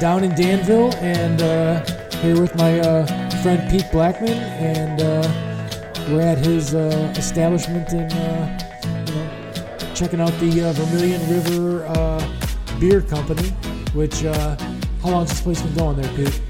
down 0.00 0.22
in 0.22 0.34
Danville 0.34 0.94
and 0.96 1.42
uh, 1.42 1.84
here 2.18 2.40
with 2.40 2.54
my 2.54 2.78
uh, 2.80 3.06
friend 3.42 3.68
Pete 3.70 3.90
Blackman, 3.90 4.30
and 4.30 5.00
uh, 5.00 6.08
we're 6.08 6.20
at 6.20 6.38
his 6.38 6.74
uh, 6.74 7.12
establishment 7.16 7.92
in, 7.92 8.10
uh, 8.12 9.04
you 9.06 9.14
know, 9.14 9.94
checking 9.94 10.20
out 10.20 10.32
the 10.38 10.68
uh, 10.68 10.72
Vermilion 10.72 11.20
River 11.28 11.84
uh, 11.86 12.78
Beer 12.78 13.00
Company. 13.02 13.48
Which, 13.94 14.24
uh, 14.24 14.56
how 15.02 15.10
long 15.10 15.26
has 15.26 15.30
this 15.30 15.40
place 15.40 15.62
been 15.62 15.74
going 15.74 16.00
there, 16.00 16.12
Pete? 16.14 16.40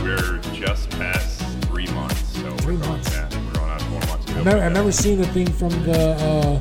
We're 0.00 0.38
just 0.52 0.90
past 0.90 1.42
three 1.64 1.86
months, 1.86 2.38
so 2.38 2.50
Three 2.58 2.76
we're 2.76 2.86
months. 2.86 3.10
Yeah, 3.10 3.28
we're 3.46 3.52
going 3.54 3.70
on 3.70 3.80
four 3.80 4.00
months. 4.00 4.30
I 4.30 4.38
remember, 4.38 4.62
I 4.62 4.66
remember 4.66 4.92
seeing 4.92 5.20
the 5.20 5.26
thing 5.28 5.50
from 5.50 5.70
the 5.84 6.10
uh, 6.10 6.60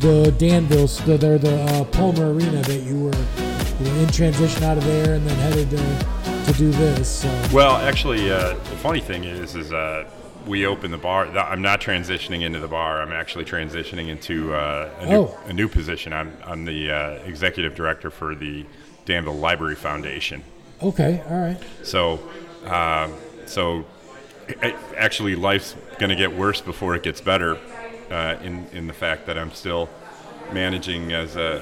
the 0.00 0.34
Danville, 0.38 0.88
the 0.88 1.16
the, 1.16 1.38
the 1.38 1.62
uh, 1.62 1.84
Palmer 1.84 2.32
Arena 2.32 2.60
that 2.62 2.80
you 2.82 3.04
were 3.04 3.49
in 3.86 4.08
transition 4.08 4.62
out 4.64 4.78
of 4.78 4.84
there 4.84 5.14
and 5.14 5.26
then 5.26 5.36
headed 5.38 5.74
uh, 5.74 6.44
to 6.46 6.52
do 6.52 6.70
this. 6.70 7.08
So. 7.22 7.48
Well, 7.52 7.76
actually, 7.76 8.30
uh, 8.30 8.54
the 8.54 8.76
funny 8.76 9.00
thing 9.00 9.24
is, 9.24 9.54
is 9.54 9.72
uh, 9.72 10.08
we 10.46 10.66
opened 10.66 10.92
the 10.92 10.98
bar. 10.98 11.26
I'm 11.26 11.62
not 11.62 11.80
transitioning 11.80 12.42
into 12.42 12.60
the 12.60 12.68
bar. 12.68 13.00
I'm 13.02 13.12
actually 13.12 13.44
transitioning 13.44 14.08
into 14.08 14.54
uh, 14.54 14.90
a, 15.00 15.06
new, 15.06 15.16
Oh. 15.16 15.38
a 15.46 15.52
new 15.52 15.68
position. 15.68 16.12
I'm, 16.12 16.36
I'm 16.44 16.64
the 16.64 16.90
uh, 16.90 17.10
executive 17.24 17.74
director 17.74 18.10
for 18.10 18.34
the 18.34 18.64
Danville 19.04 19.36
Library 19.38 19.76
Foundation. 19.76 20.42
Okay, 20.82 21.22
all 21.28 21.38
right. 21.38 21.58
So, 21.82 22.20
um, 22.66 23.14
so 23.46 23.84
actually, 24.96 25.34
life's 25.36 25.74
going 25.98 26.10
to 26.10 26.16
get 26.16 26.34
worse 26.34 26.60
before 26.60 26.94
it 26.94 27.02
gets 27.02 27.20
better. 27.20 27.58
Uh, 28.10 28.36
in 28.42 28.66
in 28.72 28.86
the 28.88 28.92
fact 28.92 29.26
that 29.26 29.38
I'm 29.38 29.52
still 29.52 29.88
managing 30.52 31.12
as 31.12 31.36
a 31.36 31.60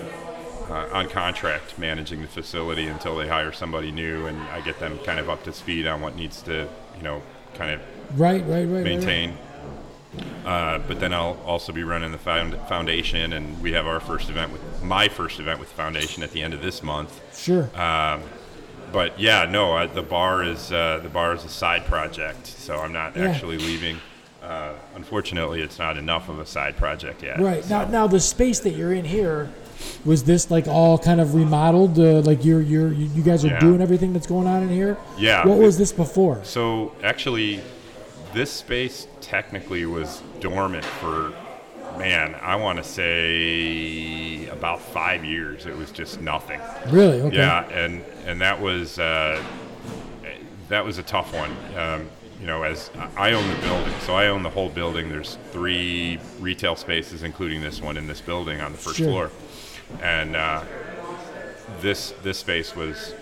uh, 0.70 0.88
on 0.92 1.08
contract, 1.08 1.78
managing 1.78 2.20
the 2.22 2.28
facility 2.28 2.86
until 2.86 3.16
they 3.16 3.26
hire 3.28 3.52
somebody 3.52 3.90
new, 3.90 4.26
and 4.26 4.40
I 4.48 4.60
get 4.60 4.78
them 4.78 4.98
kind 5.00 5.18
of 5.18 5.28
up 5.30 5.42
to 5.44 5.52
speed 5.52 5.86
on 5.86 6.00
what 6.00 6.16
needs 6.16 6.42
to, 6.42 6.68
you 6.96 7.02
know, 7.02 7.22
kind 7.54 7.72
of 7.72 7.80
Right, 8.18 8.42
right, 8.42 8.48
right. 8.48 8.58
right, 8.64 8.66
right. 8.74 8.84
maintain. 8.84 9.36
Uh, 10.44 10.78
but 10.88 10.98
then 11.00 11.12
I'll 11.12 11.38
also 11.44 11.72
be 11.72 11.84
running 11.84 12.12
the 12.12 12.18
found, 12.18 12.54
foundation, 12.68 13.34
and 13.34 13.60
we 13.60 13.72
have 13.72 13.86
our 13.86 14.00
first 14.00 14.30
event 14.30 14.52
with 14.52 14.82
my 14.82 15.08
first 15.08 15.38
event 15.38 15.60
with 15.60 15.68
the 15.68 15.74
foundation 15.74 16.22
at 16.22 16.30
the 16.32 16.42
end 16.42 16.54
of 16.54 16.62
this 16.62 16.82
month. 16.82 17.20
Sure. 17.38 17.64
Um, 17.78 18.22
but 18.90 19.20
yeah, 19.20 19.44
no, 19.44 19.76
uh, 19.76 19.86
the 19.86 20.02
bar 20.02 20.42
is 20.42 20.72
uh, 20.72 21.00
the 21.02 21.10
bar 21.10 21.34
is 21.34 21.44
a 21.44 21.48
side 21.50 21.84
project, 21.84 22.46
so 22.46 22.76
I'm 22.78 22.92
not 22.92 23.14
Yeah. 23.14 23.24
actually 23.28 23.58
leaving. 23.58 23.98
Uh, 24.42 24.72
unfortunately, 24.94 25.60
it's 25.60 25.78
not 25.78 25.98
enough 25.98 26.30
of 26.30 26.38
a 26.38 26.46
side 26.46 26.76
project 26.78 27.22
yet. 27.22 27.38
right 27.38 27.68
now, 27.68 27.84
now 27.84 28.06
the 28.06 28.20
space 28.20 28.60
that 28.60 28.70
you're 28.70 28.94
in 28.94 29.04
here, 29.04 29.50
was 30.04 30.24
this 30.24 30.50
like 30.50 30.66
all 30.68 30.98
kind 30.98 31.20
of 31.20 31.34
remodeled? 31.34 31.98
Uh, 31.98 32.20
like 32.20 32.44
you're 32.44 32.60
you're 32.60 32.92
you 32.92 33.06
you 33.14 33.22
guys 33.22 33.44
are 33.44 33.48
Yeah. 33.48 33.60
doing 33.60 33.80
everything 33.80 34.12
that's 34.12 34.26
going 34.26 34.46
on 34.46 34.62
in 34.62 34.68
here. 34.68 34.96
Yeah. 35.18 35.46
What 35.46 35.58
was 35.58 35.78
this 35.78 35.92
before? 35.92 36.40
So 36.44 36.92
actually, 37.02 37.60
this 38.34 38.50
space 38.50 39.06
technically 39.20 39.86
was 39.86 40.22
dormant 40.40 40.84
for, 40.84 41.32
man, 41.98 42.34
I 42.42 42.56
want 42.56 42.78
to 42.78 42.84
say 42.84 44.46
about 44.48 44.80
five 44.80 45.24
years. 45.24 45.66
It 45.66 45.76
was 45.76 45.90
just 45.90 46.20
nothing. 46.20 46.60
Really? 46.90 47.20
Okay. 47.22 47.36
Yeah, 47.36 47.64
and 47.70 48.02
and 48.26 48.40
that 48.40 48.60
was 48.60 48.98
uh, 48.98 49.42
that 50.68 50.84
was 50.84 50.98
a 50.98 51.02
tough 51.02 51.32
one. 51.34 51.56
Um, 51.76 52.08
you 52.40 52.46
know, 52.46 52.62
as 52.62 52.90
I 53.16 53.32
own 53.32 53.48
the 53.48 53.56
building, 53.66 53.92
so 54.06 54.14
I 54.14 54.28
own 54.28 54.42
the 54.44 54.50
whole 54.50 54.68
building. 54.68 55.08
There's 55.08 55.38
three 55.50 56.20
retail 56.38 56.76
spaces, 56.76 57.24
including 57.24 57.62
this 57.62 57.82
one 57.82 57.96
in 57.96 58.06
this 58.06 58.20
building 58.20 58.60
on 58.60 58.70
the 58.72 58.78
first 58.78 58.96
Sure. 58.98 59.06
floor, 59.08 59.30
and 60.02 60.36
uh, 60.36 60.62
this 61.80 62.12
this 62.22 62.38
space 62.38 62.74
was 62.74 63.14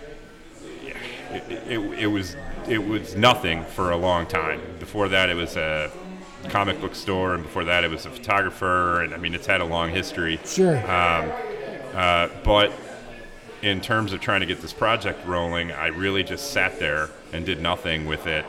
it, 1.31 1.43
it, 1.69 1.79
it 1.79 2.07
was 2.07 2.37
it 2.69 2.79
was 2.79 3.15
nothing 3.15 3.65
for 3.65 3.91
a 3.91 3.97
long 3.97 4.27
time. 4.27 4.61
Before 4.79 5.09
that, 5.09 5.31
it 5.31 5.35
was 5.35 5.57
a 5.57 5.91
comic 6.49 6.81
book 6.81 6.95
store, 6.95 7.35
and 7.35 7.43
before 7.43 7.65
that, 7.65 7.85
it 7.85 7.91
was 7.91 8.07
a 8.07 8.11
photographer. 8.11 9.03
And 9.03 9.15
I 9.15 9.19
mean, 9.19 9.35
it's 9.35 9.47
had 9.47 9.61
a 9.61 9.65
long 9.65 9.91
history. 9.91 10.39
Sure. 10.45 10.79
Um, 10.91 11.33
uh, 11.95 12.29
but 12.45 12.73
in 13.63 13.81
terms 13.81 14.13
of 14.13 14.21
trying 14.21 14.41
to 14.41 14.47
get 14.47 14.61
this 14.61 14.73
project 14.73 15.27
rolling, 15.27 15.73
I 15.73 15.89
really 15.89 16.23
just 16.23 16.53
sat 16.53 16.79
there 16.79 17.11
and 17.33 17.45
did 17.47 17.61
nothing 17.61 18.07
with 18.07 18.27
it, 18.27 18.45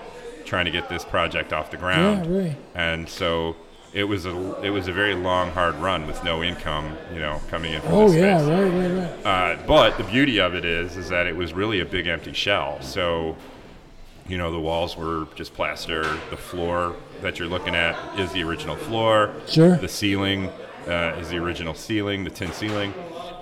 trying 0.45 0.65
to 0.65 0.71
get 0.71 0.89
this 0.89 1.05
project 1.05 1.53
off 1.53 1.71
the 1.71 1.77
ground. 1.77 2.25
Yeah, 2.25 2.41
right. 2.41 2.57
And 2.75 3.07
so 3.07 3.55
it 3.93 4.03
was 4.03 4.25
a 4.25 4.61
it 4.61 4.69
was 4.69 4.87
a 4.87 4.93
very 4.93 5.15
long, 5.15 5.51
hard 5.51 5.75
run 5.75 6.07
with 6.07 6.23
no 6.23 6.43
income, 6.43 6.97
you 7.13 7.19
know, 7.19 7.41
coming 7.49 7.73
in 7.73 7.81
from 7.81 7.93
oh 7.93 8.11
yeah, 8.11 8.37
space. 8.37 8.49
right, 8.49 8.69
right, 8.69 9.09
right. 9.23 9.25
Uh, 9.25 9.63
but 9.65 9.97
the 9.97 10.03
beauty 10.03 10.39
of 10.39 10.53
it 10.55 10.65
is, 10.65 10.97
is 10.97 11.09
that 11.09 11.25
it 11.25 11.35
was 11.35 11.53
really 11.53 11.79
a 11.79 11.85
big 11.85 12.07
empty 12.07 12.33
shell. 12.33 12.81
So, 12.81 13.35
you 14.27 14.37
know, 14.37 14.51
the 14.51 14.59
walls 14.59 14.97
were 14.97 15.27
just 15.35 15.53
plaster. 15.53 16.03
The 16.29 16.37
floor 16.37 16.95
that 17.21 17.39
you're 17.39 17.47
looking 17.47 17.75
at 17.75 18.19
is 18.19 18.31
the 18.33 18.43
original 18.43 18.75
floor. 18.75 19.33
Sure. 19.47 19.77
The 19.77 19.87
ceiling 19.87 20.49
uh, 20.87 21.17
is 21.19 21.29
the 21.29 21.37
original 21.37 21.73
ceiling, 21.73 22.23
the 22.23 22.29
tin 22.29 22.51
ceiling. 22.51 22.93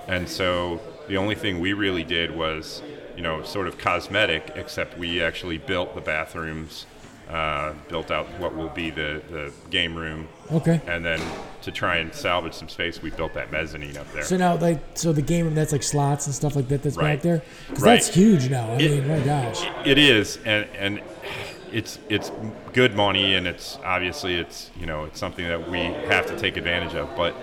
And 0.08 0.30
so 0.30 0.80
the 1.08 1.18
only 1.18 1.36
thing 1.36 1.60
we 1.60 1.74
really 1.74 2.04
did 2.04 2.36
was, 2.36 2.82
you 3.16 3.22
know, 3.24 3.44
sort 3.44 3.68
of 3.68 3.78
cosmetic, 3.78 4.52
except 4.56 4.98
we 4.98 5.22
actually 5.22 5.58
built 5.58 5.96
the 5.96 6.02
bathrooms, 6.02 6.86
uh, 7.30 7.74
built 7.90 8.12
out 8.12 8.28
what 8.40 8.56
will 8.56 8.70
be 8.70 8.90
the, 8.92 9.22
the 9.30 9.52
game 9.72 9.96
room. 9.96 10.28
Okay. 10.52 10.80
And 10.88 11.04
then 11.04 11.20
to 11.64 11.72
try 11.72 11.98
and 11.98 12.14
salvage 12.14 12.54
some 12.54 12.70
space, 12.70 13.02
we 13.02 13.10
built 13.10 13.34
that 13.34 13.52
mezzanine 13.52 13.98
up 13.98 14.12
there. 14.14 14.24
So 14.24 14.38
now, 14.38 14.56
like, 14.58 14.80
so 14.94 15.12
the 15.12 15.22
game 15.24 15.46
room 15.46 15.56
that's 15.56 15.72
like 15.72 15.82
slots 15.84 16.28
and 16.28 16.36
stuff 16.36 16.56
like 16.56 16.68
that 16.68 16.84
that's 16.84 16.96
back 16.98 17.04
Right. 17.04 17.22
there, 17.22 17.42
because 17.68 17.84
Right. 17.84 17.94
that's 17.96 18.14
huge 18.14 18.50
now. 18.50 18.70
I 18.72 18.76
It- 18.78 18.92
mean, 18.92 19.08
my 19.08 19.20
gosh. 19.20 19.66
It 19.86 19.98
is, 19.98 20.38
and 20.46 20.68
and 20.78 21.02
it's 21.72 21.98
it's 22.10 22.32
good 22.74 22.96
money, 22.96 23.34
and 23.36 23.48
it's 23.48 23.80
obviously 23.84 24.36
it's 24.36 24.70
you 24.80 24.86
know 24.86 25.06
it's 25.06 25.20
something 25.20 25.48
that 25.48 25.70
we 25.70 25.80
have 25.80 26.28
to 26.28 26.38
take 26.38 26.58
advantage 26.58 26.94
of. 26.94 27.10
But 27.18 27.36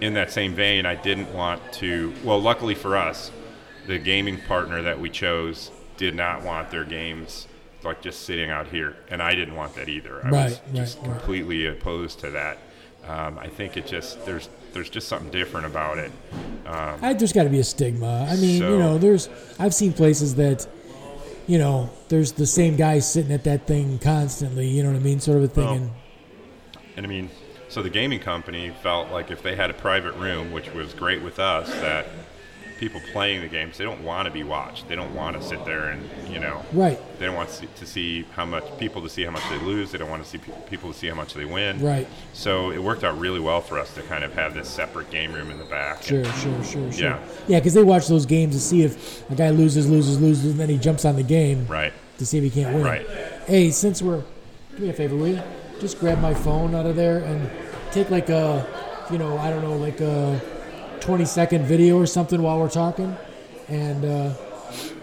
in 0.00 0.14
that 0.14 0.32
same 0.32 0.54
vein, 0.54 0.86
I 0.86 0.96
didn't 0.96 1.32
want 1.32 1.60
to. 1.74 2.12
Well, 2.24 2.40
luckily 2.42 2.74
for 2.74 2.96
us, 2.96 3.30
the 3.86 3.98
gaming 3.98 4.38
partner 4.48 4.82
that 4.82 4.98
we 5.00 5.08
chose 5.08 5.70
did 5.96 6.16
not 6.16 6.42
want 6.42 6.70
their 6.72 6.84
games 6.84 7.46
like 7.84 8.02
just 8.02 8.22
sitting 8.22 8.50
out 8.50 8.66
here, 8.68 8.96
and 9.10 9.22
I 9.22 9.34
didn't 9.34 9.56
want 9.56 9.74
that 9.76 9.88
either. 9.88 10.24
I 10.24 10.30
was 10.30 10.32
Right, 10.32 10.60
right, 10.66 10.74
just 10.74 10.98
right. 10.98 11.10
completely 11.10 11.66
opposed 11.66 12.20
to 12.20 12.30
that. 12.30 12.58
Um, 13.06 13.38
I 13.38 13.48
think 13.48 13.76
it 13.76 13.86
just 13.86 14.24
there's 14.24 14.48
there's 14.72 14.88
just 14.90 15.08
something 15.08 15.30
different 15.30 15.66
about 15.66 15.98
it. 15.98 16.10
Um, 16.66 16.98
I, 17.02 17.12
there's 17.12 17.32
got 17.32 17.44
to 17.44 17.50
be 17.50 17.60
a 17.60 17.64
stigma. 17.64 18.26
I 18.28 18.36
mean, 18.36 18.62
you 18.62 18.78
know, 18.78 18.98
there's 18.98 19.28
I've 19.58 19.74
seen 19.74 19.92
places 19.92 20.34
that, 20.36 20.66
you 21.46 21.58
know, 21.58 21.90
there's 22.08 22.32
the 22.32 22.46
same 22.46 22.76
guy 22.76 22.98
sitting 23.00 23.30
at 23.32 23.44
that 23.44 23.66
thing 23.66 23.98
constantly. 23.98 24.66
You 24.68 24.82
know 24.82 24.90
what 24.90 24.96
I 24.96 25.00
mean, 25.00 25.20
sort 25.20 25.36
of 25.38 25.44
a 25.44 25.48
thing. 25.48 25.64
Well, 25.64 25.74
and 25.74 25.90
And 26.96 27.06
I 27.06 27.08
mean, 27.08 27.28
so 27.68 27.82
the 27.82 27.90
gaming 27.90 28.20
company 28.20 28.70
felt 28.82 29.10
like 29.10 29.30
if 29.30 29.42
they 29.42 29.54
had 29.54 29.68
a 29.70 29.74
private 29.74 30.14
room, 30.14 30.50
which 30.52 30.72
was 30.72 30.94
great 30.94 31.22
with 31.22 31.38
us, 31.38 31.68
that 31.74 32.06
people 32.84 33.00
playing 33.12 33.40
the 33.40 33.48
games, 33.48 33.78
they 33.78 33.84
don't 33.84 34.04
want 34.04 34.26
to 34.26 34.30
be 34.30 34.42
watched. 34.42 34.86
They 34.88 34.94
don't 34.94 35.14
want 35.14 35.40
to 35.40 35.42
sit 35.42 35.64
there 35.64 35.88
and, 35.88 36.06
you 36.30 36.38
know, 36.38 36.62
right, 36.74 37.00
they 37.18 37.24
don't 37.24 37.34
want 37.34 37.48
to 37.48 37.54
see, 37.54 37.68
to 37.76 37.86
see 37.86 38.26
how 38.36 38.44
much 38.44 38.62
people 38.78 39.00
to 39.00 39.08
see 39.08 39.24
how 39.24 39.30
much 39.30 39.42
they 39.48 39.56
lose. 39.60 39.90
They 39.90 39.96
don't 39.96 40.10
want 40.10 40.22
to 40.22 40.28
see 40.28 40.36
pe- 40.36 40.52
people 40.68 40.92
to 40.92 40.98
see 40.98 41.06
how 41.06 41.14
much 41.14 41.32
they 41.32 41.46
win. 41.46 41.80
right, 41.82 42.06
So 42.34 42.70
it 42.72 42.78
worked 42.82 43.02
out 43.02 43.18
really 43.18 43.40
well 43.40 43.62
for 43.62 43.78
us 43.78 43.94
to 43.94 44.02
kind 44.02 44.22
of 44.22 44.34
have 44.34 44.52
this 44.52 44.68
separate 44.68 45.10
game 45.10 45.32
room 45.32 45.50
in 45.50 45.58
the 45.58 45.64
back. 45.64 46.02
sure, 46.02 46.24
sure, 46.26 46.62
sure, 46.62 46.92
sure. 46.92 46.92
Yeah. 46.92 47.18
yeah, 47.48 47.58
because 47.58 47.72
they 47.72 47.82
watch 47.82 48.06
those 48.06 48.26
games 48.26 48.54
to 48.54 48.60
see 48.60 48.82
if 48.82 49.28
a 49.30 49.34
guy 49.34 49.48
loses, 49.48 49.88
loses, 49.88 50.20
loses, 50.20 50.50
and 50.50 50.60
then 50.60 50.68
he 50.68 50.76
jumps 50.76 51.06
on 51.06 51.16
the 51.16 51.22
game 51.22 51.66
Right. 51.66 51.94
to 52.18 52.26
see 52.26 52.36
if 52.36 52.44
he 52.44 52.50
can't 52.50 52.74
win. 52.74 52.84
Right. 52.84 53.06
Hey, 53.46 53.70
since 53.70 54.02
we're, 54.02 54.22
do 54.76 54.82
me 54.82 54.90
a 54.90 54.92
favor, 54.92 55.16
will 55.16 55.28
you? 55.28 55.42
Just 55.80 55.98
grab 56.00 56.20
my 56.20 56.34
phone 56.34 56.74
out 56.74 56.84
of 56.84 56.96
there 56.96 57.18
and 57.20 57.50
take 57.92 58.10
like 58.10 58.28
a, 58.28 58.66
you 59.10 59.16
know, 59.16 59.38
I 59.38 59.48
don't 59.48 59.62
know, 59.62 59.76
like 59.76 60.00
a 60.02 60.38
20 61.04 61.24
second 61.26 61.66
video 61.66 61.98
or 61.98 62.06
something 62.06 62.40
while 62.40 62.58
we're 62.58 62.68
talking, 62.70 63.14
and 63.68 64.04
uh, 64.06 64.32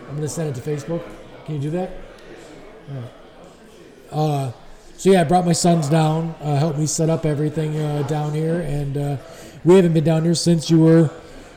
I'm 0.10 0.16
gonna 0.16 0.28
send 0.28 0.50
it 0.50 0.60
to 0.60 0.68
Facebook. 0.68 1.04
Can 1.46 1.56
you 1.56 1.62
do 1.62 1.70
that? 1.72 1.92
Right. 2.90 3.12
Uh, 4.12 4.52
so 4.98 5.12
yeah, 5.12 5.22
I 5.22 5.24
brought 5.26 5.46
my 5.46 5.54
sons 5.54 5.88
down, 5.90 6.34
uh, 6.42 6.56
helped 6.58 6.80
me 6.80 6.88
set 6.88 7.10
up 7.12 7.24
everything 7.26 7.78
uh, 7.80 8.02
down 8.04 8.34
here, 8.34 8.62
and 8.62 8.98
uh, 8.98 9.18
we 9.64 9.76
haven't 9.76 9.94
been 9.94 10.04
down 10.04 10.24
here 10.24 10.34
since 10.34 10.72
you 10.72 10.80
were 10.80 11.12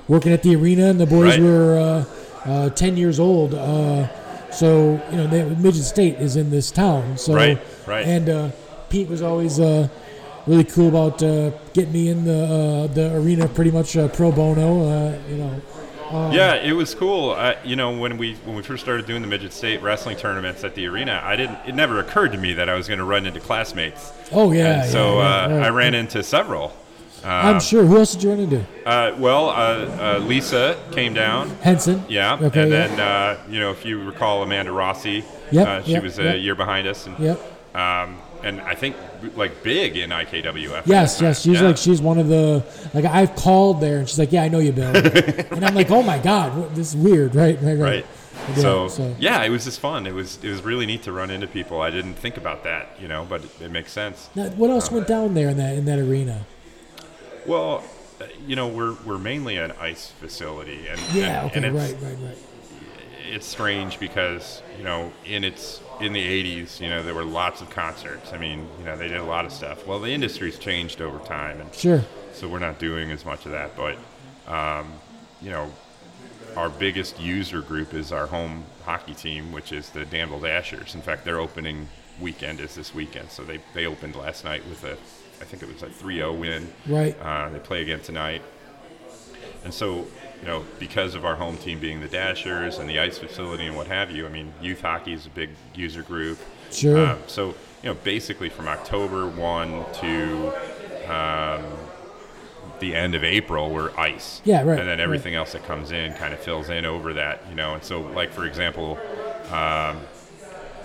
working 0.08 0.30
at 0.32 0.42
the 0.42 0.54
arena, 0.56 0.84
and 0.90 1.00
the 1.00 1.06
boys 1.06 1.38
Right. 1.38 1.40
were 1.40 2.04
uh, 2.46 2.50
uh, 2.50 2.70
10 2.70 2.98
years 2.98 3.18
old. 3.18 3.54
Uh, 3.54 4.08
so 4.52 5.00
you 5.10 5.16
know, 5.16 5.26
they, 5.26 5.42
Midget 5.56 5.84
State 5.84 6.16
is 6.20 6.36
in 6.36 6.50
this 6.50 6.70
town. 6.70 7.16
So 7.16 7.34
Right, 7.34 7.58
right. 7.86 8.06
And 8.06 8.28
uh, 8.28 8.50
Pete 8.90 9.08
was 9.08 9.22
always 9.22 9.58
uh, 9.58 9.88
really 10.46 10.64
cool 10.64 10.88
about 10.88 11.22
uh, 11.22 11.50
getting 11.72 11.92
me 11.92 12.08
in 12.08 12.24
the 12.24 12.44
uh, 12.44 12.86
the 12.94 13.14
arena, 13.16 13.48
pretty 13.48 13.70
much 13.70 13.96
uh, 13.96 14.08
pro 14.08 14.30
bono. 14.32 14.88
Uh, 14.88 15.18
you 15.28 15.36
know. 15.36 15.60
Um, 16.10 16.32
Yeah, 16.32 16.54
it 16.56 16.72
was 16.72 16.94
cool. 16.94 17.30
Uh, 17.30 17.54
you 17.64 17.76
know, 17.76 17.90
when 17.98 18.18
we 18.18 18.34
when 18.44 18.54
we 18.54 18.62
first 18.62 18.82
started 18.82 19.06
doing 19.06 19.22
the 19.22 19.28
midget 19.28 19.52
state 19.52 19.80
wrestling 19.82 20.16
tournaments 20.16 20.62
at 20.62 20.74
the 20.74 20.86
arena, 20.86 21.20
I 21.24 21.34
didn't. 21.34 21.58
It 21.66 21.74
never 21.74 21.98
occurred 21.98 22.32
to 22.32 22.38
me 22.38 22.52
that 22.54 22.68
I 22.68 22.74
was 22.74 22.86
going 22.88 22.98
to 22.98 23.04
run 23.04 23.26
into 23.26 23.40
classmates. 23.40 24.12
Oh 24.30 24.52
yeah. 24.52 24.82
And 24.82 24.90
so 24.92 25.18
yeah, 25.18 25.24
uh, 25.44 25.48
yeah, 25.48 25.66
I 25.66 25.70
ran 25.70 25.94
into 25.94 26.22
several, 26.22 26.72
I'm 27.24 27.60
sure. 27.60 27.84
Who 27.84 27.96
else 27.98 28.12
did 28.12 28.22
you 28.22 28.30
run 28.30 28.38
into? 28.40 28.60
Uh, 28.84 29.14
well, 29.18 29.48
uh, 29.48 29.54
uh, 29.54 30.18
Lisa 30.18 30.78
came 30.92 31.14
down. 31.14 31.48
Henson. 31.62 32.04
Yeah, 32.08 32.34
Okay. 32.40 32.62
and 32.62 32.70
yeah. 32.70 32.86
then 32.86 33.00
uh, 33.00 33.38
you 33.48 33.58
know 33.60 33.70
if 33.70 33.84
you 33.84 34.02
recall 34.04 34.42
Amanda 34.42 34.72
Rossi, 34.72 35.24
Yep, 35.50 35.66
uh, 35.68 35.82
she 35.82 35.92
yep, 35.92 36.02
was 36.02 36.18
a 36.18 36.24
yep. 36.24 36.42
year 36.42 36.54
behind 36.54 36.86
us, 36.86 37.06
and 37.06 37.18
Yep. 37.18 37.40
um, 37.74 38.18
and 38.44 38.60
I 38.60 38.74
think 38.74 38.94
like 39.34 39.62
big 39.62 39.96
in 39.96 40.10
IKWF. 40.10 40.86
Yes, 40.86 41.20
yes. 41.20 41.42
She's 41.42 41.60
Yeah. 41.60 41.68
like 41.68 41.76
she's 41.76 42.00
one 42.00 42.18
of 42.18 42.28
the 42.28 42.62
like 42.92 43.04
I've 43.04 43.34
called 43.34 43.80
there 43.80 43.98
and 43.98 44.08
she's 44.08 44.18
like, 44.18 44.32
yeah, 44.32 44.42
I 44.44 44.48
know 44.48 44.58
you, 44.58 44.72
Bill. 44.72 44.94
and 44.96 45.64
I'm 45.64 45.74
like, 45.74 45.90
oh 45.90 46.02
my 46.02 46.18
god, 46.18 46.56
what, 46.56 46.74
this 46.74 46.88
is 46.94 46.96
weird, 46.96 47.34
right? 47.34 47.56
Right, 47.62 47.74
right. 47.78 47.80
right. 47.80 48.06
Yeah, 48.50 48.54
so, 48.56 48.88
so- 48.88 49.16
yeah, 49.18 49.42
it 49.42 49.48
was 49.48 49.64
just 49.64 49.80
fun. 49.80 50.06
It 50.06 50.12
was 50.14 50.38
it 50.44 50.50
was 50.50 50.62
really 50.62 50.86
neat 50.86 51.02
to 51.04 51.12
run 51.12 51.30
into 51.30 51.46
people. 51.46 51.80
I 51.80 51.90
didn't 51.90 52.14
think 52.14 52.36
about 52.36 52.64
that, 52.64 52.90
you 53.00 53.08
know, 53.08 53.24
but 53.28 53.42
it, 53.44 53.62
it 53.62 53.70
makes 53.70 53.90
sense. 53.92 54.28
Now, 54.34 54.50
what 54.50 54.70
else 54.70 54.90
went 54.90 55.06
down 55.06 55.34
there 55.34 55.48
in 55.48 55.56
that 55.56 55.74
in 55.76 55.84
that 55.86 55.98
arena? 55.98 56.44
Well, 57.46 57.82
uh, 58.20 58.26
you 58.46 58.56
know, 58.56 58.68
we're 58.68 58.94
we're 59.06 59.18
mainly 59.18 59.56
an 59.56 59.72
ice 59.80 60.10
facility, 60.20 60.86
and 60.88 61.00
Yeah. 61.12 61.42
and, 61.42 61.46
Okay. 61.50 61.66
and 61.68 61.76
it's, 61.76 61.92
right. 61.92 62.02
Right. 62.02 62.18
Right. 62.28 62.38
It's 63.26 63.46
strange 63.46 63.98
because 63.98 64.62
you 64.78 64.84
know 64.84 65.12
in 65.24 65.44
its 65.44 65.80
in 66.00 66.12
the 66.12 66.20
80s 66.60 66.80
you 66.80 66.88
know 66.88 67.02
there 67.02 67.14
were 67.14 67.24
lots 67.24 67.60
of 67.60 67.70
concerts 67.70 68.32
i 68.32 68.38
mean 68.38 68.66
you 68.78 68.84
know 68.84 68.96
they 68.96 69.08
did 69.08 69.16
a 69.16 69.24
lot 69.24 69.44
of 69.44 69.52
stuff 69.52 69.86
well 69.86 69.98
the 70.00 70.10
industry's 70.10 70.58
changed 70.58 71.00
over 71.00 71.18
time 71.24 71.60
and 71.60 71.72
Sure. 71.74 72.02
so 72.32 72.48
we're 72.48 72.58
not 72.58 72.78
doing 72.78 73.10
as 73.10 73.24
much 73.24 73.46
of 73.46 73.52
that 73.52 73.70
but 73.76 73.96
um, 74.52 74.92
you 75.40 75.50
know 75.50 75.70
our 76.56 76.68
biggest 76.68 77.18
user 77.20 77.60
group 77.62 77.94
is 77.94 78.12
our 78.12 78.26
home 78.26 78.64
hockey 78.84 79.14
team 79.14 79.52
which 79.52 79.72
is 79.72 79.90
the 79.90 80.04
danville 80.04 80.40
dashers 80.40 80.94
in 80.94 81.00
fact 81.00 81.24
their 81.24 81.38
opening 81.38 81.88
weekend 82.20 82.60
is 82.60 82.74
this 82.74 82.94
weekend 82.94 83.30
so 83.30 83.42
they, 83.44 83.58
they 83.74 83.86
opened 83.86 84.14
last 84.16 84.44
night 84.44 84.62
with 84.68 84.84
a 84.84 84.92
i 85.40 85.44
think 85.44 85.62
it 85.62 85.68
was 85.72 85.82
a 85.82 85.86
3-0 85.86 86.38
win 86.38 86.72
Right. 86.86 87.16
uh, 87.20 87.48
they 87.48 87.58
play 87.58 87.82
again 87.82 88.00
tonight. 88.00 88.42
And 89.64 89.72
so, 89.72 90.06
you 90.44 90.50
know, 90.50 90.62
because 90.78 91.14
of 91.14 91.24
our 91.24 91.36
home 91.36 91.56
team 91.56 91.80
being 91.80 92.02
the 92.02 92.08
Dashers 92.08 92.78
and 92.78 92.86
the 92.88 92.98
ice 92.98 93.16
facility 93.16 93.64
and 93.66 93.74
what 93.74 93.86
have 93.86 94.10
you, 94.10 94.26
I 94.26 94.28
mean, 94.28 94.52
youth 94.60 94.82
hockey 94.82 95.14
is 95.14 95.24
a 95.24 95.30
big 95.30 95.48
user 95.74 96.02
group. 96.02 96.38
Sure. 96.70 97.12
Um, 97.12 97.18
so, 97.26 97.54
you 97.82 97.88
know, 97.88 97.94
basically 97.94 98.50
from 98.50 98.68
October 98.68 99.26
1 99.26 99.84
to 100.02 101.10
um, 101.10 101.64
the 102.78 102.94
end 102.94 103.14
of 103.14 103.24
April, 103.24 103.70
we're 103.70 103.90
ice. 103.98 104.42
Yeah, 104.44 104.58
right, 104.58 104.78
And 104.78 104.86
then 104.86 104.98
right. 104.98 105.00
everything 105.00 105.34
else 105.34 105.52
that 105.52 105.64
comes 105.64 105.92
in 105.92 106.12
kind 106.12 106.34
of 106.34 106.40
fills 106.40 106.68
in 106.68 106.84
over 106.84 107.14
that, 107.14 107.40
you 107.48 107.54
know. 107.54 107.72
And 107.72 107.82
so, 107.82 108.02
like, 108.02 108.30
for 108.30 108.44
example, 108.44 108.98
um, 109.50 109.98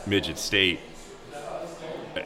Midget 0.07 0.37
State 0.37 0.79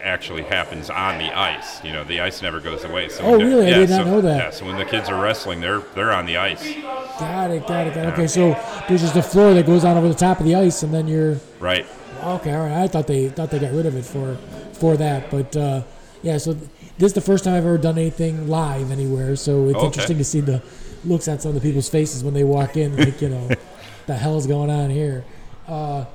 actually 0.01 0.43
happens 0.43 0.89
on 0.89 1.17
the 1.17 1.31
ice. 1.37 1.83
You 1.83 1.93
know, 1.93 2.03
the 2.03 2.21
ice 2.21 2.41
never 2.41 2.59
goes 2.59 2.83
away. 2.83 3.09
So 3.09 3.23
Oh, 3.23 3.37
really? 3.37 3.67
I 3.67 3.79
did 3.79 3.89
not 3.89 4.03
so- 4.05 4.11
know 4.11 4.21
that. 4.21 4.37
Yeah, 4.37 4.49
so 4.51 4.65
when 4.65 4.77
the 4.77 4.85
kids 4.85 5.09
are 5.09 5.21
wrestling, 5.21 5.59
they're 5.61 5.79
they're 5.95 6.11
on 6.11 6.25
the 6.25 6.37
ice. 6.37 6.63
Got 7.19 7.51
it. 7.51 7.67
Got 7.67 7.87
it. 7.87 7.93
Got 7.95 8.05
it. 8.05 8.13
Okay. 8.13 8.27
So 8.27 8.57
there's 8.87 9.01
just 9.01 9.15
a 9.15 9.21
floor 9.23 9.53
that 9.53 9.65
goes 9.65 9.83
on 9.85 9.97
over 9.97 10.07
the 10.07 10.13
top 10.15 10.39
of 10.39 10.45
the 10.45 10.55
ice, 10.55 10.83
and 10.83 10.93
then 10.93 11.07
you're 11.07 11.37
Right. 11.59 11.85
okay. 12.23 12.53
All 12.53 12.65
right. 12.65 12.83
I 12.83 12.87
thought 12.87 13.07
they 13.07 13.29
thought 13.29 13.49
they 13.51 13.59
got 13.59 13.71
rid 13.71 13.85
of 13.85 13.95
it 13.95 14.05
for 14.05 14.37
for 14.73 14.97
that, 14.97 15.29
but 15.29 15.55
uh, 15.55 15.81
yeah. 16.23 16.37
So 16.37 16.53
this 16.97 17.07
is 17.07 17.13
the 17.13 17.21
first 17.21 17.43
time 17.43 17.53
I've 17.55 17.65
ever 17.65 17.77
done 17.77 17.97
anything 17.97 18.47
live 18.47 18.91
anywhere. 18.91 19.35
So 19.35 19.67
it's 19.69 19.77
Okay. 19.77 19.85
interesting 19.87 20.17
to 20.17 20.23
see 20.23 20.39
the 20.41 20.61
looks 21.05 21.27
on 21.27 21.39
some 21.39 21.49
of 21.49 21.55
the 21.55 21.61
people's 21.61 21.89
faces 21.89 22.23
when 22.23 22.33
they 22.33 22.43
walk 22.43 22.77
in. 22.77 22.95
Like 22.97 23.21
you 23.21 23.29
know, 23.29 23.49
the 24.07 24.15
hell's 24.15 24.47
going 24.47 24.69
on 24.69 24.89
here? 24.89 25.23
Uh, 25.67 26.05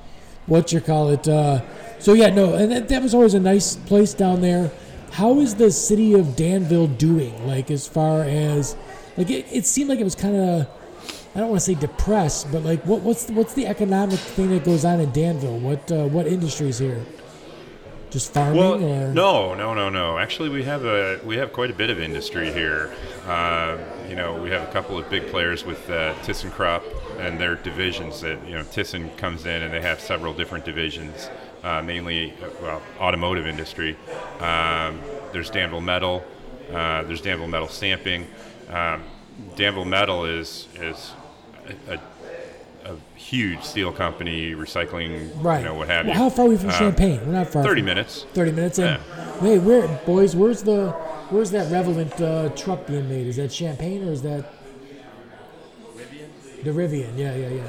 what 0.47 0.71
you 0.73 0.81
call 0.81 1.09
it? 1.09 1.27
Uh, 1.27 1.61
so 1.99 2.13
yeah, 2.13 2.29
no, 2.29 2.55
and 2.55 2.71
that, 2.71 2.89
that 2.89 3.01
was 3.01 3.13
always 3.13 3.33
a 3.33 3.39
nice 3.39 3.75
place 3.75 4.13
down 4.13 4.41
there. 4.41 4.71
How 5.11 5.39
is 5.39 5.55
the 5.55 5.71
city 5.71 6.13
of 6.13 6.35
Danville 6.35 6.87
doing? 6.87 7.45
Like 7.47 7.69
as 7.71 7.87
far 7.87 8.23
as 8.23 8.75
like 9.17 9.29
it, 9.29 9.45
it 9.51 9.65
seemed 9.65 9.89
like 9.89 9.99
it 9.99 10.03
was 10.03 10.15
kind 10.15 10.35
of 10.35 10.67
I 11.35 11.39
don't 11.39 11.49
want 11.49 11.61
to 11.61 11.65
say 11.65 11.75
depressed, 11.75 12.51
but 12.51 12.63
like 12.63 12.83
what 12.85 13.01
what's 13.01 13.25
the, 13.25 13.33
what's 13.33 13.53
the 13.53 13.67
economic 13.67 14.19
thing 14.19 14.49
that 14.49 14.63
goes 14.63 14.85
on 14.85 14.99
in 14.99 15.11
Danville? 15.11 15.59
What 15.59 15.91
uh, 15.91 16.07
what 16.07 16.25
industries 16.25 16.79
here? 16.79 17.05
Just 18.09 18.33
farming 18.33 18.57
Well, 18.57 18.83
or 18.83 19.13
no, 19.13 19.53
no, 19.53 19.75
no, 19.75 19.89
no. 19.89 20.17
Actually, 20.17 20.49
we 20.49 20.63
have 20.63 20.83
a 20.85 21.19
we 21.23 21.37
have 21.37 21.53
quite 21.53 21.69
a 21.69 21.73
bit 21.73 21.91
of 21.91 21.99
industry 21.99 22.51
here. 22.51 22.91
Uh, 23.27 23.77
you 24.09 24.15
know, 24.15 24.41
we 24.41 24.49
have 24.49 24.67
a 24.67 24.71
couple 24.71 24.97
of 24.97 25.07
big 25.11 25.27
players 25.27 25.63
with 25.63 25.87
uh, 25.89 26.15
ThyssenKrupp 26.23 26.81
and 27.19 27.39
their 27.39 27.55
divisions. 27.55 28.21
That 28.21 28.43
you 28.47 28.55
know, 28.55 28.63
Thyssen 28.63 29.15
comes 29.17 29.45
in 29.45 29.61
and 29.61 29.71
they 29.71 29.81
have 29.81 29.99
several 29.99 30.33
different 30.33 30.65
divisions, 30.65 31.29
uh, 31.63 31.81
mainly 31.81 32.31
uh, 32.41 32.49
well, 32.61 32.81
automotive 32.99 33.47
industry. 33.47 33.97
Um, 34.39 34.99
there's 35.33 35.49
Danville 35.49 35.81
Metal. 35.81 36.23
Uh, 36.71 37.03
there's 37.03 37.21
Danville 37.21 37.47
Metal 37.47 37.67
Stamping. 37.67 38.27
Um, 38.69 39.03
Danville 39.55 39.85
Metal 39.85 40.25
is 40.25 40.67
is 40.75 41.11
a, 41.87 41.93
a, 41.93 42.91
a 42.91 42.95
huge 43.15 43.61
steel 43.63 43.91
company, 43.91 44.53
recycling, 44.53 45.31
right? 45.43 45.59
you 45.59 45.65
know, 45.65 45.75
what 45.75 45.87
have 45.87 46.05
well, 46.05 46.15
you. 46.15 46.19
How 46.21 46.29
far 46.29 46.45
are 46.45 46.49
we 46.49 46.57
from 46.57 46.69
Um, 46.69 46.75
Champaign? 46.75 47.19
We're 47.25 47.33
not 47.33 47.47
far. 47.47 47.63
Thirty 47.63 47.81
from- 47.81 47.85
minutes. 47.85 48.25
Thirty 48.33 48.51
minutes. 48.51 48.79
And 48.79 49.01
hey, 49.41 49.57
where 49.59 49.87
boys? 50.05 50.35
Where's 50.35 50.63
the 50.63 50.91
where's 51.29 51.51
that 51.51 51.71
Revelant 51.71 52.19
uh, 52.21 52.49
truck 52.55 52.85
being 52.87 53.07
made? 53.09 53.27
Is 53.27 53.37
that 53.37 53.49
Champaign 53.49 54.07
or 54.07 54.11
is 54.11 54.21
that 54.23 54.45
the 56.63 56.71
Rivian? 56.71 57.17
Yeah, 57.17 57.35
yeah, 57.35 57.49
yeah. 57.49 57.63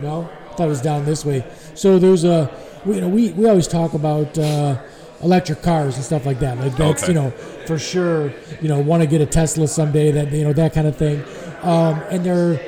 No, 0.00 0.28
thought 0.58 0.66
it 0.66 0.70
was 0.70 0.82
down 0.82 1.04
this 1.04 1.24
way. 1.24 1.44
So 1.74 1.98
there's 1.98 2.24
a 2.24 2.50
we, 2.84 2.96
you 2.96 3.00
know 3.00 3.08
we, 3.08 3.30
we 3.30 3.48
always 3.48 3.66
talk 3.68 3.94
about 3.94 4.36
uh, 4.36 4.78
electric 5.22 5.62
cars 5.62 5.96
and 5.96 6.04
stuff 6.04 6.26
like 6.26 6.40
that. 6.40 6.58
Like 6.58 6.76
that's 6.76 7.04
Okay. 7.04 7.12
you 7.12 7.18
know 7.18 7.30
for 7.66 7.78
sure 7.78 8.32
you 8.60 8.68
know 8.68 8.80
want 8.80 9.02
to 9.02 9.06
get 9.08 9.20
a 9.20 9.26
Tesla 9.26 9.66
someday. 9.68 10.10
That 10.10 10.32
you 10.32 10.44
know 10.44 10.52
that 10.52 10.74
kind 10.74 10.86
of 10.86 10.96
thing. 10.96 11.22
Um, 11.62 12.02
and 12.10 12.24
they're 12.24 12.58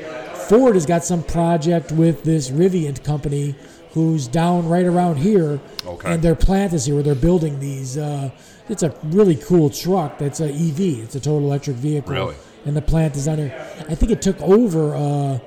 Ford 0.49 0.75
has 0.75 0.87
got 0.87 1.05
some 1.05 1.23
project 1.23 1.93
with 1.93 2.25
this 2.25 2.51
Rivian 2.51 3.03
company 3.05 3.55
who's 3.93 4.27
down 4.29 4.69
right 4.69 4.85
around 4.87 5.17
here, 5.17 5.61
Okay. 5.85 6.13
and 6.15 6.23
their 6.23 6.35
plant 6.37 6.73
is 6.73 6.87
here 6.87 6.95
where 6.95 7.03
they're 7.05 7.15
building 7.15 7.59
these. 7.61 7.99
Uh, 7.99 8.31
it's 8.69 8.85
a 8.85 8.95
really 9.05 9.35
cool 9.37 9.69
truck. 9.69 10.19
That's 10.19 10.41
a 10.41 10.49
EV. 10.49 10.81
It's 11.05 11.15
a 11.17 11.21
total 11.21 11.41
electric 11.41 11.77
vehicle. 11.77 12.13
Really? 12.13 12.37
And 12.67 12.77
the 12.77 12.83
plant 12.83 13.17
is 13.17 13.27
on 13.27 13.37
there. 13.39 13.53
I 13.89 13.95
think 13.97 14.13
it 14.13 14.23
took 14.23 14.41
over 14.43 14.95
uh, 14.95 15.39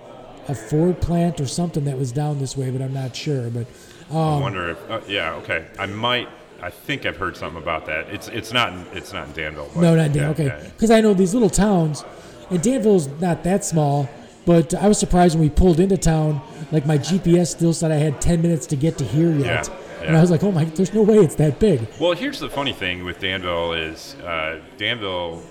a 0.47 0.55
Ford 0.55 0.99
plant 1.01 1.39
or 1.39 1.47
something 1.47 1.85
that 1.85 1.97
was 1.97 2.11
down 2.11 2.39
this 2.39 2.57
way, 2.57 2.69
but 2.69 2.81
I'm 2.81 2.93
not 2.93 3.15
sure. 3.15 3.49
But 3.49 3.67
I 4.11 4.39
wonder 4.39 4.69
if 4.69 4.89
uh, 4.91 5.01
yeah 5.07 5.33
okay 5.35 5.65
I 5.79 5.85
might 5.85 6.27
I 6.61 6.69
think 6.69 7.05
I've 7.05 7.17
heard 7.17 7.35
something 7.37 7.61
about 7.61 7.85
that 7.87 8.09
it's 8.09 8.27
it's 8.27 8.53
not 8.53 8.73
it's 8.93 9.13
not 9.13 9.27
in 9.27 9.33
Danville 9.33 9.69
but 9.73 9.81
no, 9.81 9.95
not 9.95 10.11
Dan. 10.13 10.23
yeah, 10.23 10.29
okay, 10.29 10.45
yeah, 10.45 10.61
yeah. 10.61 10.69
because 10.69 10.91
I 10.91 11.01
know 11.01 11.13
these 11.13 11.33
little 11.33 11.49
towns, 11.49 12.03
and 12.49 12.61
Danville's 12.61 13.07
not 13.19 13.43
that 13.43 13.63
small. 13.65 14.09
But 14.45 14.73
I 14.73 14.89
was 14.89 14.97
surprised 14.97 15.35
when 15.35 15.43
we 15.43 15.49
pulled 15.49 15.79
into 15.79 15.95
town. 15.97 16.41
Like 16.73 16.85
my 16.85 16.97
GPS 16.97 17.47
still 17.47 17.73
said 17.73 17.91
I 17.91 17.95
had 17.95 18.19
10 18.19 18.41
minutes 18.41 18.65
to 18.67 18.75
get 18.75 18.97
to 18.97 19.05
here 19.05 19.31
yet, 19.31 19.69
Yeah, 20.01 20.07
and. 20.07 20.17
I 20.17 20.21
was 20.21 20.31
like, 20.31 20.43
"Oh 20.43 20.51
my, 20.51 20.65
there's 20.65 20.93
no 20.93 21.01
way 21.01 21.15
it's 21.19 21.35
that 21.35 21.59
big." 21.59 21.87
well 21.97 22.11
here's 22.11 22.39
the 22.39 22.49
funny 22.49 22.73
thing 22.73 23.05
with 23.05 23.19
Danville 23.19 23.71
is 23.71 24.15
uh, 24.15 24.59
Danville 24.77 25.41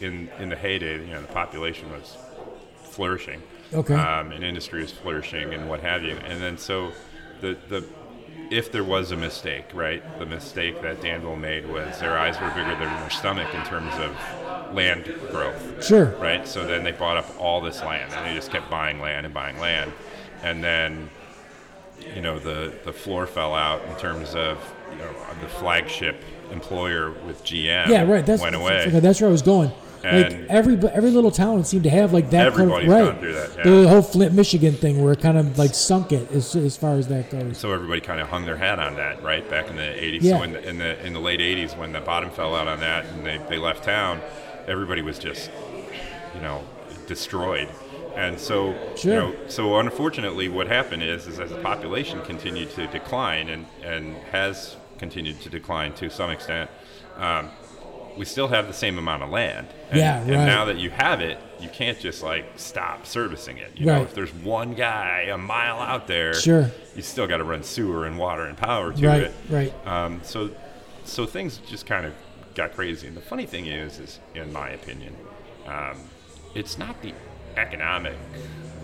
in 0.00 0.30
in 0.38 0.48
the 0.48 0.56
heyday 0.56 1.04
you 1.06 1.12
know 1.12 1.20
the 1.20 1.28
population 1.28 1.90
was 1.92 2.16
flourishing 2.82 3.42
Okay. 3.74 3.94
um, 3.94 4.32
and 4.32 4.44
industry 4.44 4.82
is 4.82 4.90
flourishing 4.90 5.54
and 5.54 5.68
what 5.68 5.80
have 5.80 6.02
you 6.02 6.16
and 6.26 6.40
then 6.40 6.58
so 6.58 6.92
the 7.40 7.56
the 7.68 7.84
if 8.50 8.70
there 8.70 8.84
was 8.84 9.10
a 9.12 9.16
mistake 9.16 9.64
right 9.72 10.02
the 10.18 10.26
mistake 10.26 10.82
that 10.82 11.00
Danville 11.00 11.36
made 11.36 11.66
was 11.68 11.98
their 12.00 12.18
eyes 12.18 12.38
were 12.40 12.48
bigger 12.50 12.74
than 12.76 13.00
their 13.00 13.10
stomach 13.10 13.52
in 13.54 13.62
terms 13.64 13.94
of 13.94 14.74
land 14.74 15.04
growth 15.30 15.84
Sure. 15.84 16.06
right? 16.18 16.46
So 16.46 16.66
then 16.66 16.84
they 16.84 16.92
bought 16.92 17.16
up 17.16 17.26
all 17.38 17.60
this 17.60 17.80
land, 17.82 18.12
and 18.12 18.26
they 18.26 18.34
just 18.34 18.50
kept 18.50 18.70
buying 18.70 19.00
land 19.00 19.26
and 19.26 19.34
buying 19.34 19.58
land, 19.58 19.92
and 20.42 20.62
then, 20.64 21.10
you 22.14 22.22
know, 22.22 22.38
the 22.38 22.72
the 22.84 22.92
floor 22.92 23.26
fell 23.26 23.54
out 23.54 23.82
in 23.86 23.96
terms 23.96 24.34
of 24.34 24.58
you 24.90 24.96
know 24.98 25.10
the 25.40 25.48
flagship 25.48 26.22
employer 26.50 27.10
with 27.26 27.42
GM. 27.44 27.88
Yeah, 27.88 28.04
right. 28.04 28.24
That's 28.24 28.40
went 28.42 28.54
away. 28.56 28.86
okay, 28.86 29.00
that's 29.00 29.20
where 29.20 29.28
I 29.28 29.32
was 29.32 29.42
going. 29.42 29.72
Like 30.04 30.32
every 30.50 30.76
every 30.90 31.10
little 31.10 31.30
town 31.30 31.64
seemed 31.64 31.84
to 31.84 31.90
have 31.90 32.12
like 32.12 32.30
that. 32.30 32.52
kind 32.54 32.70
of- 32.70 32.70
right. 32.70 32.86
gone 32.86 33.18
through 33.20 33.32
that, 33.34 33.50
yeah. 33.56 33.62
The 33.64 33.88
whole 33.88 34.02
Flint, 34.02 34.34
Michigan 34.34 34.74
thing, 34.74 35.02
where 35.02 35.12
it 35.12 35.20
kind 35.20 35.38
of 35.38 35.58
like 35.58 35.74
sunk 35.74 36.12
it 36.12 36.30
as, 36.32 36.54
as 36.56 36.76
far 36.76 36.94
as 36.96 37.08
that 37.08 37.30
goes. 37.30 37.58
so 37.58 37.72
everybody 37.72 38.00
kind 38.00 38.20
of 38.20 38.28
hung 38.28 38.44
their 38.44 38.56
hat 38.56 38.78
on 38.78 38.96
that, 38.96 39.22
right? 39.22 39.48
Back 39.48 39.68
in 39.68 39.76
the 39.76 39.82
'80s, 39.82 40.18
Yeah. 40.22 40.38
so 40.38 40.42
in 40.44 40.52
the, 40.52 40.68
in 40.68 40.78
the 40.78 41.06
in 41.06 41.12
the 41.12 41.20
late 41.20 41.40
'80s, 41.40 41.76
when 41.76 41.92
the 41.92 42.00
bottom 42.00 42.30
fell 42.30 42.54
out 42.54 42.68
on 42.68 42.80
that, 42.80 43.04
and 43.06 43.24
they, 43.24 43.38
they 43.48 43.58
left 43.58 43.84
town, 43.84 44.20
everybody 44.66 45.02
was 45.02 45.18
just, 45.18 45.50
you 46.34 46.40
know, 46.40 46.62
destroyed. 47.06 47.68
And 48.14 48.38
so, 48.38 48.74
Sure. 48.96 49.12
you 49.14 49.18
know, 49.20 49.34
so 49.48 49.78
unfortunately, 49.78 50.48
what 50.48 50.66
happened 50.66 51.02
is, 51.02 51.26
is 51.26 51.40
as 51.40 51.48
the 51.50 51.56
population 51.56 52.20
continued 52.22 52.70
to 52.72 52.86
decline 52.88 53.48
and 53.48 53.64
and 53.82 54.16
has 54.32 54.76
continued 54.98 55.40
to 55.40 55.48
decline 55.48 55.94
to 55.94 56.10
some 56.10 56.30
extent, 56.30 56.68
um, 57.16 57.48
we 58.16 58.24
still 58.24 58.48
have 58.48 58.66
the 58.66 58.72
same 58.74 58.98
amount 58.98 59.22
of 59.22 59.30
land. 59.30 59.66
And, 59.90 59.98
Yeah, 59.98 60.18
and 60.20 60.28
now 60.30 60.64
that 60.66 60.78
you 60.78 60.90
have 60.90 61.20
it, 61.20 61.38
you 61.60 61.68
can't 61.68 61.98
just 61.98 62.22
like 62.22 62.44
stop 62.56 63.06
servicing 63.06 63.58
it. 63.58 63.72
You 63.76 63.86
know, 63.86 63.92
Right. 63.94 64.02
if 64.02 64.14
there's 64.14 64.32
one 64.34 64.74
guy 64.74 65.28
a 65.32 65.38
mile 65.38 65.78
out 65.78 66.06
there, 66.06 66.34
Sure. 66.34 66.70
you 66.94 67.02
still 67.02 67.26
got 67.26 67.38
to 67.38 67.44
run 67.44 67.62
sewer 67.62 68.06
and 68.06 68.18
water 68.18 68.42
and 68.44 68.56
power 68.56 68.92
to 68.92 69.06
Right. 69.06 69.22
it. 69.22 69.34
Right. 69.48 69.72
Um, 69.86 70.20
so, 70.24 70.50
so 71.04 71.24
things 71.26 71.58
just 71.68 71.86
kind 71.86 72.04
of 72.06 72.12
got 72.54 72.74
crazy. 72.74 73.06
And 73.06 73.16
the 73.16 73.20
funny 73.22 73.46
thing 73.46 73.66
is, 73.66 73.98
is 73.98 74.18
in 74.34 74.52
my 74.52 74.70
opinion, 74.70 75.16
um, 75.66 75.96
it's 76.54 76.76
not 76.78 77.00
the 77.02 77.14
economic 77.56 78.16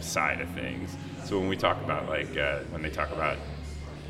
side 0.01 0.41
of 0.41 0.49
things. 0.51 0.97
So 1.25 1.39
when 1.39 1.49
we 1.49 1.57
talk 1.57 1.83
about 1.83 2.09
like 2.09 2.37
uh, 2.37 2.61
when 2.71 2.83
they 2.83 2.91
talk 2.91 3.11
about 3.13 3.37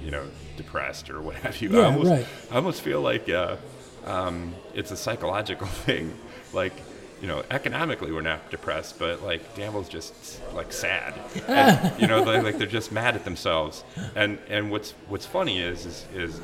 you 0.05 0.11
know 0.11 0.25
depressed 0.57 1.11
or 1.11 1.21
what 1.23 1.35
have 1.37 1.61
you, 1.61 1.71
Yeah, 1.71 1.81
I 1.81 1.85
almost 1.87 2.11
right. 2.11 2.27
I 2.53 2.55
almost 2.57 2.83
feel 2.83 3.01
like 3.01 3.29
uh, 3.29 3.57
um, 4.05 4.55
it's 4.79 4.91
a 4.91 4.97
psychological 4.97 5.67
thing. 5.87 6.17
Like 6.53 6.73
you 7.21 7.27
know, 7.27 7.43
economically 7.51 8.13
we're 8.13 8.21
not 8.21 8.49
depressed, 8.49 8.97
but 8.99 9.23
like 9.25 9.57
Danville's 9.57 9.89
just 9.89 10.41
like 10.55 10.73
sad. 10.73 11.15
And, 11.49 12.01
you 12.01 12.07
know, 12.07 12.23
like, 12.23 12.45
like 12.45 12.59
they're 12.59 12.67
just 12.69 12.93
mad 12.93 13.17
at 13.17 13.25
themselves. 13.25 13.83
And 14.15 14.39
and 14.49 14.71
what's 14.71 14.93
what's 15.09 15.27
funny 15.27 15.61
is 15.61 15.85
is, 15.85 16.07
is 16.15 16.41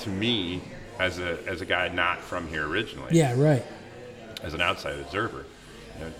to 0.00 0.08
me 0.08 0.62
as 1.00 1.18
a 1.18 1.38
as 1.48 1.60
a 1.60 1.66
guy 1.66 1.88
not 1.88 2.20
from 2.20 2.46
here 2.46 2.66
originally, 2.68 3.18
Yeah, 3.18 3.34
right. 3.36 3.64
as 4.44 4.54
an 4.54 4.60
outside 4.60 4.98
observer, 5.00 5.44
you 5.98 6.04
know, 6.04 6.12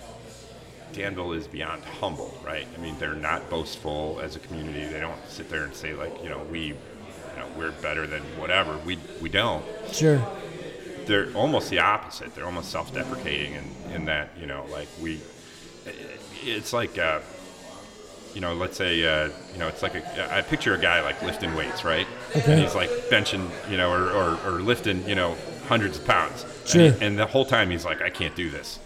Danville 0.92 1.32
is 1.32 1.46
beyond 1.46 1.84
humble, 1.84 2.34
right? 2.44 2.66
I 2.76 2.80
mean, 2.80 2.96
they're 2.98 3.14
not 3.14 3.48
boastful 3.48 4.18
as 4.20 4.34
a 4.34 4.40
community. 4.40 4.84
They 4.92 4.98
don't 4.98 5.20
sit 5.28 5.48
there 5.48 5.62
and 5.62 5.72
say 5.72 5.94
like, 5.94 6.20
you 6.24 6.28
know, 6.28 6.42
we, 6.50 6.60
you 6.66 6.74
know, 7.36 7.46
we're 7.56 7.70
better 7.70 8.08
than 8.08 8.22
whatever. 8.36 8.76
We 8.78 8.98
we 9.20 9.28
don't. 9.28 9.64
Sure. 9.92 10.20
They're 11.10 11.32
almost 11.34 11.70
the 11.70 11.80
opposite. 11.80 12.36
They're 12.36 12.46
almost 12.46 12.70
self-deprecating 12.70 13.54
in, 13.54 13.92
in 13.94 14.04
that, 14.04 14.30
you 14.40 14.46
know, 14.46 14.64
like 14.70 14.86
we. 15.02 15.20
It's 16.44 16.72
like, 16.72 16.98
uh, 16.98 17.18
you 18.32 18.40
know, 18.40 18.54
let's 18.54 18.76
say, 18.76 18.92
uh, 19.04 19.30
you 19.52 19.58
know, 19.58 19.66
it's 19.66 19.82
like 19.82 19.96
a. 19.96 20.32
I 20.32 20.40
picture 20.42 20.72
a 20.72 20.78
guy 20.78 21.02
like 21.02 21.20
lifting 21.20 21.52
weights, 21.56 21.84
right? 21.84 22.06
Okay. 22.36 22.52
And 22.52 22.62
he's 22.62 22.76
like 22.76 22.90
benching, 23.10 23.50
you 23.68 23.76
know, 23.76 23.90
or, 23.90 24.04
or, 24.12 24.38
or 24.46 24.62
lifting, 24.62 25.06
you 25.08 25.16
know, 25.16 25.36
hundreds 25.66 25.98
of 25.98 26.06
pounds. 26.06 26.46
Sure. 26.64 26.82
And, 26.82 27.02
and 27.02 27.18
the 27.18 27.26
whole 27.26 27.44
time 27.44 27.70
he's 27.70 27.84
like, 27.84 28.00
I 28.02 28.10
can't 28.10 28.36
do 28.36 28.48
this. 28.48 28.78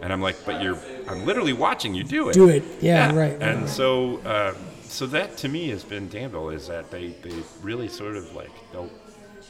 And 0.00 0.12
I'm 0.12 0.22
like, 0.22 0.36
but 0.46 0.62
you're, 0.62 0.78
I'm 1.08 1.26
literally 1.26 1.54
watching 1.54 1.92
you 1.92 2.04
do 2.04 2.28
it. 2.28 2.34
Do 2.34 2.48
it. 2.50 2.62
Yeah, 2.80 3.06
right, 3.06 3.16
right, 3.16 3.42
And 3.42 3.62
right. 3.62 3.68
so, 3.68 4.18
uh, 4.18 4.54
so 4.82 5.06
that 5.08 5.36
to 5.38 5.48
me 5.48 5.70
has 5.70 5.82
been 5.82 6.08
Danville 6.08 6.50
is 6.50 6.68
that 6.68 6.92
they, 6.92 7.08
they 7.22 7.34
really 7.62 7.88
sort 7.88 8.14
of 8.14 8.32
like, 8.32 8.52
they'll 8.70 8.90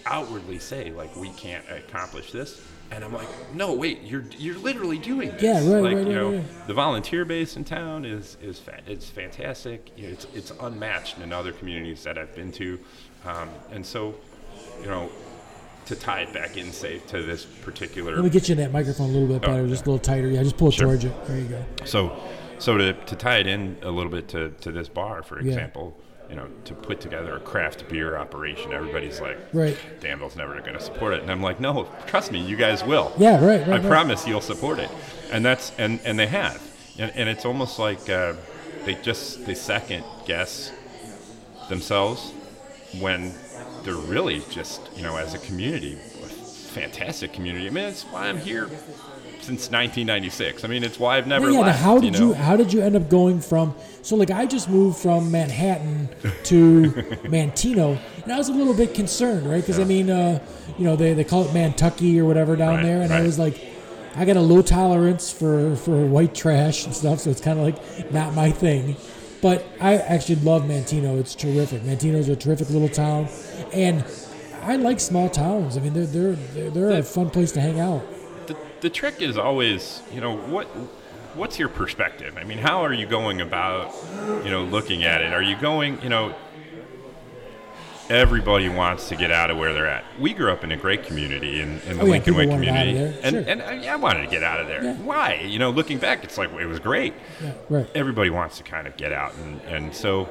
outwardly 0.06 0.58
say 0.58 0.90
like, 0.90 1.14
we 1.16 1.30
can't 1.30 1.64
accomplish 1.70 2.32
this. 2.32 2.60
And 2.90 3.02
I'm 3.02 3.12
like, 3.12 3.28
no, 3.54 3.72
wait, 3.72 4.02
you're 4.02 4.24
you're 4.38 4.58
literally 4.58 4.98
doing 4.98 5.30
this. 5.32 5.42
Yeah, 5.42 5.54
right, 5.54 5.82
like, 5.82 5.84
right, 5.84 5.90
you 5.92 5.96
right, 5.96 6.14
know, 6.14 6.32
right. 6.36 6.66
the 6.66 6.74
volunteer 6.74 7.24
base 7.24 7.56
in 7.56 7.64
town 7.64 8.04
is 8.04 8.36
is 8.42 8.58
fa- 8.60 8.82
it's 8.86 9.08
fantastic. 9.08 9.90
You 9.96 10.06
know, 10.08 10.12
it's 10.12 10.26
it's 10.34 10.52
unmatched 10.60 11.18
in 11.18 11.32
other 11.32 11.50
communities 11.52 12.04
that 12.04 12.18
I've 12.18 12.34
been 12.36 12.52
to, 12.52 12.78
um, 13.24 13.48
and 13.72 13.84
so, 13.84 14.14
you 14.82 14.86
know, 14.86 15.08
to 15.86 15.96
tie 15.96 16.20
it 16.20 16.32
back 16.34 16.56
in, 16.58 16.72
say, 16.72 16.98
to 17.08 17.22
this 17.22 17.44
particular. 17.44 18.14
Let 18.16 18.24
me 18.24 18.30
get 18.30 18.48
you 18.48 18.52
in 18.52 18.58
that 18.58 18.70
microphone 18.72 19.10
a 19.10 19.12
little 19.12 19.28
bit 19.28 19.40
better, 19.42 19.62
Oh, 19.62 19.66
just 19.66 19.86
a 19.86 19.90
little 19.90 19.98
tighter. 19.98 20.28
Yeah, 20.28 20.42
just 20.42 20.56
pull 20.58 20.68
it 20.68 20.72
Sure. 20.74 20.86
towards 20.86 21.04
you. 21.04 21.12
There 21.26 21.38
you 21.38 21.44
go. 21.48 21.64
So, 21.84 22.16
so 22.58 22.76
to, 22.78 22.92
to 22.92 23.16
tie 23.16 23.38
it 23.38 23.46
in 23.46 23.76
a 23.82 23.90
little 23.90 24.12
bit 24.12 24.28
to, 24.28 24.50
to 24.50 24.70
this 24.72 24.88
bar, 24.88 25.22
for 25.22 25.38
example, 25.38 25.98
you 26.28 26.36
know, 26.36 26.48
to 26.64 26.74
put 26.74 27.00
together 27.00 27.36
a 27.36 27.40
craft 27.40 27.88
beer 27.88 28.16
operation, 28.16 28.72
everybody's 28.72 29.20
like, 29.20 29.38
Right. 29.52 29.76
Danville's 30.00 30.36
never 30.36 30.58
going 30.60 30.74
to 30.74 30.80
support 30.80 31.14
it, 31.14 31.22
and 31.22 31.30
I'm 31.30 31.42
like, 31.42 31.60
no, 31.60 31.88
trust 32.06 32.32
me, 32.32 32.40
you 32.40 32.56
guys 32.56 32.82
will. 32.84 33.12
Yeah, 33.18 33.44
right, 33.44 33.60
right. 33.60 33.68
I 33.68 33.72
right. 33.78 33.82
promise 33.82 34.26
you'll 34.26 34.40
support 34.40 34.78
it, 34.78 34.90
and 35.30 35.44
that's 35.44 35.72
and 35.78 36.00
and 36.04 36.18
they 36.18 36.26
have, 36.26 36.62
and, 36.98 37.12
and 37.14 37.28
it's 37.28 37.44
almost 37.44 37.78
like 37.78 38.08
uh, 38.08 38.34
they 38.84 38.94
just 38.96 39.44
they 39.46 39.54
second 39.54 40.04
guess 40.26 40.72
themselves 41.68 42.32
when 43.00 43.32
they're 43.82 43.94
really 43.94 44.42
just 44.50 44.80
you 44.96 45.02
know 45.02 45.16
as 45.16 45.34
a 45.34 45.38
community, 45.38 45.94
a 45.94 46.26
fantastic 46.26 47.32
community. 47.32 47.66
I 47.66 47.70
mean, 47.70 47.84
that's 47.84 48.02
why 48.04 48.28
I'm 48.28 48.38
here 48.38 48.68
since 49.44 49.70
1996. 49.70 50.64
I 50.64 50.68
mean, 50.68 50.82
it's 50.82 50.98
why 50.98 51.18
I've 51.18 51.26
never 51.26 51.46
Yeah, 51.50 51.58
yeah. 51.58 51.66
Left. 51.66 51.78
how 51.80 51.98
did 51.98 52.16
you, 52.18 52.28
you, 52.28 52.34
know? 52.34 52.40
how 52.40 52.56
did 52.56 52.72
you 52.72 52.80
end 52.82 52.96
up 52.96 53.08
going 53.08 53.40
from 53.40 53.74
so 54.02 54.16
like 54.16 54.30
I 54.30 54.46
just 54.46 54.68
moved 54.68 54.98
from 54.98 55.30
Manhattan 55.30 56.08
to 56.44 56.82
Manteno 57.24 57.98
and 58.22 58.32
I 58.32 58.38
was 58.38 58.48
a 58.48 58.52
little 58.52 58.74
bit 58.74 58.94
concerned 58.94 59.48
right 59.48 59.60
because 59.60 59.78
I 59.78 59.84
mean 59.84 60.10
uh, 60.10 60.44
you 60.78 60.84
know 60.84 60.96
they, 60.96 61.14
they 61.14 61.24
call 61.24 61.44
it 61.44 61.48
Mantucky 61.52 62.18
or 62.18 62.24
whatever 62.24 62.56
down 62.56 62.76
Right, 62.76 62.82
there 62.84 63.02
and 63.02 63.12
I 63.12 63.22
was 63.22 63.38
like 63.38 63.60
I 64.16 64.24
got 64.24 64.36
a 64.36 64.40
low 64.40 64.62
tolerance 64.62 65.30
for 65.32 65.76
for 65.76 66.06
white 66.06 66.34
trash 66.34 66.84
and 66.86 66.94
stuff 66.94 67.20
so 67.20 67.30
it's 67.30 67.40
kind 67.40 67.58
of 67.58 67.64
like 67.64 68.12
not 68.12 68.34
my 68.34 68.50
thing 68.50 68.96
but 69.42 69.64
I 69.80 69.96
actually 69.96 70.36
love 70.36 70.62
Manteno 70.62 71.18
it's 71.18 71.34
terrific 71.34 71.82
Manteno's 71.82 72.28
a 72.28 72.36
terrific 72.36 72.70
little 72.70 72.88
town 72.88 73.28
and 73.72 74.04
I 74.62 74.76
like 74.76 75.00
small 75.00 75.28
towns 75.28 75.76
I 75.76 75.80
mean 75.80 75.92
they're 75.94 76.06
they're 76.06 76.32
they're, 76.54 76.70
they're 76.70 76.98
a 76.98 77.02
fun 77.02 77.30
place 77.30 77.52
to 77.52 77.60
hang 77.60 77.80
out 77.80 78.02
the, 78.80 78.90
trick 78.90 79.20
is 79.20 79.36
always, 79.36 80.02
you 80.12 80.20
know, 80.20 80.36
what 80.36 80.66
what's 81.34 81.58
your 81.58 81.68
perspective? 81.68 82.36
I 82.38 82.44
mean, 82.44 82.58
how 82.58 82.84
are 82.84 82.92
you 82.92 83.06
going 83.06 83.40
about, 83.40 83.94
you 84.44 84.50
know, 84.50 84.64
looking 84.64 85.04
at 85.04 85.20
it? 85.20 85.32
Are 85.32 85.42
you 85.42 85.56
going, 85.56 86.00
you 86.02 86.08
know, 86.08 86.34
everybody 88.10 88.68
wants 88.68 89.08
to 89.08 89.16
get 89.16 89.30
out 89.30 89.50
of 89.50 89.56
where 89.56 89.72
they're 89.72 89.86
at. 89.86 90.04
We 90.20 90.34
grew 90.34 90.50
up 90.50 90.64
in 90.64 90.72
a 90.72 90.76
great 90.76 91.04
community 91.04 91.60
in, 91.60 91.80
in 91.80 91.96
the 91.96 92.02
Oh, 92.02 92.06
yeah, 92.06 92.10
Lincoln 92.12 92.34
Way 92.34 92.44
people 92.44 92.56
wanted 92.56 92.68
out 92.68 92.86
of 92.86 92.94
community, 92.94 93.18
and 93.22 93.32
sure. 93.32 93.44
and 93.46 93.62
I, 93.62 93.92
I 93.92 93.96
wanted 93.96 94.22
to 94.22 94.30
get 94.30 94.42
out 94.42 94.60
of 94.60 94.66
there. 94.66 94.84
Yeah. 94.84 94.94
Why? 94.96 95.40
You 95.46 95.58
know, 95.58 95.70
looking 95.70 95.98
back, 95.98 96.24
it's 96.24 96.38
like 96.38 96.52
it 96.52 96.66
was 96.66 96.80
great. 96.80 97.14
yeah 97.42 97.52
right 97.68 97.90
Everybody 97.94 98.30
wants 98.30 98.58
to 98.58 98.62
kind 98.62 98.86
of 98.86 98.96
get 98.96 99.12
out, 99.12 99.34
and 99.36 99.60
and 99.62 99.94
so, 99.94 100.28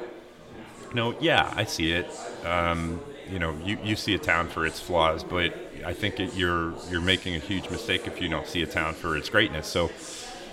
you 0.88 0.94
know, 0.94 1.14
yeah, 1.20 1.52
I 1.56 1.64
see 1.64 1.92
it. 1.92 2.08
Um, 2.44 3.00
you 3.30 3.38
know, 3.38 3.56
you, 3.64 3.78
you 3.82 3.96
see 3.96 4.14
a 4.14 4.18
town 4.18 4.48
for 4.48 4.66
its 4.66 4.78
flaws, 4.80 5.24
but 5.24 5.54
I 5.84 5.92
think 5.92 6.20
it, 6.20 6.34
you're 6.34 6.74
you're 6.90 7.00
making 7.00 7.34
a 7.36 7.38
huge 7.38 7.70
mistake 7.70 8.06
if 8.06 8.20
you 8.20 8.28
don't 8.28 8.46
see 8.46 8.62
a 8.62 8.66
town 8.66 8.94
for 8.94 9.16
its 9.16 9.28
greatness. 9.28 9.66
So, 9.66 9.90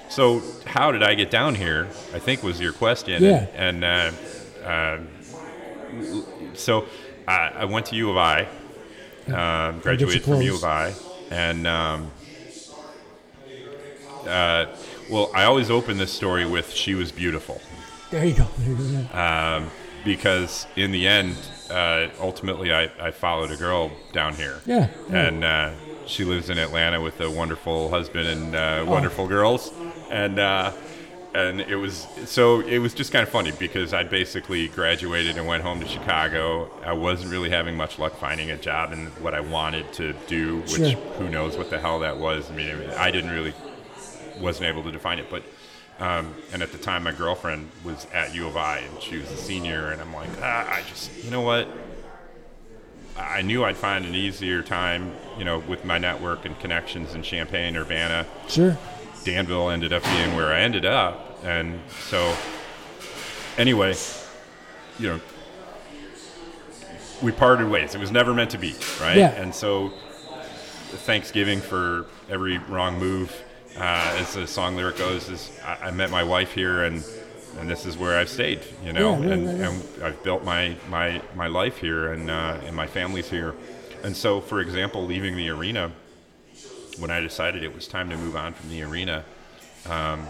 so 0.10 0.42
how 0.66 0.92
did 0.92 1.04
I 1.04 1.14
get 1.16 1.32
down 1.32 1.56
here? 1.56 1.88
I 2.14 2.20
think 2.20 2.44
was 2.44 2.60
your 2.60 2.74
question. 2.74 3.24
Yeah. 3.24 3.48
And, 3.56 3.84
and 3.84 4.16
uh, 4.64 4.68
uh, 4.68 5.00
so 6.54 6.86
I, 7.28 7.52
I 7.56 7.66
went 7.66 7.88
to 7.88 7.96
U 7.96 8.10
of 8.12 8.18
I, 8.18 8.48
um, 9.28 9.80
graduated 9.80 10.24
from 10.24 10.42
U 10.42 10.56
of 10.56 10.64
I, 10.64 10.94
and 11.30 11.68
um, 11.68 12.12
uh, 14.28 14.66
well, 15.10 15.32
I 15.34 15.44
always 15.44 15.70
open 15.70 15.98
this 15.98 16.12
story 16.12 16.46
with 16.46 16.72
"She 16.72 16.96
was 16.96 17.12
beautiful." 17.12 17.62
there 18.12 18.26
you 18.26 18.34
go, 18.34 18.46
there 18.58 18.76
you 18.76 19.08
go. 19.10 19.18
um, 19.18 19.72
because 20.04 20.68
in 20.76 20.92
the 20.92 21.08
end, 21.08 21.38
uh, 21.72 22.10
ultimately, 22.20 22.74
I, 22.74 22.90
I 23.00 23.12
followed 23.12 23.52
a 23.52 23.56
girl 23.58 23.92
down 24.14 24.34
here. 24.36 24.62
Yeah, 24.66 24.90
yeah. 25.10 25.18
And 25.28 25.44
uh, 25.44 25.72
she 26.06 26.24
lives 26.26 26.50
in 26.50 26.58
Atlanta 26.58 27.02
with 27.02 27.20
a 27.22 27.30
wonderful 27.30 27.90
husband 27.90 28.28
and 28.28 28.56
uh, 28.56 28.84
Oh. 28.88 28.92
wonderful 28.92 29.28
girls. 29.28 29.72
And 30.10 30.38
uh, 30.40 30.72
and 31.34 31.62
it 31.62 31.78
was 31.78 32.08
so 32.26 32.60
it 32.60 32.80
was 32.80 32.94
just 32.94 33.14
kind 33.14 33.24
of 33.24 33.30
funny 33.30 33.52
because 33.58 33.94
I 33.94 34.04
basically 34.04 34.68
graduated 34.68 35.38
and 35.38 35.48
went 35.48 35.64
home 35.64 35.80
to 35.80 35.88
Chicago. 35.88 36.70
I 36.84 36.92
wasn't 36.94 37.32
really 37.32 37.50
having 37.50 37.76
much 37.78 37.98
luck 37.98 38.18
finding 38.18 38.52
a 38.52 38.58
job 38.58 38.92
in 38.92 39.08
what 39.24 39.34
I 39.34 39.40
wanted 39.40 39.94
to 39.94 40.14
do, 40.28 40.58
which 40.62 40.72
Sure. 40.92 41.00
who 41.18 41.30
knows 41.30 41.56
what 41.58 41.70
the 41.70 41.80
hell 41.80 42.00
that 42.02 42.18
was. 42.18 42.52
I 42.52 42.56
mean, 42.56 42.76
I 42.98 43.12
didn't 43.12 43.32
really 43.32 43.54
wasn't 44.42 44.68
able 44.68 44.84
to 44.84 44.92
define 44.92 45.20
it, 45.20 45.30
but 45.30 45.44
um, 46.02 46.36
and 46.52 46.62
at 46.62 46.72
the 46.72 46.78
time 46.78 47.04
my 47.04 47.12
girlfriend 47.12 47.70
was 47.84 48.08
at 48.12 48.36
U 48.36 48.48
of 48.48 48.58
I 48.58 48.80
and 48.80 49.02
she 49.02 49.18
was 49.18 49.32
a 49.32 49.38
senior, 49.38 49.92
and 49.92 50.02
I'm 50.02 50.14
like, 50.14 50.30
ah, 50.42 50.70
I 50.70 50.82
just, 50.90 51.24
you 51.24 51.32
know 51.32 51.42
what? 51.42 51.68
I 53.16 53.42
knew 53.42 53.64
I'd 53.64 53.78
find 53.78 54.06
an 54.06 54.16
easier 54.16 54.64
time, 54.64 55.14
you 55.38 55.46
know, 55.46 55.60
with 55.60 55.86
my 55.86 55.98
network 55.98 56.46
and 56.46 56.60
connections 56.60 57.14
in 57.14 57.22
Champaign, 57.22 57.78
Urbana. 57.78 58.26
Sure. 58.48 58.78
Danville 59.24 59.70
ended 59.70 59.94
up 59.94 60.04
being 60.04 60.36
where 60.36 60.52
I 60.52 60.62
ended 60.62 60.86
up, 60.86 61.40
and 61.44 61.80
so 62.10 62.36
anyway, 63.58 63.94
you 64.98 65.10
know, 65.10 65.20
we 67.22 67.32
parted 67.32 67.70
ways. 67.70 67.94
It 67.94 68.00
was 68.00 68.12
never 68.12 68.34
meant 68.34 68.50
to 68.52 68.58
be, 68.58 68.74
right? 69.00 69.18
Yeah. 69.18 69.30
And 69.34 69.54
so 69.54 69.90
Thanksgiving 71.06 71.62
for 71.62 72.08
every 72.30 72.58
wrong 72.58 72.98
move, 72.98 73.44
uh, 73.78 74.16
as 74.20 74.34
the 74.34 74.48
song 74.48 74.76
lyric 74.76 74.98
goes, 74.98 75.30
is 75.30 75.52
I, 75.66 75.88
I 75.88 75.92
met 75.92 76.10
my 76.10 76.24
wife 76.24 76.54
here, 76.54 76.84
and 76.84 77.04
and 77.60 77.70
this 77.70 77.86
is 77.86 77.98
where 77.98 78.18
I've 78.18 78.30
stayed, 78.30 78.62
you 78.84 78.94
know, 78.94 79.20
Yeah, 79.22 79.30
and, 79.34 79.46
right. 79.48 79.70
and 79.70 80.04
I've 80.04 80.24
built 80.24 80.44
my 80.44 80.76
my 80.90 81.22
my 81.36 81.48
life 81.48 81.78
here, 81.78 82.14
and 82.14 82.30
uh, 82.30 82.58
and 82.66 82.76
my 82.76 82.88
family's 82.88 83.30
here, 83.30 83.54
and 84.04 84.16
so 84.16 84.40
for 84.42 84.62
example, 84.62 85.06
leaving 85.06 85.36
the 85.36 85.50
arena, 85.50 85.92
when 87.00 87.12
I 87.12 87.20
decided 87.20 87.64
it 87.64 87.74
was 87.74 87.88
time 87.88 88.10
to 88.10 88.18
move 88.18 88.36
on 88.36 88.54
from 88.54 88.70
the 88.70 88.84
arena, 88.84 89.26
um, 89.90 90.28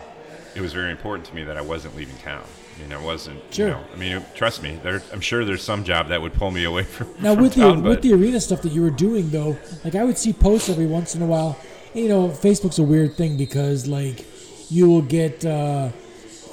it 0.56 0.62
was 0.62 0.74
very 0.74 0.92
important 0.92 1.28
to 1.28 1.36
me 1.36 1.44
that 1.44 1.58
I 1.58 1.62
wasn't 1.62 1.96
leaving 1.96 2.18
town. 2.18 2.44
I 2.78 2.82
mean, 2.82 2.94
I 2.94 3.04
wasn't. 3.04 3.42
Sure. 3.54 3.68
You 3.68 3.74
know, 3.74 3.84
I 3.94 3.98
mean, 3.98 4.26
trust 4.34 4.64
me. 4.64 4.80
There, 4.82 5.02
I'm 5.12 5.20
sure 5.22 5.44
there's 5.46 5.62
some 5.64 5.84
job 5.84 6.08
that 6.08 6.22
would 6.22 6.34
pull 6.34 6.52
me 6.52 6.64
away 6.64 6.84
from. 6.84 7.08
Now 7.22 7.34
from 7.34 7.44
with 7.44 7.54
the 7.54 7.62
town, 7.62 7.84
with 7.84 8.02
the 8.02 8.14
arena 8.14 8.40
stuff 8.40 8.62
that 8.62 8.72
you 8.72 8.82
were 8.82 8.90
doing 8.90 9.30
though, 9.30 9.58
like 9.84 9.96
I 9.96 10.04
would 10.04 10.18
see 10.18 10.32
posts 10.34 10.70
every 10.70 10.86
once 10.88 11.14
in 11.16 11.22
a 11.22 11.26
while. 11.26 11.58
You 11.94 12.08
know, 12.08 12.30
Facebook's 12.30 12.80
a 12.80 12.84
weird 12.84 13.16
thing 13.16 13.38
because 13.38 13.88
like 13.88 14.26
you 14.70 14.90
will 14.90 15.02
get 15.02 15.44
uh, 15.46 15.90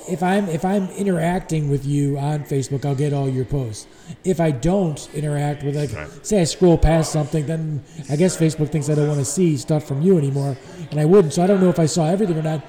if 0.08 0.22
I'm 0.22 0.48
if 0.48 0.64
I'm 0.64 0.88
interacting 0.90 1.70
with 1.70 1.84
you 1.86 2.18
on 2.18 2.40
Facebook, 2.44 2.84
I'll 2.84 2.94
get 2.96 3.12
all 3.12 3.28
your 3.28 3.44
posts. 3.44 3.86
if 4.24 4.40
I 4.40 4.50
don't 4.50 5.06
interact 5.14 5.62
with 5.62 5.76
like, 5.76 5.92
Right. 5.92 6.26
say 6.26 6.40
I 6.40 6.44
scroll 6.44 6.78
past 6.78 7.12
something, 7.12 7.46
then 7.46 7.82
I 8.10 8.16
guess 8.16 8.36
Facebook 8.36 8.70
thinks 8.70 8.88
I 8.88 8.94
don't 8.94 9.06
want 9.06 9.20
to 9.20 9.24
see 9.24 9.56
stuff 9.58 9.84
from 9.86 10.00
you 10.02 10.16
anymore, 10.18 10.56
and 10.90 10.98
I 10.98 11.04
wouldn't. 11.04 11.34
So 11.34 11.42
I 11.42 11.46
don't 11.46 11.60
know 11.60 11.68
if 11.68 11.78
I 11.78 11.86
saw 11.86 12.06
everything 12.08 12.36
or 12.38 12.42
not. 12.42 12.62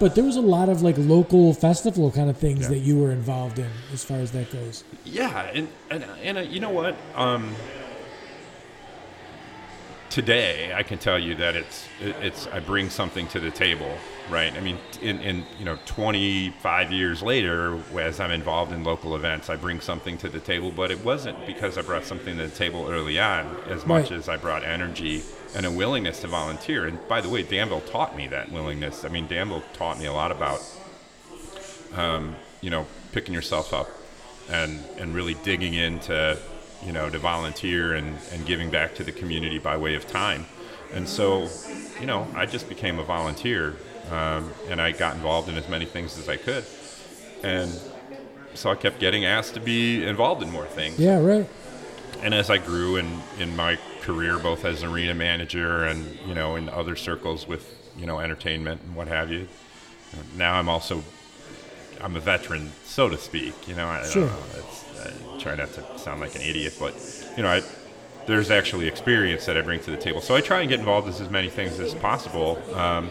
But 0.00 0.14
there 0.14 0.22
was 0.24 0.36
a 0.36 0.40
lot 0.40 0.68
of 0.68 0.80
like 0.80 0.94
local 0.96 1.52
festival 1.52 2.10
kind 2.12 2.30
of 2.30 2.36
things 2.38 2.62
Yeah. 2.62 2.68
that 2.68 2.78
you 2.78 2.96
were 2.98 3.10
involved 3.10 3.58
in, 3.58 3.68
as 3.92 4.02
far 4.04 4.18
as 4.18 4.30
that 4.32 4.50
goes. 4.52 4.82
Yeah, 5.04 5.50
and 5.54 5.68
and, 5.90 6.04
and 6.22 6.38
uh, 6.38 6.40
you 6.42 6.60
know 6.60 6.70
what? 6.70 6.96
Um, 7.14 7.54
today, 10.18 10.74
I 10.74 10.82
can 10.82 10.98
tell 10.98 11.16
you 11.16 11.36
that 11.36 11.54
it's 11.54 11.86
it's 12.00 12.48
I 12.48 12.58
bring 12.58 12.90
something 12.90 13.28
to 13.28 13.38
the 13.38 13.52
table, 13.52 13.96
right? 14.28 14.52
I 14.52 14.58
mean, 14.58 14.76
in, 15.00 15.20
in 15.20 15.46
you 15.60 15.64
know, 15.64 15.78
25 15.86 16.90
years 16.90 17.22
later, 17.22 17.78
as 17.96 18.18
I'm 18.18 18.32
involved 18.32 18.72
in 18.72 18.82
local 18.82 19.14
events, 19.14 19.48
I 19.48 19.54
bring 19.54 19.80
something 19.80 20.18
to 20.18 20.28
the 20.28 20.40
table. 20.40 20.72
But 20.72 20.90
it 20.90 21.04
wasn't 21.04 21.46
because 21.46 21.78
I 21.78 21.82
brought 21.82 22.04
something 22.04 22.36
to 22.36 22.48
the 22.48 22.54
table 22.56 22.88
early 22.90 23.16
on, 23.20 23.56
as 23.68 23.86
much 23.86 24.10
Right. 24.10 24.18
as 24.18 24.28
I 24.28 24.36
brought 24.36 24.64
energy 24.64 25.22
and 25.54 25.64
a 25.64 25.70
willingness 25.70 26.20
to 26.22 26.26
volunteer. 26.26 26.86
And 26.86 26.98
by 27.06 27.20
the 27.20 27.28
way, 27.28 27.44
Danville 27.44 27.82
taught 27.82 28.16
me 28.16 28.26
that 28.26 28.50
willingness. 28.50 29.04
I 29.04 29.08
mean, 29.10 29.28
Danville 29.28 29.62
taught 29.72 30.00
me 30.00 30.06
a 30.06 30.12
lot 30.12 30.32
about 30.32 30.60
um, 31.94 32.34
you 32.60 32.70
know, 32.70 32.86
picking 33.12 33.34
yourself 33.34 33.72
up 33.72 33.88
and 34.50 34.82
and 34.98 35.14
really 35.14 35.34
digging 35.44 35.74
into, 35.74 36.36
you 36.84 36.92
know, 36.92 37.10
to 37.10 37.18
volunteer 37.18 37.94
and, 37.94 38.16
and 38.32 38.46
giving 38.46 38.70
back 38.70 38.94
to 38.96 39.04
the 39.04 39.12
community 39.12 39.58
by 39.58 39.76
way 39.76 39.94
of 39.94 40.06
time. 40.06 40.46
And 40.92 41.08
so, 41.08 41.48
you 42.00 42.06
know, 42.06 42.26
I 42.34 42.46
just 42.46 42.68
became 42.68 42.98
a 42.98 43.04
volunteer 43.04 43.76
um, 44.10 44.50
and 44.68 44.80
I 44.80 44.92
got 44.92 45.16
involved 45.16 45.48
in 45.48 45.56
as 45.56 45.68
many 45.68 45.84
things 45.84 46.18
as 46.18 46.28
I 46.28 46.36
could. 46.36 46.64
And 47.42 47.78
so 48.54 48.70
I 48.70 48.74
kept 48.74 48.98
getting 49.00 49.24
asked 49.24 49.54
to 49.54 49.60
be 49.60 50.06
involved 50.06 50.42
in 50.42 50.50
more 50.50 50.66
things 50.66 50.98
Yeah, 50.98 51.18
right. 51.20 51.46
and 52.22 52.34
as 52.34 52.50
I 52.50 52.58
grew 52.58 52.96
in, 52.96 53.20
in 53.38 53.54
my 53.54 53.78
career, 54.02 54.38
both 54.38 54.64
as 54.64 54.82
an 54.82 54.90
arena 54.90 55.14
manager 55.14 55.84
and 55.84 56.18
you 56.26 56.34
know 56.34 56.56
in 56.56 56.68
other 56.70 56.96
circles 56.96 57.46
with 57.46 57.74
you 57.96 58.06
know 58.06 58.18
entertainment 58.20 58.80
and 58.82 58.96
what 58.96 59.06
have 59.08 59.30
you, 59.30 59.46
now 60.36 60.54
I'm 60.54 60.68
also 60.68 61.04
I'm 62.00 62.16
a 62.16 62.20
veteran, 62.20 62.72
so 62.84 63.08
to 63.08 63.18
speak. 63.18 63.54
You 63.68 63.74
know, 63.74 63.86
I, 63.86 64.02
Sure. 64.08 64.26
know. 64.26 64.36
It's, 64.56 64.84
I 65.00 65.38
try 65.38 65.54
not 65.54 65.72
to 65.74 65.98
sound 65.98 66.20
like 66.20 66.34
an 66.34 66.42
idiot, 66.42 66.74
but 66.78 66.94
you 67.36 67.42
know, 67.42 67.50
I, 67.50 67.62
there's 68.26 68.50
actually 68.50 68.88
experience 68.88 69.46
that 69.46 69.56
I 69.56 69.62
bring 69.62 69.80
to 69.80 69.90
the 69.90 69.96
table. 69.96 70.20
So 70.20 70.34
I 70.34 70.40
try 70.40 70.60
and 70.60 70.68
get 70.68 70.80
involved 70.80 71.06
in 71.08 71.14
as 71.14 71.30
many 71.30 71.48
things 71.48 71.80
as 71.80 71.94
possible. 71.94 72.60
Um, 72.74 73.10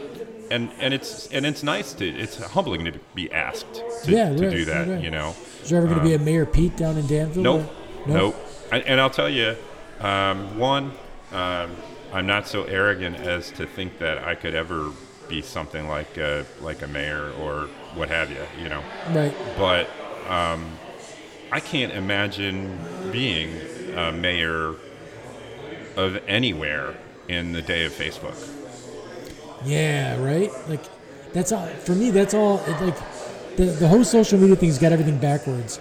and, 0.50 0.72
and 0.79 0.94
it's 0.94 1.27
and 1.27 1.46
it's 1.46 1.62
nice 1.62 1.91
to 1.94 2.08
it's 2.08 2.38
humbling 2.38 2.86
to 2.86 2.94
be 3.13 3.29
asked 3.32 3.84
to, 4.06 4.12
Yeah, 4.12 4.29
to 4.29 4.41
right, 4.44 4.51
do 4.51 4.63
that 4.65 4.88
right, 4.88 5.03
you 5.03 5.12
know 5.12 5.36
Is 5.62 5.70
there 5.70 5.79
ever 5.79 5.88
going 5.88 6.00
to 6.00 6.06
be 6.06 6.13
a 6.13 6.20
Mayor 6.20 6.46
Pete 6.46 6.77
down 6.77 6.98
in 6.98 7.06
Danville? 7.06 7.44
Nope. 7.44 7.74
or- 8.06 8.13
Nope. 8.13 8.36
I, 8.72 8.79
and 8.79 9.01
I'll 9.01 9.10
tell 9.10 9.29
you, 9.29 9.56
um, 10.00 10.58
one, 10.58 10.91
um, 11.32 11.75
I'm 12.13 12.25
not 12.27 12.48
so 12.48 12.63
arrogant 12.63 13.17
as 13.17 13.51
to 13.51 13.65
think 13.65 13.98
that 14.00 14.20
I 14.20 14.36
could 14.36 14.56
ever 14.56 14.91
be 15.27 15.41
something 15.41 15.88
like 15.88 16.17
a, 16.17 16.46
like 16.62 16.82
a 16.82 16.88
mayor 16.88 17.32
or 17.41 17.67
what 17.96 18.08
have 18.10 18.29
you, 18.32 18.44
you 18.62 18.70
know. 18.70 18.82
Right. 19.12 19.36
But 19.58 19.89
um, 20.29 20.77
I 21.51 21.60
can't 21.60 21.94
imagine 21.94 22.77
being 23.12 23.54
a 23.96 24.12
mayor 24.12 24.75
of 25.96 26.18
anywhere 26.27 26.96
in 27.27 27.54
the 27.54 27.62
day 27.62 27.86
of 27.86 27.92
Facebook. 27.94 28.36
Yeah, 29.65 30.22
right. 30.22 30.52
Like 30.69 30.84
that's 31.34 31.52
all 31.52 31.65
for 31.67 31.93
me. 31.93 32.12
That's 32.12 32.34
all. 32.34 32.60
It, 32.67 32.82
like 32.82 33.56
the 33.56 33.65
the 33.65 33.88
whole 33.88 34.04
social 34.04 34.39
media 34.39 34.56
thing's 34.56 34.78
got 34.78 34.91
everything 34.91 35.17
backwards. 35.17 35.80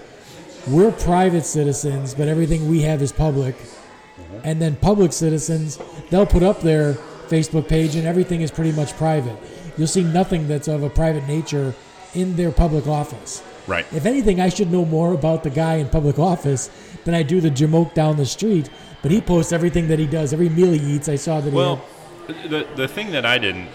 We're 0.67 0.93
private 0.93 1.45
citizens, 1.45 2.15
but 2.15 2.27
everything 2.27 2.69
we 2.69 2.83
have 2.83 3.03
is 3.03 3.13
public. 3.13 3.57
Mm-hmm. 3.57 4.39
And 4.45 4.61
then 4.61 4.77
public 4.77 5.13
citizens, 5.13 5.79
they'll 6.11 6.27
put 6.27 6.43
up 6.43 6.61
their 6.61 6.95
Facebook 7.29 7.69
page, 7.69 7.95
and 7.97 8.07
everything 8.07 8.41
is 8.41 8.51
pretty 8.51 8.73
much 8.73 8.97
private. 8.97 9.37
You'll 9.77 9.87
see 9.87 10.03
nothing 10.03 10.49
that's 10.49 10.69
of 10.69 10.83
a 10.83 10.91
private 10.91 11.27
nature 11.29 11.75
in 12.15 12.35
their 12.37 12.51
public 12.51 12.87
office. 12.87 13.43
Right. 13.67 13.87
If 13.93 14.07
anything, 14.07 14.41
I 14.41 14.49
should 14.49 14.71
know 14.71 14.85
more 14.85 15.13
about 15.13 15.43
the 15.43 15.51
guy 15.51 15.75
in 15.77 15.89
public 15.89 16.19
office 16.19 16.71
than 17.05 17.15
I 17.15 17.23
do 17.23 17.41
the 17.41 17.51
jamoke 17.51 17.95
down 17.95 18.17
the 18.17 18.27
street. 18.27 18.71
But 19.03 19.11
he 19.11 19.21
posts 19.21 19.53
everything 19.53 19.89
that 19.89 19.99
he 19.99 20.07
does, 20.07 20.33
every 20.33 20.49
meal 20.49 20.73
he 20.73 20.95
eats. 20.95 21.09
I 21.09 21.17
saw 21.17 21.41
that 21.41 21.51
he 21.51 21.57
Well, 21.57 21.85
the 22.27 22.67
the 22.77 22.89
thing 22.89 23.11
that 23.13 23.25
I 23.27 23.39
didn't, 23.39 23.69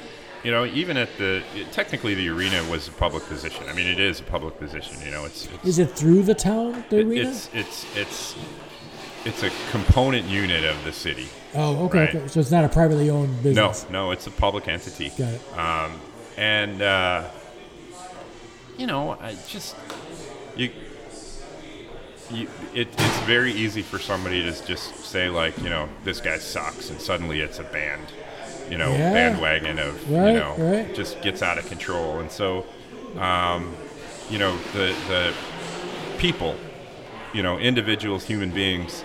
you 0.44 0.52
know, 0.52 0.66
even 0.66 0.98
at 0.98 1.10
the 1.18 1.42
technically 1.72 2.16
the 2.16 2.28
arena 2.30 2.64
was 2.70 2.88
a 2.88 2.92
public 2.92 3.24
position. 3.26 3.64
I 3.70 3.74
mean, 3.74 3.88
it 3.88 4.00
is 4.00 4.20
a 4.20 4.24
public 4.24 4.58
position. 4.60 4.98
You 5.06 5.12
know, 5.12 5.26
it's, 5.26 5.48
it's 5.54 5.66
is 5.66 5.80
it 5.80 5.92
through 5.92 6.24
the 6.24 6.36
town, 6.36 6.84
the 6.90 7.00
It- 7.00 7.06
arena? 7.08 7.30
It's 7.30 7.50
it's 7.54 7.86
it's 7.96 8.36
it's 9.24 9.44
a 9.44 9.52
component 9.72 10.26
unit 10.28 10.64
of 10.66 10.84
the 10.84 10.92
city. 10.92 11.28
Oh, 11.54 11.86
okay, 11.86 12.00
Right. 12.00 12.16
okay. 12.16 12.28
So 12.28 12.40
it's 12.40 12.52
not 12.52 12.64
a 12.66 12.70
privately 12.70 13.10
owned 13.10 13.44
business. 13.44 13.86
No, 13.90 14.06
no, 14.08 14.12
it's 14.12 14.26
a 14.28 14.32
public 14.32 14.68
entity. 14.68 15.10
Got 15.18 15.34
it. 15.34 15.42
Um, 15.58 16.02
and 16.38 16.82
uh, 16.82 17.30
you 18.78 18.88
know, 18.88 19.12
I 19.12 19.36
just 19.48 19.76
you. 20.56 20.72
You, 22.32 22.48
it, 22.74 22.88
it's 22.98 23.20
very 23.26 23.52
easy 23.52 23.82
for 23.82 24.00
somebody 24.00 24.42
to 24.44 24.66
just 24.66 24.96
say 25.04 25.28
like, 25.30 25.58
you 25.58 25.70
know, 25.70 25.90
this 26.06 26.22
guy 26.22 26.38
sucks, 26.38 26.90
and 26.90 27.02
suddenly 27.02 27.42
it's 27.42 27.60
a 27.60 27.64
band, 27.64 28.06
you 28.70 28.78
know, 28.78 28.92
Yeah. 28.94 29.12
bandwagon 29.12 29.78
of, 29.80 30.10
Right, 30.10 30.28
you 30.28 30.40
know, 30.40 30.56
right. 30.58 30.96
just 30.96 31.22
gets 31.22 31.42
out 31.42 31.58
of 31.58 31.68
control. 31.68 32.20
And 32.20 32.32
so, 32.32 32.66
um, 33.20 33.76
you 34.30 34.38
know, 34.40 34.58
the 34.72 34.96
the 35.10 35.34
people, 36.20 36.56
you 37.34 37.44
know, 37.44 37.58
individuals, 37.60 38.24
human 38.24 38.52
beings, 38.52 39.04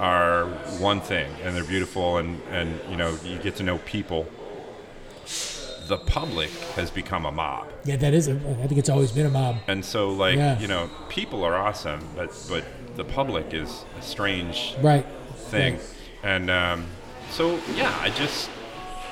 are 0.00 0.46
one 0.80 1.00
thing, 1.00 1.30
and 1.44 1.54
they're 1.54 1.62
beautiful, 1.62 2.16
and 2.18 2.42
and 2.50 2.80
you 2.90 2.96
know, 2.96 3.16
you 3.24 3.38
get 3.38 3.54
to 3.56 3.62
know 3.62 3.78
people. 3.78 4.26
The 5.88 5.98
public 5.98 6.50
has 6.76 6.90
become 6.90 7.26
a 7.26 7.32
mob, 7.32 7.70
Yeah, 7.84 7.96
that 7.96 8.14
is. 8.14 8.28
A, 8.28 8.32
I 8.62 8.66
think 8.66 8.78
it's 8.78 8.88
always 8.88 9.12
been 9.12 9.26
a 9.26 9.30
mob. 9.30 9.56
and 9.66 9.84
so 9.84 10.10
like 10.10 10.36
Yeah. 10.36 10.58
you 10.58 10.68
know, 10.68 10.88
people 11.08 11.44
are 11.44 11.54
awesome, 11.54 12.00
but 12.16 12.30
but 12.48 12.64
the 12.96 13.04
public 13.04 13.52
is 13.52 13.84
a 13.98 14.02
strange 14.02 14.74
Right. 14.80 15.04
thing. 15.50 15.74
Right. 15.74 15.82
And 16.22 16.50
um, 16.50 16.86
so, 17.30 17.58
yeah, 17.74 17.94
I 18.00 18.08
just, 18.10 18.48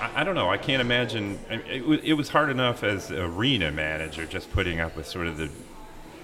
I, 0.00 0.20
I 0.20 0.24
don't 0.24 0.34
know. 0.34 0.48
I 0.48 0.56
can't 0.56 0.80
imagine. 0.80 1.38
I- 1.50 1.54
It, 1.68 2.00
it 2.04 2.12
was 2.14 2.28
hard 2.30 2.48
enough 2.48 2.82
as 2.84 3.10
arena 3.10 3.70
manager 3.70 4.24
just 4.24 4.50
putting 4.52 4.80
up 4.80 4.96
with 4.96 5.06
sort 5.06 5.26
of 5.26 5.36
the 5.36 5.50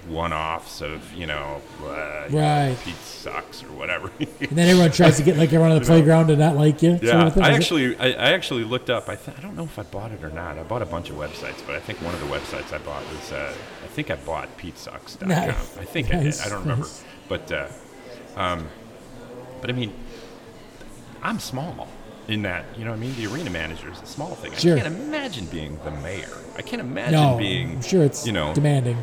one-offs 0.06 0.80
of, 0.80 1.12
you 1.14 1.26
know, 1.26 1.60
uh, 1.84 2.24
you 2.28 2.36
know, 2.36 2.76
Pete 2.84 2.94
sucks 2.96 3.62
or 3.62 3.72
whatever. 3.72 4.10
And 4.18 4.50
then 4.50 4.68
everyone 4.68 4.92
tries 4.92 5.16
to 5.18 5.22
get 5.22 5.36
like 5.36 5.48
everyone 5.48 5.72
on 5.72 5.78
the 5.80 5.84
playground 5.86 6.28
to 6.28 6.36
not 6.36 6.56
like 6.56 6.82
you. 6.82 6.92
sort 6.92 7.02
yeah, 7.02 7.26
of 7.26 7.34
thing. 7.34 7.42
I 7.42 7.50
actually, 7.50 7.96
I, 7.96 8.06
I 8.08 8.32
actually 8.32 8.64
looked 8.64 8.90
up. 8.90 9.08
I, 9.08 9.16
th- 9.16 9.36
I 9.36 9.40
don't 9.40 9.56
know 9.56 9.64
if 9.64 9.78
I 9.78 9.82
bought 9.82 10.12
it 10.12 10.22
or 10.22 10.30
not. 10.30 10.58
I 10.58 10.62
bought 10.62 10.82
a 10.82 10.86
bunch 10.86 11.10
of 11.10 11.16
websites, 11.16 11.64
but 11.66 11.74
I 11.74 11.80
think 11.80 12.00
one 12.02 12.14
of 12.14 12.20
the 12.20 12.26
websites 12.26 12.72
I 12.72 12.78
bought 12.78 13.02
was, 13.12 13.32
uh, 13.32 13.52
I 13.84 13.86
think 13.88 14.10
I 14.10 14.16
bought 14.16 14.56
PeteSucks.com. 14.58 15.28
Nice. 15.28 15.78
I 15.78 15.84
think 15.84 16.14
I 16.14 16.22
did. 16.22 16.40
I 16.40 16.48
don't 16.48 16.60
remember, 16.60 16.84
nice. 16.86 17.04
but, 17.28 17.52
uh, 17.52 17.68
um, 18.36 18.68
but 19.60 19.70
I 19.70 19.72
mean, 19.72 19.92
I'm 21.22 21.38
small 21.38 21.88
in 22.28 22.42
that, 22.42 22.64
you 22.76 22.84
know 22.84 22.90
what 22.90 22.98
I 22.98 23.00
mean? 23.00 23.14
The 23.16 23.26
arena 23.26 23.50
manager 23.50 23.90
is 23.90 24.00
a 24.02 24.06
small 24.06 24.34
thing. 24.34 24.52
Sure. 24.52 24.76
I 24.76 24.80
can't 24.80 24.94
imagine 24.94 25.46
being 25.46 25.78
the 25.82 25.90
mayor. 25.90 26.28
I 26.56 26.62
can't 26.62 26.80
imagine 26.80 27.12
No, 27.12 27.38
being, 27.38 27.70
I'm 27.72 27.82
sure 27.82 28.04
it's 28.04 28.26
you 28.26 28.32
know, 28.32 28.54
demanding. 28.54 28.98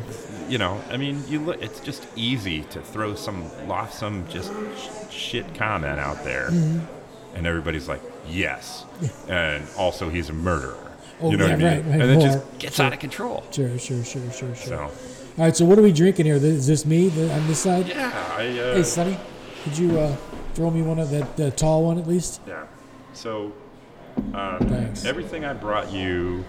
You 0.48 0.58
know, 0.58 0.80
I 0.90 0.96
mean, 0.96 1.22
you 1.28 1.40
look, 1.40 1.62
it's 1.62 1.80
just 1.80 2.06
easy 2.16 2.62
to 2.64 2.80
throw 2.80 3.14
some, 3.14 3.44
loft 3.68 3.94
some 3.94 4.26
just 4.28 4.52
sh- 4.76 5.12
shit 5.14 5.54
comment 5.54 5.98
out 5.98 6.24
there. 6.24 6.50
Mm-hmm. 6.50 7.36
And 7.36 7.46
everybody's 7.46 7.88
like, 7.88 8.00
yes. 8.28 8.84
and 9.28 9.66
also 9.76 10.08
he's 10.08 10.30
a 10.30 10.32
murderer. 10.32 10.86
Oh, 11.20 11.30
you 11.30 11.36
know 11.36 11.46
yeah, 11.46 11.52
what 11.52 11.62
I 11.62 11.76
mean? 11.76 11.90
right, 11.90 11.98
right, 11.98 12.00
and 12.08 12.10
it 12.10 12.24
just 12.24 12.58
gets 12.58 12.80
out 12.80 12.92
of 12.92 12.98
control. 12.98 13.42
Sure, 13.50 13.78
sure, 13.78 14.04
sure, 14.04 14.30
sure, 14.30 14.54
sure. 14.54 14.54
So, 14.54 14.78
All 14.78 14.90
right. 15.38 15.56
So 15.56 15.64
what 15.64 15.78
are 15.78 15.82
we 15.82 15.92
drinking 15.92 16.26
here? 16.26 16.36
Is 16.36 16.66
this 16.66 16.84
me 16.84 17.08
on 17.08 17.46
this 17.46 17.60
side? 17.60 17.88
yeah, 17.88 18.12
I, 18.36 18.46
uh, 18.58 18.74
Hey, 18.74 18.82
Sonny, 18.82 19.18
could 19.64 19.78
you 19.78 19.98
uh, 19.98 20.14
throw 20.54 20.70
me 20.70 20.82
one 20.82 20.98
of 20.98 21.10
that 21.10 21.36
the 21.36 21.50
tall 21.50 21.84
one 21.84 21.98
at 21.98 22.06
least? 22.06 22.40
Yeah. 22.46 22.66
So, 23.14 23.52
um, 24.34 24.58
Thanks. 24.68 25.06
everything 25.06 25.44
I 25.44 25.54
brought 25.54 25.90
you 25.90 26.44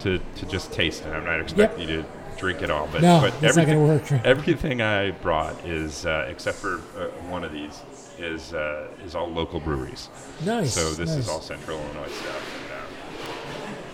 to 0.00 0.18
to 0.18 0.46
just 0.46 0.70
taste 0.72 1.04
it. 1.06 1.08
I'm 1.08 1.24
not 1.24 1.40
expecting 1.40 1.88
you 1.88 2.02
to 2.02 2.04
drink 2.36 2.62
it 2.62 2.70
all, 2.70 2.88
but 2.92 3.02
No, 3.02 3.20
but 3.20 3.40
that's 3.40 3.56
not 3.56 3.62
everything, 3.68 3.86
gonna 3.86 3.98
work, 4.00 4.12
everything 4.24 4.82
I 4.82 5.10
brought 5.12 5.64
is 5.64 6.06
uh, 6.06 6.26
except 6.28 6.58
for 6.58 6.76
uh, 6.98 7.06
one 7.28 7.44
of 7.44 7.52
these 7.52 7.80
is 8.18 8.52
uh, 8.54 8.88
is 9.04 9.14
all 9.14 9.28
local 9.28 9.60
breweries. 9.60 10.08
Nice. 10.44 10.74
So 10.74 10.90
this 10.92 11.10
nice. 11.10 11.18
is 11.18 11.28
all 11.28 11.40
Central 11.40 11.78
Illinois 11.78 12.08
stuff. 12.08 12.60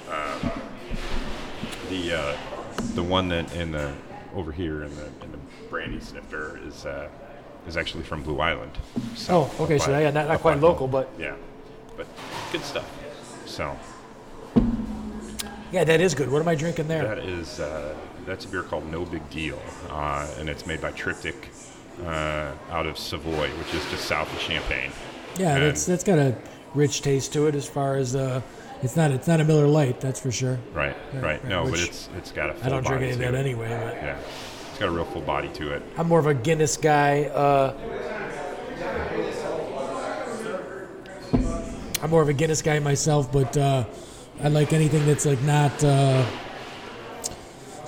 And, 0.09 0.44
um, 0.44 0.50
um, 0.53 0.61
the 1.88 2.14
uh, 2.18 2.37
the 2.94 3.03
one 3.03 3.29
that 3.29 3.55
in 3.55 3.72
the 3.72 3.92
over 4.35 4.53
here 4.53 4.83
in 4.85 4.94
the 4.96 5.07
in 5.24 5.33
the 5.33 5.38
brandy 5.68 6.00
snifter 6.00 6.61
is 6.66 6.87
uh, 6.87 7.09
is 7.66 7.76
actually 7.76 8.05
from 8.05 8.22
Blue 8.22 8.40
Island. 8.40 8.72
So 9.16 9.50
Oh, 9.59 9.64
okay, 9.64 9.79
so 9.79 9.88
by- 9.92 10.03
yeah, 10.03 10.11
not- 10.11 10.29
not 10.29 10.40
quite 10.40 10.61
local, 10.61 10.87
but- 10.88 11.09
yeah, 11.18 11.35
but 11.96 12.07
good 12.53 12.62
stuff. 12.64 12.88
So 13.46 13.76
Yeah, 15.72 15.85
that 15.85 16.00
is 16.00 16.14
good. 16.14 16.31
What 16.31 16.42
am 16.42 16.48
I 16.48 16.55
drinking 16.55 16.88
there? 16.88 17.05
that 17.05 17.18
is 17.18 17.61
uh, 17.61 17.94
that's 18.30 18.44
a 18.44 18.48
beer 18.48 18.62
called 18.62 18.88
No 18.92 19.04
Big 19.04 19.28
Deal, 19.30 19.58
uh, 19.90 20.24
and 20.38 20.48
it's 20.48 20.64
made 20.64 20.80
by 20.80 20.92
Triptych 20.92 21.48
uh, 22.04 22.52
out 22.70 22.86
of 22.86 22.96
Savoy, 22.96 23.48
which 23.58 23.74
is 23.74 23.84
just 23.90 24.04
south 24.04 24.32
of 24.32 24.38
Champaign. 24.38 24.92
Yeah, 25.36 25.56
And- 25.56 25.64
that's 25.64 25.84
that's 25.84 26.04
got 26.04 26.18
a 26.20 26.36
rich 26.74 27.02
taste 27.02 27.32
to 27.32 27.48
it 27.48 27.56
as 27.56 27.68
far 27.68 27.96
as 27.96 28.14
uh, 28.14 28.40
it's 28.82 28.94
not 28.94 29.10
it's 29.10 29.26
not 29.26 29.40
a 29.40 29.44
Miller 29.44 29.66
Lite, 29.66 30.00
that's 30.00 30.20
for 30.20 30.30
sure. 30.30 30.60
Right, 30.72 30.94
right. 31.14 31.40
yeah, 31.42 31.48
No, 31.48 31.64
but 31.68 31.80
it's 31.80 32.08
it's 32.16 32.30
got 32.30 32.50
a 32.50 32.54
full 32.54 32.66
I 32.66 32.68
don't 32.68 32.86
drink 32.86 33.02
any 33.02 33.12
of 33.12 33.18
that 33.18 33.34
it. 33.34 33.38
anyway. 33.38 33.68
But 33.68 33.94
Yeah, 33.96 34.16
it's 34.70 34.78
got 34.78 34.88
a 34.88 34.92
real 34.92 35.04
full 35.06 35.22
body 35.22 35.48
to 35.54 35.72
it. 35.72 35.82
I'm 35.98 36.06
more 36.06 36.20
of 36.20 36.26
a 36.28 36.34
Guinness 36.34 36.76
guy. 36.76 37.24
Uh, 37.24 37.74
I'm 42.02 42.10
more 42.10 42.22
of 42.22 42.28
a 42.28 42.32
Guinness 42.32 42.62
guy 42.62 42.78
myself, 42.78 43.30
but 43.32 43.56
uh, 43.56 43.84
I 44.42 44.48
like 44.48 44.72
anything 44.72 45.04
that's 45.04 45.26
like 45.26 45.42
not 45.42 45.82
uh, 45.84 46.24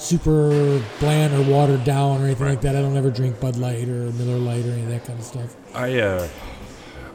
super 0.03 0.83
bland 0.99 1.33
or 1.33 1.43
watered 1.51 1.85
down 1.85 2.21
or 2.21 2.25
anything 2.25 2.47
like 2.49 2.61
that. 2.63 2.75
I 2.77 2.83
don't 2.83 2.97
ever 2.97 3.11
drink 3.11 3.39
Bud 3.41 3.57
Light 3.57 3.89
or 3.89 4.11
Miller 4.13 4.37
Lite 4.39 4.67
or 4.67 4.73
any 4.73 4.83
of 4.83 4.89
that 4.89 5.05
kind 5.05 5.19
of 5.19 5.25
stuff. 5.25 5.57
I 5.75 6.01
uh, 6.01 6.29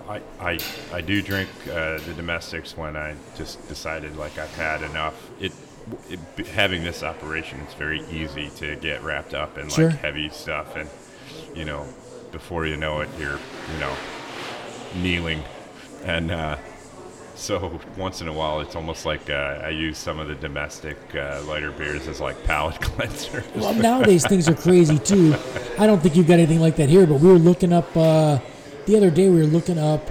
I 0.08 0.22
I 0.40 0.60
I 0.94 1.02
do 1.02 1.22
drink 1.22 1.50
uh, 1.70 2.00
the 2.00 2.14
domestics 2.16 2.78
when 2.78 2.96
I 2.96 3.16
just 3.36 3.66
decided 3.68 4.16
like 4.16 4.38
I've 4.38 4.56
had 4.56 4.82
enough. 4.84 5.30
It, 5.40 5.52
it 6.10 6.48
having 6.48 6.84
this 6.84 7.04
operation, 7.04 7.60
it's 7.62 7.74
very 7.74 8.02
easy 8.10 8.50
to 8.58 8.76
get 8.78 9.04
wrapped 9.04 9.34
up 9.34 9.58
in 9.58 9.70
Sure. 9.70 9.90
like 9.90 10.00
heavy 10.00 10.30
stuff, 10.30 10.76
and 10.76 10.90
you 11.56 11.66
know, 11.66 11.86
before 12.32 12.66
you 12.66 12.78
know 12.78 13.02
it, 13.02 13.10
you're 13.20 13.40
you 13.74 13.80
know 13.80 13.96
kneeling, 14.96 15.44
and 16.04 16.32
uh, 16.32 16.58
so 17.38 17.80
once 17.96 18.22
in 18.22 18.28
a 18.28 18.34
while, 18.34 18.60
it's 18.62 18.76
almost 18.76 19.06
like 19.06 19.30
uh, 19.30 19.62
I 19.64 19.70
use 19.70 19.98
some 19.98 20.20
of 20.20 20.28
the 20.28 20.36
domestic 20.36 20.98
uh, 21.16 21.42
lighter 21.46 21.72
beers 21.72 22.08
as 22.08 22.20
like 22.20 22.44
palate 22.44 22.80
cleanser. 22.82 23.44
Well, 23.56 23.74
nowadays 23.74 24.26
things 24.26 24.50
are 24.50 24.56
crazy 24.56 24.98
too. 25.00 25.36
I 25.78 25.86
don't 25.88 26.02
think 26.02 26.16
you've 26.16 26.28
got 26.28 26.36
anything 26.36 26.60
like 26.60 26.76
that 26.78 26.90
here, 26.90 27.06
but 27.06 27.20
we 27.20 27.30
were 27.30 27.40
looking 27.40 27.72
up 27.72 27.96
uh, 27.96 28.40
the 28.86 28.98
other 28.98 29.12
day. 29.12 29.30
We 29.30 29.38
were 29.38 29.44
looking 29.46 29.78
up 29.78 30.02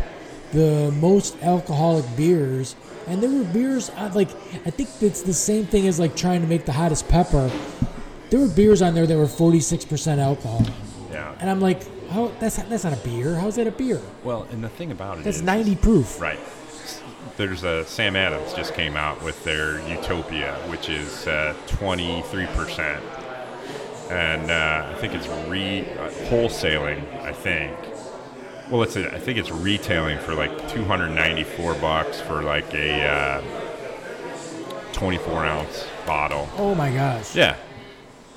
the 0.53 0.93
most 1.01 1.37
alcoholic 1.43 2.05
beers, 2.17 2.77
and 3.07 3.23
there 3.23 3.31
were 3.31 3.45
beers 3.45 3.91
uh, 3.91 4.11
like 4.15 4.31
I 4.65 4.71
think 4.71 4.89
it's 5.01 5.23
the 5.23 5.35
same 5.35 5.67
thing 5.67 5.89
as 5.89 5.99
like 5.99 6.17
trying 6.17 6.41
to 6.43 6.47
make 6.47 6.65
the 6.65 6.73
hottest 6.73 7.09
pepper. 7.09 7.51
There 8.31 8.41
were 8.41 8.49
beers 8.49 8.83
on 8.83 8.95
there 8.95 9.07
that 9.07 9.17
were 9.17 9.27
forty 9.29 9.61
six 9.61 9.85
percent 9.85 10.21
alcohol, 10.21 10.65
yeah. 11.11 11.35
and 11.41 11.51
I'm 11.51 11.61
like, 11.61 11.83
how 12.11 12.29
that's 12.39 12.57
that's 12.63 12.85
not 12.85 12.93
a 12.93 12.97
beer. 12.97 13.35
How's 13.35 13.57
that 13.57 13.67
a 13.67 13.73
beer? 13.73 14.01
Well, 14.25 14.47
and 14.51 14.63
the 14.63 14.69
thing 14.69 14.93
about 14.93 15.19
it 15.19 15.25
That's 15.25 15.39
is- 15.39 15.43
ninety 15.43 15.75
proof. 15.77 16.21
Right. 16.21 16.39
There's 17.37 17.65
a 17.65 17.85
Sam 17.85 18.17
Adams 18.17 18.55
just 18.55 18.75
came 18.75 18.97
out 18.97 19.23
with 19.23 19.43
their 19.45 19.81
Utopia, 19.89 20.55
which 20.69 20.89
is 20.89 21.27
uh, 21.27 21.55
23%, 21.67 23.01
and 24.11 24.51
uh, 24.51 24.87
I 24.91 24.95
think 25.01 25.15
it's 25.15 25.29
re 25.49 25.81
uh, 25.81 26.11
wholesaling. 26.31 27.03
I 27.23 27.33
think. 27.33 27.77
Well, 28.71 28.83
it's 28.83 28.97
a, 28.97 29.15
I 29.15 29.19
think 29.21 29.39
it's 29.39 29.51
retailing 29.53 30.19
for 30.19 30.35
like 30.35 30.51
294 30.71 31.75
bucks 31.75 32.21
for 32.21 32.43
like 32.43 32.73
a 32.75 33.07
uh, 33.07 33.43
24 34.93 35.45
ounce 35.45 35.87
bottle. 36.07 36.49
Oh 36.57 36.75
my 36.75 36.91
gosh. 36.93 37.35
Yeah. 37.37 37.57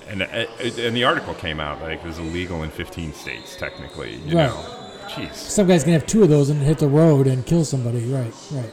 And, 0.07 0.23
uh, 0.23 0.25
and 0.59 0.95
the 0.95 1.03
article 1.03 1.33
came 1.35 1.59
out 1.59 1.81
like 1.81 1.99
it 1.99 2.05
was 2.05 2.17
illegal 2.19 2.63
in 2.63 2.69
15 2.71 3.13
states 3.13 3.55
technically. 3.55 4.15
You 4.17 4.37
Right. 4.37 4.49
know, 4.49 4.78
jeez. 5.09 5.33
Some 5.33 5.67
guy's 5.67 5.83
gonna 5.83 5.97
have 5.97 6.07
two 6.07 6.23
of 6.23 6.29
those 6.29 6.49
and 6.49 6.61
hit 6.61 6.79
the 6.79 6.87
road 6.87 7.27
and 7.27 7.45
kill 7.45 7.65
somebody. 7.65 8.05
Right. 8.05 8.33
Right. 8.51 8.71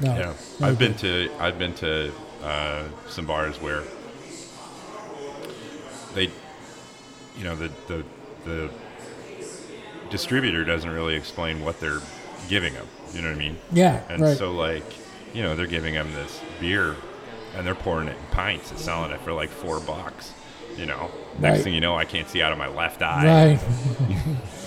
No. 0.00 0.14
Yeah, 0.14 0.34
no 0.60 0.66
I've 0.66 0.78
been 0.78 0.94
to 0.96 1.30
I've 1.38 1.58
been 1.58 1.74
to 1.74 2.12
uh, 2.42 2.84
some 3.08 3.26
bars 3.26 3.60
where 3.60 3.82
they, 6.14 6.30
you 7.36 7.44
know, 7.44 7.56
the 7.56 7.70
the 7.86 8.04
the 8.44 8.70
distributor 10.10 10.64
doesn't 10.64 10.90
really 10.90 11.14
explain 11.14 11.64
what 11.64 11.80
they're 11.80 12.00
giving 12.48 12.74
them. 12.74 12.86
You 13.12 13.22
know 13.22 13.28
what 13.28 13.36
I 13.36 13.38
mean? 13.38 13.58
Yeah. 13.72 14.02
And 14.08 14.22
right. 14.22 14.36
so 14.36 14.52
like, 14.52 14.84
you 15.32 15.42
know, 15.42 15.56
they're 15.56 15.66
giving 15.66 15.94
them 15.94 16.12
this 16.12 16.40
beer, 16.60 16.96
and 17.54 17.66
they're 17.66 17.74
pouring 17.74 18.08
it 18.08 18.16
in 18.16 18.26
pints 18.30 18.70
and 18.70 18.78
selling 18.78 19.12
it 19.12 19.20
for 19.20 19.32
like 19.32 19.50
four 19.50 19.80
bucks. 19.80 20.32
You 20.76 20.86
know, 20.86 21.10
next 21.40 21.58
Right. 21.58 21.64
thing 21.64 21.74
you 21.74 21.80
know, 21.80 21.96
I 21.96 22.04
can't 22.04 22.28
see 22.28 22.42
out 22.42 22.52
of 22.52 22.58
my 22.58 22.68
left 22.68 23.02
eye. 23.02 23.58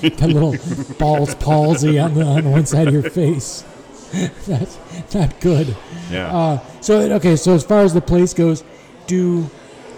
Right. 0.01 0.12
that 0.17 0.29
little 0.29 0.55
Bell's 0.97 1.36
palsy 1.36 1.99
on 1.99 2.13
the 2.13 2.23
on 2.23 2.49
one 2.51 2.65
side 2.65 2.88
of 2.88 2.93
your 2.93 3.10
face. 3.10 3.63
That's 4.47 5.13
not 5.13 5.39
good. 5.39 5.75
Yeah. 6.12 6.36
Uh, 6.36 6.60
so 6.82 6.99
okay, 7.13 7.36
so 7.36 7.53
as 7.53 7.63
far 7.63 7.82
as 7.82 7.93
the 7.93 8.01
place 8.01 8.34
goes, 8.34 8.63
do 9.08 9.49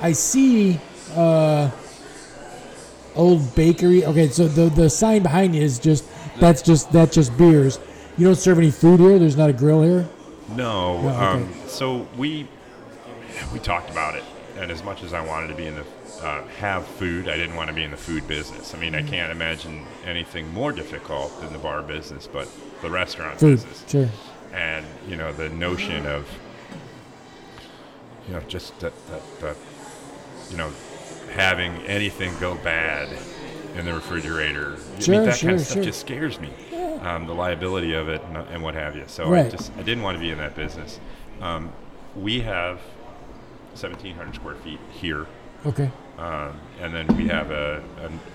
I 0.02 0.12
see 0.12 0.80
uh, 1.16 1.70
old 3.16 3.56
bakery? 3.56 4.06
Okay, 4.06 4.28
so 4.30 4.48
the 4.48 4.70
the 4.70 4.90
sign 4.90 5.24
behind 5.24 5.56
you 5.56 5.62
is 5.62 5.80
just 5.80 6.06
that's 6.40 6.62
just 6.62 6.92
that's 6.92 7.16
just 7.16 7.38
beers. 7.38 7.80
You 8.18 8.26
don't 8.26 8.36
serve 8.36 8.58
any 8.58 8.72
food 8.72 9.00
here. 9.00 9.18
There's 9.18 9.38
not 9.38 9.50
a 9.50 9.54
grill 9.54 9.82
here. 9.82 10.08
No. 10.50 11.02
No, 11.02 11.10
okay. 11.10 11.18
um, 11.26 11.54
so 11.68 12.08
we 12.18 12.48
we 13.54 13.60
talked 13.60 13.90
about 13.90 14.16
it, 14.16 14.24
and 14.58 14.70
as 14.72 14.84
much 14.84 15.04
as 15.04 15.14
I 15.14 15.26
wanted 15.26 15.48
to 15.48 15.56
be 15.56 15.68
in 15.68 15.76
the 15.76 15.86
uh, 16.22 16.44
have 16.60 16.86
food, 16.86 17.28
I 17.28 17.36
didn't 17.38 17.56
want 17.56 17.70
to 17.70 17.74
be 17.76 17.84
in 17.84 17.92
the 17.92 17.98
food 17.98 18.28
business. 18.28 18.74
I 18.74 18.78
mean, 18.80 18.94
Mm-hmm. 18.94 19.08
I 19.08 19.10
can't 19.10 19.32
imagine 19.32 19.86
anything 20.06 20.52
more 20.54 20.72
difficult 20.72 21.40
than 21.42 21.52
the 21.54 21.60
bar 21.60 21.82
business, 21.82 22.28
but 22.28 22.48
the 22.82 22.90
restaurant 22.90 23.40
Food, 23.40 23.58
business, 23.58 23.84
sure. 23.88 24.10
and 24.54 24.86
you 25.08 25.16
know 25.16 25.32
the 25.34 25.50
notion 25.50 26.06
of 26.06 26.28
you 28.28 28.34
know 28.34 28.42
just 28.48 28.78
that 28.80 28.94
that, 29.08 29.40
that 29.42 29.56
you 30.50 30.58
know 30.58 30.72
having 31.34 31.72
anything 31.88 32.34
go 32.40 32.56
bad 32.56 33.08
in 33.76 33.86
the 33.86 33.94
refrigerator. 33.94 34.76
I 34.98 35.00
Sure, 35.00 35.16
mean, 35.16 35.26
that 35.26 35.38
sure, 35.38 35.50
kind 35.50 35.60
of 35.60 35.66
stuff 35.66 35.76
sure. 35.76 35.84
just 35.84 36.02
scares 36.02 36.40
me. 36.40 36.50
Um, 37.02 37.26
the 37.26 37.34
liability 37.34 37.94
of 37.94 38.10
it 38.10 38.22
and, 38.26 38.38
and 38.38 38.62
what 38.62 38.76
have 38.76 38.96
you. 38.96 39.06
So 39.08 39.34
I 39.34 39.50
just 39.50 39.72
I 39.78 39.82
didn't 39.82 40.04
want 40.04 40.18
to 40.18 40.22
be 40.22 40.30
in 40.30 40.38
that 40.38 40.56
business. 40.56 41.00
Um, 41.40 41.72
we 42.16 42.42
have 42.42 42.78
1,700 43.74 44.36
square 44.36 44.56
feet 44.56 44.80
here, 44.92 45.26
Okay. 45.66 45.90
Um, 46.22 46.60
and 46.80 46.94
then 46.94 47.08
we 47.18 47.28
have 47.30 47.50
a, 47.50 47.84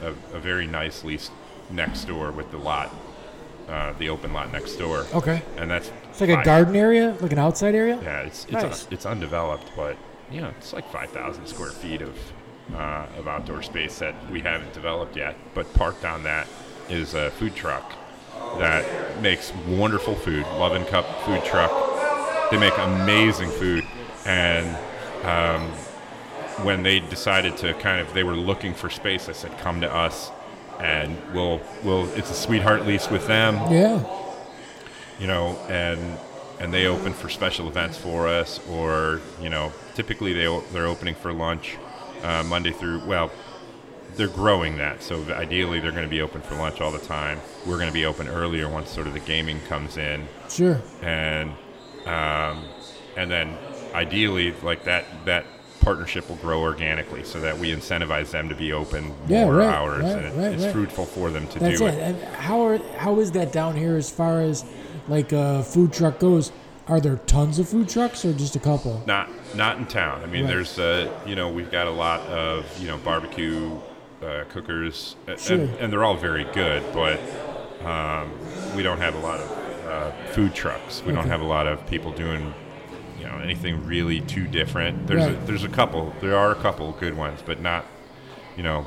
a, 0.03 0.09
a, 0.37 0.41
very 0.41 0.67
nice 0.67 1.05
lease 1.05 1.31
next 1.71 2.07
door 2.07 2.33
with 2.33 2.51
the 2.51 2.57
lot, 2.57 2.93
uh, 3.69 3.93
the 3.93 4.09
open 4.09 4.33
lot 4.33 4.51
next 4.51 4.75
door. 4.75 5.07
Okay. 5.15 5.41
And 5.57 5.71
that's 5.71 5.93
It's 6.11 6.21
like 6.21 6.31
a 6.31 6.43
garden 6.43 6.75
area, 6.75 7.17
like 7.21 7.31
an 7.31 7.39
outside 7.39 7.77
area. 7.77 8.01
Yeah, 8.03 8.23
it's 8.23 8.45
it's, 8.47 8.53
Nice. 8.53 8.89
it's 8.91 9.07
undeveloped, 9.07 9.71
but 9.77 9.97
you 10.33 10.41
know 10.41 10.53
it's 10.59 10.73
like 10.73 10.91
5,000 10.91 11.47
square 11.47 11.71
feet 11.71 12.03
of 12.03 12.19
uh, 12.75 13.07
of 13.19 13.29
outdoor 13.29 13.63
space 13.63 14.01
that 14.01 14.15
we 14.33 14.41
haven't 14.41 14.73
developed 14.73 15.17
yet. 15.17 15.37
But 15.55 15.73
parked 15.75 16.05
on 16.05 16.25
that 16.25 16.49
is 16.89 17.15
a 17.15 17.31
food 17.31 17.55
truck 17.55 17.93
that 18.59 19.23
makes 19.23 19.53
wonderful 19.69 20.17
food. 20.17 20.45
Love 20.59 20.73
and 20.73 20.87
Cup 20.89 21.07
food 21.23 21.45
truck. 21.45 21.71
They 22.51 22.59
make 22.59 22.77
amazing 22.79 23.51
food, 23.51 23.85
and 24.25 24.67
um, 25.25 25.71
when 26.63 26.83
they 26.83 27.01
decided 27.01 27.57
to 27.59 27.75
kind 27.75 28.01
of, 28.01 28.13
they 28.15 28.25
were 28.25 28.37
looking 28.37 28.75
for 28.75 28.89
space. 28.91 29.29
I 29.29 29.33
said, 29.33 29.57
"Come 29.59 29.81
to 29.83 29.93
us, 29.95 30.31
and 30.81 31.17
we'll 31.35 31.61
we'll." 31.85 32.07
It's 32.15 32.31
a 32.31 32.35
sweetheart 32.35 32.87
lease 32.87 33.11
with 33.11 33.27
them 33.27 33.55
Yeah. 33.73 34.03
you 35.19 35.27
know, 35.27 35.57
and 35.69 36.19
and 36.61 36.73
they 36.73 36.87
open 36.87 37.13
for 37.13 37.29
special 37.29 37.69
events 37.69 37.99
for 37.99 38.27
us, 38.29 38.61
or 38.71 39.21
you 39.43 39.49
know, 39.51 39.73
typically 39.95 40.33
they 40.33 40.61
they're 40.73 40.87
opening 40.87 41.15
for 41.15 41.33
lunch 41.33 41.77
uh, 42.23 42.43
Monday 42.45 42.73
through 42.73 43.05
well, 43.07 43.31
they're 44.17 44.29
growing 44.29 44.79
that, 44.79 45.03
so 45.03 45.23
ideally 45.35 45.79
they're 45.81 45.91
going 45.91 46.03
to 46.05 46.09
be 46.09 46.23
open 46.23 46.41
for 46.41 46.55
lunch 46.55 46.81
all 46.81 46.91
the 46.91 46.99
time. 46.99 47.39
We're 47.67 47.77
going 47.77 47.89
to 47.89 47.93
be 47.95 48.07
open 48.07 48.29
earlier 48.29 48.67
once 48.69 48.91
sort 48.91 49.07
of 49.07 49.13
the 49.13 49.21
gaming 49.21 49.61
comes 49.69 49.99
in, 49.99 50.27
Sure. 50.49 50.81
and 51.03 51.51
um, 52.07 52.65
and 53.17 53.31
then 53.31 53.59
ideally 53.95 54.55
like 54.63 54.85
that 54.85 55.05
that 55.27 55.45
partnership 55.87 56.29
will 56.29 56.35
grow 56.37 56.63
organically 56.63 57.23
so 57.23 57.41
that 57.41 57.57
we 57.57 57.71
incentivize 57.71 58.33
them 58.33 58.49
to 58.49 58.57
be 58.57 58.73
open 58.73 59.15
Yeah, 59.29 59.45
more 59.45 59.55
right, 59.55 59.69
hours 59.73 60.03
right, 60.03 60.17
and 60.17 60.27
it, 60.27 60.35
right, 60.37 60.53
it's 60.53 60.73
fruitful 60.73 61.07
for 61.07 61.31
them 61.31 61.47
to 61.47 61.61
That's 61.61 61.79
do 61.79 61.87
it. 61.87 61.95
And 61.95 62.21
how 62.35 62.61
are 62.67 62.79
how 62.99 63.21
is 63.21 63.31
that 63.33 63.53
down 63.53 63.77
here 63.77 63.95
as 63.97 64.11
far 64.11 64.41
as 64.41 64.65
like 65.07 65.31
a 65.31 65.63
food 65.63 65.93
truck 65.93 66.19
goes? 66.19 66.51
Are 66.89 66.99
there 67.01 67.19
tons 67.29 67.61
of 67.61 67.69
food 67.69 67.89
trucks 67.89 68.25
or 68.25 68.33
just 68.33 68.57
a 68.57 68.59
couple? 68.59 69.01
Not 69.07 69.31
not 69.55 69.79
in 69.79 69.87
town. 69.87 70.25
I 70.25 70.27
mean, 70.27 70.49
there's 70.49 70.77
uh, 70.77 71.09
you 71.25 71.37
know 71.37 71.49
we've 71.51 71.71
got 71.71 71.87
a 71.87 71.93
lot 71.93 72.21
of 72.23 72.67
you 72.81 72.89
know 72.89 72.99
barbecue 72.99 73.71
uh, 74.25 74.43
cookers, 74.49 75.15
Sure. 75.39 75.61
and, 75.61 75.71
and 75.77 75.93
they're 75.93 76.03
all 76.03 76.17
very 76.17 76.47
good, 76.53 76.83
but 76.93 77.21
um, 77.85 78.33
we 78.75 78.83
don't 78.83 78.99
have 78.99 79.15
a 79.15 79.21
lot 79.21 79.39
of 79.39 79.49
uh, 79.87 80.11
food 80.33 80.53
trucks. 80.53 81.05
We 81.07 81.13
don't 81.13 81.29
have 81.29 81.43
a 81.43 81.47
lot 81.57 81.69
of 81.69 81.87
people 81.87 82.11
doing 82.11 82.53
know 83.27 83.39
anything 83.39 83.87
really 83.87 84.21
too 84.21 84.47
different. 84.47 85.07
There's 85.07 85.25
a, 85.27 85.33
there's 85.47 85.65
a 85.65 85.69
couple. 85.69 86.15
There 86.21 86.37
are 86.37 86.53
a 86.53 86.57
couple 86.57 86.93
good 86.93 87.17
ones, 87.17 87.41
but 87.45 87.61
not 87.61 87.85
you 88.57 88.63
know 88.63 88.87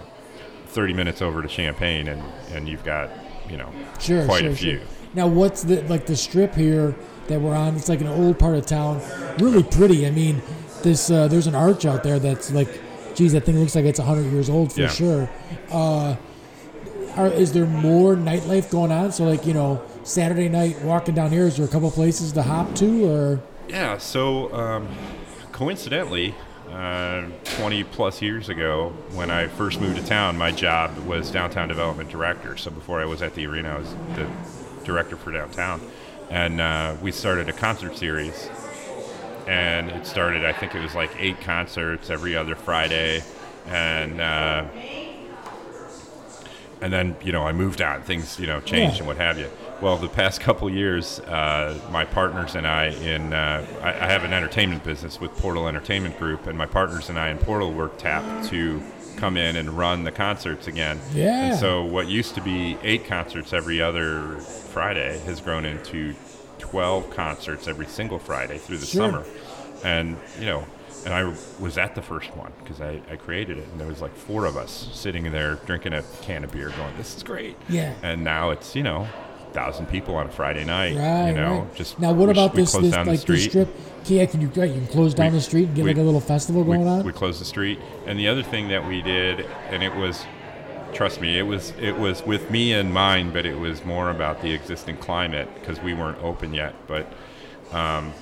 30 0.67 0.93
minutes 0.93 1.21
over 1.21 1.41
to 1.41 1.47
Champaign 1.47 2.07
and 2.07 2.23
and 2.51 2.67
you've 2.69 2.83
got 2.83 3.09
you 3.49 3.57
know 3.57 3.69
Sure, 3.99 4.25
quite 4.25 4.41
sure, 4.41 4.51
a 4.51 4.55
few. 4.55 4.77
sure. 4.77 4.87
Now, 5.15 5.27
what's 5.27 5.63
the 5.63 5.81
like 5.83 6.05
the 6.05 6.15
strip 6.15 6.53
here 6.55 6.95
that 7.27 7.39
we're 7.41 7.55
on? 7.55 7.75
It's 7.75 7.89
like 7.89 8.01
an 8.01 8.07
old 8.07 8.37
part 8.39 8.55
of 8.55 8.65
town, 8.65 9.01
really 9.39 9.63
pretty. 9.63 10.05
I 10.05 10.11
mean, 10.11 10.41
this 10.83 11.09
uh, 11.09 11.27
there's 11.27 11.47
an 11.47 11.55
arch 11.55 11.85
out 11.85 12.03
there 12.03 12.19
that's 12.19 12.51
like, 12.51 12.69
geez, 13.15 13.33
that 13.33 13.41
thing 13.45 13.57
looks 13.59 13.75
like 13.75 13.85
it's 13.85 13.99
hundred 13.99 14.31
years 14.31 14.49
old 14.49 14.71
for 14.71 14.81
Yeah. 14.81 14.87
sure. 14.89 15.29
Uh, 15.71 16.15
are 17.15 17.27
is 17.27 17.51
there 17.53 17.65
more 17.65 18.15
nightlife 18.15 18.69
going 18.69 18.91
on? 18.91 19.11
So 19.11 19.23
like 19.25 19.45
you 19.47 19.53
know 19.55 19.81
Saturday 20.03 20.47
night 20.47 20.79
walking 20.83 21.15
down 21.15 21.31
here, 21.31 21.47
is 21.47 21.57
there 21.57 21.65
a 21.65 21.69
couple 21.69 21.89
places 21.91 22.31
to 22.33 22.43
hop 22.43 22.75
to 22.75 23.05
or? 23.09 23.39
Yeah. 23.69 23.97
So 23.99 24.53
um, 24.53 24.87
coincidentally, 25.51 26.35
uh, 26.69 27.23
20 27.57 27.83
plus 27.85 28.21
years 28.21 28.49
ago, 28.49 28.89
when 29.13 29.29
I 29.31 29.47
first 29.47 29.79
moved 29.79 29.97
to 29.97 30.05
town, 30.05 30.37
my 30.37 30.51
job 30.51 30.97
was 30.99 31.31
downtown 31.31 31.67
development 31.67 32.09
director. 32.09 32.57
So 32.57 32.71
before 32.71 32.99
I 33.01 33.05
was 33.05 33.21
at 33.21 33.33
the 33.35 33.45
arena, 33.47 33.69
I 33.75 33.77
was 33.79 33.93
the 34.15 34.27
director 34.85 35.15
for 35.17 35.31
downtown, 35.31 35.81
and 36.29 36.59
uh, 36.61 36.95
we 37.01 37.11
started 37.11 37.49
a 37.49 37.53
concert 37.53 37.97
series. 37.97 38.49
And 39.47 39.89
it 39.89 40.05
started, 40.05 40.45
I 40.45 40.53
think 40.53 40.75
it 40.75 40.79
was 40.81 40.93
like 40.93 41.09
eight 41.17 41.41
concerts 41.41 42.11
every 42.11 42.35
other 42.35 42.53
Friday, 42.55 43.23
and 43.65 44.21
uh, 44.21 44.65
and 46.81 46.93
then 46.93 47.15
you 47.23 47.31
know 47.31 47.43
I 47.43 47.51
moved 47.51 47.81
on. 47.81 48.03
Things 48.03 48.39
you 48.39 48.45
know 48.45 48.59
changed 48.61 48.95
Yeah. 48.95 48.99
and 48.99 49.07
what 49.07 49.17
have 49.17 49.39
you. 49.39 49.49
Well, 49.81 49.97
the 49.97 50.09
past 50.09 50.41
couple 50.47 50.69
years, 50.69 51.19
uh, 51.21 51.79
my 51.91 52.05
partners 52.05 52.55
and 52.55 52.67
I 52.67 52.87
in 52.87 53.33
uh, 53.33 53.65
I, 53.81 53.89
I 53.89 54.07
have 54.09 54.23
an 54.23 54.33
entertainment 54.33 54.83
business 54.83 55.19
with 55.21 55.31
Portal 55.37 55.67
Entertainment 55.67 56.17
Group, 56.19 56.47
and 56.47 56.57
my 56.57 56.65
partners 56.65 57.09
and 57.09 57.17
I 57.19 57.29
in 57.29 57.37
Portal 57.37 57.71
were 57.71 57.89
tapped 57.89 58.49
to 58.49 58.81
come 59.17 59.35
in 59.37 59.55
and 59.57 59.69
run 59.71 60.03
the 60.05 60.11
concerts 60.11 60.67
again. 60.67 60.99
Yeah. 61.13 61.49
And 61.51 61.59
so 61.59 61.83
what 61.83 62.07
used 62.07 62.35
to 62.35 62.41
be 62.41 62.77
eight 62.83 63.05
concerts 63.05 63.51
every 63.53 63.81
other 63.81 64.37
Friday 64.37 65.19
has 65.25 65.41
grown 65.41 65.65
into 65.65 66.13
twelve 66.57 67.09
concerts 67.09 67.67
every 67.67 67.85
single 67.87 68.19
Friday 68.19 68.57
through 68.57 68.77
the 68.77 68.85
Sure. 68.85 69.09
summer, 69.11 69.25
and 69.83 70.17
you 70.39 70.45
know. 70.45 70.65
And 71.05 71.13
I 71.13 71.23
was 71.61 71.77
at 71.77 71.95
the 71.95 72.01
first 72.01 72.35
one 72.35 72.51
because 72.61 72.81
I, 72.81 72.99
I 73.09 73.15
created 73.15 73.57
it, 73.57 73.65
and 73.69 73.79
there 73.79 73.87
was 73.87 74.01
like 74.01 74.13
four 74.13 74.43
of 74.43 74.57
us 74.57 74.89
sitting 74.91 75.31
there 75.31 75.55
drinking 75.65 75.93
a 75.93 76.03
can 76.23 76.43
of 76.43 76.51
beer, 76.51 76.71
going, 76.71 76.97
"This 76.97 77.15
is 77.15 77.23
great." 77.23 77.55
Yeah. 77.69 77.93
And 78.03 78.21
now 78.25 78.49
it's 78.49 78.75
you 78.75 78.83
know, 78.83 79.07
thousand 79.53 79.87
people 79.87 80.15
on 80.15 80.27
a 80.27 80.31
Friday 80.31 80.63
night. 80.65 80.95
Right, 80.95 81.29
you 81.29 81.35
know, 81.35 81.59
right. 81.61 81.75
just 81.75 81.99
now, 81.99 82.11
what 82.13 82.27
we- 82.27 82.31
about 82.31 82.53
we 82.53 82.61
this? 82.61 82.73
This 82.73 82.91
down 82.91 83.07
like 83.07 83.21
the 83.21 83.33
this 83.33 83.45
strip? 83.45 83.69
Yeah, 84.05 84.25
can 84.25 84.41
you 84.41 84.47
you 84.47 84.53
can 84.53 84.87
close 84.87 85.13
down 85.13 85.31
We- 85.31 85.37
the 85.39 85.41
street 85.43 85.67
and 85.67 85.75
get 85.75 85.85
like 85.85 85.97
a 85.97 86.01
little 86.01 86.21
festival 86.21 86.63
going 86.63 86.87
on? 86.87 87.03
we 87.03 87.11
closed 87.11 87.41
the 87.41 87.45
street, 87.45 87.79
and 88.05 88.17
the 88.17 88.27
other 88.27 88.43
thing 88.43 88.69
that 88.69 88.87
we 88.87 89.01
did, 89.01 89.45
and 89.69 89.83
it 89.83 89.93
was, 89.95 90.25
trust 90.93 91.19
me, 91.21 91.37
it 91.37 91.43
was 91.43 91.73
it 91.79 91.97
was 91.97 92.25
with 92.25 92.49
me 92.49 92.73
in 92.73 92.91
mind, 92.93 93.33
but 93.33 93.45
it 93.45 93.59
was 93.59 93.83
more 93.85 94.09
about 94.09 94.41
the 94.41 94.51
existing 94.53 94.97
climate 94.97 95.47
because 95.55 95.79
we 95.81 95.93
weren't 95.93 96.17
open 96.23 96.53
yet. 96.53 96.73
But 96.87 97.11
um, 97.71 98.13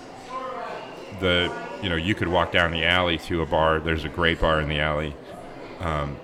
the 1.19 1.51
you 1.81 1.89
know 1.89 1.95
you 1.95 2.15
could 2.15 2.27
walk 2.27 2.51
down 2.51 2.71
the 2.71 2.85
alley 2.85 3.17
to 3.19 3.41
a 3.41 3.45
bar. 3.45 3.79
There's 3.79 4.03
a 4.03 4.09
great 4.09 4.39
bar 4.41 4.59
in 4.61 4.69
the 4.69 4.79
alley. 4.79 5.15
Um, 5.79 6.17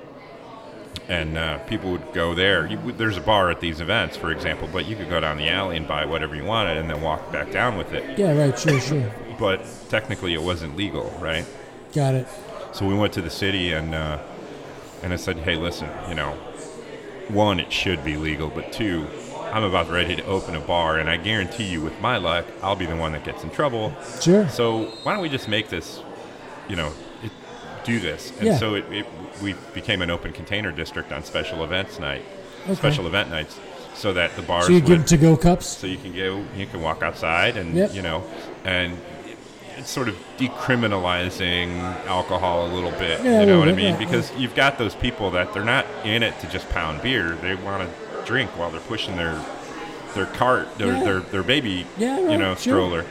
and 1.07 1.37
uh, 1.37 1.57
people 1.59 1.91
would 1.91 2.13
go 2.13 2.33
there. 2.33 2.65
You, 2.65 2.77
there's 2.93 3.17
a 3.17 3.21
bar 3.21 3.49
at 3.51 3.59
these 3.59 3.81
events, 3.81 4.15
for 4.17 4.31
example, 4.31 4.69
but 4.71 4.85
you 4.85 4.95
could 4.95 5.09
go 5.09 5.19
down 5.19 5.37
the 5.37 5.49
alley 5.49 5.77
and 5.77 5.87
buy 5.87 6.05
whatever 6.05 6.35
you 6.35 6.43
wanted, 6.45 6.77
and 6.77 6.89
then 6.89 7.01
walk 7.01 7.31
back 7.31 7.51
down 7.51 7.77
with 7.77 7.93
it. 7.93 8.17
yeah, 8.17 8.31
right. 8.37 8.57
Sure, 8.57 8.79
sure. 8.79 9.11
But 9.37 9.65
technically, 9.89 10.33
it 10.33 10.41
wasn't 10.41 10.75
legal, 10.77 11.09
right? 11.19 11.45
Got 11.93 12.15
it. 12.15 12.27
So 12.71 12.85
we 12.87 12.95
went 12.95 13.13
to 13.13 13.21
the 13.21 13.29
city 13.29 13.73
and 13.73 13.93
uh, 13.93 14.17
and 15.03 15.11
I 15.11 15.17
said, 15.17 15.37
hey, 15.37 15.55
listen, 15.55 15.89
you 16.07 16.15
know, 16.15 16.31
one, 17.27 17.59
it 17.59 17.71
should 17.71 18.03
be 18.05 18.15
legal, 18.15 18.49
but 18.49 18.71
two, 18.71 19.05
I'm 19.51 19.63
about 19.63 19.89
ready 19.89 20.15
to 20.15 20.25
open 20.25 20.55
a 20.55 20.59
bar, 20.61 20.97
and 20.97 21.09
I 21.09 21.17
guarantee 21.17 21.65
you, 21.65 21.81
with 21.81 21.99
my 22.01 22.17
luck, 22.17 22.45
I'll 22.61 22.75
be 22.77 22.85
the 22.85 22.95
one 22.95 23.11
that 23.11 23.23
gets 23.25 23.43
in 23.43 23.49
trouble. 23.49 23.93
Sure. 24.21 24.47
So 24.49 24.85
why 25.03 25.13
don't 25.13 25.21
we 25.21 25.29
just 25.29 25.47
make 25.49 25.69
this, 25.69 26.01
you 26.69 26.75
know, 26.77 26.93
do 27.83 27.99
this? 27.99 28.31
And 28.39 28.47
Yeah. 28.47 28.57
so 28.57 28.75
it, 28.75 28.85
it, 28.91 29.05
we 29.43 29.53
became 29.73 30.01
an 30.01 30.09
open 30.09 30.31
container 30.31 30.71
district 30.71 31.11
on 31.11 31.23
special 31.23 31.63
events 31.63 31.99
night, 31.99 32.23
Okay. 32.65 32.75
special 32.75 33.05
event 33.05 33.29
nights, 33.29 33.59
so 33.93 34.13
that 34.13 34.35
the 34.37 34.41
bars 34.41 34.65
So 34.65 34.71
you 34.71 34.79
give 34.81 35.05
to 35.07 35.17
go 35.17 35.35
cups. 35.37 35.67
so 35.67 35.85
you 35.85 35.97
can 35.97 36.13
go, 36.15 36.43
you 36.57 36.65
can 36.65 36.81
walk 36.81 37.03
outside, 37.03 37.57
and 37.57 37.75
Yep. 37.75 37.93
you 37.93 38.01
know, 38.01 38.23
and 38.63 38.97
it's 39.77 39.89
sort 39.91 40.07
of 40.07 40.15
decriminalizing 40.37 42.05
alcohol 42.07 42.67
a 42.67 42.71
little 42.73 42.91
bit. 42.91 43.23
Yeah, 43.23 43.41
you 43.41 43.45
know 43.45 43.59
what 43.59 43.67
I 43.69 43.73
mean? 43.73 43.93
yeah, 43.93 43.97
because 43.97 44.31
you've 44.37 44.55
got 44.55 44.77
those 44.77 44.95
people 44.95 45.29
that 45.31 45.53
they're 45.53 45.65
not 45.65 45.85
in 46.05 46.23
it 46.23 46.39
to 46.39 46.47
just 46.47 46.69
pound 46.69 47.01
beer; 47.01 47.37
they 47.41 47.55
want 47.55 47.87
to 47.89 48.25
drink 48.25 48.49
while 48.57 48.71
they're 48.71 48.79
pushing 48.81 49.15
their 49.17 49.39
their 50.15 50.25
cart, 50.27 50.77
their 50.77 50.93
Yeah. 50.93 51.03
their, 51.03 51.19
their 51.19 51.43
baby, 51.43 51.85
Yeah, 51.97 52.19
you 52.19 52.27
right, 52.27 52.39
know, 52.39 52.53
sure. 52.53 52.57
stroller. 52.75 53.05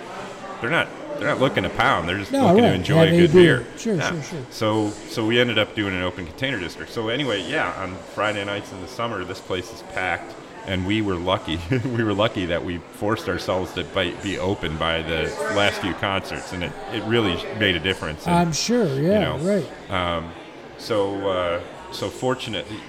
They're 0.61 0.71
not. 0.71 0.87
They're 1.23 1.31
not 1.31 1.41
looking 1.41 1.63
to 1.63 1.71
pound. 1.71 2.09
They're 2.09 2.19
just 2.19 2.33
No, 2.33 2.49
looking 2.49 2.65
right. 2.65 2.71
to 2.71 2.75
enjoy 2.75 3.07
Have 3.07 3.15
a 3.15 3.17
good 3.17 3.33
beer. 3.33 3.67
Sure, 3.79 3.95
Yeah. 3.95 4.11
sure, 4.11 4.23
sure. 4.23 4.39
So, 4.51 4.91
so 5.09 5.25
we 5.25 5.39
ended 5.39 5.57
up 5.57 5.75
doing 5.77 5.95
an 5.95 6.03
open 6.03 6.27
container 6.27 6.59
district. 6.59 6.91
So 6.93 7.09
anyway, 7.11 7.43
yeah, 7.49 7.73
on 7.81 7.95
Friday 8.15 8.45
nights 8.45 8.73
in 8.73 8.81
the 8.81 8.89
summer, 8.89 9.25
this 9.25 9.39
place 9.41 9.73
is 9.73 9.83
packed, 9.95 10.35
and 10.67 10.85
we 10.85 11.01
were 11.01 11.15
lucky. 11.15 11.61
we 11.85 12.03
were 12.03 12.13
lucky 12.13 12.47
that 12.47 12.65
we 12.65 12.79
forced 12.95 13.29
ourselves 13.29 13.73
to 13.75 13.85
be, 13.85 14.15
be 14.23 14.39
open 14.39 14.77
by 14.79 15.03
the 15.03 15.33
last 15.55 15.81
few 15.81 15.95
concerts, 15.95 16.53
and 16.53 16.65
it, 16.65 16.73
it 16.93 17.05
really 17.05 17.37
made 17.59 17.77
a 17.77 17.81
difference. 17.81 18.27
And, 18.27 18.35
I'm 18.35 18.53
sure. 18.53 19.01
Yeah, 19.01 19.37
know, 19.37 19.39
right. 19.39 19.91
um, 19.93 20.33
so, 20.79 21.29
uh, 21.31 21.61
so 21.93 22.11
fortunately, 22.11 22.81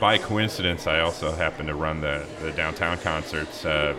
by 0.00 0.18
coincidence, 0.18 0.88
I 0.88 1.00
also 1.00 1.30
happened 1.32 1.68
to 1.68 1.74
run 1.76 2.00
the, 2.00 2.26
the 2.40 2.50
downtown 2.50 2.98
concerts. 2.98 3.64
Uh, 3.64 3.94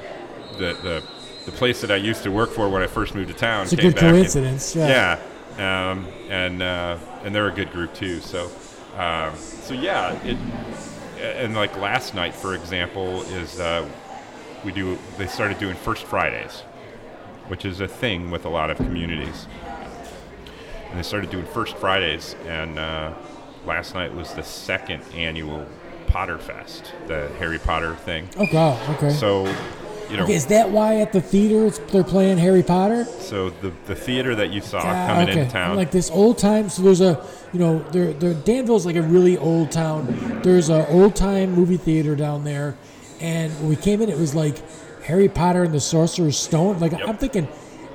the, 0.58 0.74
the 0.84 1.04
the 1.50 1.58
place 1.58 1.82
that 1.82 1.92
I 1.92 1.96
used 1.96 2.24
to 2.24 2.32
work 2.32 2.52
for 2.52 2.70
when 2.70 2.82
I 2.82 2.88
first 2.88 3.16
moved 3.16 3.30
to 3.30 3.34
town. 3.34 3.64
It's 3.64 3.74
a 3.74 3.78
came 3.78 3.88
good 3.92 3.96
back 3.96 4.04
and- 4.04 4.16
coincidence. 4.18 4.76
Yeah. 4.76 5.20
yeah, 5.58 5.92
um, 5.92 6.08
and 6.30 6.62
uh, 6.62 6.98
and 7.24 7.34
they're 7.34 7.48
a 7.48 7.54
good 7.54 7.72
group 7.72 7.94
too. 7.94 8.20
So, 8.20 8.52
um, 8.98 9.36
so 9.36 9.74
yeah, 9.74 10.14
it 10.24 10.38
and 11.20 11.56
like 11.56 11.76
last 11.78 12.14
night, 12.14 12.34
for 12.36 12.56
example, 12.56 13.22
is 13.24 13.60
uh, 13.60 13.88
we 14.64 14.72
do 14.72 14.98
they 15.18 15.28
started 15.28 15.60
doing 15.60 15.76
First 15.76 16.06
Fridays, 16.06 16.62
which 17.48 17.66
is 17.66 17.82
a 17.82 17.88
thing 17.88 18.32
with 18.32 18.46
a 18.46 18.50
lot 18.50 18.70
of 18.70 18.78
communities, 18.78 19.48
and 20.90 20.98
they 21.00 21.04
started 21.04 21.30
doing 21.30 21.46
First 21.46 21.78
Fridays, 21.78 22.36
and 22.46 22.78
uh, 22.78 23.14
last 23.66 23.96
night 23.96 24.14
was 24.14 24.34
the 24.34 24.44
second 24.44 25.04
annual 25.16 25.66
Potter 26.08 26.38
Fest, 26.38 26.94
the 27.08 27.30
Harry 27.40 27.60
Potter 27.60 27.96
thing. 27.96 28.30
Oh 28.38 28.48
wow. 28.54 28.80
Okay. 28.96 29.10
So, 29.10 29.46
you 30.10 30.18
know, 30.18 30.24
Okay, 30.24 30.34
is 30.34 30.48
that 30.48 30.70
why 30.72 31.02
at 31.02 31.14
the 31.14 31.22
theater 31.22 31.70
they're 31.88 32.04
playing 32.04 32.38
Harry 32.38 32.64
Potter? 32.64 33.06
so 33.06 33.50
the 33.50 33.72
the 33.86 33.96
theater 33.96 34.36
that 34.36 34.50
you 34.52 34.62
saw 34.62 34.80
Ah, 34.80 35.08
coming 35.08 35.30
okay. 35.30 35.40
into 35.42 35.52
town. 35.52 35.76
Like 35.76 35.92
this 35.92 36.10
old 36.10 36.38
time. 36.38 36.70
So 36.70 36.82
there's 36.82 37.02
a, 37.02 37.24
you 37.54 37.60
know, 37.60 37.80
there, 37.92 38.14
there. 38.14 38.34
Danville's 38.34 38.86
like 38.86 38.96
a 38.96 39.02
really 39.02 39.38
old 39.38 39.72
town. 39.72 40.40
There's 40.44 40.70
a 40.70 40.88
old 40.90 41.16
time 41.16 41.52
movie 41.54 41.78
theater 41.78 42.16
down 42.16 42.44
there, 42.44 42.76
and 43.22 43.52
when 43.60 43.70
we 43.70 43.76
came 43.76 44.02
in, 44.02 44.10
it 44.10 44.18
was 44.18 44.34
like 44.36 44.58
Harry 45.04 45.30
Potter 45.30 45.64
and 45.64 45.74
the 45.74 45.80
Sorcerer's 45.80 46.38
Stone. 46.38 46.80
Like 46.80 46.92
Yep. 46.94 47.02
I'm 47.08 47.18
thinking, 47.18 47.48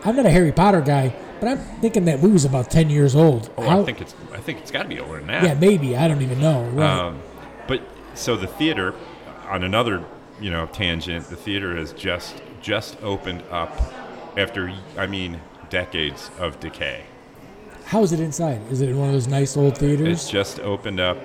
I'm 0.04 0.16
not 0.16 0.26
a 0.26 0.30
Harry 0.30 0.52
Potter 0.52 0.80
guy, 0.80 1.14
but 1.40 1.48
I'm 1.48 1.58
thinking 1.80 2.04
that 2.06 2.22
movie's 2.22 2.44
about 2.44 2.70
ten 2.70 2.90
years 2.90 3.14
old. 3.16 3.50
Oh, 3.58 3.62
How- 3.68 3.82
I 3.82 3.84
think 3.84 4.00
it's 4.00 4.14
I 4.32 4.38
think 4.38 4.58
it's 4.60 4.70
got 4.70 4.82
to 4.84 4.88
be 4.88 5.00
older 5.00 5.18
than 5.18 5.26
that. 5.28 5.42
yeah, 5.44 5.54
maybe 5.54 5.96
I 5.96 6.06
don't 6.08 6.22
even 6.22 6.40
know. 6.40 6.62
Right. 6.72 6.88
Um, 6.90 7.20
but 7.66 7.80
so 8.14 8.36
the 8.36 8.46
theater, 8.46 8.94
on 9.48 9.62
another 9.64 10.04
you 10.40 10.50
know 10.50 10.66
tangent, 10.66 11.26
the 11.28 11.36
theater 11.36 11.76
has 11.76 11.92
just 11.92 12.42
just 12.60 13.00
opened 13.02 13.42
up 13.50 13.70
after 14.36 14.72
I 14.96 15.06
mean 15.06 15.40
decades 15.70 16.30
of 16.38 16.58
decay. 16.60 17.04
How 17.86 18.02
is 18.02 18.12
it 18.12 18.20
inside? 18.20 18.60
Is 18.70 18.80
it 18.80 18.88
in 18.88 18.98
one 18.98 19.08
of 19.08 19.14
those 19.14 19.28
nice 19.28 19.56
old 19.56 19.76
theaters? 19.76 20.08
It's 20.08 20.30
just 20.30 20.58
opened 20.60 21.00
up 21.00 21.18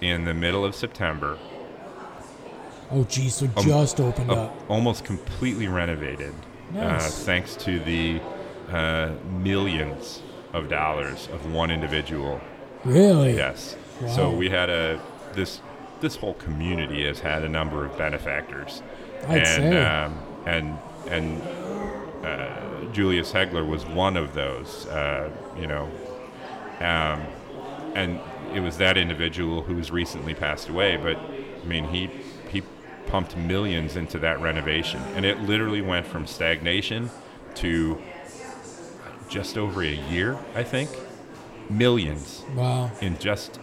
in 0.00 0.24
the 0.24 0.34
middle 0.34 0.64
of 0.64 0.74
September, 0.74 1.38
Oh, 2.90 3.04
geez, 3.04 3.34
so 3.36 3.46
um, 3.56 3.64
just 3.64 3.98
opened 4.00 4.30
uh, 4.30 4.34
up. 4.44 4.56
almost 4.68 5.04
completely 5.04 5.66
renovated, 5.66 6.34
uh, 6.74 6.78
Nice. 6.78 7.24
thanks 7.24 7.56
to 7.56 7.80
the 7.80 8.20
uh, 8.70 9.12
millions 9.40 10.22
of 10.52 10.68
dollars 10.68 11.28
of 11.32 11.50
one 11.52 11.70
individual 11.70 12.40
Really? 12.84 13.34
Yes. 13.34 13.76
Wow. 14.02 14.08
So 14.08 14.30
we 14.30 14.50
had 14.50 14.68
a 14.68 15.00
this 15.32 15.60
this 16.04 16.16
whole 16.16 16.34
community 16.34 17.06
has 17.06 17.20
had 17.20 17.42
a 17.42 17.48
number 17.48 17.84
of 17.84 17.96
benefactors, 17.96 18.82
I'd 19.26 19.38
and 19.38 19.46
say. 19.46 19.82
Um, 19.84 20.18
and 20.46 20.78
and 21.08 21.42
uh, 22.24 22.92
Julius 22.92 23.32
Hegeler 23.32 23.66
was 23.66 23.84
one 23.86 24.16
of 24.16 24.34
those. 24.34 24.86
Uh, 24.86 25.30
you 25.58 25.66
know, 25.66 25.90
um, 26.80 27.22
and 27.94 28.20
it 28.52 28.60
was 28.60 28.76
that 28.76 28.96
individual 28.98 29.62
who's 29.62 29.90
recently 29.90 30.34
passed 30.34 30.68
away. 30.68 30.96
But 30.96 31.16
I 31.16 31.64
mean, 31.66 31.84
he 31.88 32.10
he 32.50 32.62
pumped 33.06 33.36
millions 33.36 33.96
into 33.96 34.18
that 34.18 34.40
renovation, 34.40 35.00
and 35.16 35.24
it 35.24 35.40
literally 35.40 35.80
went 35.80 36.06
from 36.06 36.26
stagnation 36.26 37.10
to 37.56 38.00
just 39.28 39.56
over 39.56 39.82
a 39.82 39.86
year, 39.86 40.36
I 40.54 40.62
think. 40.62 40.90
Millions 41.70 42.44
Wow. 42.54 42.90
in 43.00 43.16
just, 43.18 43.58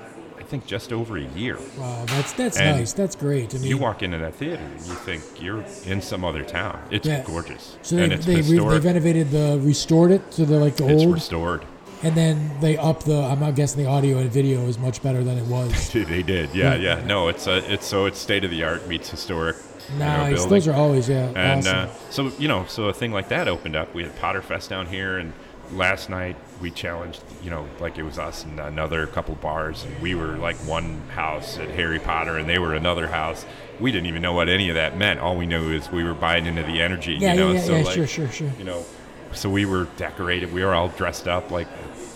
think, 0.52 0.66
just 0.68 0.94
over 0.94 1.18
a 1.18 1.24
year. 1.24 1.58
Wow. 1.80 2.04
That's 2.08 2.34
that's 2.34 2.58
And 2.60 2.78
nice. 2.80 2.94
That's 2.94 3.16
great. 3.16 3.56
I 3.56 3.58
mean, 3.58 3.68
You 3.68 3.78
walk 3.78 4.04
into 4.04 4.18
that 4.20 4.36
theater, 4.36 4.62
and 4.62 4.86
you 4.86 4.94
think 4.94 5.24
you're 5.42 5.64
in 5.86 6.02
some 6.02 6.24
other 6.24 6.44
town. 6.44 6.80
It's 6.92 7.08
Yeah. 7.08 7.24
gorgeous, 7.26 7.78
So 7.82 7.96
they 7.96 8.04
and 8.04 8.14
it's 8.14 8.26
they, 8.26 8.36
re, 8.42 8.58
they 8.60 8.80
renovated 8.80 9.32
the 9.32 9.60
restored 9.64 10.12
it 10.12 10.30
to 10.34 10.46
the 10.46 10.60
like 10.60 10.76
the 10.76 10.84
it's 10.88 11.02
old. 11.04 11.16
It's 11.16 11.22
restored. 11.24 11.66
and 12.04 12.14
then 12.16 12.52
they 12.62 12.78
up 12.78 13.04
the. 13.04 13.18
I'm 13.24 13.40
not 13.40 13.56
guessing 13.56 13.84
the 13.84 13.90
audio 13.90 14.18
and 14.20 14.32
video 14.32 14.68
is 14.68 14.78
much 14.78 15.02
better 15.02 15.24
than 15.24 15.38
it 15.38 15.46
was. 15.46 15.92
they 15.94 16.22
did, 16.24 16.54
yeah, 16.54 16.76
yeah. 16.76 17.04
No, 17.06 17.28
it's 17.30 17.48
uh, 17.48 17.62
it's 17.68 17.86
so 17.88 18.06
it's 18.06 18.20
state 18.20 18.44
of 18.44 18.52
the 18.52 18.64
art 18.64 18.88
meets 18.88 19.10
historic. 19.10 19.56
you 19.94 20.00
know, 20.00 20.06
Nice. 20.06 20.46
Those 20.46 20.68
are 20.68 20.74
always 20.74 21.08
yeah. 21.10 21.32
And 21.36 21.60
awesome. 21.68 21.78
uh, 21.90 22.12
so 22.12 22.32
you 22.40 22.48
know, 22.48 22.66
so 22.68 22.86
a 22.90 22.94
thing 22.94 23.12
like 23.12 23.30
that 23.30 23.48
opened 23.48 23.76
up. 23.76 23.94
We 23.96 24.04
had 24.04 24.16
Potterfest 24.18 24.68
down 24.70 24.86
here, 24.88 25.18
and 25.18 25.32
last 25.74 26.10
night 26.10 26.36
we 26.62 26.72
challenged, 26.72 27.24
you 27.44 27.50
know, 27.50 27.68
like 27.80 27.98
it 27.98 28.04
was 28.04 28.20
us 28.20 28.44
and 28.46 28.60
another 28.60 29.08
couple 29.08 29.36
bars, 29.36 29.84
and 29.84 30.00
we 30.02 30.16
were 30.16 30.38
like 30.38 30.56
one 30.58 31.02
house 31.10 31.58
at 31.58 31.70
Harry 31.70 32.00
Potter, 32.00 32.38
and 32.38 32.48
they 32.48 32.60
were 32.60 32.76
another 32.76 33.08
house. 33.08 33.46
We 33.80 33.92
didn't 33.92 34.08
even 34.08 34.22
know 34.22 34.34
what 34.34 34.48
any 34.48 34.70
of 34.70 34.76
that 34.76 34.98
meant. 34.98 35.20
All 35.20 35.36
we 35.36 35.48
knew 35.48 35.72
is 35.72 35.92
we 35.92 36.04
were 36.04 36.14
buying 36.14 36.46
into 36.46 36.64
the 36.64 36.82
energy. 36.82 37.14
yeah, 37.14 37.34
you 37.34 37.40
know? 37.40 37.48
yeah, 37.48 37.54
yeah, 37.54 37.66
so 37.66 37.76
yeah. 37.76 37.84
like, 37.84 37.96
sure, 37.96 38.08
sure, 38.08 38.30
sure. 38.30 38.52
You 38.60 38.64
know, 38.64 38.86
so 39.34 39.50
we 39.50 39.66
were 39.66 39.86
decorated. 39.98 40.54
We 40.54 40.64
were 40.64 40.74
all 40.74 40.90
dressed 40.90 41.28
up 41.28 41.50
like, 41.50 41.68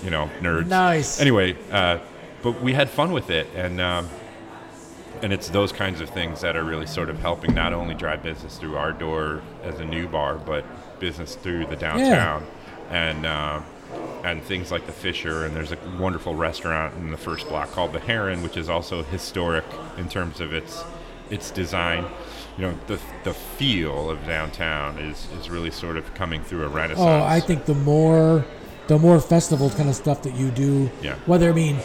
you 0.03 0.11
know, 0.11 0.29
nerds. 0.41 0.67
Nice. 0.67 1.19
Anyway, 1.19 1.57
uh, 1.71 1.99
but 2.43 2.61
we 2.61 2.73
had 2.73 2.89
fun 2.89 3.11
with 3.11 3.29
it, 3.29 3.47
and. 3.55 3.81
Um, 3.81 4.09
and 5.21 5.31
it's 5.31 5.47
those 5.47 5.71
kinds 5.71 6.01
of 6.01 6.09
things 6.09 6.41
that 6.41 6.57
are 6.57 6.63
really 6.65 6.85
sort 6.85 7.09
of 7.09 7.17
helping 7.19 7.53
not 7.53 7.71
only 7.71 7.95
drive 7.95 8.21
business 8.21 8.57
through 8.57 8.75
our 8.75 8.91
door 8.91 9.41
as 9.63 9.79
a 9.79 9.85
new 9.85 10.09
bar, 10.09 10.35
but 10.35 10.65
business 10.99 11.35
through 11.35 11.65
the 11.67 11.75
downtown, 11.77 12.45
and 12.89 13.25
uh, 13.25 13.61
and 14.23 14.41
things 14.43 14.71
like 14.71 14.85
the 14.85 14.91
Fischer. 14.91 15.45
And 15.45 15.55
there's 15.55 15.71
a 15.71 15.77
wonderful 15.99 16.35
restaurant 16.35 16.95
in 16.95 17.11
the 17.11 17.17
first 17.17 17.47
block 17.47 17.71
called 17.71 17.93
the 17.93 17.99
Heron, 17.99 18.43
which 18.43 18.57
is 18.57 18.69
also 18.69 19.03
historic 19.03 19.65
in 19.97 20.09
terms 20.09 20.39
of 20.39 20.53
its 20.53 20.83
its 21.29 21.51
design. 21.51 22.05
You 22.57 22.67
know, 22.67 22.77
the 22.87 22.99
the 23.23 23.33
feel 23.33 24.09
of 24.09 24.25
downtown 24.25 24.97
is 24.99 25.27
is 25.39 25.49
really 25.49 25.71
sort 25.71 25.97
of 25.97 26.13
coming 26.13 26.43
through 26.43 26.63
a 26.63 26.69
oh, 26.69 26.73
renaissance. 26.73 27.07
Oh, 27.07 27.23
I 27.23 27.39
think 27.39 27.65
the 27.65 27.75
more, 27.75 28.45
the 28.87 28.97
more 28.97 29.19
festival 29.19 29.69
kind 29.69 29.89
of 29.89 29.95
stuff 29.95 30.21
that 30.23 30.35
you 30.35 30.51
do. 30.51 30.89
Yeah. 31.01 31.15
Whether 31.25 31.49
I 31.49 31.53
mean, 31.53 31.79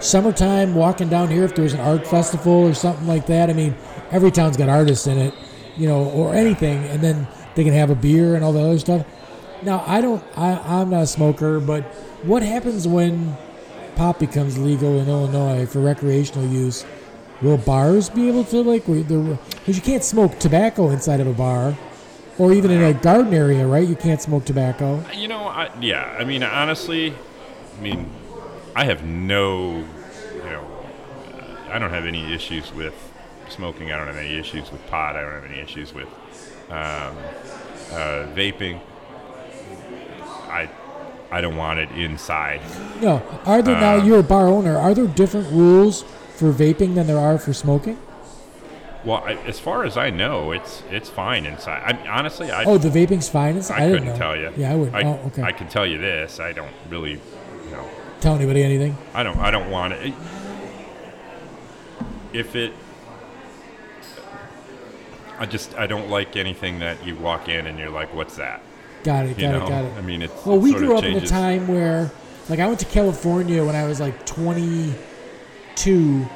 summertime 0.00 0.74
walking 0.74 1.08
down 1.08 1.28
here, 1.28 1.44
if 1.44 1.54
there's 1.54 1.74
an 1.74 1.80
art 1.80 2.06
festival 2.06 2.52
or 2.52 2.74
something 2.74 3.06
like 3.06 3.26
that. 3.26 3.50
I 3.50 3.52
mean, 3.52 3.74
every 4.10 4.30
town's 4.30 4.56
got 4.56 4.68
artists 4.68 5.06
in 5.06 5.18
it, 5.18 5.34
you 5.76 5.86
know, 5.86 6.10
or 6.10 6.34
anything, 6.34 6.84
and 6.84 7.02
then 7.02 7.26
they 7.54 7.64
can 7.64 7.72
have 7.72 7.90
a 7.90 7.94
beer 7.94 8.34
and 8.34 8.44
all 8.44 8.52
the 8.52 8.60
other 8.60 8.78
stuff. 8.78 9.06
Now, 9.66 9.82
I 9.84 10.00
don't. 10.00 10.22
I, 10.36 10.80
I'm 10.80 10.90
not 10.90 11.02
a 11.02 11.06
smoker, 11.08 11.58
but 11.58 11.82
what 12.22 12.44
happens 12.44 12.86
when 12.86 13.36
pot 13.96 14.20
becomes 14.20 14.56
legal 14.56 15.00
in 15.00 15.08
Illinois 15.08 15.66
for 15.66 15.80
recreational 15.80 16.46
use? 16.46 16.86
Will 17.42 17.56
bars 17.58 18.08
be 18.08 18.28
able 18.28 18.44
to 18.44 18.62
like? 18.62 18.86
Because 18.86 19.76
you 19.76 19.82
can't 19.82 20.04
smoke 20.04 20.38
tobacco 20.38 20.90
inside 20.90 21.18
of 21.18 21.26
a 21.26 21.32
bar, 21.32 21.76
or 22.38 22.52
even 22.52 22.70
in 22.70 22.80
a 22.80 22.94
garden 22.94 23.34
area, 23.34 23.66
right? 23.66 23.86
You 23.86 23.96
can't 23.96 24.22
smoke 24.22 24.44
tobacco. 24.44 25.04
You 25.12 25.26
know, 25.26 25.48
I, 25.48 25.68
yeah. 25.80 26.16
I 26.16 26.22
mean, 26.22 26.44
honestly, 26.44 27.12
I 27.76 27.82
mean, 27.82 28.08
I 28.76 28.84
have 28.84 29.04
no, 29.04 29.84
you 30.32 30.44
know, 30.44 30.64
uh, 31.34 31.72
I 31.72 31.80
don't 31.80 31.90
have 31.90 32.06
any 32.06 32.32
issues 32.32 32.72
with 32.72 32.94
smoking. 33.48 33.90
I 33.90 33.96
don't 33.96 34.06
have 34.06 34.16
any 34.16 34.38
issues 34.38 34.70
with 34.70 34.86
pot. 34.86 35.16
I 35.16 35.22
don't 35.22 35.42
have 35.42 35.50
any 35.50 35.58
issues 35.58 35.92
with 35.92 36.06
um, 36.70 37.16
uh, 37.90 38.28
vaping. 38.32 38.80
I, 40.56 40.70
I 41.30 41.40
don't 41.40 41.56
want 41.56 41.78
it 41.78 41.90
inside. 41.92 42.60
No, 43.00 43.22
are 43.44 43.62
there 43.62 43.78
now? 43.78 43.96
Uh, 43.96 44.04
You're 44.04 44.20
a 44.20 44.22
bar 44.24 44.48
owner. 44.48 44.76
Are 44.76 44.94
there 44.94 45.06
different 45.06 45.50
rules 45.50 46.02
for 46.36 46.52
vaping 46.52 46.94
than 46.94 47.06
there 47.06 47.18
are 47.18 47.38
for 47.38 47.52
smoking? 47.52 47.98
Well, 49.04 49.22
I, 49.24 49.34
as 49.46 49.60
far 49.60 49.84
as 49.84 49.96
I 49.96 50.10
know, 50.10 50.50
it's 50.50 50.82
it's 50.90 51.08
fine 51.08 51.46
inside. 51.46 51.82
I, 51.84 52.08
honestly, 52.08 52.50
I 52.50 52.64
Oh, 52.64 52.76
the 52.76 52.88
vaping's 52.88 53.28
fine. 53.28 53.56
It's, 53.56 53.70
I, 53.70 53.86
I, 53.86 53.90
couldn't 53.90 54.08
know. 54.08 54.16
tell 54.16 54.36
you. 54.36 54.52
Yeah, 54.56 54.72
I 54.72 54.74
wouldn't. 54.74 54.96
I, 54.96 55.02
oh, 55.04 55.20
okay. 55.26 55.42
I 55.42 55.52
can 55.52 55.68
tell 55.68 55.86
you 55.86 55.98
this. 55.98 56.40
I 56.40 56.52
don't 56.52 56.72
really, 56.90 57.12
you 57.12 57.70
know, 57.70 57.88
tell 58.20 58.34
anybody 58.34 58.64
anything. 58.64 58.96
I 59.14 59.22
don't. 59.22 59.38
I 59.38 59.52
don't 59.52 59.70
want 59.70 59.92
it. 59.92 60.14
If 62.32 62.56
it, 62.56 62.72
I 65.38 65.46
just 65.46 65.74
I 65.76 65.86
don't 65.86 66.10
like 66.10 66.36
anything 66.36 66.80
that 66.80 67.06
you 67.06 67.14
walk 67.14 67.48
in 67.48 67.66
and 67.66 67.78
you're 67.78 67.90
like, 67.90 68.12
"What's 68.12 68.36
that?" 68.36 68.60
Got 69.06 69.26
it. 69.26 69.38
Got 69.38 69.52
know. 69.52 69.64
it. 69.64 69.68
Got 69.68 69.84
it. 69.84 69.92
I 69.96 70.00
mean, 70.02 70.22
it's 70.22 70.44
Well, 70.44 70.58
we 70.58 70.74
grew 70.74 70.98
up 70.98 71.04
in 71.04 71.16
a 71.16 71.24
time 71.24 71.68
where, 71.68 72.10
like, 72.48 72.58
I 72.58 72.66
went 72.66 72.80
to 72.80 72.86
California 72.86 73.64
when 73.64 73.76
I 73.76 73.86
was 73.86 74.00
like 74.00 74.26
22, 74.26 76.26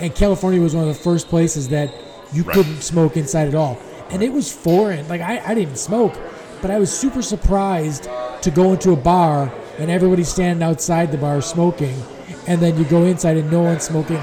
and 0.00 0.14
California 0.14 0.58
was 0.60 0.74
one 0.74 0.88
of 0.88 0.96
the 0.96 1.02
first 1.02 1.28
places 1.28 1.68
that 1.68 1.90
you 2.32 2.42
Right. 2.42 2.54
couldn't 2.54 2.80
smoke 2.82 3.18
inside 3.18 3.48
at 3.48 3.54
all, 3.54 3.76
and 4.10 4.22
it 4.22 4.32
was 4.32 4.50
foreign. 4.50 5.06
Like, 5.08 5.20
I, 5.20 5.36
I 5.44 5.48
didn't 5.48 5.58
even 5.58 5.76
smoke, 5.76 6.14
but 6.62 6.70
I 6.70 6.78
was 6.78 6.90
super 6.90 7.20
surprised 7.20 8.08
to 8.40 8.50
go 8.50 8.72
into 8.72 8.92
a 8.92 8.96
bar 8.96 9.52
and 9.78 9.90
everybody's 9.90 10.28
standing 10.28 10.66
outside 10.66 11.12
the 11.12 11.18
bar 11.18 11.42
smoking, 11.42 12.02
and 12.46 12.62
then 12.62 12.78
you 12.78 12.84
go 12.84 13.04
inside 13.04 13.36
and 13.36 13.52
no 13.52 13.60
one's 13.60 13.82
smoking, 13.84 14.22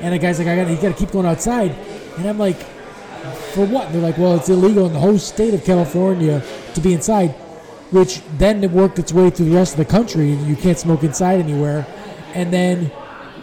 and 0.00 0.14
the 0.14 0.18
guy's 0.18 0.38
like, 0.38 0.48
"I 0.48 0.56
got, 0.56 0.70
you 0.70 0.76
got 0.76 0.88
to 0.88 0.94
keep 0.94 1.10
going 1.12 1.26
outside," 1.26 1.74
and 2.16 2.26
I'm 2.26 2.38
like 2.38 2.56
for 3.54 3.64
what? 3.66 3.86
And 3.86 3.94
they're 3.94 4.02
like, 4.02 4.18
well, 4.18 4.34
it's 4.36 4.48
illegal 4.48 4.86
in 4.86 4.92
the 4.92 4.98
whole 5.00 5.18
state 5.18 5.54
of 5.54 5.64
California 5.64 6.42
to 6.74 6.80
be 6.80 6.92
inside, 6.92 7.30
which 7.90 8.20
then 8.38 8.62
it 8.64 8.70
worked 8.70 8.98
its 8.98 9.12
way 9.12 9.30
through 9.30 9.46
the 9.50 9.56
rest 9.56 9.72
of 9.74 9.78
the 9.78 9.84
country. 9.84 10.30
You 10.32 10.56
can't 10.56 10.78
smoke 10.78 11.02
inside 11.04 11.40
anywhere. 11.40 11.86
And 12.34 12.52
then, 12.52 12.90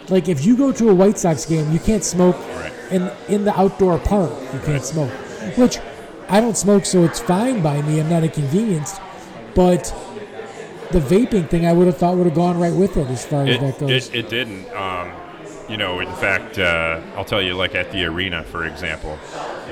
like, 0.08 0.28
if 0.28 0.44
you 0.44 0.56
go 0.56 0.72
to 0.72 0.90
a 0.90 0.94
White 0.94 1.18
Sox 1.18 1.46
game, 1.46 1.72
you 1.72 1.78
can't 1.78 2.04
smoke 2.04 2.36
Right. 2.56 2.72
in 2.90 3.10
in 3.28 3.44
the 3.44 3.58
outdoor 3.58 3.98
park. 3.98 4.30
You 4.52 4.60
can't 4.60 4.84
smoke, 4.84 5.10
which 5.56 5.78
I 6.28 6.40
don't 6.40 6.56
smoke, 6.56 6.84
so 6.84 7.04
it's 7.04 7.20
fine 7.20 7.62
by 7.62 7.80
me. 7.82 8.00
I'm 8.00 8.08
not 8.10 8.22
inconvenienced. 8.24 9.00
But 9.54 9.94
the 10.90 10.98
vaping 11.00 11.48
thing, 11.48 11.66
I 11.66 11.72
would 11.72 11.86
have 11.86 11.96
thought 11.96 12.16
would 12.16 12.26
have 12.26 12.34
gone 12.34 12.58
right 12.58 12.72
with 12.72 12.96
it 12.98 13.08
as 13.08 13.24
far 13.24 13.46
as 13.46 13.58
that 13.60 13.78
goes. 13.78 13.90
it, 13.90 14.14
it 14.14 14.28
didn't. 14.28 14.66
Um, 14.74 15.10
you 15.72 15.78
know, 15.78 16.00
in 16.00 16.12
fact, 16.16 16.58
uh, 16.58 17.00
I'll 17.16 17.24
tell 17.24 17.40
you, 17.40 17.54
like 17.54 17.74
at 17.74 17.90
the 17.92 18.04
arena, 18.04 18.44
for 18.44 18.66
example, 18.66 19.18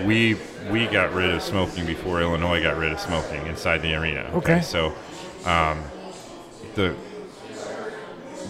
we 0.07 0.39
we 0.71 0.87
got 0.87 1.13
rid 1.13 1.29
of 1.29 1.43
smoking 1.43 1.85
before 1.85 2.23
Illinois 2.23 2.63
got 2.63 2.79
rid 2.79 2.91
of 2.91 2.99
smoking 2.99 3.47
inside 3.47 3.83
the 3.83 3.95
arena. 3.95 4.31
Okay. 4.33 4.63
So, 4.63 4.95
um, 5.45 5.85
the 6.75 6.95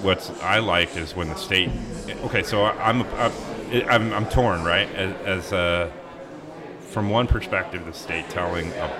what's 0.02 0.30
I 0.42 0.60
like 0.60 0.96
is 0.96 1.16
when 1.16 1.28
the 1.28 1.34
state. 1.34 1.70
Okay, 2.24 2.44
so 2.44 2.66
I'm 2.66 3.02
I'm 3.02 3.32
I'm, 3.88 4.12
I'm 4.12 4.26
torn, 4.28 4.62
right? 4.62 4.88
As, 4.94 5.26
as 5.26 5.52
uh, 5.52 5.90
from 6.82 7.10
one 7.10 7.26
perspective, 7.26 7.84
the 7.84 7.92
state 7.92 8.30
telling 8.30 8.70
a 8.74 8.90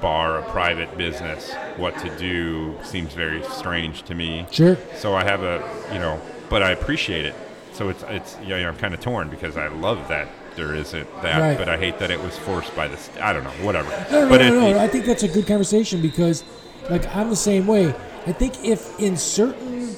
bar, 0.00 0.38
a 0.38 0.50
private 0.50 0.98
business, 0.98 1.54
what 1.76 1.96
to 1.98 2.16
do 2.18 2.76
seems 2.82 3.14
very 3.14 3.44
strange 3.44 4.02
to 4.02 4.16
me. 4.16 4.46
sure. 4.50 4.76
So 4.96 5.14
I 5.14 5.22
have 5.22 5.42
a, 5.42 5.62
you 5.92 5.98
know, 6.00 6.20
but 6.48 6.62
I 6.62 6.70
appreciate 6.70 7.24
it. 7.26 7.34
So 7.72 7.88
it's 7.88 8.02
it's 8.08 8.36
you 8.42 8.48
know, 8.50 8.68
I'm 8.68 8.76
kind 8.76 8.94
of 8.94 9.00
torn 9.00 9.28
because 9.28 9.56
I 9.56 9.68
love 9.68 10.08
that 10.08 10.28
there 10.56 10.74
isn't 10.74 11.08
that, 11.22 11.40
Right. 11.40 11.56
but 11.58 11.68
I 11.68 11.76
hate 11.78 11.98
that 12.00 12.10
it 12.10 12.20
was 12.20 12.36
forced 12.38 12.74
by 12.76 12.88
the. 12.88 12.96
St- 12.96 13.22
I 13.22 13.32
don't 13.32 13.44
know, 13.44 13.50
whatever. 13.64 13.88
No, 14.10 14.24
no, 14.24 14.28
but 14.28 14.40
no, 14.40 14.46
it- 14.68 14.72
no. 14.74 14.78
I 14.80 14.88
think 14.88 15.04
that's 15.06 15.22
a 15.22 15.28
good 15.28 15.46
conversation 15.46 16.02
because, 16.02 16.42
like, 16.90 17.14
I'm 17.14 17.30
the 17.30 17.36
same 17.36 17.66
way. 17.66 17.94
I 18.26 18.32
think 18.32 18.64
if 18.64 18.98
in 19.00 19.16
certain, 19.16 19.96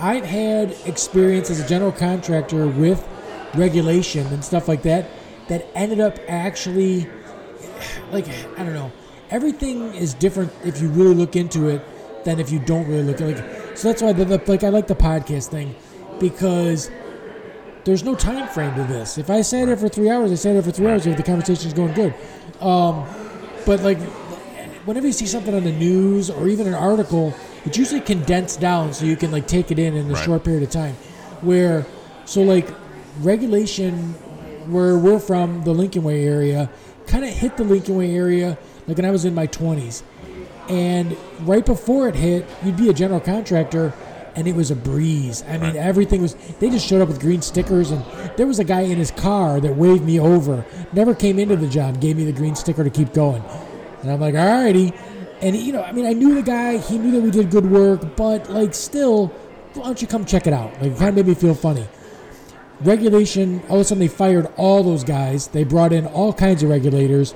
I've 0.00 0.24
had 0.24 0.74
experience 0.86 1.50
as 1.50 1.60
a 1.60 1.68
general 1.68 1.92
contractor 1.92 2.66
with 2.66 3.06
regulation 3.54 4.26
and 4.28 4.44
stuff 4.44 4.66
like 4.66 4.82
that 4.82 5.08
that 5.48 5.66
ended 5.74 6.00
up 6.00 6.18
actually, 6.26 7.06
like, 8.10 8.26
I 8.58 8.64
don't 8.64 8.72
know. 8.74 8.90
Everything 9.30 9.94
is 9.94 10.14
different 10.14 10.52
if 10.64 10.80
you 10.80 10.88
really 10.88 11.14
look 11.14 11.36
into 11.36 11.68
it 11.68 11.82
than 12.24 12.40
if 12.40 12.50
you 12.50 12.58
don't 12.58 12.88
really 12.88 13.02
look. 13.02 13.20
Like, 13.20 13.36
so 13.76 13.88
that's 13.88 14.02
why, 14.02 14.12
the, 14.12 14.24
the, 14.24 14.42
like, 14.46 14.64
I 14.64 14.70
like 14.70 14.86
the 14.86 14.94
podcast 14.96 15.48
thing 15.48 15.74
because 16.20 16.90
there's 17.84 18.02
no 18.02 18.14
time 18.14 18.48
frame 18.48 18.74
to 18.76 18.84
this. 18.84 19.18
If 19.18 19.28
I 19.30 19.42
sat 19.42 19.66
there 19.66 19.76
for 19.76 19.88
three 19.88 20.08
hours, 20.10 20.32
I 20.32 20.36
sat 20.36 20.54
there 20.54 20.62
for 20.62 20.70
three 20.70 20.86
hours 20.88 21.06
if 21.06 21.16
the 21.16 21.22
conversation 21.22 21.66
is 21.66 21.74
going 21.74 21.92
good. 21.94 22.14
Um, 22.60 23.04
but 23.66 23.80
like, 23.82 23.98
whenever 24.86 25.06
you 25.06 25.12
see 25.12 25.26
something 25.26 25.54
on 25.54 25.64
the 25.64 25.72
news 25.72 26.30
or 26.30 26.48
even 26.48 26.66
an 26.66 26.74
article, 26.74 27.34
it's 27.64 27.76
usually 27.78 28.00
condensed 28.00 28.60
down 28.60 28.92
so 28.92 29.04
you 29.04 29.16
can 29.16 29.30
like 29.30 29.46
take 29.46 29.70
it 29.70 29.78
in 29.78 29.94
in 29.94 30.10
a 30.10 30.14
Right. 30.14 30.24
short 30.24 30.44
period 30.44 30.62
of 30.62 30.70
time. 30.70 30.94
Where, 31.42 31.84
so 32.24 32.42
like, 32.42 32.68
regulation 33.20 34.14
where 34.70 34.96
we're 34.98 35.18
from, 35.18 35.62
the 35.64 35.72
Lincoln 35.72 36.02
Way 36.04 36.24
area, 36.26 36.70
kind 37.06 37.24
of 37.24 37.30
hit 37.30 37.56
the 37.58 37.64
Lincoln 37.64 37.96
Way 37.96 38.14
area 38.14 38.56
like 38.86 38.96
when 38.96 39.04
I 39.04 39.10
was 39.10 39.24
in 39.24 39.34
my 39.34 39.46
20s. 39.46 40.02
And 40.68 41.16
right 41.40 41.64
before 41.64 42.08
it 42.08 42.14
hit, 42.14 42.46
you'd 42.64 42.76
be 42.78 42.88
a 42.88 42.94
general 42.94 43.20
contractor, 43.20 43.92
and 44.36 44.48
it 44.48 44.54
was 44.54 44.70
a 44.70 44.76
breeze. 44.76 45.42
I 45.48 45.58
mean, 45.58 45.76
everything 45.76 46.22
was. 46.22 46.34
They 46.58 46.70
just 46.70 46.86
showed 46.86 47.00
up 47.02 47.08
with 47.08 47.20
green 47.20 47.42
stickers, 47.42 47.90
and 47.90 48.04
there 48.36 48.46
was 48.46 48.58
a 48.58 48.64
guy 48.64 48.82
in 48.82 48.98
his 48.98 49.10
car 49.10 49.60
that 49.60 49.76
waved 49.76 50.04
me 50.04 50.18
over. 50.20 50.64
Never 50.92 51.14
came 51.14 51.38
into 51.38 51.56
the 51.56 51.68
job, 51.68 52.00
gave 52.00 52.16
me 52.16 52.24
the 52.24 52.32
green 52.32 52.54
sticker 52.54 52.84
to 52.84 52.90
keep 52.90 53.12
going, 53.12 53.42
and 54.02 54.10
I'm 54.10 54.20
like, 54.20 54.34
all 54.34 54.64
righty. 54.64 54.92
And 55.40 55.56
you 55.56 55.72
know, 55.72 55.82
I 55.82 55.92
mean, 55.92 56.06
I 56.06 56.12
knew 56.12 56.34
the 56.34 56.42
guy. 56.42 56.78
He 56.78 56.98
knew 56.98 57.10
that 57.12 57.20
we 57.20 57.30
did 57.30 57.50
good 57.50 57.70
work, 57.70 58.16
but 58.16 58.48
like, 58.50 58.74
still, 58.74 59.28
why 59.74 59.84
don't 59.84 60.00
you 60.00 60.08
come 60.08 60.24
check 60.24 60.46
it 60.46 60.52
out? 60.52 60.72
Like, 60.82 60.92
it 60.92 60.98
kind 60.98 61.10
of 61.10 61.14
made 61.16 61.26
me 61.26 61.34
feel 61.34 61.54
funny. 61.54 61.86
Regulation. 62.80 63.62
All 63.68 63.76
of 63.76 63.82
a 63.82 63.84
sudden, 63.84 64.00
they 64.00 64.08
fired 64.08 64.48
all 64.56 64.82
those 64.82 65.04
guys. 65.04 65.48
They 65.48 65.64
brought 65.64 65.92
in 65.92 66.06
all 66.06 66.32
kinds 66.32 66.62
of 66.62 66.70
regulators, 66.70 67.34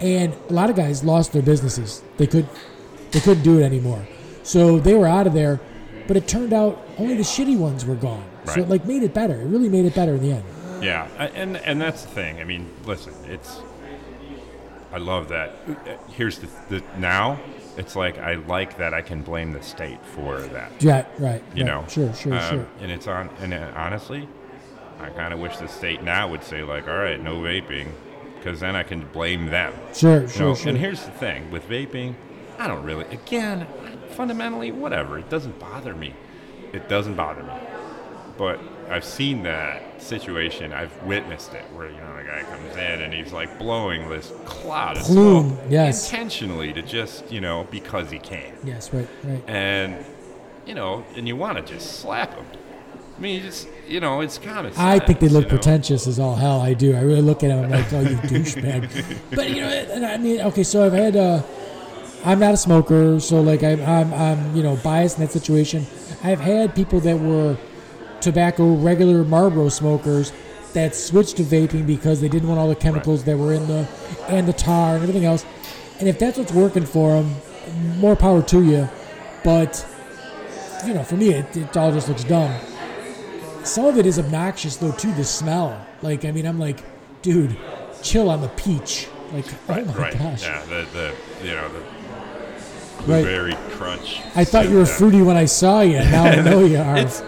and 0.00 0.34
a 0.48 0.52
lot 0.52 0.70
of 0.70 0.76
guys 0.76 1.04
lost 1.04 1.32
their 1.32 1.42
businesses. 1.42 2.02
They 2.16 2.26
could 2.26 2.48
they 3.10 3.20
couldn't 3.20 3.42
do 3.42 3.58
it 3.58 3.64
anymore. 3.64 4.06
So 4.42 4.78
they 4.78 4.94
were 4.94 5.06
out 5.06 5.26
of 5.26 5.34
there. 5.34 5.60
But 6.08 6.16
it 6.16 6.26
turned 6.26 6.52
out 6.52 6.82
only 6.98 7.14
the 7.14 7.22
shitty 7.22 7.56
ones 7.56 7.84
were 7.84 7.94
gone. 7.94 8.24
So 8.46 8.62
it 8.62 8.68
like 8.68 8.86
made 8.86 9.04
it 9.04 9.14
better. 9.14 9.40
It 9.40 9.46
really 9.46 9.68
made 9.68 9.84
it 9.84 9.94
better 9.94 10.14
in 10.14 10.22
the 10.22 10.32
end. 10.32 10.44
Yeah, 10.82 11.06
and 11.34 11.56
and 11.58 11.80
that's 11.80 12.02
the 12.02 12.08
thing. 12.08 12.40
I 12.40 12.44
mean, 12.44 12.68
listen, 12.84 13.14
it's. 13.26 13.60
I 14.90 14.96
love 14.96 15.28
that. 15.28 15.54
Here's 16.08 16.38
the, 16.38 16.48
the 16.70 16.82
now. 16.96 17.38
It's 17.76 17.94
like 17.94 18.18
I 18.18 18.34
like 18.34 18.78
that 18.78 18.94
I 18.94 19.02
can 19.02 19.22
blame 19.22 19.52
the 19.52 19.62
state 19.62 19.98
for 20.14 20.40
that. 20.40 20.72
Yeah, 20.82 21.04
right. 21.18 21.42
You 21.54 21.64
right. 21.64 21.66
know, 21.66 21.84
Sure, 21.88 22.12
sure, 22.14 22.34
Um, 22.34 22.50
sure. 22.50 22.66
And 22.80 22.90
it's 22.90 23.06
on. 23.06 23.28
And 23.40 23.52
uh, 23.52 23.70
honestly, 23.76 24.26
I 24.98 25.10
kind 25.10 25.32
of 25.34 25.40
wish 25.40 25.58
the 25.58 25.68
state 25.68 26.02
now 26.02 26.28
would 26.28 26.42
say 26.42 26.62
like, 26.62 26.88
all 26.88 26.96
right, 26.96 27.22
no 27.22 27.36
vaping, 27.36 27.88
because 28.36 28.60
then 28.60 28.74
I 28.74 28.82
can 28.82 29.06
blame 29.08 29.46
them. 29.46 29.74
Sure, 29.94 30.22
You 30.22 30.28
sure, 30.28 30.48
know, 30.48 30.54
sure. 30.54 30.68
And 30.70 30.78
here's 30.78 31.04
the 31.04 31.12
thing 31.12 31.50
with 31.50 31.68
vaping, 31.68 32.14
I 32.58 32.66
don't 32.66 32.82
really. 32.82 33.04
Again, 33.06 33.66
fundamentally, 34.10 34.72
whatever. 34.72 35.18
It 35.18 35.30
doesn't 35.30 35.58
bother 35.58 35.94
me. 35.94 36.14
It 36.72 36.88
doesn't 36.88 37.14
bother 37.14 37.42
me. 37.42 37.52
But 38.36 38.60
I've 38.90 39.04
seen 39.04 39.42
that 39.44 40.02
situation. 40.02 40.72
I've 40.72 41.02
witnessed 41.02 41.54
it 41.54 41.64
where 41.72 41.88
you 41.88 41.96
know 41.96 42.16
the 42.16 42.24
guy 42.24 42.42
comes 42.42 42.72
in 42.76 43.02
and 43.02 43.12
he's 43.12 43.32
like 43.32 43.58
blowing 43.58 44.08
this 44.08 44.32
cloud 44.44 44.96
of 44.96 45.04
Plume, 45.04 45.50
smoke 45.50 45.66
yes. 45.68 46.10
intentionally 46.10 46.72
to 46.72 46.82
just 46.82 47.30
you 47.30 47.40
know 47.40 47.66
because 47.70 48.10
he 48.10 48.18
can. 48.18 48.52
yes, 48.64 48.92
right, 48.92 49.08
right. 49.24 49.42
And 49.48 50.04
you 50.66 50.74
know, 50.74 51.04
and 51.16 51.26
you 51.26 51.36
want 51.36 51.58
to 51.58 51.72
just 51.72 52.00
slap 52.00 52.34
him. 52.34 52.44
I 53.16 53.20
mean, 53.20 53.36
you 53.36 53.40
just 53.40 53.68
you 53.88 54.00
know, 54.00 54.20
it's 54.20 54.38
common 54.38 54.72
sense. 54.72 54.78
I 54.78 54.98
think 55.00 55.20
they 55.20 55.28
look 55.28 55.44
you 55.44 55.50
know? 55.50 55.56
pretentious 55.56 56.06
as 56.06 56.18
all 56.18 56.36
hell. 56.36 56.60
I 56.60 56.74
do. 56.74 56.94
I 56.94 57.00
really 57.00 57.22
look 57.22 57.42
at 57.42 57.48
them. 57.48 57.64
I'm 57.64 57.70
like, 57.70 57.92
oh, 57.92 58.00
you 58.00 58.16
douchebag. 58.16 59.18
but 59.34 59.50
you 59.50 59.62
know, 59.62 59.68
and 59.68 60.06
I 60.06 60.16
mean, 60.16 60.40
okay, 60.42 60.62
so 60.64 60.86
I've 60.86 60.92
had. 60.92 61.16
Uh, 61.16 61.42
I'm 62.24 62.38
not 62.38 62.54
a 62.54 62.56
smoker, 62.56 63.20
so 63.20 63.40
like 63.40 63.62
I'm, 63.62 63.80
I'm, 63.82 64.12
I'm, 64.12 64.56
you 64.56 64.62
know, 64.62 64.76
biased 64.76 65.18
in 65.18 65.24
that 65.24 65.32
situation. 65.32 65.86
I've 66.22 66.40
had 66.40 66.74
people 66.74 67.00
that 67.00 67.18
were 67.18 67.56
tobacco 68.20 68.74
regular 68.74 69.24
Marlboro 69.24 69.68
smokers 69.68 70.32
that 70.72 70.94
switched 70.94 71.36
to 71.36 71.42
vaping 71.42 71.86
because 71.86 72.20
they 72.20 72.28
didn't 72.28 72.48
want 72.48 72.60
all 72.60 72.68
the 72.68 72.74
chemicals 72.74 73.24
that 73.24 73.36
were 73.38 73.52
in 73.52 73.66
the 73.68 73.88
and 74.28 74.46
the 74.46 74.52
tar 74.52 74.94
and 74.94 75.02
everything 75.02 75.24
else. 75.24 75.46
And 76.00 76.08
if 76.08 76.18
that's 76.18 76.36
what's 76.38 76.52
working 76.52 76.84
for 76.84 77.22
them, 77.22 77.34
more 77.98 78.16
power 78.16 78.42
to 78.42 78.62
you. 78.62 78.88
But 79.44 79.86
you 80.86 80.94
know, 80.94 81.02
for 81.04 81.16
me, 81.16 81.30
it, 81.30 81.56
it 81.56 81.76
all 81.76 81.92
just 81.92 82.08
looks 82.08 82.24
dumb. 82.24 82.54
Some 83.64 83.84
of 83.86 83.96
it 83.96 84.06
is 84.06 84.18
obnoxious 84.18 84.76
though 84.76 84.92
too. 84.92 85.12
The 85.14 85.24
smell, 85.24 85.86
like 86.02 86.24
I 86.24 86.32
mean, 86.32 86.46
I'm 86.46 86.58
like, 86.58 86.82
dude, 87.22 87.56
chill 88.02 88.28
on 88.28 88.40
the 88.40 88.48
peach. 88.48 89.08
Like, 89.32 89.46
oh 89.68 89.74
Right, 89.74 89.82
oh 89.84 89.86
my 89.92 89.94
right. 89.98 90.18
gosh. 90.18 90.42
Yeah, 90.42 90.64
the 90.66 90.86
the 90.92 91.14
you 91.46 91.54
know 91.54 91.68
the 91.68 91.82
Right. 93.06 93.56
crunch. 93.72 94.20
I 94.34 94.44
thought 94.44 94.68
you 94.68 94.76
were 94.76 94.86
fruity 94.86 95.22
when 95.22 95.36
I 95.36 95.46
saw 95.46 95.80
you. 95.80 95.98
Now 96.10 96.24
I 96.24 96.36
know 96.42 96.64
you 96.64 96.78
are. 96.78 96.98
It's 96.98 97.22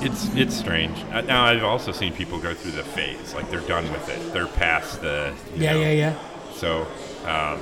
it's 0.00 0.34
it's 0.34 0.54
strange. 0.56 0.98
Uh, 1.12 1.20
Now 1.22 1.44
I've 1.44 1.62
also 1.64 1.92
seen 1.92 2.12
people 2.12 2.38
go 2.38 2.54
through 2.54 2.72
the 2.72 2.82
phase, 2.84 3.34
like 3.34 3.50
they're 3.50 3.60
done 3.60 3.90
with 3.92 4.08
it. 4.08 4.32
They're 4.32 4.46
past 4.46 5.00
the. 5.00 5.34
yeah, 5.56 5.72
know, 5.72 5.80
yeah, 5.80 5.90
yeah. 5.90 6.18
So, 6.54 6.86
um, 7.24 7.60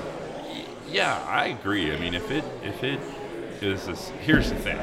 yeah, 0.88 1.22
I 1.28 1.46
agree. 1.48 1.92
I 1.94 1.98
mean, 1.98 2.14
if 2.14 2.30
it 2.30 2.44
if 2.62 2.82
it 2.82 3.00
is 3.60 3.86
this, 3.86 4.08
here's 4.20 4.48
the 4.50 4.56
thing, 4.56 4.78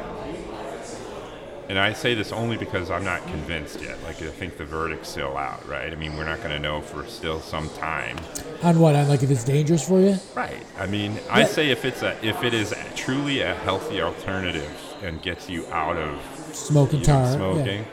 and 1.70 1.78
I 1.78 1.93
say 1.93 2.15
this 2.15 2.32
only 2.32 2.57
because 2.57 2.89
I'm 2.89 3.05
not 3.05 3.26
convinced 3.28 3.80
yet. 3.82 4.01
Like 4.03 4.22
I 4.22 4.30
think 4.30 4.57
the 4.57 4.65
verdict's 4.65 5.09
still 5.09 5.38
out, 5.38 5.65
right? 5.67 5.91
I 5.93 5.95
mean, 5.95 6.17
we're 6.17 6.26
not 6.26 6.39
going 6.39 6.49
to 6.49 6.59
know 6.59 6.82
for 6.82 7.05
still 7.05 7.39
some 7.39 7.70
time. 7.70 8.17
On 8.63 8.80
what? 8.80 8.95
On 8.95 9.07
like 9.07 9.22
if 9.24 9.30
it's 9.30 9.43
dangerous 9.43 9.88
for 9.88 9.99
you? 10.01 10.15
Right. 10.36 10.63
I 10.78 10.88
mean, 10.88 11.20
I 11.30 11.43
say 11.45 11.70
if 11.70 11.86
it's 11.86 12.01
a 12.01 12.17
if 12.26 12.43
it 12.43 12.53
is 12.53 12.74
truly 12.95 13.41
a 13.41 13.53
healthy 13.53 14.01
alternative 14.01 14.76
and 15.03 15.22
gets 15.22 15.49
you 15.49 15.65
out 15.67 15.95
of 15.95 16.20
Smoking 16.53 17.01
tar. 17.03 17.24
yeah. 17.24 17.36
smoking, 17.36 17.86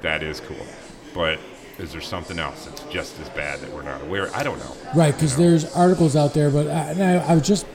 that 0.00 0.22
is 0.22 0.40
cool. 0.40 0.66
But 1.14 1.38
is 1.78 1.92
there 1.92 2.00
something 2.00 2.38
else 2.38 2.64
that's 2.64 2.82
just 2.84 3.20
as 3.20 3.28
bad 3.30 3.60
that 3.60 3.70
we're 3.72 3.82
not 3.82 4.00
aware? 4.00 4.34
I 4.34 4.42
don't 4.42 4.58
know. 4.58 4.72
Right, 4.94 5.14
because 5.14 5.36
there's 5.36 5.70
articles 5.74 6.16
out 6.16 6.32
there, 6.32 6.50
but 6.50 6.66
I, 6.68 6.90
and 6.90 7.02
I, 7.02 7.32
I 7.32 7.34
was 7.34 7.46
just 7.46 7.66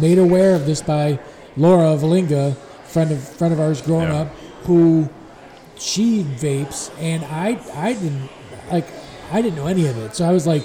made 0.00 0.18
aware 0.18 0.56
of 0.56 0.66
this 0.66 0.82
by 0.82 1.20
Laura 1.56 1.96
Valinga, 1.96 2.56
friend 2.94 3.10
of 3.12 3.20
friend 3.38 3.52
of 3.52 3.60
ours 3.60 3.82
growing 3.82 4.08
Yeah. 4.08 4.20
up, 4.22 4.28
who 4.68 5.08
she 5.76 6.22
vapes, 6.22 6.90
and 7.00 7.24
I 7.24 7.58
I 7.74 7.92
didn't 7.94 8.28
like 8.70 8.86
I 9.32 9.42
didn't 9.42 9.56
know 9.56 9.66
any 9.66 9.86
of 9.88 9.96
it, 9.98 10.14
so 10.16 10.24
I 10.24 10.32
was 10.32 10.46
like, 10.46 10.62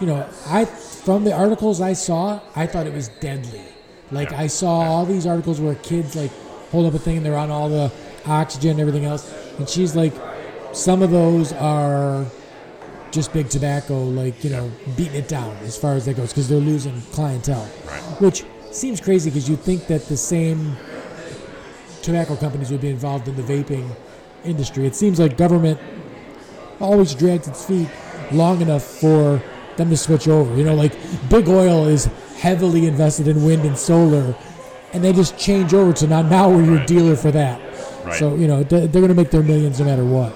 you 0.00 0.06
know, 0.06 0.24
I 0.46 0.64
from 0.66 1.24
the 1.24 1.32
articles 1.32 1.80
I 1.80 1.94
saw, 1.94 2.40
I 2.54 2.66
thought 2.66 2.86
it 2.86 2.92
was 2.94 3.08
deadly. 3.20 3.62
Like 4.12 4.30
Yeah. 4.30 4.42
I 4.44 4.46
saw 4.48 4.72
all 4.92 5.06
these 5.06 5.26
articles 5.26 5.60
where 5.60 5.74
kids 5.76 6.14
like 6.14 6.30
hold 6.70 6.86
up 6.86 6.94
a 6.94 6.98
thing 6.98 7.16
and 7.16 7.24
they're 7.26 7.36
on 7.46 7.50
all 7.50 7.68
the 7.68 7.90
oxygen 8.26 8.72
and 8.72 8.80
everything 8.80 9.06
else, 9.06 9.24
and 9.58 9.66
she's 9.68 9.96
like, 9.96 10.12
some 10.72 11.02
of 11.02 11.10
those 11.10 11.52
are 11.54 12.26
just 13.10 13.32
big 13.32 13.48
tobacco, 13.48 14.04
like 14.04 14.44
you 14.44 14.50
know, 14.50 14.70
beating 14.96 15.14
it 15.22 15.28
down 15.28 15.56
as 15.64 15.76
far 15.78 15.94
as 15.94 16.04
that 16.04 16.14
goes, 16.16 16.28
because 16.28 16.48
they're 16.50 16.58
losing 16.74 17.00
clientele. 17.16 17.66
Right. 17.86 18.02
Which 18.20 18.44
seems 18.70 19.00
crazy 19.00 19.30
because 19.30 19.48
you'd 19.48 19.60
think 19.70 19.86
that 19.88 20.06
the 20.06 20.16
same 20.16 20.76
tobacco 22.02 22.36
companies 22.36 22.70
would 22.70 22.80
be 22.80 22.88
involved 22.90 23.28
in 23.28 23.36
the 23.36 23.42
vaping 23.42 23.88
industry. 24.44 24.86
It 24.86 24.94
seems 24.94 25.18
like 25.20 25.36
government 25.36 25.78
always 26.80 27.14
drags 27.14 27.46
its 27.48 27.64
feet 27.64 27.88
long 28.32 28.60
enough 28.62 28.82
for 28.84 29.42
them 29.76 29.90
to 29.90 29.96
switch 29.96 30.28
over. 30.28 30.54
You 30.56 30.64
know, 30.64 30.74
like 30.74 30.92
big 31.28 31.48
oil 31.48 31.86
is 31.86 32.06
heavily 32.38 32.86
invested 32.86 33.28
in 33.28 33.44
wind 33.44 33.64
and 33.64 33.76
solar, 33.76 34.34
and 34.92 35.04
they 35.04 35.12
just 35.12 35.38
change 35.38 35.74
over 35.74 35.92
to 35.94 36.06
now 36.06 36.22
now 36.22 36.48
we're 36.50 36.64
your 36.64 36.76
Right. 36.76 36.86
dealer 36.86 37.16
for 37.16 37.30
that. 37.32 37.60
Right. 38.04 38.18
So 38.18 38.34
you 38.34 38.46
know 38.46 38.62
they're 38.62 38.88
going 38.88 39.08
to 39.08 39.14
make 39.14 39.30
their 39.30 39.42
millions 39.42 39.78
no 39.78 39.86
matter 39.86 40.04
what. 40.04 40.32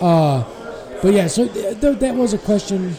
Uh, 0.00 0.44
but 1.02 1.12
yeah, 1.12 1.26
so 1.26 1.48
th- 1.48 1.80
th- 1.80 1.98
that 1.98 2.14
was 2.14 2.32
a 2.34 2.38
question. 2.38 2.94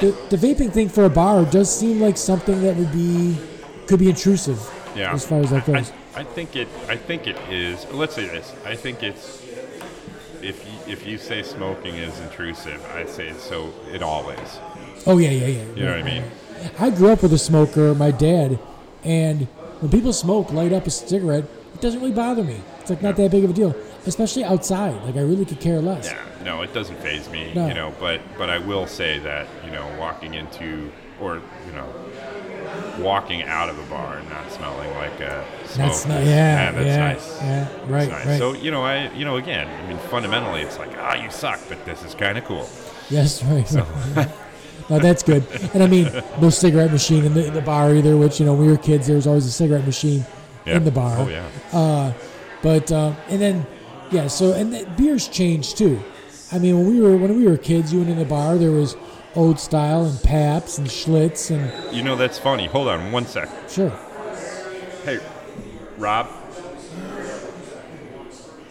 The, 0.00 0.10
the 0.30 0.36
vaping 0.36 0.72
thing 0.72 0.88
for 0.88 1.04
a 1.04 1.10
bar 1.10 1.44
does 1.44 1.74
seem 1.74 2.00
like 2.00 2.16
something 2.18 2.60
that 2.62 2.76
would 2.76 2.92
be 2.92 3.38
could 3.86 3.98
be 4.00 4.08
intrusive. 4.10 4.58
Yeah. 4.96 5.12
As 5.14 5.26
far 5.26 5.40
as 5.40 5.50
that 5.50 5.64
goes. 5.66 5.90
I, 5.90 5.94
I 6.16 6.24
think 6.24 6.56
it. 6.56 6.68
I 6.88 6.96
think 6.96 7.26
it 7.26 7.36
is. 7.50 7.86
Let's 7.92 8.14
say 8.14 8.26
this. 8.26 8.54
I 8.64 8.74
think 8.74 9.02
it's. 9.02 9.42
If 10.42 10.64
you, 10.64 10.92
if 10.92 11.06
you 11.06 11.18
say 11.18 11.42
smoking 11.42 11.94
is 11.94 12.18
intrusive, 12.20 12.84
I 12.94 13.04
say 13.06 13.32
so. 13.34 13.72
It 13.92 14.02
always. 14.02 14.58
Oh 15.06 15.18
yeah, 15.18 15.30
yeah, 15.30 15.46
yeah. 15.46 15.64
You 15.74 15.84
know 15.84 15.90
what 15.90 16.00
I 16.00 16.02
mean? 16.02 16.24
I 16.78 16.90
grew 16.90 17.10
up 17.10 17.22
with 17.22 17.32
a 17.32 17.38
smoker, 17.38 17.94
my 17.94 18.10
dad, 18.10 18.58
and 19.04 19.46
when 19.80 19.90
people 19.90 20.12
smoke, 20.12 20.52
light 20.52 20.72
up 20.72 20.86
a 20.86 20.90
cigarette, 20.90 21.44
it 21.74 21.80
doesn't 21.80 22.00
really 22.00 22.14
bother 22.14 22.42
me. 22.42 22.60
It's 22.80 22.88
like 22.88 23.02
not 23.02 23.16
that 23.16 23.30
big 23.30 23.44
of 23.44 23.50
a 23.50 23.52
deal, 23.52 23.76
especially 24.06 24.44
outside. 24.44 25.02
Like 25.02 25.16
I 25.16 25.20
really 25.20 25.44
could 25.44 25.60
care 25.60 25.80
less. 25.80 26.06
Yeah. 26.06 26.18
No, 26.44 26.62
it 26.62 26.72
doesn't 26.72 26.98
phase 27.00 27.28
me. 27.28 27.52
No. 27.52 27.66
You 27.66 27.74
know, 27.74 27.94
but 28.00 28.20
but 28.38 28.48
I 28.48 28.58
will 28.58 28.86
say 28.86 29.18
that 29.18 29.48
you 29.64 29.70
know 29.70 29.86
walking 29.98 30.34
into 30.34 30.90
or 31.20 31.42
you 31.66 31.72
know 31.72 31.92
walking 32.98 33.42
out 33.42 33.68
of 33.68 33.78
a 33.78 33.82
bar 33.90 34.18
and 34.18 34.28
not 34.28 34.50
smelling 34.50 34.90
like 34.96 35.20
a 35.20 35.44
smoke. 35.66 35.88
That's 35.88 36.06
not, 36.06 36.20
is- 36.22 36.28
yeah, 36.28 36.72
that's 36.72 36.86
yeah, 36.86 37.12
nice. 37.12 37.42
yeah, 37.42 37.68
right, 37.92 38.08
nice. 38.10 38.26
right. 38.26 38.38
So 38.38 38.52
you 38.54 38.70
know, 38.70 38.82
I 38.82 39.12
you 39.12 39.24
know 39.24 39.36
again, 39.36 39.68
I 39.68 39.88
mean, 39.88 39.98
fundamentally, 40.08 40.62
it's 40.62 40.78
like 40.78 40.90
ah, 40.98 41.14
you 41.14 41.30
suck, 41.30 41.60
but 41.68 41.84
this 41.84 42.02
is 42.02 42.14
kind 42.14 42.38
of 42.38 42.44
cool. 42.44 42.68
Yes, 43.10 43.42
right. 43.44 43.70
right. 44.16 44.28
no, 44.90 44.98
that's 44.98 45.22
good. 45.22 45.44
And 45.74 45.82
I 45.82 45.86
mean, 45.86 46.10
no 46.40 46.50
cigarette 46.50 46.92
machine 46.92 47.24
in 47.24 47.34
the, 47.34 47.46
in 47.46 47.54
the 47.54 47.62
bar 47.62 47.94
either. 47.94 48.16
Which 48.16 48.40
you 48.40 48.46
know, 48.46 48.54
when 48.54 48.66
we 48.66 48.72
were 48.72 48.78
kids, 48.78 49.06
there 49.06 49.16
was 49.16 49.26
always 49.26 49.46
a 49.46 49.52
cigarette 49.52 49.84
machine 49.86 50.24
Yeah. 50.64 50.76
in 50.76 50.84
the 50.84 50.90
bar. 50.90 51.16
Oh 51.18 51.28
yeah. 51.28 51.48
Uh, 51.72 52.12
but 52.62 52.90
uh, 52.90 53.14
and 53.28 53.40
then 53.40 53.66
yeah, 54.10 54.28
so 54.28 54.52
and 54.52 54.72
the 54.72 54.84
beers 54.96 55.28
changed 55.28 55.76
too. 55.78 56.00
I 56.52 56.58
mean, 56.58 56.78
when 56.78 56.86
we 56.88 57.00
were 57.00 57.16
when 57.16 57.36
we 57.36 57.46
were 57.46 57.56
kids, 57.56 57.92
you 57.92 57.98
went 57.98 58.10
in 58.10 58.18
the 58.18 58.24
bar, 58.24 58.56
there 58.56 58.70
was 58.70 58.96
old 59.36 59.60
style 59.60 60.04
and 60.06 60.20
Pabst 60.22 60.78
and 60.78 60.86
Schlitz 60.88 61.50
and 61.50 61.94
You 61.94 62.02
know 62.02 62.16
that's 62.16 62.38
funny. 62.38 62.66
Hold 62.66 62.88
on 62.88 63.12
one 63.12 63.26
sec. 63.26 63.48
sure. 63.68 63.90
Hey, 65.04 65.20
Rob, 65.98 66.28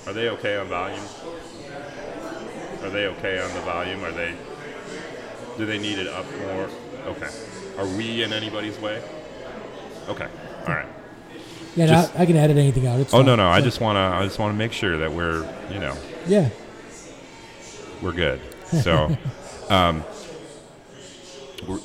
are 0.07 0.13
they 0.13 0.29
okay 0.29 0.57
on 0.57 0.67
volume? 0.67 0.99
Are 2.83 2.89
they 2.89 3.07
okay 3.07 3.39
on 3.41 3.53
the 3.53 3.61
volume? 3.61 4.03
Are 4.03 4.11
they? 4.11 4.35
Do 5.57 5.65
they 5.65 5.77
need 5.77 5.97
it 5.97 6.07
up 6.07 6.25
more? 6.41 6.69
Okay. 7.07 7.29
Are 7.77 7.87
we 7.87 8.23
in 8.23 8.33
anybody's 8.33 8.77
way? 8.79 9.01
Okay. 10.09 10.27
All 10.67 10.73
right. 10.73 10.85
Yeah, 11.75 11.87
Just- 11.87 12.13
no, 12.15 12.21
I 12.21 12.25
can 12.25 12.37
edit 12.37 12.57
anything 12.57 12.87
out. 12.87 12.99
It's 12.99 13.13
Oh 13.13 13.17
fine. 13.17 13.25
no 13.25 13.35
no! 13.35 13.47
I 13.49 13.59
just 13.61 13.81
wanna 13.81 13.99
I 14.13 14.23
just 14.23 14.39
wanna 14.39 14.53
make 14.53 14.71
sure 14.71 14.97
that 14.99 15.11
we're 15.11 15.45
you 15.71 15.79
know 15.79 15.95
yeah. 16.27 16.49
we're 18.01 18.11
good. 18.13 18.39
So, 18.81 19.15
um, 19.69 20.03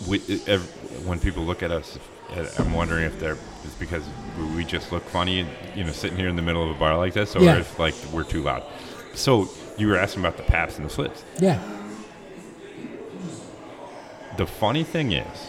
we, 0.08 0.18
when 1.04 1.18
people 1.18 1.42
look 1.44 1.62
at 1.62 1.70
us, 1.70 1.98
I'm 2.58 2.72
wondering 2.72 3.04
if 3.04 3.18
they're 3.18 3.36
it's 3.64 3.74
because 3.74 4.04
we 4.56 4.64
just 4.64 4.92
look 4.92 5.02
funny, 5.04 5.46
you 5.74 5.84
know, 5.84 5.90
sitting 5.92 6.16
here 6.16 6.28
in 6.28 6.36
the 6.36 6.42
middle 6.42 6.62
of 6.62 6.74
a 6.74 6.78
bar 6.78 6.96
like 6.96 7.12
this, 7.12 7.34
or 7.36 7.42
Yeah. 7.42 7.58
if 7.58 7.78
like 7.78 7.94
we're 8.12 8.24
too 8.24 8.42
loud. 8.42 8.62
So 9.14 9.48
you 9.76 9.88
were 9.88 9.96
asking 9.96 10.22
about 10.22 10.36
the 10.36 10.44
Pabsts 10.44 10.78
and 10.78 10.86
the 10.88 10.92
flips. 10.92 11.24
Yeah. 11.38 11.58
The 14.36 14.46
funny 14.46 14.84
thing 14.84 15.12
is, 15.12 15.48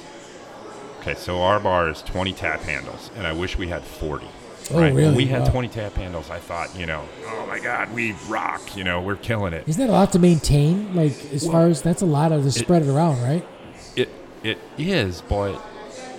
okay, 0.99 1.13
so 1.13 1.41
our 1.41 1.59
bar 1.59 1.89
is 1.89 2.01
20 2.01 2.33
tap 2.33 2.61
handles, 2.61 3.11
and 3.15 3.25
I 3.27 3.31
wish 3.33 3.57
we 3.57 3.67
had 3.67 3.83
40. 3.83 4.25
Oh, 4.71 4.79
right? 4.79 4.93
When 4.93 4.95
really? 4.95 5.15
we 5.15 5.25
had 5.27 5.43
Wow. 5.43 5.51
20 5.51 5.67
tap 5.69 5.93
handles, 5.93 6.29
I 6.29 6.39
thought, 6.39 6.75
you 6.77 6.85
know, 6.85 7.03
oh 7.27 7.45
my 7.47 7.59
God, 7.59 7.93
we 7.93 8.13
rock. 8.27 8.75
You 8.75 8.83
know, 8.83 9.01
we're 9.01 9.15
killing 9.15 9.53
it. 9.53 9.63
Isn't 9.67 9.85
that 9.85 9.91
a 9.91 9.93
lot 9.93 10.11
to 10.13 10.19
maintain? 10.19 10.95
Like 10.95 11.13
as 11.33 11.43
Well, 11.43 11.51
far 11.51 11.67
as 11.67 11.81
that's 11.81 12.01
a 12.01 12.05
lot 12.05 12.31
of 12.31 12.43
to 12.43 12.51
spread 12.51 12.81
it 12.83 12.89
around, 12.89 13.21
right? 13.21 13.45
It 14.43 14.57
is, 14.77 15.21
but 15.21 15.61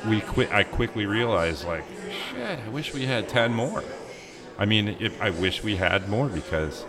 we 0.06 0.20
qui- 0.20 0.48
I 0.50 0.62
quickly 0.62 1.06
realized 1.06 1.64
like, 1.66 1.84
shit, 2.30 2.58
I 2.64 2.68
wish 2.68 2.92
we 2.94 3.06
had 3.06 3.28
10 3.28 3.52
more. 3.52 3.82
I 4.58 4.64
mean, 4.64 4.96
if, 5.00 5.20
I 5.20 5.30
wish 5.30 5.62
we 5.64 5.76
had 5.76 6.08
more 6.08 6.28
because 6.28 6.84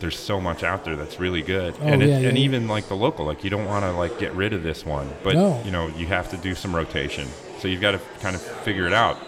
there's 0.00 0.18
so 0.18 0.40
much 0.40 0.62
out 0.62 0.84
there 0.84 0.96
that's 0.96 1.18
really 1.20 1.42
good, 1.42 1.74
Oh, 1.80 1.84
and 1.84 2.02
it, 2.02 2.08
yeah, 2.08 2.18
yeah, 2.18 2.28
and 2.28 2.38
yeah. 2.38 2.44
even 2.44 2.68
like 2.68 2.88
the 2.88 2.96
local, 2.96 3.24
like 3.26 3.44
you 3.44 3.50
don't 3.50 3.66
want 3.66 3.84
to 3.84 3.92
like 3.92 4.18
get 4.18 4.32
rid 4.34 4.52
of 4.52 4.62
this 4.62 4.84
one, 4.84 5.10
but 5.22 5.34
No. 5.34 5.62
you 5.64 5.70
know 5.70 5.88
you 5.88 6.06
have 6.06 6.30
to 6.30 6.36
do 6.38 6.54
some 6.54 6.74
rotation, 6.74 7.28
so 7.58 7.68
you've 7.68 7.80
got 7.82 7.92
to 7.92 8.00
kind 8.20 8.34
of 8.34 8.40
figure 8.42 8.86
it 8.86 8.92
out. 8.94 9.18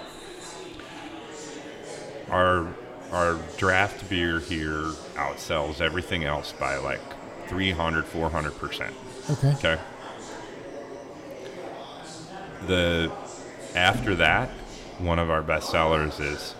Our 2.30 2.66
our 3.12 3.38
draft 3.58 4.08
beer 4.08 4.38
here 4.40 4.84
outsells 5.16 5.80
everything 5.82 6.24
else 6.24 6.52
by 6.52 6.76
like 6.78 7.00
300 7.48 8.06
400 8.06 8.58
percent. 8.58 8.94
Okay. 9.30 9.52
Okay. 9.52 9.78
The 12.66 13.10
after 13.74 14.14
that, 14.16 14.48
one 14.98 15.18
of 15.18 15.30
our 15.30 15.42
best 15.42 15.70
sellers 15.70 16.20
is 16.20 16.54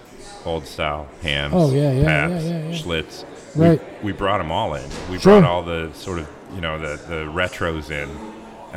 Old 0.44 0.66
Style 0.66 1.08
Hamm's. 1.22 1.54
Oh, 1.56 1.72
yeah, 1.72 1.92
yeah, 1.92 2.04
Pabst, 2.04 2.46
yeah. 2.46 2.60
Schlitz. 2.72 3.24
Right. 3.54 3.80
We, 4.02 4.12
we 4.12 4.16
brought 4.16 4.38
them 4.38 4.50
all 4.50 4.74
in. 4.74 4.88
We 5.10 5.18
Sure. 5.18 5.40
brought 5.40 5.44
all 5.50 5.62
the 5.62 5.90
sort 5.94 6.18
of 6.18 6.28
you 6.54 6.60
know 6.60 6.78
the 6.78 6.96
the 7.06 7.24
retros 7.26 7.90
in. 7.90 8.10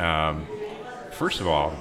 Um, 0.02 0.46
first 1.12 1.40
of 1.40 1.46
all, 1.46 1.74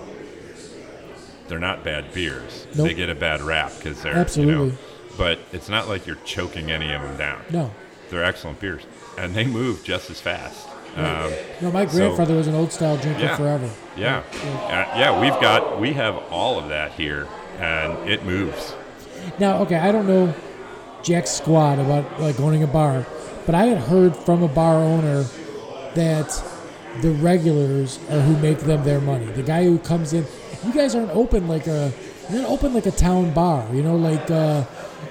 they're 1.47 1.59
not 1.59 1.83
bad 1.83 2.13
beers. 2.13 2.65
Nope. 2.75 2.87
They 2.87 2.93
get 2.93 3.09
a 3.09 3.15
bad 3.15 3.41
rap 3.41 3.71
because 3.77 4.01
they're 4.01 4.13
you 4.13 4.19
Absolutely. 4.19 4.69
know. 4.71 4.77
But 5.17 5.39
it's 5.51 5.69
not 5.69 5.87
like 5.87 6.05
you're 6.07 6.17
choking 6.25 6.71
any 6.71 6.91
of 6.93 7.01
them 7.01 7.17
down. 7.17 7.41
No. 7.51 7.71
They're 8.09 8.23
excellent 8.23 8.59
beers, 8.59 8.83
and 9.17 9.33
they 9.35 9.45
move 9.45 9.83
just 9.83 10.09
as 10.09 10.19
fast. 10.21 10.67
Um, 10.95 11.31
No, 11.61 11.71
my 11.71 11.85
so- 11.85 11.97
grandfather 11.97 12.35
was 12.35 12.47
an 12.47 12.55
old 12.55 12.71
style 12.71 12.97
drinker 12.97 13.21
Yeah. 13.21 13.35
forever. 13.35 13.69
yeah, 13.97 14.21
uh, 14.69 14.85
yeah, 14.97 15.19
we've 15.19 15.39
got 15.41 15.79
we 15.79 15.93
have 15.93 16.15
all 16.31 16.57
of 16.57 16.69
that 16.69 16.91
here, 16.93 17.27
and 17.59 18.09
it 18.09 18.25
moves. 18.25 18.73
Now, 19.39 19.57
okay, 19.63 19.75
I 19.77 19.91
don't 19.91 20.07
know 20.07 20.33
jack 21.03 21.27
squat 21.27 21.79
about 21.79 22.19
like 22.21 22.39
owning 22.39 22.63
a 22.63 22.67
bar, 22.67 23.05
but 23.45 23.55
I 23.55 23.65
had 23.65 23.77
heard 23.79 24.15
from 24.15 24.41
a 24.43 24.47
bar 24.47 24.75
owner 24.75 25.25
that 25.95 26.43
the 27.01 27.11
regulars 27.11 27.99
are 28.09 28.19
who 28.21 28.37
make 28.37 28.59
them 28.59 28.83
their 28.83 29.01
money. 29.01 29.25
The 29.25 29.43
guy 29.43 29.63
who 29.65 29.77
comes 29.79 30.13
in, 30.13 30.25
you 30.65 30.73
guys 30.73 30.95
aren't 30.95 31.11
open 31.11 31.47
like 31.47 31.67
a 31.67 31.91
you're 32.29 32.41
not 32.41 32.49
open 32.49 32.73
like 32.73 32.85
a 32.85 32.91
town 32.91 33.31
bar. 33.31 33.65
You 33.73 33.83
know, 33.83 33.95
like 33.95 34.31
uh, 34.31 34.63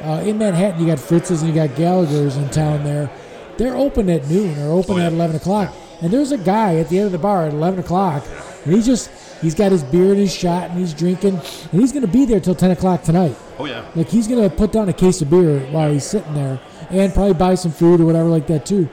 uh, 0.03 0.23
in 0.25 0.39
Manhattan, 0.39 0.81
you 0.81 0.87
got 0.87 0.99
Fritz's 0.99 1.43
and 1.43 1.55
you 1.55 1.55
got 1.55 1.77
Gallagher's 1.77 2.37
in 2.37 2.49
town 2.51 2.85
there. 2.85 3.09
They're 3.57 3.77
open 3.77 4.11
at 4.11 4.29
noon 4.29 4.59
or 4.59 4.73
open 4.73 4.95
Oh, 4.95 4.99
yeah. 4.99 5.07
at 5.07 5.13
eleven 5.13 5.37
o'clock. 5.37 5.75
And 6.03 6.13
there's 6.13 6.33
a 6.33 6.39
guy 6.39 6.77
at 6.77 6.89
the 6.89 6.99
end 6.99 7.07
of 7.07 7.13
the 7.13 7.19
bar 7.19 7.47
at 7.47 7.53
eleven 7.53 7.79
o'clock, 7.81 8.25
and 8.65 8.75
he's 8.75 8.85
just 8.87 9.11
he's 9.41 9.55
got 9.55 9.73
his 9.73 9.83
beer 9.85 10.11
and 10.11 10.19
his 10.19 10.35
shot 10.35 10.71
and 10.71 10.79
he's 10.79 10.93
drinking, 10.93 11.35
and 11.73 11.81
he's 11.81 11.93
gonna 11.93 12.07
be 12.07 12.25
there 12.25 12.41
till 12.41 12.55
ten 12.55 12.71
o'clock 12.73 13.03
tonight. 13.03 13.37
Oh 13.59 13.67
yeah, 13.67 13.85
Like 13.95 14.09
he's 14.09 14.27
gonna 14.27 14.51
put 14.51 14.73
down 14.73 14.89
a 14.89 14.93
case 14.93 15.23
of 15.23 15.31
beer 15.31 15.61
while 15.71 15.91
he's 15.93 16.05
sitting 16.05 16.35
there, 16.35 16.59
and 16.91 17.15
probably 17.15 17.35
buy 17.35 17.55
some 17.55 17.71
food 17.73 18.01
or 18.01 18.07
whatever 18.07 18.29
like 18.29 18.47
that 18.49 18.67
too. 18.67 18.89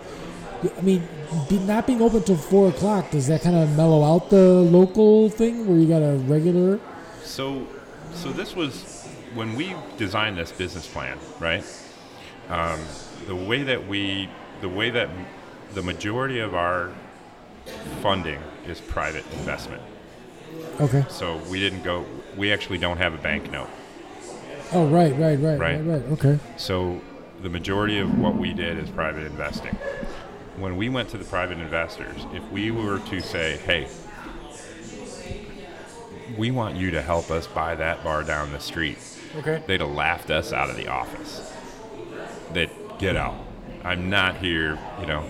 I 0.77 0.81
mean, 0.81 1.07
be, 1.49 1.57
not 1.59 1.87
being 1.87 2.01
open 2.03 2.21
till 2.23 2.37
four 2.37 2.69
o'clock 2.69 3.09
does 3.09 3.25
that 3.27 3.41
kind 3.41 3.55
of 3.55 3.75
mellow 3.75 4.03
out 4.03 4.29
the 4.29 4.61
local 4.61 5.29
thing 5.29 5.65
where 5.67 5.77
you 5.79 5.87
got 5.87 6.03
a 6.03 6.17
regular? 6.27 6.79
So, 7.23 7.65
so 8.13 8.31
this 8.31 8.55
was 8.55 9.07
when 9.33 9.55
we 9.55 9.73
designed 9.97 10.37
this 10.37 10.51
business 10.51 10.85
plan, 10.85 11.17
right? 11.39 11.63
Um, 12.49 12.79
the 13.27 13.35
way 13.35 13.63
that 13.63 13.87
we, 13.87 14.29
the 14.61 14.69
way 14.69 14.89
that 14.91 15.09
the 15.73 15.81
majority 15.81 16.39
of 16.39 16.53
our 16.55 16.91
funding 18.01 18.39
is 18.67 18.79
private 18.79 19.25
investment. 19.33 19.81
Okay. 20.79 21.05
So 21.09 21.37
we 21.49 21.59
didn't 21.59 21.83
go. 21.83 22.05
We 22.37 22.51
actually 22.53 22.77
don't 22.77 22.97
have 22.97 23.13
a 23.13 23.17
bank 23.17 23.51
note. 23.51 23.69
Oh 24.73 24.87
right, 24.87 25.11
right, 25.17 25.37
right, 25.39 25.59
right, 25.59 25.59
Right. 25.59 25.79
right. 25.81 26.03
Okay. 26.13 26.39
So 26.57 27.01
the 27.41 27.49
majority 27.49 27.99
of 27.99 28.17
what 28.19 28.35
we 28.37 28.53
did 28.53 28.77
is 28.77 28.89
private 28.89 29.25
investing. 29.25 29.75
When 30.57 30.77
we 30.77 30.89
went 30.89 31.09
to 31.09 31.17
the 31.17 31.25
private 31.25 31.57
investors, 31.57 32.25
if 32.33 32.43
we 32.51 32.71
were 32.71 32.99
to 32.99 33.19
say, 33.21 33.57
"Hey, 33.65 33.87
we 36.37 36.51
want 36.51 36.75
you 36.75 36.91
to 36.91 37.01
help 37.01 37.29
us 37.31 37.47
buy 37.47 37.75
that 37.75 38.03
bar 38.03 38.23
down 38.23 38.51
the 38.51 38.59
street," 38.59 38.97
Okay. 39.37 39.61
they'd 39.67 39.81
have 39.81 39.89
laughed 39.91 40.29
us 40.29 40.53
out 40.53 40.69
of 40.69 40.75
the 40.77 40.87
office. 40.87 41.51
They'd 42.53 42.69
get 42.99 43.15
out. 43.15 43.35
I'm 43.83 44.09
not 44.09 44.37
here, 44.37 44.77
you 44.99 45.05
know. 45.07 45.21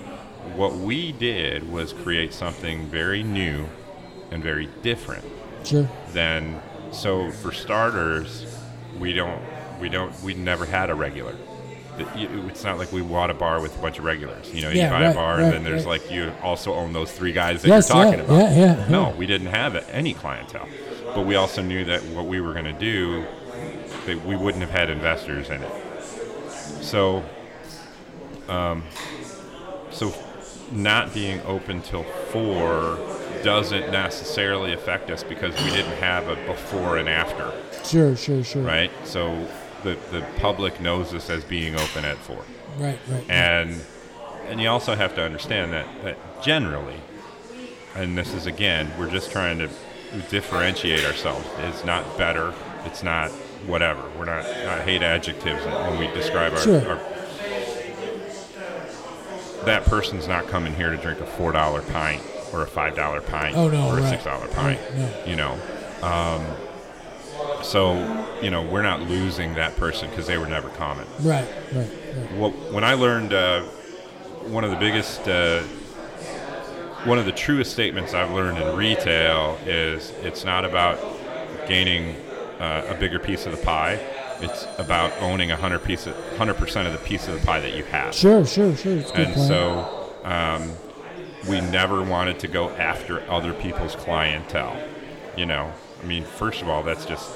What 0.56 0.74
we 0.74 1.12
did 1.12 1.72
was 1.72 1.94
create 1.94 2.34
something 2.34 2.88
very 2.88 3.24
new 3.24 3.68
and 4.32 4.44
very 4.44 4.68
different 4.82 5.24
Sure. 5.64 5.88
than 6.14 6.60
so 6.92 7.32
for 7.32 7.52
starters, 7.52 8.46
we 9.00 9.14
don't 9.14 9.42
we 9.80 9.88
don't 9.90 10.20
we 10.24 10.34
never 10.34 10.66
had 10.66 10.90
a 10.90 10.96
regular. 10.96 11.36
It's 12.18 12.64
not 12.64 12.78
like 12.80 12.92
we 12.92 13.02
bought 13.02 13.30
a 13.30 13.34
bar 13.34 13.62
with 13.62 13.78
a 13.78 13.82
bunch 13.82 14.00
of 14.00 14.06
regulars. 14.06 14.52
You 14.54 14.62
know, 14.64 14.70
Yeah, 14.70 14.86
you 14.86 14.90
buy 14.90 15.02
right, 15.04 15.12
a 15.12 15.14
bar 15.14 15.36
right, 15.36 15.44
and 15.44 15.54
then 15.54 15.64
there's 15.64 15.86
right. 15.86 16.02
like 16.02 16.12
you 16.12 16.32
also 16.42 16.74
own 16.74 16.94
those 16.94 17.12
three 17.12 17.32
guys 17.32 17.62
that 17.62 17.68
Yes, 17.68 17.90
you're 17.90 18.04
talking 18.04 18.20
yeah, 18.20 18.26
about. 18.26 18.56
yeah, 18.58 18.78
yeah, 18.80 18.88
No, 18.90 19.10
we 19.18 19.26
didn't 19.28 19.48
have 19.48 19.76
any 19.90 20.14
clientele, 20.14 20.68
but 21.14 21.26
we 21.26 21.36
also 21.36 21.62
knew 21.62 21.86
that 21.86 22.02
what 22.06 22.26
we 22.26 22.42
were 22.42 22.54
going 22.54 22.66
to 22.66 22.74
do, 22.74 23.24
that 24.08 24.26
we 24.26 24.36
wouldn't 24.36 24.62
have 24.62 24.72
had 24.72 24.90
investors 24.90 25.50
in 25.50 25.62
it. 25.62 25.72
So, 26.82 27.24
um, 28.52 28.84
so 29.92 30.14
not 30.72 31.14
being 31.14 31.42
open 31.42 31.82
till 31.82 32.04
four 32.04 32.98
doesn't 33.44 33.92
necessarily 33.92 34.74
affect 34.74 35.10
us 35.10 35.24
because 35.24 35.54
we 35.64 35.70
didn't 35.72 35.98
have 35.98 36.28
a 36.28 36.36
before 36.46 36.98
and 36.98 37.10
after, 37.10 37.52
Sure, 37.84 38.16
sure, 38.16 38.44
sure. 38.44 38.62
right? 38.64 38.92
So 39.04 39.48
the 39.84 39.98
the 40.12 40.26
public 40.38 40.80
knows 40.80 41.14
us 41.14 41.30
as 41.30 41.44
being 41.44 41.76
open 41.76 42.06
at 42.06 42.18
four, 42.18 42.44
Right, 42.78 43.00
right. 43.10 43.30
and 43.30 43.82
and 44.48 44.62
you 44.62 44.70
also 44.70 44.96
have 44.96 45.16
to 45.16 45.22
understand 45.24 45.74
that 45.74 45.88
that 46.04 46.44
generally, 46.44 47.00
and 47.96 48.18
this 48.18 48.34
is 48.34 48.46
again, 48.46 48.92
we're 49.00 49.10
just 49.10 49.32
trying 49.32 49.58
to 49.60 49.70
differentiate 50.30 51.04
ourselves. 51.06 51.48
It's 51.60 51.84
not 51.86 52.18
better. 52.18 52.54
It's 52.86 53.02
not 53.04 53.32
whatever. 53.66 54.02
We're 54.18 54.26
not. 54.26 54.46
I 54.46 54.82
hate 54.84 55.02
adjectives 55.02 55.64
when 55.66 56.00
we 56.00 56.08
describe 56.08 56.54
our, 56.54 56.60
Sure. 56.60 56.90
our 56.92 57.00
that 59.66 59.84
person's 59.86 60.28
not 60.28 60.48
coming 60.48 60.74
here 60.76 60.90
to 60.90 60.98
drink 60.98 61.20
a 61.20 61.26
four 61.26 61.52
dollar 61.52 61.82
pint 61.82 62.22
or 62.54 62.64
a 62.64 62.68
five 62.68 62.96
dollar 62.96 63.22
pint 63.22 63.56
Oh, 63.56 63.70
no, 63.70 63.88
or 63.90 63.98
a 64.00 64.02
right. 64.02 64.10
six 64.10 64.24
dollar 64.24 64.48
pint. 64.48 64.80
Right, 64.80 64.96
no. 64.98 65.24
You 65.26 65.36
know, 65.36 65.60
um, 66.02 66.46
so 67.64 67.94
you 68.42 68.50
know 68.52 68.62
we're 68.64 68.82
not 68.82 69.02
losing 69.02 69.54
that 69.56 69.76
person 69.78 70.10
because 70.10 70.28
they 70.28 70.38
were 70.38 70.48
never 70.48 70.70
common. 70.70 71.06
right, 71.22 71.48
right, 71.74 71.90
right. 72.16 72.32
Well, 72.38 72.52
when 72.72 72.84
I 72.84 72.94
learned 72.96 73.34
uh, 73.34 73.62
one 74.48 74.64
of 74.64 74.72
the 74.72 74.78
biggest, 74.78 75.28
uh, 75.28 75.62
one 77.06 77.18
of 77.20 77.26
the 77.26 77.32
truest 77.32 77.72
statements 77.72 78.14
I've 78.14 78.32
learned 78.32 78.58
in 78.58 78.76
retail 78.76 79.58
is 79.66 80.12
it's 80.22 80.44
not 80.44 80.66
about 80.66 81.00
gaining 81.68 82.16
uh, 82.60 82.86
a 82.90 82.96
bigger 82.96 83.20
piece 83.20 83.46
of 83.46 83.52
the 83.58 83.64
pie. 83.64 84.00
It's 84.42 84.66
about 84.78 85.12
owning 85.22 85.52
a 85.52 85.56
hundred 85.56 85.84
piece, 85.84 86.06
hundred 86.38 86.56
percent 86.56 86.88
of 86.88 86.94
the 86.94 87.00
piece 87.00 87.28
of 87.28 87.40
the 87.40 87.46
pie 87.46 87.60
that 87.60 87.76
you 87.76 87.84
have. 87.86 88.14
Sure, 88.16 88.46
sure, 88.46 88.76
sure. 88.76 88.98
It's 88.98 89.12
And 89.12 89.34
plan. 89.34 89.48
so 89.48 90.14
um, 90.24 90.70
we 91.50 91.62
never 91.62 92.02
wanted 92.04 92.40
to 92.40 92.48
go 92.48 92.70
after 92.72 93.22
other 93.30 93.54
people's 93.54 93.96
clientele. 93.96 94.78
You 95.38 95.46
know, 95.46 95.72
I 96.02 96.06
mean, 96.06 96.24
first 96.24 96.62
of 96.62 96.70
all, 96.70 96.84
that's 96.84 97.06
just 97.06 97.30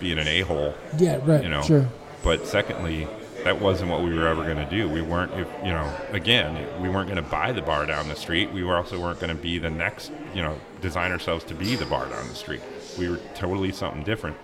being 0.00 0.18
an 0.18 0.26
a-hole. 0.28 0.74
yeah, 0.98 1.18
right. 1.24 1.42
You 1.42 1.48
know, 1.50 1.62
Sure. 1.62 1.88
but 2.24 2.46
secondly, 2.46 3.06
that 3.44 3.60
wasn't 3.60 3.90
what 3.90 4.02
we 4.02 4.14
were 4.14 4.26
ever 4.28 4.44
going 4.44 4.56
to 4.56 4.68
do. 4.70 4.88
We 4.88 5.02
weren't, 5.02 5.32
if, 5.34 5.48
you 5.64 5.70
know, 5.70 5.92
again, 6.10 6.54
we 6.80 6.88
weren't 6.88 7.08
going 7.10 7.22
to 7.22 7.28
buy 7.28 7.52
the 7.52 7.62
bar 7.62 7.86
down 7.86 8.08
the 8.08 8.14
street. 8.16 8.52
We 8.52 8.62
were 8.64 8.76
also 8.76 9.00
weren't 9.00 9.18
going 9.20 9.36
to 9.36 9.40
be 9.40 9.58
the 9.58 9.70
next, 9.70 10.12
you 10.34 10.42
know, 10.42 10.58
design 10.80 11.10
ourselves 11.12 11.44
to 11.46 11.54
be 11.54 11.74
the 11.76 11.86
bar 11.86 12.08
down 12.08 12.26
the 12.28 12.34
street. 12.34 12.60
We 12.98 13.08
were 13.08 13.18
totally 13.34 13.72
something 13.72 14.02
different. 14.04 14.36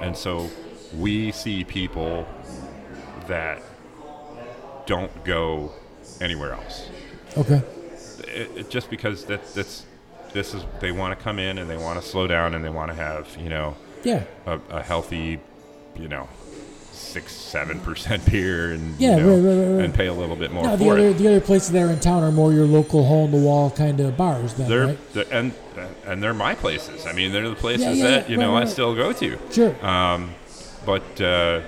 And 0.00 0.16
so 0.16 0.50
we 0.96 1.32
see 1.32 1.64
people 1.64 2.26
that 3.28 3.62
don't 4.86 5.24
go 5.24 5.72
anywhere 6.20 6.52
else. 6.52 6.88
Okay. 7.36 7.62
It, 8.28 8.50
it, 8.56 8.70
just 8.70 8.90
because 8.90 9.24
that 9.26 9.54
that's 9.54 9.84
this 10.32 10.54
is 10.54 10.64
they 10.80 10.92
want 10.92 11.16
to 11.16 11.22
come 11.22 11.38
in 11.38 11.58
and 11.58 11.68
they 11.68 11.76
want 11.76 12.00
to 12.00 12.06
slow 12.06 12.26
down 12.26 12.54
and 12.54 12.64
they 12.64 12.70
want 12.70 12.90
to 12.90 12.94
have 12.94 13.36
you 13.38 13.48
know 13.48 13.76
Yeah. 14.02 14.24
a, 14.46 14.58
a 14.70 14.82
healthy, 14.82 15.40
you 15.96 16.08
know, 16.08 16.28
six 16.92 17.32
seven 17.32 17.80
percent 17.80 18.24
beer 18.30 18.72
and 18.72 18.98
Yeah, 18.98 19.16
you 19.16 19.22
know, 19.22 19.36
right, 19.36 19.44
right, 19.66 19.74
right, 19.76 19.84
and 19.84 19.94
pay 19.94 20.06
a 20.06 20.12
little 20.14 20.36
bit 20.36 20.52
more 20.52 20.64
No, 20.64 20.76
the 20.76 20.90
other 20.90 20.98
it. 21.08 21.18
the 21.18 21.28
other 21.28 21.40
places 21.40 21.70
there 21.72 21.88
in 21.88 22.00
town 22.00 22.22
are 22.22 22.32
more 22.32 22.52
your 22.52 22.66
local 22.66 23.04
hole 23.04 23.24
in 23.26 23.30
the 23.30 23.38
wall 23.38 23.70
kind 23.70 24.00
of 24.00 24.16
bars. 24.16 24.54
Then, 24.54 24.68
They're 24.68 24.86
right? 24.86 25.12
the, 25.12 25.30
and 25.32 25.52
and 26.06 26.22
they're 26.22 26.34
my 26.34 26.54
places. 26.54 27.06
I 27.06 27.12
mean, 27.12 27.32
they're 27.32 27.48
the 27.48 27.54
places 27.54 27.86
Yeah, 27.86 27.92
yeah, 27.92 28.10
that 28.20 28.30
you 28.30 28.36
know 28.36 28.56
I 28.56 28.64
still 28.66 28.94
go 28.94 29.12
to. 29.12 29.38
Sure. 29.50 29.86
Um, 29.86 30.34
but 30.84 31.20
uh, 31.20 31.60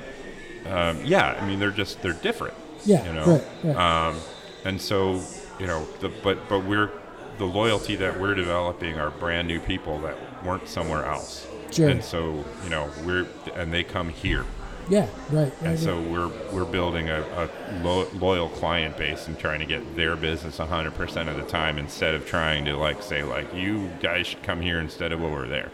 um, 0.67 1.05
yeah, 1.05 1.39
I 1.41 1.47
mean 1.47 1.59
they're 1.59 1.71
just 1.71 2.03
they're 2.03 2.13
different. 2.13 2.55
Yeah, 2.85 3.05
you 3.07 3.13
know. 3.13 3.25
right, 3.25 3.45
right. 3.65 4.09
Um, 4.09 4.17
and 4.65 4.81
so 4.81 5.23
you 5.59 5.67
know, 5.67 5.87
the, 6.01 6.09
but 6.09 6.49
but 6.49 6.65
we're 6.65 6.91
the 7.39 7.45
loyalty 7.45 7.97
that 7.97 8.21
we're 8.21 8.35
developing 8.35 8.99
are 8.99 9.11
brand 9.11 9.49
new 9.49 9.59
people 9.61 9.99
that 10.01 10.17
weren't 10.45 10.69
somewhere 10.69 11.05
else. 11.05 11.47
Sure. 11.71 11.89
And 11.89 12.05
so 12.05 12.45
you 12.63 12.71
know 12.71 12.91
we're 13.05 13.27
and 13.55 13.73
they 13.73 13.83
come 13.83 14.09
here, 14.11 14.45
Yeah, 14.89 15.09
right. 15.31 15.33
right, 15.33 15.53
and 15.61 15.69
right. 15.71 15.79
so 15.79 16.01
we're 16.01 16.29
we're 16.53 16.65
building 16.71 17.09
a, 17.11 17.21
a 17.21 17.51
lo- 17.83 18.07
loyal 18.15 18.49
client 18.49 18.97
base 18.97 19.27
and 19.27 19.37
trying 19.39 19.59
to 19.61 19.67
get 19.67 19.97
their 19.97 20.15
business 20.15 20.59
100% 20.59 21.29
of 21.29 21.37
the 21.37 21.43
time 21.43 21.79
instead 21.79 22.15
of 22.15 22.27
trying 22.27 22.65
to 22.67 22.77
like 22.77 23.03
say 23.03 23.23
like 23.25 23.53
you 23.55 23.91
guys 24.01 24.29
should 24.29 24.43
come 24.45 24.61
here 24.61 24.79
instead 24.79 25.11
of 25.11 25.23
over 25.23 25.47
there. 25.49 25.71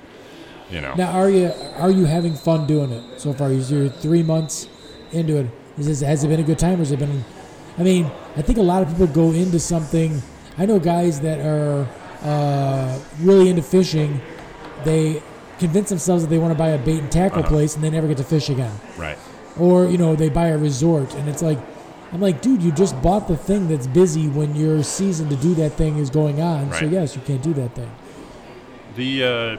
You 0.71 0.81
know. 0.81 0.95
Now, 0.95 1.11
are 1.13 1.29
you 1.31 1.53
are 1.77 1.91
you 1.91 2.05
having 2.05 2.35
fun 2.35 2.67
doing 2.67 2.93
it 2.93 3.21
so 3.21 3.33
far? 3.33 3.53
You're 3.53 3.89
three 3.89 4.23
months 4.23 4.69
into 5.13 5.37
it. 5.39 5.47
Is 5.79 5.87
this, 5.87 6.01
has 6.01 6.23
it 6.25 6.29
been 6.29 6.41
a 6.41 6.45
good 6.45 6.59
time, 6.59 6.75
or 6.75 6.79
has 6.79 6.93
it 6.93 6.99
been? 6.99 7.25
I 7.79 7.83
mean, 7.83 8.11
I 8.37 8.43
think 8.43 8.59
a 8.59 8.63
lot 8.63 8.83
of 8.83 8.89
people 8.89 9.07
go 9.07 9.33
into 9.33 9.59
something. 9.59 10.21
I 10.59 10.67
know 10.67 10.79
guys 10.79 11.21
that 11.21 11.41
are 11.41 11.89
uh, 12.23 12.99
really 13.21 13.49
into 13.49 13.63
fishing. 13.63 14.21
They 14.85 15.23
convince 15.59 15.89
themselves 15.91 16.23
that 16.23 16.29
they 16.31 16.39
want 16.39 16.53
to 16.53 16.59
buy 16.59 16.69
a 16.71 16.79
bait 16.79 16.99
and 17.01 17.11
tackle 17.11 17.41
Uh-huh. 17.41 17.49
place, 17.49 17.75
and 17.75 17.83
they 17.85 17.91
never 17.91 18.07
get 18.09 18.17
to 18.19 18.25
fish 18.25 18.49
again. 18.49 18.73
Right. 18.97 19.19
Or 19.59 19.87
you 19.87 19.99
know, 19.99 20.15
they 20.17 20.29
buy 20.29 20.49
a 20.49 20.59
resort, 20.59 21.15
and 21.15 21.29
it's 21.29 21.43
like, 21.43 21.59
I'm 22.13 22.21
like, 22.21 22.43
dude, 22.43 22.63
you 22.63 22.73
just 22.73 23.01
bought 23.03 23.27
the 23.29 23.37
thing 23.37 23.69
that's 23.69 23.87
busy 23.87 24.29
when 24.29 24.55
your 24.55 24.83
season 24.83 25.29
to 25.31 25.37
do 25.37 25.55
that 25.55 25.73
thing 25.75 25.99
is 25.99 26.11
going 26.11 26.41
on. 26.41 26.73
So 26.75 26.85
yes, 26.85 27.15
you 27.17 27.23
can't 27.23 27.43
do 27.43 27.53
that 27.55 27.75
thing. 27.75 27.91
The 28.97 29.25
uh, 29.25 29.57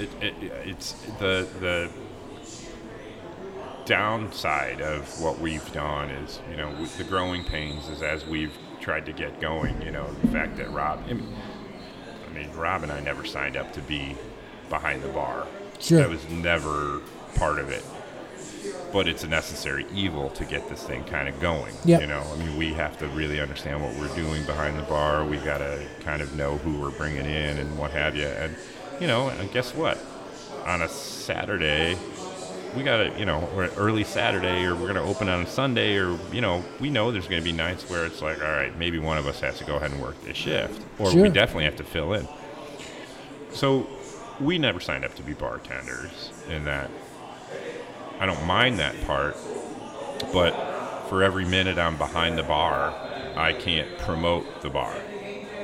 it, 0.00 0.10
it, 0.22 0.34
it's 0.64 0.92
the 1.18 1.48
the 1.60 1.90
downside 3.84 4.80
of 4.80 5.20
what 5.20 5.38
we've 5.38 5.70
done 5.72 6.08
is 6.08 6.40
you 6.50 6.56
know 6.56 6.70
with 6.80 6.96
the 6.96 7.04
growing 7.04 7.44
pains 7.44 7.88
is 7.88 8.02
as 8.02 8.24
we've 8.24 8.56
tried 8.80 9.06
to 9.06 9.12
get 9.12 9.40
going. 9.40 9.80
You 9.82 9.90
know 9.90 10.12
the 10.22 10.28
fact 10.28 10.56
that 10.58 10.70
Rob, 10.70 11.02
I 11.08 11.14
mean, 11.14 11.34
I 12.28 12.34
mean 12.34 12.52
Rob 12.52 12.82
and 12.82 12.92
I 12.92 13.00
never 13.00 13.24
signed 13.24 13.56
up 13.56 13.72
to 13.74 13.80
be 13.80 14.16
behind 14.68 15.02
the 15.02 15.08
bar. 15.08 15.46
Sure. 15.80 15.98
That 15.98 16.10
was 16.10 16.28
never 16.28 17.00
part 17.36 17.58
of 17.58 17.70
it. 17.70 17.84
But 18.92 19.08
it's 19.08 19.24
a 19.24 19.28
necessary 19.28 19.84
evil 19.92 20.30
to 20.30 20.44
get 20.44 20.68
this 20.68 20.82
thing 20.82 21.04
kind 21.04 21.28
of 21.28 21.38
going. 21.40 21.74
Yep. 21.84 22.00
You 22.00 22.06
know, 22.06 22.22
I 22.32 22.36
mean, 22.36 22.56
we 22.56 22.72
have 22.74 22.96
to 22.98 23.08
really 23.08 23.40
understand 23.40 23.82
what 23.82 23.94
we're 23.96 24.14
doing 24.14 24.44
behind 24.46 24.78
the 24.78 24.84
bar. 24.84 25.24
we've 25.24 25.44
got 25.44 25.58
to 25.58 25.84
kind 26.00 26.22
of 26.22 26.34
know 26.34 26.56
who 26.58 26.78
we're 26.78 26.90
bringing 26.92 27.26
in 27.26 27.58
and 27.58 27.76
what 27.76 27.90
have 27.90 28.16
you. 28.16 28.26
And, 28.26 28.56
you 29.00 29.06
know, 29.06 29.28
and 29.28 29.50
guess 29.52 29.74
what? 29.74 29.98
On 30.66 30.82
a 30.82 30.88
Saturday, 30.88 31.96
we 32.76 32.82
got 32.82 32.96
to, 32.98 33.18
you 33.18 33.24
know, 33.24 33.48
or 33.54 33.66
early 33.76 34.04
Saturday, 34.04 34.64
or 34.64 34.74
we're 34.74 34.92
going 34.92 34.94
to 34.94 35.02
open 35.02 35.28
on 35.28 35.42
a 35.42 35.46
Sunday, 35.46 35.96
or, 35.96 36.18
you 36.32 36.40
know, 36.40 36.64
we 36.80 36.90
know 36.90 37.12
there's 37.12 37.28
going 37.28 37.40
to 37.40 37.44
be 37.44 37.52
nights 37.52 37.88
where 37.88 38.04
it's 38.06 38.22
like, 38.22 38.42
all 38.42 38.48
right, 38.50 38.76
maybe 38.78 38.98
one 38.98 39.18
of 39.18 39.26
us 39.26 39.40
has 39.40 39.58
to 39.58 39.64
go 39.64 39.76
ahead 39.76 39.90
and 39.92 40.00
work 40.02 40.20
this 40.24 40.36
shift, 40.36 40.82
or 40.98 41.10
Sure. 41.10 41.22
we 41.22 41.28
definitely 41.28 41.64
have 41.64 41.76
to 41.76 41.84
fill 41.84 42.14
in. 42.14 42.26
So 43.52 43.86
we 44.40 44.58
never 44.58 44.80
signed 44.80 45.04
up 45.04 45.14
to 45.16 45.22
be 45.22 45.34
bartenders 45.34 46.30
in 46.48 46.64
that. 46.64 46.90
I 48.18 48.26
don't 48.26 48.44
mind 48.46 48.78
that 48.78 49.00
part, 49.06 49.36
but 50.32 50.52
for 51.08 51.22
every 51.22 51.44
minute 51.44 51.78
I'm 51.78 51.96
behind 51.96 52.38
the 52.38 52.42
bar, 52.42 52.94
I 53.36 53.52
can't 53.52 53.98
promote 53.98 54.62
the 54.62 54.70
bar. 54.70 54.94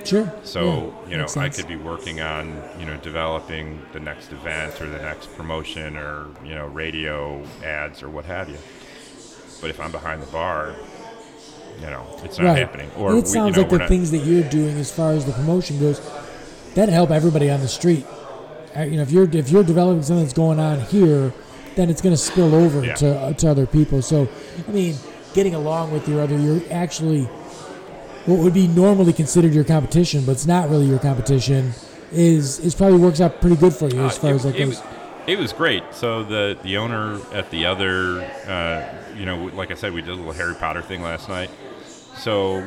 Sure. 0.04 0.32
So, 0.44 0.94
Yeah, 1.06 1.10
you 1.10 1.16
know, 1.18 1.26
I 1.36 1.48
could 1.48 1.68
be 1.68 1.76
working 1.76 2.20
on, 2.20 2.62
you 2.78 2.86
know, 2.86 2.96
developing 2.98 3.82
the 3.92 4.00
next 4.00 4.32
event 4.32 4.80
or 4.80 4.88
the 4.88 4.98
next 4.98 5.34
promotion 5.36 5.96
or, 5.96 6.26
you 6.44 6.54
know, 6.54 6.66
radio 6.66 7.42
ads 7.64 8.02
or 8.02 8.08
what 8.08 8.24
have 8.24 8.48
you. 8.48 8.58
But 9.60 9.70
if 9.70 9.78
I'm 9.80 9.92
behind 9.92 10.22
the 10.22 10.26
bar, 10.26 10.74
you 11.80 11.86
know, 11.86 12.04
it's 12.24 12.38
not 12.38 12.46
right. 12.46 12.58
happening. 12.58 12.90
Or 12.96 13.12
it 13.12 13.14
we- 13.14 13.20
sounds 13.26 13.56
you 13.56 13.62
know, 13.62 13.68
like 13.68 13.70
the 13.70 13.78
not- 13.78 13.88
things 13.88 14.10
that 14.10 14.18
you're 14.18 14.48
doing 14.48 14.76
as 14.78 14.90
far 14.90 15.12
as 15.12 15.24
the 15.24 15.32
promotion 15.32 15.78
goes, 15.78 16.00
that 16.74 16.88
help 16.88 17.10
everybody 17.10 17.50
on 17.50 17.60
the 17.60 17.68
street. 17.68 18.06
Uh, 18.76 18.82
You 18.82 18.96
know, 18.96 19.02
if 19.02 19.10
you're 19.10 19.28
if 19.32 19.50
you're 19.50 19.64
developing 19.64 20.02
something 20.02 20.24
that's 20.24 20.32
going 20.34 20.60
on 20.60 20.80
here, 20.80 21.32
then 21.76 21.90
it's 21.90 22.00
going 22.00 22.14
to 22.14 22.20
spill 22.20 22.54
over 22.54 22.84
Yeah. 22.84 22.94
to 22.96 23.18
uh, 23.18 23.32
to 23.34 23.50
other 23.50 23.66
people. 23.66 24.00
So, 24.02 24.28
I 24.68 24.70
mean, 24.70 24.96
getting 25.34 25.54
along 25.54 25.92
with 25.92 26.08
your 26.08 26.20
other, 26.22 26.38
you're 26.38 26.60
actually 26.70 27.28
what 28.26 28.38
would 28.38 28.54
be 28.54 28.68
normally 28.68 29.12
considered 29.12 29.52
your 29.54 29.64
competition, 29.64 30.24
but 30.24 30.32
it's 30.32 30.46
not 30.46 30.68
really 30.70 30.86
your 30.86 30.98
competition. 30.98 31.72
Is 32.12 32.58
is 32.58 32.74
probably 32.74 32.98
works 32.98 33.20
out 33.20 33.40
pretty 33.40 33.56
good 33.56 33.72
for 33.72 33.88
you 33.88 34.00
as 34.02 34.18
Uh, 34.18 34.20
far 34.20 34.30
it, 34.30 34.34
as 34.34 34.42
that 34.42 34.56
it 34.56 34.66
was, 34.66 34.82
it 35.28 35.38
was 35.38 35.52
great. 35.52 35.82
So 35.92 36.24
the 36.24 36.58
the 36.62 36.76
owner 36.76 37.20
at 37.32 37.50
the 37.50 37.66
other, 37.66 38.22
uh, 38.48 38.82
you 39.16 39.24
know, 39.26 39.44
like 39.54 39.70
I 39.70 39.74
said, 39.74 39.92
we 39.92 40.00
did 40.02 40.10
a 40.10 40.14
little 40.14 40.32
Harry 40.32 40.54
Potter 40.54 40.82
thing 40.82 41.02
last 41.02 41.28
night. 41.28 41.50
So 42.16 42.62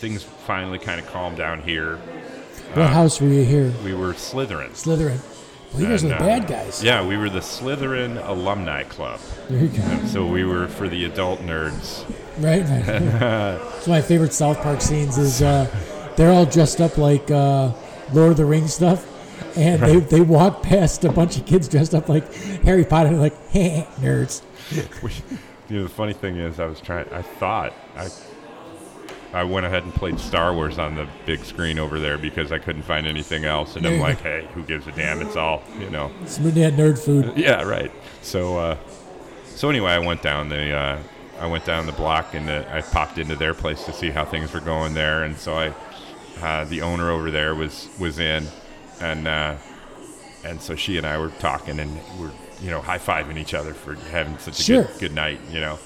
things 0.00 0.22
finally 0.22 0.78
kind 0.78 1.00
of 1.00 1.06
calmed 1.06 1.38
down 1.38 1.62
here. 1.62 1.96
what 2.74 2.88
house 2.90 3.20
were 3.20 3.28
you 3.28 3.44
here? 3.44 3.72
We 3.84 3.94
were 3.94 4.12
Slytherin. 4.12 4.70
Slytherin. 4.72 5.20
Well, 5.72 5.82
you 5.82 5.88
guys 5.88 6.04
are 6.04 6.08
the 6.08 6.16
uh, 6.16 6.18
bad 6.18 6.46
guys. 6.46 6.82
Yeah, 6.84 7.06
we 7.06 7.16
were 7.16 7.30
the 7.30 7.40
Slytherin 7.40 8.22
Alumni 8.28 8.82
Club. 8.84 9.20
There 9.48 9.64
you 9.64 9.68
go. 9.68 9.82
And 9.82 10.08
so 10.08 10.26
we 10.26 10.44
were 10.44 10.68
for 10.68 10.88
the 10.88 11.04
adult 11.06 11.40
nerds. 11.40 12.04
Right, 12.38 12.62
right. 12.62 13.60
It's 13.76 13.88
my 13.88 14.00
favorite 14.02 14.32
South 14.32 14.58
Park 14.62 14.80
scenes 14.80 15.18
is 15.18 15.42
uh, 15.42 15.66
they're 16.16 16.30
all 16.30 16.44
dressed 16.46 16.80
up 16.80 16.98
like 16.98 17.30
uh, 17.30 17.72
Lord 18.12 18.32
of 18.32 18.36
the 18.36 18.44
Rings 18.44 18.74
stuff, 18.74 19.06
and 19.56 19.82
they, 19.82 19.96
they 19.98 20.20
walk 20.20 20.62
past 20.62 21.04
a 21.04 21.10
bunch 21.10 21.36
of 21.38 21.46
kids 21.46 21.68
dressed 21.68 21.94
up 21.94 22.08
like 22.08 22.32
Harry 22.64 22.84
Potter, 22.84 23.08
and 23.08 23.20
like 23.20 23.36
hey, 23.48 23.86
nerds. 24.00 24.42
We, 25.02 25.10
you 25.68 25.78
know, 25.78 25.82
the 25.84 25.88
funny 25.88 26.12
thing 26.12 26.36
is, 26.36 26.60
I 26.60 26.66
was 26.66 26.80
trying. 26.80 27.08
I 27.12 27.22
thought 27.22 27.72
I. 27.96 28.08
I 29.34 29.44
went 29.44 29.64
ahead 29.64 29.82
and 29.84 29.94
played 29.94 30.18
Star 30.20 30.52
Wars 30.52 30.78
on 30.78 30.94
the 30.94 31.06
big 31.24 31.44
screen 31.44 31.78
over 31.78 31.98
there 31.98 32.18
because 32.18 32.52
I 32.52 32.58
couldn't 32.58 32.82
find 32.82 33.06
anything 33.06 33.44
else, 33.44 33.76
and 33.76 33.86
I'm 33.86 33.98
like, 33.98 34.20
"Hey, 34.20 34.46
who 34.54 34.62
gives 34.62 34.86
a 34.86 34.92
damn? 34.92 35.22
It's 35.22 35.36
all 35.36 35.62
you 35.78 35.88
know." 35.88 36.10
Some 36.26 36.44
yeah, 36.50 36.70
nerd 36.70 36.98
food. 36.98 37.32
Yeah, 37.36 37.62
right. 37.62 37.90
So, 38.20 38.58
uh, 38.58 38.76
so 39.46 39.70
anyway, 39.70 39.92
I 39.92 39.98
went 40.00 40.20
down 40.22 40.48
the, 40.50 40.72
uh, 40.72 40.98
I 41.40 41.46
went 41.46 41.64
down 41.64 41.86
the 41.86 41.92
block 41.92 42.34
and 42.34 42.46
the, 42.46 42.66
I 42.74 42.82
popped 42.82 43.18
into 43.18 43.34
their 43.34 43.54
place 43.54 43.84
to 43.86 43.92
see 43.92 44.10
how 44.10 44.24
things 44.24 44.52
were 44.52 44.60
going 44.60 44.92
there, 44.94 45.24
and 45.24 45.36
so 45.36 45.54
I, 45.54 45.72
uh, 46.42 46.64
the 46.66 46.82
owner 46.82 47.10
over 47.10 47.30
there 47.30 47.54
was 47.54 47.88
was 47.98 48.18
in, 48.18 48.46
and 49.00 49.26
uh, 49.26 49.54
and 50.44 50.60
so 50.60 50.76
she 50.76 50.98
and 50.98 51.06
I 51.06 51.16
were 51.18 51.30
talking 51.30 51.80
and 51.80 51.98
we're 52.20 52.32
you 52.60 52.70
know 52.70 52.80
high 52.82 52.98
fiving 52.98 53.38
each 53.38 53.54
other 53.54 53.72
for 53.72 53.94
having 54.10 54.36
such 54.38 54.58
a 54.60 54.62
Sure. 54.62 54.84
good 54.84 54.98
good 55.00 55.14
night, 55.14 55.40
you 55.50 55.60
know. 55.60 55.78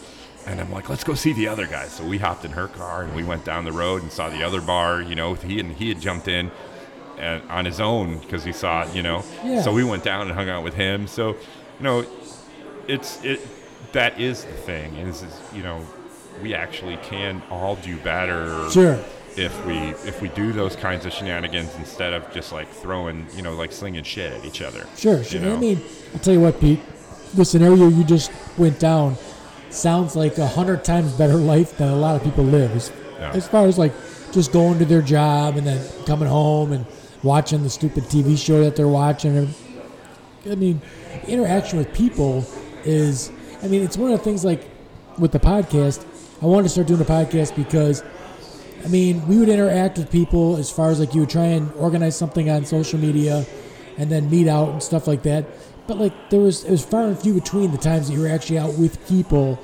And 0.47 0.61
I'm 0.61 0.71
like, 0.71 0.89
let's 0.89 1.03
go 1.05 1.15
see 1.15 1.33
the 1.33 1.49
other 1.49 1.67
guys. 1.67 1.93
So 1.93 2.05
we 2.05 2.19
hopped 2.19 2.45
in 2.45 2.53
her 2.53 2.69
car 2.69 3.03
and 3.03 3.15
we 3.17 3.25
went 3.25 3.45
down 3.45 3.65
the 3.65 3.73
road 3.73 4.03
and 4.03 4.13
saw 4.13 4.29
the 4.31 4.43
other 4.45 4.61
bar. 4.61 5.03
You 5.03 5.15
know, 5.17 5.35
he 5.35 5.59
and 5.61 5.73
he 5.73 5.89
had 5.89 6.01
jumped 6.01 6.29
in 6.29 6.51
and 7.19 7.43
on 7.51 7.65
his 7.65 7.81
own 7.81 8.19
because 8.19 8.45
he 8.45 8.53
saw 8.53 8.83
it. 8.85 8.95
You 8.95 9.03
know, 9.03 9.25
Yeah. 9.45 9.63
so 9.63 9.73
we 9.73 9.83
went 9.85 10.05
down 10.05 10.23
and 10.29 10.33
hung 10.33 10.49
out 10.49 10.63
with 10.63 10.75
him. 10.75 11.07
So, 11.09 11.31
you 11.31 11.37
know, 11.83 12.07
it's 12.87 13.23
it 13.25 13.41
that 13.93 14.21
is 14.21 14.45
the 14.45 14.53
thing 14.53 14.95
is, 14.97 15.23
is 15.23 15.41
you 15.53 15.63
know 15.63 15.81
we 16.43 16.55
actually 16.55 16.97
can 16.99 17.43
all 17.51 17.77
do 17.77 17.97
better 17.99 18.69
Sure. 18.71 18.99
if 19.37 19.67
we 19.67 19.77
if 20.07 20.21
we 20.23 20.29
do 20.29 20.53
those 20.53 20.77
kinds 20.77 21.07
of 21.07 21.13
shenanigans 21.13 21.75
instead 21.77 22.13
of 22.13 22.31
just 22.33 22.53
like 22.53 22.69
throwing 22.71 23.27
you 23.35 23.43
know 23.43 23.55
like 23.55 23.73
slinging 23.73 24.05
shit 24.05 24.33
at 24.33 24.45
each 24.45 24.63
other. 24.63 24.87
Sure, 24.97 25.25
sure. 25.25 25.41
You 25.41 25.47
know? 25.49 25.55
I 25.55 25.59
mean, 25.59 25.83
I'll 26.15 26.21
tell 26.21 26.35
you 26.35 26.41
what, 26.41 26.61
Pete. 26.61 26.81
The 27.35 27.45
scenario 27.45 27.89
you 27.89 28.05
just 28.05 28.31
went 28.57 28.79
down 28.79 29.17
sounds 29.77 30.17
like 30.17 30.39
a 30.39 30.47
hundred 30.47 30.85
times 30.85 31.13
better 31.13 31.37
life 31.37 31.77
than 31.79 31.89
a 31.89 31.97
lot 31.97 32.17
of 32.17 32.23
people 32.25 32.45
live. 32.45 32.75
As, 32.75 32.93
Yeah. 33.19 33.31
as 33.33 33.47
far 33.49 33.67
as 33.67 33.79
like 33.79 33.93
just 34.33 34.53
going 34.53 34.79
to 34.79 34.85
their 34.85 35.03
job 35.03 35.57
and 35.57 35.67
then 35.67 35.81
coming 36.07 36.29
home 36.29 36.73
and 36.73 36.85
watching 37.23 37.63
the 37.63 37.71
stupid 37.71 38.05
TV 38.05 38.37
show 38.37 38.63
that 38.65 38.77
they're 38.77 38.89
watching. 38.89 39.55
I 40.51 40.55
mean, 40.55 40.81
interaction 41.27 41.79
with 41.79 41.93
people 41.93 42.45
is. 42.85 43.31
I 43.63 43.69
mean, 43.69 43.83
it's 43.83 43.97
one 43.97 44.13
of 44.13 44.19
the 44.19 44.25
things 44.25 44.45
like 44.45 44.69
with 45.19 45.33
the 45.33 45.41
podcast. 45.41 46.05
I 46.43 46.47
wanted 46.47 46.65
to 46.65 46.69
start 46.69 46.87
doing 46.87 47.01
a 47.01 47.05
podcast 47.05 47.57
because 47.57 48.05
I 48.85 48.89
mean, 48.89 49.27
we 49.27 49.39
would 49.39 49.49
interact 49.49 49.99
with 49.99 50.11
people 50.13 50.57
as 50.57 50.71
far 50.71 50.91
as 50.91 51.01
like 51.01 51.15
you 51.15 51.21
would 51.21 51.31
try 51.31 51.47
and 51.47 51.73
organize 51.73 52.17
something 52.17 52.49
on 52.51 52.65
social 52.67 52.99
media 53.01 53.45
and 53.99 54.11
then 54.11 54.29
meet 54.31 54.47
out 54.47 54.69
and 54.69 54.83
stuff 54.83 55.07
like 55.09 55.23
that. 55.23 55.47
But 55.87 55.99
like 55.99 56.31
there 56.31 56.41
was 56.41 56.65
it 56.65 56.71
was 56.71 56.85
far 56.85 57.05
and 57.05 57.19
few 57.19 57.35
between 57.35 57.71
the 57.71 57.79
times 57.79 58.09
that 58.09 58.15
you 58.15 58.21
were 58.21 58.29
actually 58.29 58.59
out 58.59 58.75
with 58.75 59.07
people 59.09 59.59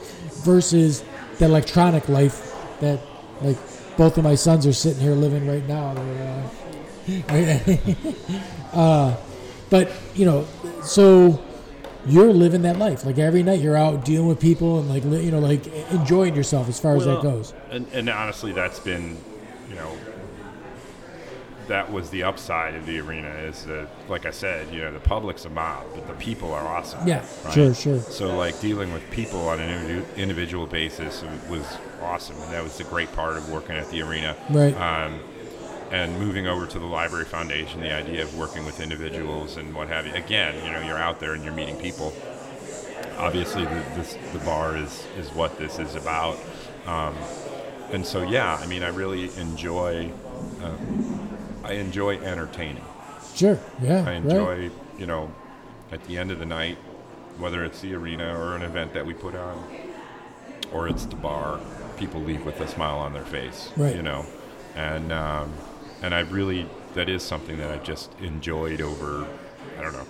versus 0.45 1.05
the 1.39 1.47
electronic 1.47 2.09
life 2.09 2.55
that 2.81 3.01
like 3.41 3.57
both 3.97 4.17
of 4.19 4.25
my 4.25 4.35
sons 4.35 4.67
are 4.67 4.73
sitting 4.73 5.01
here 5.01 5.15
living 5.15 5.47
right 5.47 5.67
now. 5.67 5.95
Uh, 7.29 7.59
uh, 8.73 9.17
but 9.71 9.91
you 10.15 10.25
know, 10.25 10.47
so 10.83 11.43
you're 12.07 12.33
living 12.33 12.63
that 12.63 12.79
life. 12.79 13.05
Like 13.05 13.19
every 13.19 13.43
night 13.43 13.61
you're 13.61 13.77
out 13.77 14.05
dealing 14.05 14.29
with 14.29 14.41
people 14.41 14.79
and 14.79 14.89
like 14.89 15.05
you 15.05 15.31
know 15.31 15.39
like 15.39 15.67
enjoying 15.91 16.35
yourself 16.35 16.69
as 16.69 16.79
far 16.79 16.97
as 16.97 17.05
that 17.05 17.23
goes. 17.23 17.55
And, 17.71 17.87
and 17.93 18.09
honestly, 18.09 18.53
that's 18.53 18.81
been, 18.81 19.17
you 19.69 19.75
know, 19.75 19.97
that 21.69 21.91
was 21.93 22.11
the 22.11 22.23
upside 22.23 22.75
of 22.75 22.87
the 22.87 22.99
arena 23.01 23.31
is 23.31 23.65
that, 23.67 23.89
like 24.09 24.27
I 24.27 24.31
said, 24.31 24.73
you 24.73 24.81
know, 24.81 24.93
the 24.93 25.01
public's 25.01 25.45
a 25.45 25.51
mob, 25.51 25.85
but 25.95 26.07
the 26.07 26.15
people 26.15 26.53
are 26.53 26.67
awesome. 26.67 27.07
Yeah, 27.07 27.25
right? 27.45 27.55
sure, 27.55 27.75
sure. 27.75 28.01
So 28.01 28.37
like 28.37 28.61
dealing 28.61 28.93
with 28.93 29.09
people 29.11 29.49
on 29.49 29.61
an 29.61 30.05
individual 30.17 30.67
basis 30.67 31.25
was 31.49 31.67
awesome, 32.01 32.37
and 32.43 32.53
that 32.53 32.63
was 32.63 32.79
the 32.79 32.85
great 32.85 33.13
part 33.13 33.37
of 33.37 33.51
working 33.51 33.77
at 33.77 33.89
the 33.91 34.03
arena. 34.03 34.37
Right. 34.51 34.75
Um, 34.75 35.21
and 35.91 36.19
moving 36.19 36.47
over 36.47 36.67
to 36.67 36.79
the 36.79 36.87
Library 36.87 37.27
Foundation, 37.27 37.81
the 37.81 37.93
idea 37.93 38.23
of 38.23 38.35
working 38.37 38.65
with 38.65 38.81
individuals 38.81 39.59
and 39.59 39.75
what 39.75 39.89
have 39.89 40.07
you. 40.07 40.15
Again, 40.15 40.55
you 40.65 40.73
know, 40.73 40.81
you're 40.81 40.97
out 40.97 41.21
there 41.21 41.35
and 41.35 41.45
you're 41.45 41.53
meeting 41.53 41.77
people. 41.77 42.15
Obviously, 43.19 43.65
the, 43.65 43.85
this, 43.95 44.17
the 44.33 44.39
bar 44.39 44.77
is 44.77 45.07
is 45.19 45.29
what 45.33 45.59
this 45.59 45.79
is 45.79 45.95
about. 45.95 46.39
Um, 46.87 47.15
and 47.93 48.07
so, 48.07 48.23
yeah, 48.23 48.55
I 48.55 48.67
mean, 48.67 48.83
I 48.83 48.89
really 48.89 49.25
enjoy. 49.39 50.11
Uh, 50.63 50.77
I 51.65 51.73
enjoy 51.75 52.19
entertaining. 52.21 52.85
Sure. 53.35 53.59
Yeah. 53.81 54.01
I 54.01 54.05
right. 54.05 54.15
enjoy, 54.17 54.71
you 54.99 55.07
know, 55.07 55.31
at 55.91 56.05
the 56.05 56.19
end 56.19 56.31
of 56.31 56.39
the 56.39 56.47
night, 56.47 56.77
whether 57.39 57.65
it's 57.65 57.81
the 57.81 57.95
arena 57.95 58.39
or 58.39 58.57
an 58.57 58.63
event 58.63 58.93
that 58.95 59.07
we 59.07 59.15
put 59.15 59.35
on, 59.35 59.65
or 60.73 60.89
it's 60.89 61.07
the 61.07 61.17
bar, 61.17 61.61
people 61.97 62.21
leave 62.21 62.45
with 62.45 62.61
a 62.61 62.69
smile 62.69 62.99
on 62.99 63.13
their 63.13 63.25
face. 63.25 63.71
Right. 63.77 63.95
You 63.97 64.03
know, 64.03 64.27
and 64.75 65.13
um, 65.13 65.53
and 66.03 66.15
I 66.15 66.21
really 66.21 66.69
that 66.95 67.09
is 67.09 67.23
something 67.23 67.57
that 67.59 67.71
I 67.71 67.79
just 67.79 68.13
enjoyed 68.21 68.81
over, 68.83 69.27
I 69.79 69.83
don't 69.83 69.93
know, 69.95 70.07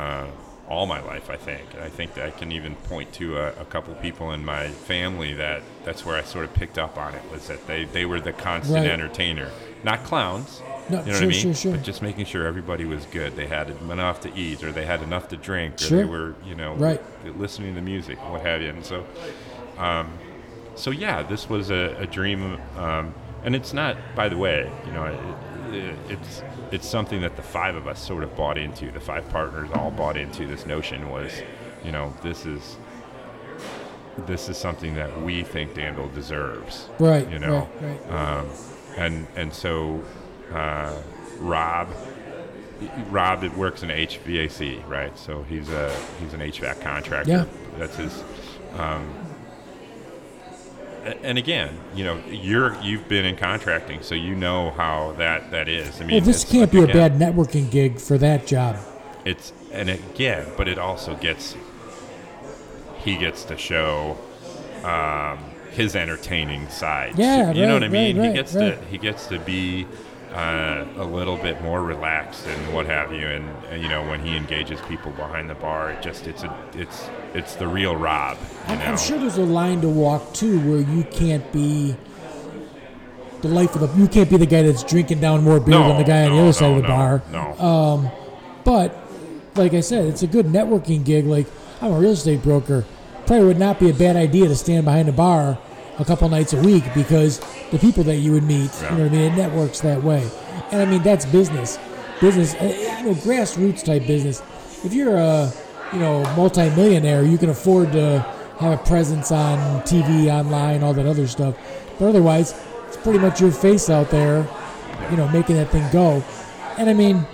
uh, 0.00 0.26
all 0.68 0.86
my 0.86 1.00
life. 1.00 1.28
I 1.30 1.36
think, 1.36 1.74
and 1.74 1.82
I 1.82 1.88
think 1.90 2.14
that 2.14 2.26
I 2.26 2.30
can 2.30 2.52
even 2.52 2.74
point 2.74 3.12
to 3.14 3.36
a, 3.38 3.48
a 3.60 3.64
couple 3.66 3.94
people 3.96 4.32
in 4.32 4.44
my 4.44 4.68
family 4.68 5.34
that 5.34 5.62
that's 5.84 6.04
where 6.06 6.16
I 6.16 6.22
sort 6.22 6.44
of 6.46 6.54
picked 6.54 6.78
up 6.78 6.96
on 6.96 7.14
it 7.14 7.22
was 7.30 7.48
that 7.48 7.66
they 7.66 7.84
they 7.84 8.06
were 8.06 8.20
the 8.20 8.32
constant 8.32 8.78
Right. 8.78 8.90
entertainer, 8.90 9.50
not 9.84 10.04
clowns. 10.04 10.62
No, 10.88 11.00
you 11.00 11.06
know 11.06 11.12
sure, 11.12 11.12
what 11.14 11.22
I 11.22 11.26
mean? 11.26 11.32
sure, 11.40 11.54
sure. 11.54 11.72
But 11.72 11.82
just 11.82 12.02
making 12.02 12.26
sure 12.26 12.46
everybody 12.46 12.84
was 12.84 13.04
good. 13.06 13.34
They 13.36 13.46
had 13.46 13.70
enough 13.70 14.20
to 14.20 14.34
eat, 14.36 14.62
or 14.62 14.70
they 14.72 14.86
had 14.86 15.02
enough 15.02 15.28
to 15.28 15.36
drink, 15.36 15.74
or 15.76 15.78
Sure. 15.84 15.98
they 15.98 16.04
were, 16.04 16.34
you 16.44 16.54
know, 16.54 16.74
Right. 16.74 17.00
listening 17.38 17.74
to 17.74 17.80
music, 17.80 18.18
what 18.30 18.42
have 18.42 18.62
you. 18.62 18.68
And 18.70 18.84
so, 18.84 19.04
um, 19.78 20.10
so 20.76 20.90
yeah, 20.90 21.22
this 21.22 21.48
was 21.48 21.70
a, 21.70 21.96
a 21.98 22.06
dream, 22.06 22.58
um, 22.78 23.14
and 23.44 23.54
it's 23.56 23.72
not. 23.72 23.96
By 24.14 24.28
the 24.28 24.36
way, 24.36 24.70
you 24.86 24.92
know, 24.92 25.04
it, 25.06 25.74
it, 25.74 25.94
it's 26.08 26.42
it's 26.70 26.88
something 26.88 27.20
that 27.22 27.36
the 27.36 27.42
five 27.42 27.74
of 27.74 27.86
us 27.88 28.00
sort 28.04 28.22
of 28.22 28.36
bought 28.36 28.58
into. 28.58 28.90
The 28.92 29.00
five 29.00 29.28
partners 29.30 29.70
all 29.74 29.90
bought 29.90 30.16
into 30.16 30.46
this 30.46 30.66
notion 30.66 31.08
was, 31.10 31.32
you 31.84 31.92
know, 31.92 32.12
this 32.22 32.46
is 32.46 32.76
this 34.26 34.48
is 34.48 34.56
something 34.56 34.94
that 34.94 35.20
we 35.22 35.42
think 35.42 35.74
Danville 35.74 36.08
deserves 36.08 36.88
Right. 36.98 37.28
you 37.30 37.38
know. 37.38 37.68
Right. 37.80 38.00
right. 38.10 38.38
um, 38.38 38.46
and 38.96 39.26
and 39.36 39.52
so 39.52 40.02
uh, 40.52 40.94
Rob 41.38 41.88
Rob 43.10 43.42
it 43.42 43.54
works 43.56 43.82
in 43.82 43.88
HVAC 43.88 44.86
right 44.88 45.16
so 45.18 45.42
he's 45.44 45.68
a 45.70 45.94
he's 46.20 46.34
an 46.34 46.40
HVAC 46.40 46.80
contractor 46.80 47.30
Yeah. 47.30 47.44
that's 47.78 47.96
his 47.96 48.22
um, 48.74 49.12
and 51.22 51.38
again 51.38 51.76
you 51.94 52.04
know 52.04 52.20
you're 52.28 52.74
you've 52.82 53.08
been 53.08 53.24
in 53.24 53.36
contracting 53.36 54.02
so 54.02 54.14
you 54.14 54.34
know 54.34 54.72
how 54.72 55.12
that 55.18 55.50
that 55.52 55.68
is 55.68 56.00
I 56.00 56.04
mean 56.04 56.16
well, 56.16 56.20
this 56.26 56.44
can't 56.44 56.70
be 56.70 56.78
a 56.80 56.84
again, 56.84 57.18
bad 57.18 57.34
networking 57.34 57.70
gig 57.70 57.98
for 57.98 58.18
that 58.18 58.46
job. 58.46 58.76
it's 59.24 59.52
and 59.72 59.88
again 59.88 60.46
but 60.56 60.68
it 60.68 60.78
also 60.78 61.14
gets 61.16 61.56
he 62.98 63.16
gets 63.16 63.44
to 63.44 63.56
show 63.56 64.16
um, 64.84 65.38
his 65.70 65.94
entertaining 65.96 66.68
side 66.68 67.14
Yeah, 67.16 67.52
you 67.52 67.66
know 67.66 67.74
what 67.74 67.84
i 67.84 67.88
mean 67.88 68.18
right, 68.18 68.28
he 68.28 68.34
gets 68.34 68.54
right. 68.54 68.78
to 68.78 68.84
he 68.86 68.98
gets 68.98 69.26
to 69.28 69.38
be 69.38 69.86
uh, 70.36 70.86
a 70.98 71.04
little 71.04 71.36
bit 71.38 71.62
more 71.62 71.82
relaxed 71.82 72.46
and 72.46 72.74
what 72.74 72.84
have 72.86 73.12
you 73.12 73.26
and, 73.26 73.48
and 73.70 73.82
you 73.82 73.88
know 73.88 74.06
when 74.06 74.20
he 74.20 74.36
engages 74.36 74.78
people 74.82 75.10
behind 75.12 75.48
the 75.48 75.54
bar 75.54 75.92
it 75.92 76.02
just 76.02 76.26
it's 76.26 76.42
a 76.42 76.68
it's 76.74 77.08
it's 77.32 77.54
the 77.54 77.66
real 77.66 77.96
rob 77.96 78.36
you 78.38 78.74
I'm, 78.74 78.78
know 78.78 78.84
I'm 78.84 78.98
sure 78.98 79.18
there's 79.18 79.38
a 79.38 79.44
line 79.44 79.80
to 79.80 79.88
walk 79.88 80.34
too 80.34 80.58
where 80.68 80.80
you 80.80 81.04
can't 81.04 81.50
be 81.52 81.96
the 83.42 83.48
life 83.48 83.74
of 83.74 83.80
the. 83.80 84.00
You 84.00 84.08
can't 84.08 84.28
be 84.28 84.36
the 84.36 84.46
guy 84.46 84.62
that's 84.62 84.82
drinking 84.82 85.20
down 85.20 85.44
more 85.44 85.60
beer 85.60 85.78
no, 85.78 85.88
than 85.88 85.98
the 85.98 86.04
guy 86.04 86.24
on 86.24 86.30
the 86.30 86.36
no, 86.36 86.42
other 86.44 86.52
side 86.52 86.70
of 86.70 86.76
the 86.76 86.82
no, 86.82 86.88
bar. 86.88 87.22
no 87.30 88.12
But 88.64 88.96
like 89.54 89.74
I 89.74 89.80
said, 89.80 90.06
it's 90.06 90.22
a 90.22 90.26
good 90.26 90.46
networking 90.46 91.04
gig. 91.04 91.26
Like 91.26 91.46
I'm 91.80 91.92
a 91.92 91.98
real 91.98 92.12
estate 92.12 92.42
broker. 92.42 92.84
Probably 93.26 93.46
would 93.46 93.58
not 93.58 93.80
be 93.80 93.90
a 93.90 93.94
bad 93.94 94.16
idea 94.16 94.48
to 94.48 94.56
stand 94.56 94.84
behind 94.84 95.08
a 95.08 95.12
bar 95.12 95.58
a 95.98 96.04
couple 96.04 96.28
nights 96.28 96.52
a 96.52 96.60
week 96.60 96.84
because 96.94 97.40
the 97.70 97.78
people 97.78 98.04
that 98.04 98.16
you 98.16 98.32
would 98.32 98.44
meet, 98.44 98.70
Yeah. 98.82 98.92
you 98.92 98.98
know 98.98 99.04
what 99.04 99.12
I 99.12 99.16
mean, 99.16 99.32
it 99.32 99.36
networks 99.36 99.80
that 99.80 100.02
way. 100.02 100.28
And 100.70 100.80
I 100.80 100.84
mean 100.84 101.02
that's 101.02 101.26
business, 101.26 101.78
business, 102.20 102.54
uh, 102.54 102.64
you 102.64 103.04
know, 103.04 103.14
grassroots 103.14 103.84
type 103.84 104.06
business. 104.06 104.42
If 104.84 104.92
you're 104.92 105.16
a 105.16 105.52
you 105.92 105.98
know 105.98 106.22
multimillionaire, 106.36 107.22
you 107.22 107.38
can 107.38 107.50
afford 107.50 107.92
to 107.92 108.24
have 108.58 108.72
a 108.72 108.82
presence 108.84 109.30
on 109.32 109.82
TV, 109.82 110.28
online, 110.32 110.82
all 110.82 110.94
that 110.94 111.06
other 111.06 111.26
stuff. 111.26 111.54
But 111.98 112.08
otherwise, 112.08 112.54
it's 112.88 112.96
pretty 112.96 113.18
much 113.18 113.40
your 113.40 113.50
face 113.50 113.90
out 113.90 114.10
there, 114.10 114.46
you 115.10 115.16
know, 115.16 115.28
making 115.28 115.56
that 115.56 115.70
thing 115.70 115.84
go. 115.92 116.22
And 116.78 116.88
I 116.88 116.94
mean, 116.94 117.26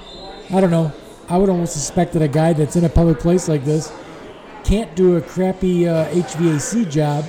I 0.52 0.60
don't 0.60 0.70
know. 0.70 0.92
I 1.28 1.36
would 1.38 1.48
almost 1.48 1.72
suspect 1.74 2.12
that 2.14 2.22
a 2.22 2.28
guy 2.28 2.52
that's 2.52 2.76
in 2.76 2.84
a 2.84 2.88
public 2.88 3.18
place 3.20 3.48
like 3.48 3.64
this 3.64 3.92
can't 4.64 4.94
do 4.94 5.16
a 5.16 5.20
crappy 5.20 5.88
uh, 5.88 6.06
HVAC 6.06 6.88
job 6.90 7.24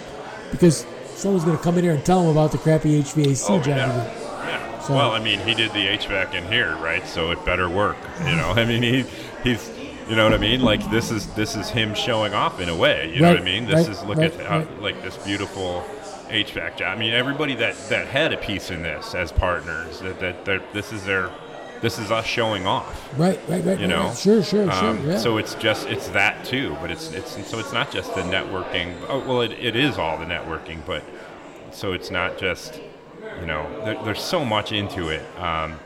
because 0.52 0.86
someone's 1.24 1.46
going 1.46 1.58
to 1.58 1.64
come 1.64 1.78
in 1.78 1.86
here 1.86 1.94
and 1.94 2.06
tell 2.06 2.22
him 2.22 2.30
about 2.30 2.52
the 2.52 2.58
crappy 2.58 3.02
HVAC 3.02 3.50
Oh, 3.50 3.58
job. 3.58 3.68
yeah. 3.68 3.88
Yeah. 4.46 4.80
So- 4.82 4.94
well, 4.94 5.12
I 5.12 5.20
mean, 5.20 5.40
he 5.40 5.54
did 5.56 5.72
the 5.72 5.88
HVAC 5.88 6.34
in 6.36 6.46
here, 6.52 6.76
right? 6.76 7.08
So 7.08 7.32
it 7.32 7.44
better 7.46 7.70
work. 7.70 7.98
You 8.20 8.36
know, 8.36 8.50
I 8.56 8.66
mean, 8.66 8.84
he 8.84 9.06
he's, 9.44 9.72
you 10.10 10.18
know 10.18 10.26
what 10.26 10.34
I 10.34 10.38
mean? 10.38 10.62
Like 10.62 10.88
this 10.92 11.10
is 11.12 11.28
this 11.34 11.56
is 11.56 11.70
him 11.70 11.96
showing 11.96 12.34
off 12.34 12.60
in 12.60 12.68
a 12.68 12.76
way. 12.76 13.12
You 13.16 13.22
know 13.22 13.30
what 13.32 13.40
I 13.40 13.44
mean? 13.44 13.66
This 13.66 13.88
right, 13.88 13.90
is 13.90 14.04
look 14.04 14.18
right, 14.18 14.34
at 14.34 14.46
how, 14.46 14.58
right. 14.60 14.82
like 14.82 15.02
this 15.02 15.16
beautiful 15.18 15.86
HVAC 16.28 16.78
job. 16.78 16.98
I 16.98 17.00
mean, 17.00 17.14
everybody 17.14 17.56
that 17.56 17.76
that 17.88 18.08
had 18.08 18.34
a 18.34 18.38
piece 18.38 18.70
in 18.70 18.84
this 18.84 19.16
as 19.16 19.32
partners. 19.32 20.02
That 20.02 20.44
that 20.44 20.74
this 20.74 20.92
is 20.92 21.06
their 21.06 21.30
this 21.84 22.00
is 22.00 22.12
us 22.12 22.26
showing 22.26 22.66
off. 22.66 23.14
Right, 23.20 23.38
right, 23.50 23.64
right. 23.64 23.78
You 23.78 23.88
right, 23.88 23.90
know, 23.90 24.08
right. 24.08 24.18
Sure, 24.18 24.42
sure, 24.42 24.72
Um, 24.72 25.02
sure. 25.02 25.12
Yeah. 25.12 25.18
So 25.18 25.38
it's 25.38 25.54
just 25.56 25.88
it's 25.90 26.08
that 26.10 26.46
too, 26.46 26.78
but 26.82 26.90
it's 26.90 27.12
it's 27.12 27.46
so 27.46 27.60
it's 27.60 27.74
not 27.74 27.92
just 27.92 28.16
the 28.16 28.22
networking. 28.22 28.96
Oh, 29.10 29.20
well, 29.20 29.42
it, 29.42 29.52
it 29.52 29.76
is 29.76 29.98
all 29.98 30.18
the 30.18 30.26
networking, 30.26 30.80
but 30.88 31.04
so 31.72 31.92
it's 31.92 32.10
not 32.10 32.38
just 32.38 32.82
you 33.42 33.46
know 33.46 33.68
there, 33.84 34.02
there's 34.06 34.22
so 34.24 34.46
much 34.46 34.72
into 34.72 35.10
it. 35.10 35.24
Um, 35.38 35.78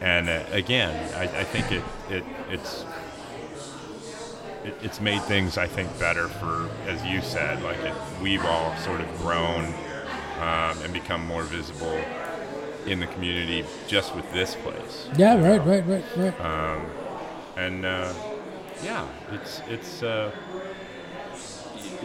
and 0.00 0.28
uh, 0.28 0.42
again, 0.50 0.92
I, 1.14 1.22
I 1.22 1.44
think 1.44 1.70
it, 1.70 1.84
it 2.10 2.24
it's 2.50 2.84
it, 4.64 4.74
it's 4.82 5.00
made 5.00 5.22
things 5.22 5.56
I 5.56 5.68
think 5.68 5.96
better 6.00 6.26
for 6.26 6.68
as 6.88 7.04
you 7.04 7.22
said, 7.22 7.62
like 7.62 7.78
it, 7.78 7.94
we've 8.20 8.44
all 8.44 8.76
sort 8.78 9.00
of 9.00 9.18
grown 9.18 9.66
um, 10.40 10.82
and 10.82 10.92
become 10.92 11.24
more 11.24 11.44
visible 11.44 12.00
in 12.86 13.00
the 13.00 13.06
community 13.08 13.64
just 13.86 14.14
with 14.14 14.30
this 14.32 14.54
place. 14.56 15.08
yeah, 15.16 15.34
right, 15.40 15.64
right, 15.66 15.86
right, 15.86 16.04
right. 16.16 16.40
Um, 16.40 16.86
and 17.56 17.84
uh, 17.84 18.12
yeah, 18.82 19.06
it's 19.32 19.60
it's 19.68 20.02
uh, 20.02 20.30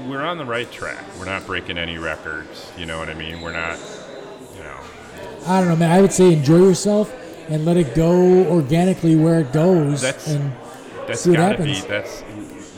we're 0.07 0.21
on 0.21 0.37
the 0.37 0.45
right 0.45 0.69
track. 0.71 1.03
We're 1.19 1.25
not 1.25 1.45
breaking 1.45 1.77
any 1.77 1.97
records. 1.97 2.71
You 2.77 2.85
know 2.85 2.97
what 2.99 3.09
I 3.09 3.13
mean? 3.13 3.41
We're 3.41 3.53
not, 3.53 3.77
you 4.57 4.63
know. 4.63 4.79
I 5.45 5.59
don't 5.59 5.69
know, 5.69 5.75
man. 5.75 5.91
I 5.91 6.01
would 6.01 6.11
say 6.13 6.33
enjoy 6.33 6.57
yourself 6.57 7.13
and 7.49 7.65
let 7.65 7.77
it 7.77 7.93
go 7.95 8.45
organically 8.47 9.15
where 9.15 9.41
it 9.41 9.51
goes. 9.53 10.01
That's- 10.01 10.27
and 10.27 10.51
That's 11.07 11.21
See 11.21 11.31
what 11.31 11.57
to 11.57 11.63
be 11.63 11.73
happens. 11.75 11.85
that's 11.85 12.23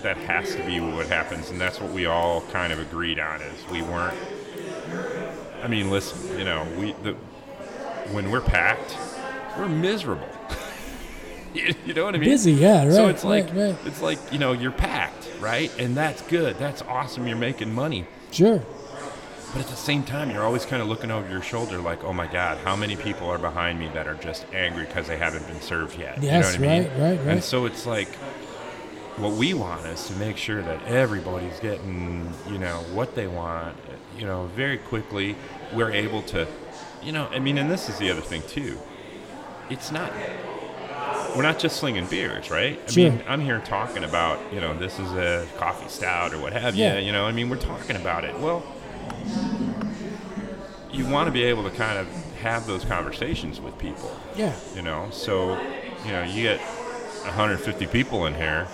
that 0.01 0.17
has 0.17 0.55
to 0.55 0.63
be 0.65 0.79
what 0.79 1.07
happens, 1.07 1.49
and 1.51 1.59
that's 1.61 1.79
what 1.79 1.91
we 1.91 2.05
all 2.05 2.41
kind 2.51 2.73
of 2.73 2.79
agreed 2.79 3.19
on. 3.19 3.41
Is 3.41 3.69
we 3.71 3.81
weren't. 3.83 4.17
I 5.63 5.67
mean, 5.67 5.89
listen, 5.89 6.37
you 6.37 6.43
know, 6.45 6.67
we 6.77 6.93
the 7.03 7.15
when 8.11 8.31
we're 8.31 8.41
packed, 8.41 8.97
we're 9.57 9.67
miserable. 9.67 10.29
you, 11.53 11.93
know 11.93 12.05
what 12.05 12.15
I 12.15 12.17
mean? 12.17 12.29
busy, 12.29 12.53
yeah, 12.53 12.83
right. 12.83 12.93
so 12.93 13.07
it's 13.07 13.23
like 13.23 13.45
right, 13.47 13.73
right. 13.73 13.77
it's 13.85 14.01
like 14.01 14.19
you 14.31 14.39
know 14.39 14.51
you're 14.51 14.71
packed, 14.71 15.29
right? 15.39 15.71
And 15.79 15.95
that's 15.95 16.21
good. 16.23 16.57
That's 16.57 16.81
awesome. 16.83 17.27
You're 17.27 17.37
making 17.37 17.73
money. 17.73 18.05
Sure. 18.31 18.61
But 19.53 19.61
at 19.61 19.67
the 19.67 19.77
same 19.77 20.03
time, 20.03 20.31
you're 20.31 20.43
always 20.43 20.65
kind 20.65 20.81
of 20.81 20.89
looking 20.89 21.11
over 21.11 21.29
your 21.29 21.41
shoulder, 21.41 21.77
like, 21.77 22.03
"Oh 22.03 22.11
my 22.11 22.27
God, 22.27 22.57
how 22.57 22.75
many 22.75 22.97
people 22.97 23.29
are 23.29 23.37
behind 23.37 23.79
me 23.79 23.87
that 23.93 24.05
are 24.05 24.15
just 24.15 24.45
angry 24.53 24.85
because 24.85 25.07
they 25.07 25.17
haven't 25.17 25.47
been 25.47 25.61
served 25.61 25.97
yet?" 25.97 26.21
Yes, 26.21 26.53
you 26.53 26.59
know 26.59 26.67
what 26.67 26.75
I 26.75 26.79
mean? 26.79 26.89
right, 26.89 26.99
right, 26.99 27.19
right. 27.19 27.27
And 27.27 27.43
so 27.43 27.65
it's 27.65 27.85
like, 27.85 28.09
what 29.17 29.33
we 29.33 29.53
want 29.53 29.85
is 29.85 30.07
to 30.07 30.13
make 30.17 30.35
sure 30.35 30.61
that 30.61 30.83
everybody's 30.85 31.57
getting, 31.61 32.33
you 32.49 32.57
know, 32.57 32.83
what 32.91 33.15
they 33.15 33.27
want. 33.27 33.77
You 34.17 34.25
know, 34.25 34.47
very 34.55 34.77
quickly, 34.77 35.37
we're 35.73 35.91
able 35.91 36.21
to, 36.23 36.47
you 37.05 37.11
know, 37.11 37.27
I 37.31 37.39
mean, 37.39 37.57
and 37.57 37.69
this 37.69 37.87
is 37.87 37.97
the 37.99 38.09
other 38.09 38.21
thing 38.21 38.41
too. 38.47 38.77
It's 39.69 39.91
not. 39.91 40.11
We're 41.35 41.43
not 41.43 41.59
just 41.59 41.77
slinging 41.77 42.05
beers, 42.07 42.49
right? 42.49 42.79
I 42.87 42.91
Sure. 42.91 43.11
mean, 43.11 43.21
I'm 43.27 43.41
here 43.41 43.59
talking 43.59 44.03
about, 44.03 44.39
you 44.53 44.59
know, 44.61 44.73
this 44.77 44.99
is 44.99 45.11
a 45.11 45.45
coffee 45.57 45.89
stout 45.89 46.33
or 46.33 46.39
what 46.39 46.53
have 46.53 46.75
Yeah. 46.75 46.97
you. 46.97 47.07
You 47.07 47.11
know, 47.11 47.25
I 47.25 47.31
mean, 47.31 47.49
we're 47.49 47.57
talking 47.57 47.95
about 47.97 48.23
it. 48.23 48.39
Well, 48.39 48.63
you 50.91 51.05
want 51.05 51.27
to 51.27 51.31
be 51.31 51.43
able 51.43 51.63
to 51.63 51.71
kind 51.71 51.97
of 51.99 52.07
have 52.41 52.65
those 52.67 52.85
conversations 52.85 53.59
with 53.59 53.77
people. 53.77 54.09
Yeah. 54.35 54.53
You 54.75 54.81
know, 54.81 55.07
so 55.11 55.59
you 56.05 56.11
know 56.11 56.23
you 56.23 56.43
get 56.43 56.59
150 56.59 57.85
people 57.87 58.25
in 58.27 58.33
here, 58.35 58.67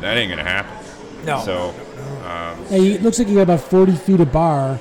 that 0.00 0.16
ain't 0.16 0.30
gonna 0.30 0.44
happen. 0.44 0.72
No. 1.24 1.40
So 1.40 1.74
um, 2.24 2.64
Hey, 2.66 2.92
it 2.92 3.02
looks 3.02 3.18
like 3.18 3.28
you 3.28 3.34
got 3.36 3.42
about 3.42 3.60
40 3.60 3.92
feet 3.96 4.20
of 4.20 4.30
bar 4.30 4.78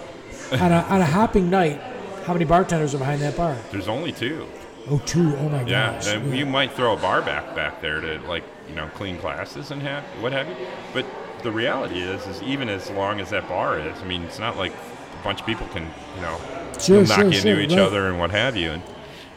on 0.51 0.71
a, 0.71 0.81
on 0.89 1.01
a 1.01 1.05
hopping 1.05 1.49
night. 1.49 1.81
How 2.27 2.33
many 2.33 2.43
bartenders 2.43 2.93
are 2.93 2.97
behind 2.97 3.21
that 3.21 3.37
bar? 3.37 3.55
there's 3.71 3.87
only 3.87 4.11
two. 4.11 4.45
Oh, 4.89 4.99
two. 5.05 5.33
Oh 5.37 5.47
my 5.49 5.61
Yeah, 5.63 5.93
gosh. 5.93 6.07
and 6.07 6.37
you 6.37 6.45
might 6.45 6.73
throw 6.73 6.93
a 6.93 6.97
bar 6.97 7.21
back 7.21 7.55
back 7.55 7.81
there 7.81 8.01
to 8.01 8.19
like 8.27 8.43
you 8.67 8.75
know 8.75 8.87
clean 8.95 9.17
classes 9.17 9.71
and 9.71 9.81
have 9.81 10.03
what 10.21 10.33
have 10.33 10.45
you. 10.47 10.55
But 10.93 11.05
the 11.41 11.51
reality 11.51 11.99
is, 12.01 12.27
is 12.27 12.41
even 12.41 12.67
as 12.67 12.89
long 12.91 13.21
as 13.21 13.29
that 13.29 13.47
bar 13.47 13.79
is, 13.79 13.97
I 14.01 14.05
mean, 14.05 14.23
it's 14.23 14.39
not 14.39 14.57
like 14.57 14.73
a 14.73 15.23
bunch 15.23 15.39
of 15.39 15.45
people 15.45 15.67
can 15.67 15.83
you 16.15 16.21
know 16.21 16.37
Sure, 16.79 17.01
knock 17.03 17.15
sure, 17.17 17.25
into 17.27 17.37
sure, 17.39 17.59
each 17.61 17.69
right. 17.71 17.79
other 17.79 18.07
and 18.07 18.19
what 18.19 18.31
have 18.31 18.57
you, 18.57 18.71
and 18.71 18.83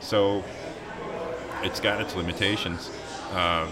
so 0.00 0.42
it's 1.62 1.78
got 1.78 2.00
its 2.00 2.16
limitations. 2.16 2.90
Um, 3.32 3.70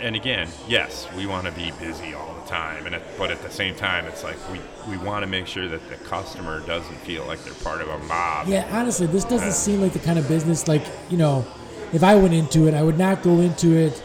and 0.00 0.16
again, 0.16 0.48
yes, 0.66 1.06
we 1.14 1.26
want 1.26 1.46
to 1.46 1.52
be 1.52 1.70
busy 1.78 2.14
all 2.14 2.34
the 2.34 2.35
time, 2.46 2.86
and 2.86 2.94
it, 2.94 3.02
but 3.18 3.30
at 3.30 3.42
the 3.42 3.50
same 3.50 3.74
time, 3.74 4.06
it's 4.06 4.24
like 4.24 4.36
we, 4.50 4.60
we 4.88 4.96
want 4.98 5.22
to 5.22 5.26
make 5.26 5.46
sure 5.46 5.68
that 5.68 5.88
the 5.88 5.96
customer 5.96 6.60
doesn't 6.66 6.96
feel 6.98 7.26
like 7.26 7.42
they're 7.44 7.54
part 7.54 7.80
of 7.80 7.88
a 7.88 7.98
mob. 8.06 8.48
Yeah, 8.48 8.66
honestly, 8.70 9.06
this 9.06 9.24
doesn't 9.24 9.52
seem 9.52 9.80
like 9.80 9.92
the 9.92 9.98
kind 9.98 10.18
of 10.18 10.26
business 10.28 10.68
like 10.68 10.82
you 11.10 11.16
know. 11.16 11.46
If 11.92 12.02
I 12.02 12.16
went 12.16 12.34
into 12.34 12.66
it, 12.66 12.74
I 12.74 12.82
would 12.82 12.98
not 12.98 13.22
go 13.22 13.40
into 13.40 13.76
it. 13.76 14.02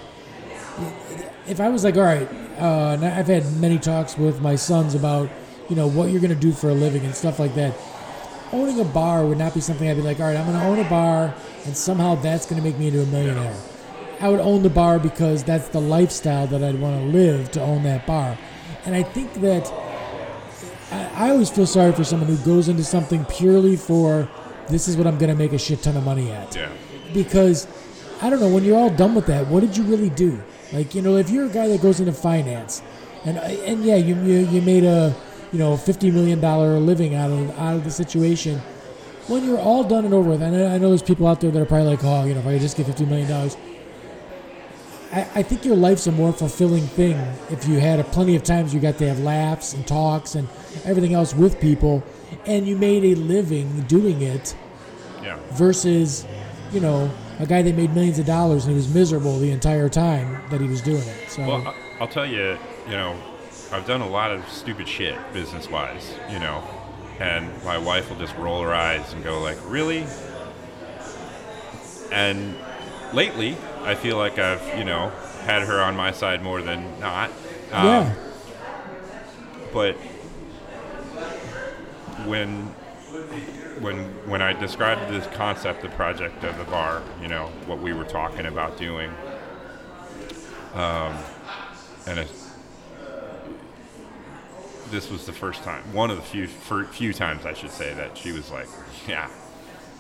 If 1.48 1.60
I 1.60 1.70
was 1.70 1.84
like, 1.84 1.96
all 1.96 2.04
right, 2.04 2.30
uh, 2.60 2.98
I've 3.02 3.28
had 3.28 3.44
many 3.58 3.80
talks 3.80 4.18
with 4.18 4.40
my 4.40 4.56
sons 4.56 4.94
about 4.94 5.30
you 5.70 5.76
know 5.76 5.88
what 5.88 6.10
you're 6.10 6.22
going 6.22 6.34
to 6.34 6.40
do 6.40 6.52
for 6.52 6.70
a 6.70 6.74
living 6.74 7.06
and 7.06 7.16
stuff 7.16 7.40
like 7.40 7.56
that. 7.56 7.74
Owning 8.54 8.80
a 8.82 8.86
bar 8.86 9.26
would 9.26 9.38
not 9.38 9.54
be 9.54 9.62
something 9.62 9.90
I'd 9.90 9.96
be 9.96 10.02
like, 10.02 10.20
all 10.20 10.28
right, 10.28 10.36
I'm 10.36 10.46
going 10.46 10.60
to 10.60 10.66
own 10.66 10.86
a 10.86 10.90
bar, 10.90 11.34
and 11.66 11.76
somehow 11.76 12.16
that's 12.16 12.46
going 12.46 12.62
to 12.62 12.68
make 12.68 12.78
me 12.78 12.88
into 12.88 13.02
a 13.02 13.06
millionaire. 13.06 13.56
I 14.22 14.30
would 14.30 14.40
own 14.40 14.62
the 14.62 14.70
bar 14.70 15.00
because 15.00 15.44
that's 15.44 15.70
the 15.70 15.82
lifestyle 15.82 16.46
that 16.48 16.64
I'd 16.64 16.80
want 16.80 17.00
to 17.02 17.06
live 17.08 17.52
to 17.52 17.62
own 17.62 17.84
that 17.84 18.06
bar, 18.06 18.38
and 18.86 18.94
I 18.94 19.02
think 19.02 19.34
that 19.42 19.68
I, 20.92 21.28
I 21.28 21.30
always 21.32 21.50
feel 21.50 21.66
sorry 21.66 21.92
for 21.92 22.04
someone 22.04 22.30
who 22.30 22.38
goes 22.46 22.70
into 22.70 22.84
something 22.84 23.26
purely 23.26 23.76
for 23.76 24.30
this 24.70 24.88
is 24.88 24.96
what 24.96 25.08
I'm 25.08 25.18
going 25.18 25.30
to 25.30 25.36
make 25.36 25.54
a 25.54 25.58
shit 25.58 25.82
ton 25.82 25.98
of 25.98 26.04
money 26.04 26.32
at. 26.32 26.56
Yeah. 26.56 26.70
Because 27.14 27.68
I 28.22 28.30
don't 28.30 28.40
know 28.40 28.50
when 28.50 28.64
you're 28.64 28.78
all 28.78 28.92
done 28.92 29.16
with 29.16 29.26
that, 29.26 29.48
what 29.48 29.62
did 29.62 29.76
you 29.76 29.84
really 29.84 30.10
do? 30.10 30.42
Like 30.72 30.94
you 30.94 31.02
know, 31.02 31.18
if 31.18 31.30
you're 31.30 31.46
a 31.46 31.50
guy 31.50 31.68
that 31.68 31.82
goes 31.82 32.00
into 32.00 32.14
finance, 32.14 32.82
and 33.26 33.38
and 33.38 33.84
yeah, 33.84 33.96
you 33.96 34.16
you, 34.22 34.48
you 34.48 34.62
made 34.62 34.84
a 34.84 35.16
you 35.52 35.60
know 35.60 35.76
fifty 35.78 36.12
million 36.12 36.40
dollar 36.40 36.80
living 36.80 37.16
out 37.16 37.32
of 37.32 37.58
out 37.60 37.76
of 37.76 37.84
the 37.84 37.92
situation. 37.92 38.62
When 39.28 39.46
you're 39.46 39.60
all 39.60 39.84
done 39.84 40.06
and 40.06 40.14
over 40.14 40.30
with, 40.32 40.42
and 40.42 40.56
I 40.56 40.76
I 40.76 40.78
know 40.78 40.90
there's 40.90 41.02
people 41.02 41.28
out 41.28 41.42
there 41.42 41.52
that 41.52 41.62
are 41.62 41.66
probably 41.66 41.88
like, 41.88 42.04
oh, 42.04 42.26
you 42.26 42.34
know, 42.34 42.40
if 42.40 42.48
I 42.48 42.58
just 42.60 42.78
get 42.78 42.86
fifty 42.86 43.06
million 43.06 43.28
dollars. 43.28 43.58
I, 45.12 45.20
I 45.36 45.44
think 45.44 45.66
your 45.66 45.76
life's 45.76 46.08
a 46.08 46.12
more 46.12 46.32
fulfilling 46.32 46.88
thing 46.88 47.18
if 47.50 47.68
you 47.68 47.80
had 47.80 48.00
a 48.00 48.04
plenty 48.04 48.36
of 48.36 48.44
times 48.44 48.74
you 48.74 48.80
got 48.80 48.98
to 49.00 49.08
have 49.08 49.20
laughs 49.20 49.74
and 49.74 49.86
talks 49.86 50.36
and 50.36 50.48
everything 50.86 51.14
else 51.14 51.34
with 51.34 51.60
people, 51.60 52.04
and 52.46 52.66
you 52.68 52.78
made 52.78 53.04
a 53.04 53.16
living 53.16 53.82
doing 53.84 54.22
it 54.22 54.56
Yeah. 55.24 55.38
versus, 55.52 56.26
you 56.72 56.80
know, 56.80 57.12
a 57.40 57.46
guy 57.46 57.62
that 57.62 57.76
made 57.76 57.94
millions 57.94 58.20
of 58.20 58.26
dollars 58.26 58.66
and 58.66 58.72
he 58.72 58.78
was 58.78 58.94
miserable 58.94 59.38
the 59.40 59.52
entire 59.52 59.90
time 59.90 60.42
that 60.50 60.62
he 60.62 60.68
was 60.68 60.82
doing 60.82 61.02
it. 61.04 61.30
So 61.30 61.46
Well, 61.48 61.76
I'll 62.00 62.08
tell 62.08 62.26
you, 62.26 62.58
you 62.86 62.92
know, 62.94 63.16
I've 63.72 63.86
done 63.86 64.02
a 64.02 64.10
lot 64.10 64.32
of 64.32 64.48
stupid 64.50 64.88
shit 64.88 65.16
business 65.34 65.70
wise, 65.70 66.14
you 66.32 66.40
know, 66.40 66.64
and 67.20 67.50
my 67.64 67.78
wife 67.78 68.10
will 68.10 68.18
just 68.18 68.36
roll 68.38 68.62
her 68.64 68.74
eyes 68.74 69.14
and 69.14 69.24
go 69.24 69.40
like, 69.42 69.58
"Really?" 69.68 70.06
And 72.12 72.56
lately, 73.14 73.58
I 73.84 73.96
feel 73.96 74.18
like 74.18 74.38
I've, 74.40 74.78
you 74.78 74.84
know, 74.86 75.10
had 75.44 75.64
her 75.64 75.80
on 75.82 75.96
my 75.96 76.12
side 76.12 76.42
more 76.44 76.62
than 76.62 77.00
not. 77.00 77.30
Um, 77.72 77.86
yeah, 77.88 78.16
But 79.74 79.96
when 82.26 82.68
when 83.80 83.98
when 84.30 84.42
I 84.42 84.54
described 84.54 85.12
this 85.12 85.26
concept, 85.36 85.82
the 85.82 85.90
project 85.90 86.44
of 86.44 86.58
the 86.58 86.64
bar, 86.66 87.02
you 87.22 87.28
know, 87.28 87.48
what 87.66 87.80
we 87.80 87.94
were 87.94 88.04
talking 88.06 88.46
about 88.46 88.78
doing, 88.78 89.10
um, 90.74 91.18
and 92.06 92.20
it, 92.20 92.32
this 94.92 95.10
was 95.10 95.26
the 95.26 95.34
first 95.34 95.64
time, 95.64 95.82
one 95.94 96.12
of 96.12 96.18
the 96.18 96.24
few 96.24 96.48
few 96.48 97.14
times 97.14 97.46
I 97.46 97.54
should 97.54 97.72
say 97.72 97.94
that 97.94 98.18
she 98.18 98.32
was 98.32 98.52
like, 98.52 98.68
"Yeah, 99.08 99.30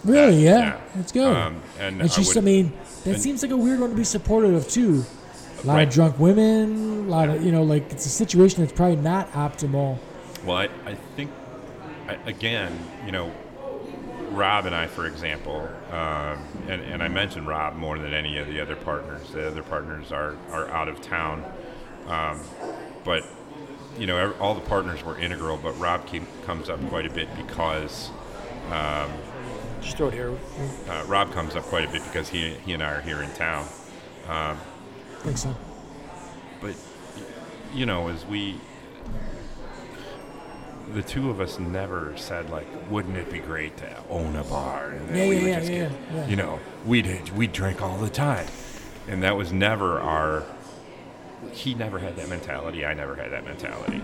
really, 0.03 0.43
yeah, 0.43 0.57
yeah. 0.59 0.81
that's 0.95 1.11
good. 1.11 1.35
Um, 1.35 1.61
and 1.79 1.95
and 2.01 2.03
I 2.03 2.07
she's, 2.07 2.31
I, 2.35 2.39
would- 2.39 2.45
mean, 2.45 2.73
that 3.03 3.11
and- 3.13 3.21
seems 3.21 3.41
like 3.43 3.51
a 3.51 3.57
weird 3.57 3.79
one 3.79 3.89
to 3.91 3.95
be 3.95 4.03
supportive 4.03 4.53
of 4.53 4.67
too. 4.67 5.03
A 5.63 5.67
lot 5.67 5.75
Right. 5.75 5.87
of 5.87 5.93
drunk 5.93 6.17
women, 6.19 7.05
a 7.07 7.09
lot 7.11 7.29
of 7.29 7.43
you 7.43 7.51
know, 7.51 7.61
like 7.63 7.91
it's 7.91 8.05
a 8.07 8.09
situation 8.09 8.61
that's 8.63 8.73
probably 8.75 8.95
not 8.95 9.31
optimal. 9.33 9.99
Well, 10.43 10.57
I, 10.57 10.69
I 10.85 10.95
think, 11.15 11.29
I, 12.07 12.13
again, 12.25 12.77
you 13.05 13.11
know, 13.11 13.31
Rob 14.31 14.65
and 14.65 14.73
I, 14.73 14.87
for 14.87 15.05
example, 15.05 15.69
um, 15.91 16.39
and, 16.67 16.81
and 16.81 17.03
I 17.03 17.09
mentioned 17.09 17.45
Rob 17.47 17.75
more 17.75 17.99
than 17.99 18.11
any 18.13 18.37
of 18.39 18.47
the 18.47 18.59
other 18.59 18.75
partners. 18.75 19.29
The 19.31 19.45
other 19.47 19.61
partners 19.61 20.11
are, 20.11 20.35
are 20.51 20.67
out 20.69 20.87
of 20.87 20.99
town. 21.01 21.43
Um, 22.07 22.39
but, 23.03 23.23
you 23.99 24.07
know, 24.07 24.33
all 24.39 24.55
the 24.55 24.61
partners 24.61 25.03
were 25.03 25.19
integral, 25.19 25.57
but 25.57 25.77
Rob 25.79 26.07
came, 26.07 26.25
comes 26.45 26.69
up 26.69 26.79
quite 26.89 27.05
a 27.05 27.09
bit 27.11 27.27
because 27.35 28.09
Just 29.81 29.97
throw 29.97 30.07
it 30.09 30.13
here. 30.13 30.31
uh, 30.89 31.03
Rob 31.07 31.31
comes 31.33 31.55
up 31.55 31.63
quite 31.63 31.87
a 31.87 31.91
bit 31.91 32.03
because 32.05 32.29
he, 32.29 32.51
he 32.65 32.73
and 32.73 32.83
I 32.83 32.91
are 32.93 33.01
here 33.01 33.21
in 33.21 33.31
town. 33.31 33.65
I 34.27 34.55
think 35.23 35.37
so. 35.37 35.55
But 36.61 36.75
you 37.73 37.85
know, 37.85 38.07
as 38.09 38.25
we, 38.25 38.55
the 40.93 41.01
two 41.01 41.29
of 41.29 41.39
us 41.39 41.57
never 41.59 42.13
said 42.17 42.49
like, 42.49 42.67
"Wouldn't 42.89 43.17
it 43.17 43.31
be 43.31 43.39
great 43.39 43.77
to 43.77 44.03
own 44.09 44.35
a 44.35 44.43
bar?" 44.43 44.89
And 44.91 45.15
Yeah, 45.15 45.27
we 45.27 45.35
yeah, 45.37 45.41
would 45.41 45.49
yeah, 45.49 45.59
just 45.59 45.71
yeah, 45.71 45.89
get- 45.89 45.97
yeah. 46.13 46.27
You 46.27 46.35
know, 46.35 46.59
we'd 46.85 47.29
we 47.31 47.47
drink 47.47 47.81
all 47.81 47.97
the 47.97 48.09
time, 48.09 48.47
and 49.07 49.23
that 49.23 49.35
was 49.35 49.51
never 49.51 49.99
our. 49.99 50.43
He 51.51 51.73
never 51.73 51.97
had 51.99 52.15
that 52.17 52.29
mentality. 52.29 52.85
I 52.85 52.93
never 52.93 53.15
had 53.15 53.31
that 53.31 53.43
mentality. 53.45 54.01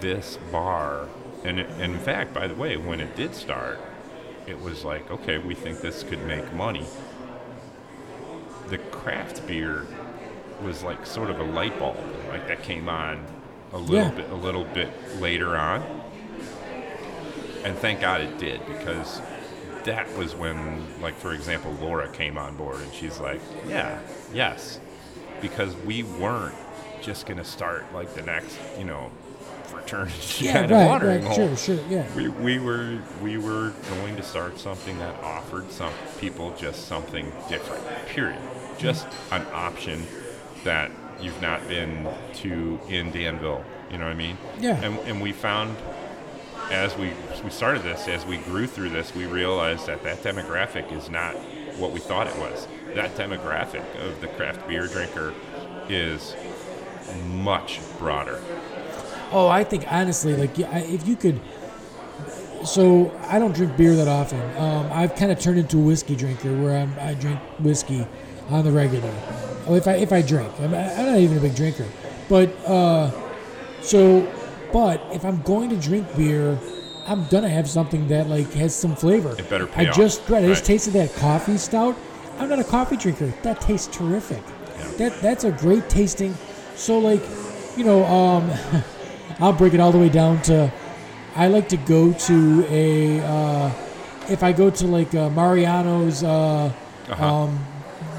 This 0.00 0.38
bar, 0.52 1.08
and, 1.44 1.58
it, 1.60 1.70
and 1.80 1.94
in 1.94 1.98
fact, 1.98 2.34
by 2.34 2.46
the 2.46 2.54
way, 2.54 2.76
when 2.76 3.00
it 3.00 3.16
did 3.16 3.34
start, 3.34 3.80
it 4.46 4.60
was 4.60 4.84
like, 4.84 5.10
okay, 5.10 5.38
we 5.38 5.54
think 5.54 5.80
this 5.80 6.02
could 6.02 6.24
make 6.26 6.52
money. 6.54 6.86
The 8.68 8.78
craft 8.78 9.46
beer 9.46 9.86
was 10.62 10.82
like 10.82 11.04
sort 11.06 11.30
of 11.30 11.38
a 11.40 11.44
light 11.44 11.78
bulb, 11.78 11.96
like 12.28 12.46
that 12.48 12.62
came 12.62 12.88
on 12.88 13.24
a 13.72 13.78
little 13.78 13.96
Yeah. 14.08 14.10
bit, 14.10 14.30
a 14.30 14.34
little 14.34 14.64
bit 14.64 14.88
later 15.20 15.56
on, 15.56 15.82
and 17.64 17.76
thank 17.78 18.00
God 18.00 18.20
it 18.20 18.38
did 18.38 18.64
because 18.66 19.20
that 19.84 20.16
was 20.16 20.34
when, 20.34 20.82
like 21.02 21.14
for 21.16 21.32
example, 21.32 21.72
Laura 21.80 22.08
came 22.08 22.38
on 22.38 22.56
board 22.56 22.80
and 22.80 22.92
she's 22.94 23.20
like, 23.20 23.40
yeah, 23.68 23.98
yes, 24.32 24.80
because 25.40 25.74
we 25.84 26.02
weren't 26.02 26.54
just 27.02 27.26
gonna 27.26 27.44
start 27.44 27.84
like 27.92 28.14
the 28.14 28.22
next, 28.22 28.56
you 28.78 28.84
know, 28.84 29.10
fraternity 29.88 30.16
Yeah, 30.44 30.52
kind 30.52 30.64
of 30.66 30.70
right, 30.72 30.86
watering 30.86 31.24
right, 31.24 31.36
hole. 31.36 31.56
sure, 31.56 31.76
sure, 31.76 31.86
yeah. 31.88 32.06
we, 32.14 32.28
we 32.28 32.58
were 32.58 32.98
we 33.22 33.38
were 33.38 33.72
going 33.90 34.16
to 34.16 34.22
start 34.22 34.58
something 34.58 34.98
that 34.98 35.22
offered 35.22 35.70
some 35.70 35.92
people 36.18 36.54
just 36.56 36.86
something 36.86 37.32
different 37.48 37.84
period. 38.06 38.40
Just 38.78 39.06
an 39.30 39.46
option 39.52 40.06
that 40.64 40.90
you've 41.20 41.40
not 41.40 41.66
been 41.68 42.08
to 42.34 42.80
in 42.88 43.10
danville 43.12 43.64
you 43.90 43.98
know 43.98 44.04
what 44.06 44.10
i 44.10 44.14
mean? 44.14 44.36
Yeah. 44.58 44.82
and, 44.82 44.98
and 45.00 45.20
we 45.22 45.30
found 45.32 45.76
as 46.72 46.96
we 46.96 47.12
we 47.44 47.50
started 47.50 47.82
this 47.82 48.08
as 48.08 48.26
we 48.26 48.38
grew 48.38 48.66
through 48.66 48.88
this 48.88 49.14
we 49.14 49.26
realized 49.26 49.86
that 49.86 50.02
that 50.02 50.22
demographic 50.22 50.90
is 50.92 51.08
not 51.10 51.36
what 51.78 51.92
we 51.92 52.00
thought 52.00 52.26
it 52.26 52.36
was. 52.38 52.66
That 52.94 53.16
demographic 53.16 53.84
of 54.06 54.20
the 54.20 54.28
craft 54.28 54.66
beer 54.68 54.86
drinker 54.86 55.34
is 55.88 56.34
much 57.26 57.80
broader 57.98 58.40
Oh, 59.34 59.48
I 59.48 59.64
think 59.64 59.84
honestly, 59.92 60.36
like 60.36 60.58
if 60.58 61.06
you 61.08 61.16
could. 61.16 61.40
So 62.64 63.12
I 63.28 63.38
don't 63.38 63.54
drink 63.54 63.76
beer 63.76 63.94
that 63.96 64.08
often. 64.08 64.40
Um, 64.56 64.88
I've 64.90 65.14
kind 65.16 65.30
of 65.30 65.38
turned 65.38 65.58
into 65.58 65.78
a 65.78 65.82
whiskey 65.82 66.16
drinker, 66.16 66.50
where 66.62 66.78
I'm, 66.78 66.94
I 66.98 67.12
drink 67.14 67.38
whiskey 67.58 68.06
on 68.48 68.64
the 68.64 68.70
regular. 68.72 69.12
Oh, 69.66 69.74
if 69.74 69.86
I 69.86 69.94
if 69.96 70.12
I 70.12 70.22
drink, 70.22 70.50
I'm, 70.60 70.72
I'm 70.74 71.06
not 71.06 71.18
even 71.18 71.36
a 71.36 71.40
big 71.40 71.54
drinker. 71.54 71.86
But 72.28 72.48
uh, 72.64 73.10
so, 73.82 74.26
but 74.72 75.02
if 75.12 75.24
I'm 75.26 75.42
going 75.42 75.68
to 75.70 75.76
drink 75.76 76.06
beer, 76.16 76.58
I'm 77.06 77.26
gonna 77.28 77.50
have 77.50 77.68
something 77.68 78.08
that 78.08 78.28
like 78.28 78.50
has 78.54 78.74
some 78.74 78.96
flavor. 78.96 79.34
It 79.38 79.50
better 79.50 79.66
pay 79.66 79.86
I 79.86 79.90
off. 79.90 79.96
just 79.96 80.26
right, 80.30 80.42
I 80.44 80.48
just 80.48 80.62
Right. 80.62 80.66
tasted 80.66 80.92
that 80.94 81.12
coffee 81.16 81.58
stout. 81.58 81.96
I'm 82.38 82.48
not 82.48 82.60
a 82.60 82.64
coffee 82.64 82.96
drinker. 82.96 83.32
That 83.42 83.60
tastes 83.60 83.94
terrific. 83.94 84.42
Yeah. 84.78 84.88
That 84.96 85.20
that's 85.20 85.44
a 85.44 85.50
great 85.52 85.90
tasting. 85.90 86.34
So 86.76 86.98
like, 86.98 87.22
you 87.76 87.84
know, 87.84 88.04
um, 88.06 88.50
I'll 89.40 89.52
break 89.52 89.74
it 89.74 89.80
all 89.80 89.92
the 89.92 89.98
way 89.98 90.08
down 90.08 90.40
to 90.42 90.72
I 91.36 91.48
like 91.48 91.68
to 91.70 91.76
go 91.76 92.12
to 92.12 92.66
a 92.70 93.20
uh, 93.20 93.70
if 94.28 94.42
I 94.42 94.52
go 94.52 94.70
to 94.70 94.86
like 94.86 95.14
uh, 95.14 95.28
Mariano's, 95.30 96.22
uh, 96.22 96.72
Uh-huh. 97.10 97.34
um, 97.34 97.58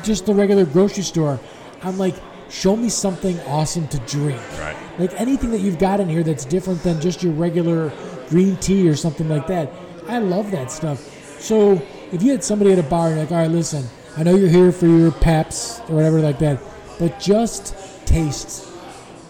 just 0.04 0.26
the 0.28 0.34
regular 0.36 0.66
grocery 0.66 1.02
store, 1.04 1.40
I'm 1.82 1.98
like, 1.98 2.14
show 2.50 2.76
me 2.76 2.90
something 2.90 3.40
awesome 3.48 3.88
to 3.88 3.98
drink. 4.06 4.40
Right. 4.60 4.76
Like 5.00 5.20
anything 5.20 5.50
that 5.52 5.62
you've 5.62 5.80
got 5.80 6.00
in 6.00 6.08
here 6.08 6.22
that's 6.22 6.46
different 6.46 6.84
than 6.84 7.02
just 7.02 7.24
your 7.24 7.34
regular 7.34 7.92
green 8.30 8.58
tea 8.58 8.88
or 8.88 8.96
something 8.96 9.28
like 9.28 9.48
that. 9.48 9.72
I 10.08 10.20
love 10.20 10.52
that 10.52 10.70
stuff. 10.72 11.00
So 11.42 11.82
if 12.12 12.22
you 12.22 12.32
had 12.32 12.44
somebody 12.44 12.72
at 12.74 12.78
a 12.80 12.84
bar 12.84 13.08
and 13.10 13.18
like, 13.20 13.32
all 13.32 13.38
right, 13.40 13.50
listen, 13.50 13.84
I 14.18 14.22
know 14.24 14.36
you're 14.36 14.50
here 14.50 14.72
for 14.72 14.86
your 14.86 15.12
Pabst 15.12 15.82
or 15.90 15.96
whatever 15.96 16.20
like 16.22 16.38
that, 16.40 16.60
but 17.00 17.20
just 17.20 17.74
taste 18.06 18.68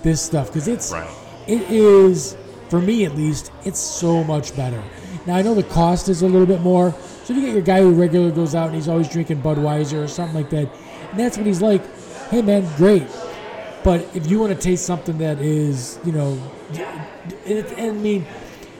this 0.03 0.21
stuff 0.21 0.47
because 0.47 0.67
it's 0.67 0.91
Right. 0.91 1.07
It 1.48 1.62
is 1.70 2.38
for 2.70 2.82
me 2.82 3.06
at 3.06 3.16
least 3.16 3.52
it's 3.64 3.80
so 3.80 4.24
much 4.24 4.56
better. 4.56 4.82
Now 5.26 5.36
I 5.36 5.41
know 5.41 5.54
the 5.54 5.64
cost 5.64 6.10
is 6.10 6.22
a 6.22 6.28
little 6.28 6.48
bit 6.48 6.62
more, 6.62 6.91
so 7.24 7.34
if 7.34 7.38
you 7.38 7.41
get 7.41 7.54
your 7.54 7.62
guy 7.62 7.82
who 7.82 7.93
regularly 7.93 8.32
goes 8.32 8.56
out 8.56 8.68
and 8.68 8.76
he's 8.76 8.88
always 8.88 9.10
drinking 9.10 9.41
Budweiser 9.41 10.04
or 10.04 10.08
something 10.08 10.36
like 10.36 10.50
that, 10.52 10.70
and 11.12 11.20
that's 11.20 11.38
what 11.38 11.46
he's 11.46 11.62
like. 11.62 11.84
Hey 12.30 12.41
man, 12.41 12.68
great. 12.78 13.08
But 13.84 14.02
if 14.16 14.30
you 14.30 14.39
want 14.39 14.52
to 14.52 14.60
taste 14.60 14.86
something 14.86 15.20
that 15.20 15.39
is, 15.39 16.00
you 16.04 16.12
know, 16.12 16.41
it, 17.46 17.72
I 17.78 17.91
mean, 17.91 18.26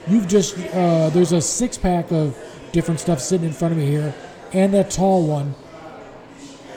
you've 0.08 0.26
just 0.26 0.58
uh, 0.58 1.10
there's 1.10 1.32
a 1.32 1.40
six 1.40 1.78
pack 1.78 2.10
of 2.10 2.36
different 2.72 3.00
stuff 3.00 3.20
sitting 3.20 3.46
in 3.46 3.52
front 3.52 3.72
of 3.72 3.78
me 3.78 3.86
here, 3.86 4.12
and 4.52 4.74
that 4.74 4.90
tall 4.90 5.26
one. 5.26 5.54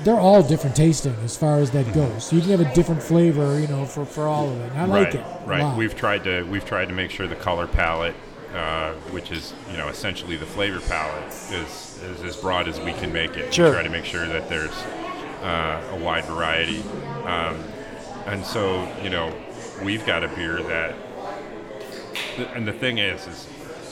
They're 0.03 0.19
all 0.19 0.41
different 0.41 0.75
tasting 0.75 1.15
as 1.23 1.35
far 1.35 1.59
as 1.59 1.71
that 1.71 1.93
goes. 1.93 2.25
So 2.25 2.35
you 2.35 2.41
can 2.41 2.51
have 2.51 2.61
a 2.61 2.73
different 2.73 3.03
flavor, 3.03 3.59
you 3.59 3.67
know, 3.67 3.85
for, 3.85 4.05
for 4.05 4.27
all 4.27 4.49
of 4.49 4.57
it. 4.61 4.71
And 4.71 4.81
I 4.81 4.85
like 4.85 5.05
right, 5.07 5.15
it. 5.15 5.19
a 5.19 5.43
Right. 5.45 5.61
lot. 5.61 5.77
We've 5.77 5.95
tried 5.95 6.23
to 6.23 6.43
we've 6.43 6.65
tried 6.65 6.87
to 6.87 6.93
make 6.93 7.11
sure 7.11 7.27
the 7.27 7.35
color 7.35 7.67
palette, 7.67 8.15
uh, 8.55 8.93
which 9.11 9.31
is 9.31 9.53
you 9.69 9.77
know 9.77 9.89
essentially 9.89 10.37
the 10.37 10.45
flavor 10.45 10.79
palette, 10.79 11.27
is 11.51 11.99
is 12.03 12.23
as 12.23 12.37
broad 12.37 12.67
as 12.67 12.79
we 12.79 12.93
can 12.93 13.11
make 13.11 13.35
it. 13.35 13.53
Sure. 13.53 13.67
We 13.69 13.73
try 13.73 13.83
to 13.83 13.89
make 13.89 14.05
sure 14.05 14.25
that 14.27 14.47
there's 14.47 14.71
uh, 15.43 15.81
a 15.91 15.97
wide 15.97 16.25
variety, 16.25 16.81
um, 17.25 17.61
and 18.25 18.45
so 18.45 18.87
you 19.03 19.09
know 19.09 19.33
we've 19.83 20.05
got 20.05 20.23
a 20.23 20.27
beer 20.29 20.61
that, 20.63 20.95
and 22.55 22.67
the 22.67 22.73
thing 22.73 22.97
is, 22.99 23.27
is 23.27 23.47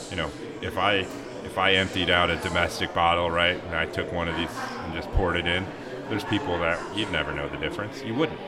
you 0.10 0.16
know 0.18 0.30
if 0.62 0.78
I 0.78 1.06
if 1.44 1.58
I 1.58 1.74
emptied 1.74 2.10
out 2.10 2.30
a 2.30 2.36
domestic 2.38 2.94
bottle, 2.94 3.30
right, 3.30 3.62
and 3.66 3.76
I 3.76 3.86
took 3.86 4.12
one 4.14 4.28
of 4.28 4.36
these 4.38 4.50
and 4.86 4.94
just 4.94 5.10
poured 5.12 5.36
it 5.38 5.48
in. 5.48 5.66
There's 6.10 6.24
people 6.26 6.58
that 6.60 6.80
you'd 6.96 7.12
never 7.12 7.34
know 7.34 7.48
the 7.50 7.58
difference. 7.58 8.02
You 8.04 8.14
wouldn't. 8.16 8.40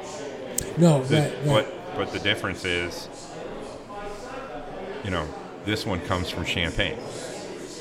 no, 0.77 1.03
The- 1.03 1.31
But 1.45 1.95
but 1.95 2.11
the 2.13 2.19
difference 2.19 2.63
is, 2.65 3.09
you 5.03 5.11
know, 5.11 5.25
this 5.65 5.85
one 5.85 5.99
comes 6.01 6.29
from 6.29 6.45
Champaign. 6.45 6.97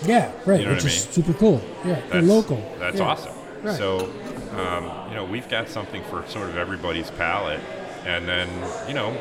yeah, 0.05 0.33
right. 0.47 0.61
You 0.61 0.67
know 0.67 0.75
which 0.75 0.85
is 0.85 1.05
mean? 1.05 1.13
super 1.13 1.33
cool. 1.35 1.61
Yeah, 1.85 2.01
That's 2.11 2.27
local. 2.27 2.63
That's 2.79 2.99
Yeah. 2.99 3.05
awesome. 3.07 3.35
Right. 3.63 3.77
So, 3.77 4.11
um, 4.57 4.91
you 5.11 5.15
know, 5.17 5.25
we've 5.25 5.49
got 5.49 5.69
something 5.69 6.03
for 6.05 6.25
sort 6.29 6.49
of 6.49 6.57
everybody's 6.57 7.11
palate, 7.13 7.61
and 8.07 8.27
then 8.27 8.49
you 8.89 8.95
know, 8.95 9.15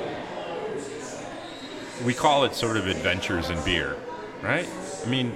we 2.05 2.13
call 2.13 2.43
it 2.45 2.53
sort 2.55 2.77
of 2.77 2.87
adventures 2.87 3.49
in 3.49 3.59
beer, 3.63 3.95
right? 4.41 4.67
I 5.05 5.09
mean, 5.09 5.33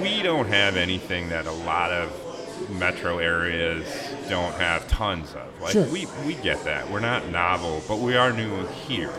we 0.00 0.22
don't 0.22 0.48
have 0.48 0.76
anything 0.76 1.28
that 1.30 1.46
a 1.46 1.52
lot 1.52 1.90
of 1.90 2.10
metro 2.78 3.18
areas 3.18 3.86
don't 4.28 4.54
have 4.54 4.86
tons 4.88 5.34
of. 5.34 5.60
Like 5.60 5.72
Sure. 5.72 5.84
we 5.86 6.06
we 6.26 6.34
get 6.34 6.62
that. 6.64 6.90
We're 6.90 7.00
not 7.00 7.28
novel, 7.28 7.82
but 7.88 7.98
we 7.98 8.16
are 8.16 8.32
new 8.32 8.66
here. 8.66 9.12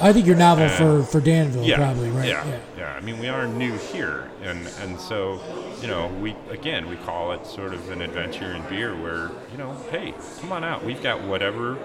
I 0.00 0.12
think 0.12 0.26
you're 0.26 0.36
novel 0.36 0.66
Uh, 0.66 0.68
for, 0.68 1.02
for 1.02 1.20
Danville, 1.20 1.64
yeah, 1.64 1.76
probably, 1.76 2.08
right? 2.10 2.28
Yeah, 2.28 2.58
yeah, 2.78 2.94
I 2.94 3.00
mean, 3.00 3.18
we 3.18 3.26
are 3.28 3.48
new 3.48 3.76
here, 3.76 4.30
and 4.42 4.68
and 4.82 5.00
so 5.00 5.40
you 5.80 5.88
know, 5.88 6.06
we 6.20 6.36
again 6.50 6.88
we 6.88 6.96
call 6.96 7.32
it 7.32 7.44
sort 7.46 7.74
of 7.74 7.90
an 7.90 8.00
adventure 8.02 8.52
in 8.54 8.62
beer, 8.68 8.94
where 8.94 9.30
you 9.50 9.58
know, 9.58 9.76
hey, 9.90 10.14
come 10.40 10.52
on 10.52 10.62
out. 10.64 10.84
We've 10.84 11.02
got 11.02 11.22
whatever. 11.22 11.76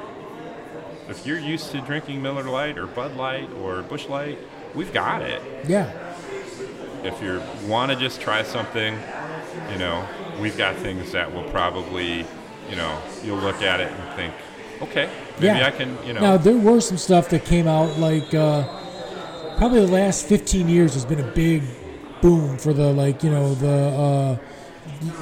If 1.10 1.26
you're 1.26 1.40
used 1.40 1.72
to 1.72 1.82
drinking 1.82 2.22
Miller 2.22 2.44
Lite 2.44 2.78
or 2.78 2.88
Bud 2.88 3.16
Light 3.18 3.50
or 3.62 3.82
Busch 3.82 4.08
Light, 4.08 4.38
we've 4.74 4.94
got 4.94 5.22
it. 5.22 5.42
Yeah. 5.68 5.92
If 7.04 7.22
you 7.22 7.42
want 7.68 7.92
to 7.92 7.98
just 7.98 8.22
try 8.22 8.44
something, 8.44 8.98
you 9.72 9.78
know, 9.78 10.08
we've 10.40 10.58
got 10.58 10.76
things 10.78 11.12
that 11.12 11.34
will 11.34 11.44
probably, 11.50 12.26
you 12.70 12.76
know, 12.76 13.02
you'll 13.24 13.38
look 13.40 13.62
at 13.62 13.80
it 13.80 13.92
and 13.92 14.16
think, 14.16 14.34
okay, 14.82 15.10
maybe 15.36 15.48
Yeah. 15.48 15.68
I 15.68 15.72
can, 15.72 15.98
you 16.06 16.14
know, 16.14 16.22
Now 16.22 16.38
there 16.38 16.58
were 16.58 16.80
some 16.82 16.98
stuff 16.98 17.30
that 17.30 17.46
came 17.46 17.68
out 17.68 17.98
like 18.00 18.34
uh, 18.34 18.64
probably 19.58 19.86
the 19.86 19.92
last 19.92 20.26
15 20.28 20.68
years 20.70 20.94
has 20.94 21.06
been 21.06 21.20
a 21.20 21.32
big 21.32 21.64
boom 22.22 22.58
for 22.58 22.72
the 22.74 22.92
like 22.94 23.22
you 23.22 23.30
know 23.30 23.54
the 23.56 23.68
uh, 23.70 24.38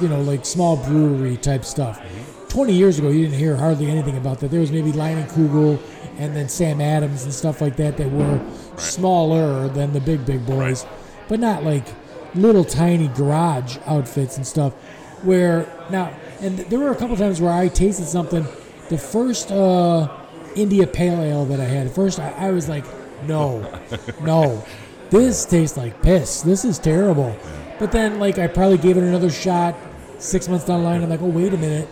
you 0.00 0.06
know 0.08 0.20
like 0.22 0.46
small 0.46 0.76
brewery 0.76 1.36
type 1.36 1.64
stuff. 1.64 2.00
20 2.48 2.72
years 2.74 2.98
ago, 2.98 3.08
you 3.08 3.22
didn't 3.24 3.38
hear 3.38 3.56
hardly 3.56 3.90
anything 3.90 4.16
about 4.18 4.38
that. 4.40 4.50
There 4.50 4.60
was 4.60 4.70
maybe 4.70 4.92
Leinenkugel 4.92 5.80
and 6.18 6.36
then 6.36 6.48
Sam 6.48 6.80
Adams 6.82 7.24
and 7.24 7.32
stuff 7.32 7.60
like 7.62 7.76
that 7.76 7.96
that 7.96 8.10
were 8.10 8.38
smaller 8.76 9.68
than 9.68 9.92
the 9.92 10.00
big 10.00 10.24
big 10.26 10.44
boys, 10.46 10.84
but 11.28 11.40
not 11.40 11.64
like 11.64 11.86
little 12.34 12.64
tiny 12.64 13.08
garage 13.08 13.78
outfits 13.86 14.36
and 14.36 14.46
stuff. 14.46 14.74
Where 15.22 15.66
now, 15.90 16.12
and 16.40 16.58
there 16.58 16.78
were 16.78 16.90
a 16.90 16.96
couple 16.96 17.16
times 17.16 17.40
where 17.40 17.52
I 17.52 17.68
tasted 17.68 18.06
something. 18.06 18.46
The 18.88 18.98
first 18.98 19.50
uh, 19.52 20.08
India 20.56 20.86
Pale 20.86 21.22
Ale 21.22 21.44
that 21.46 21.60
I 21.60 21.64
had, 21.64 21.86
at 21.86 21.94
first 21.94 22.18
I, 22.18 22.30
I 22.32 22.50
was 22.50 22.68
like, 22.68 22.84
no, 23.26 23.80
no, 24.22 24.64
this 25.10 25.44
tastes 25.44 25.76
like 25.76 26.02
piss. 26.02 26.42
This 26.42 26.64
is 26.64 26.78
terrible. 26.78 27.36
But 27.78 27.92
then, 27.92 28.18
like, 28.18 28.38
I 28.38 28.46
probably 28.48 28.78
gave 28.78 28.96
it 28.96 29.02
another 29.02 29.30
shot. 29.30 29.74
Six 30.18 30.48
months 30.48 30.64
down 30.66 30.80
the 30.80 30.86
line, 30.86 31.02
I'm 31.02 31.10
like, 31.10 31.22
oh 31.22 31.26
wait 31.26 31.52
a 31.52 31.56
minute, 31.56 31.88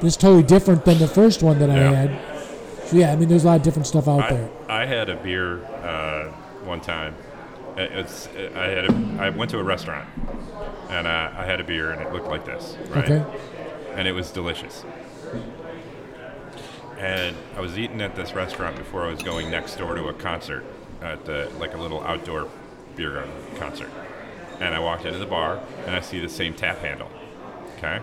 this 0.00 0.14
is 0.14 0.16
totally 0.16 0.42
different 0.42 0.84
than 0.84 0.98
the 0.98 1.06
first 1.06 1.42
one 1.42 1.58
that 1.60 1.70
I 1.70 1.76
Yeah. 1.76 1.90
had. 1.92 2.86
So 2.88 2.96
yeah, 2.96 3.12
I 3.12 3.16
mean, 3.16 3.28
there's 3.28 3.44
a 3.44 3.48
lot 3.48 3.56
of 3.56 3.62
different 3.62 3.86
stuff 3.86 4.08
out 4.08 4.22
I, 4.22 4.30
there. 4.32 4.50
I 4.68 4.86
had 4.86 5.08
a 5.10 5.16
beer 5.16 5.64
uh, 5.84 6.30
one 6.64 6.80
time. 6.80 7.14
It's 7.76 8.26
I 8.56 8.64
had 8.66 8.86
a, 8.90 9.16
I 9.20 9.28
went 9.30 9.50
to 9.52 9.58
a 9.58 9.62
restaurant 9.62 10.08
and 10.88 11.06
uh, 11.06 11.30
I 11.36 11.44
had 11.44 11.60
a 11.60 11.64
beer 11.64 11.90
and 11.92 12.00
it 12.02 12.12
looked 12.12 12.28
like 12.28 12.44
this, 12.44 12.76
right? 12.88 13.10
Okay. 13.10 13.24
And 13.94 14.06
it 14.06 14.12
was 14.12 14.30
delicious. 14.30 14.84
And 16.98 17.36
I 17.56 17.60
was 17.60 17.78
eating 17.78 18.00
at 18.00 18.16
this 18.16 18.32
restaurant 18.34 18.76
before 18.76 19.04
I 19.04 19.10
was 19.10 19.22
going 19.22 19.50
next 19.50 19.76
door 19.76 19.94
to 19.94 20.08
a 20.08 20.14
concert 20.14 20.64
at 21.00 21.24
the 21.24 21.50
like 21.58 21.74
a 21.74 21.78
little 21.78 22.00
outdoor 22.02 22.48
beer 22.96 23.14
garden 23.14 23.32
concert. 23.56 23.90
And 24.60 24.74
I 24.74 24.80
walked 24.80 25.04
into 25.04 25.18
the 25.18 25.26
bar 25.26 25.60
and 25.86 25.94
I 25.94 26.00
see 26.00 26.18
the 26.18 26.28
same 26.28 26.54
tap 26.54 26.78
handle. 26.78 27.08
Okay. 27.76 28.00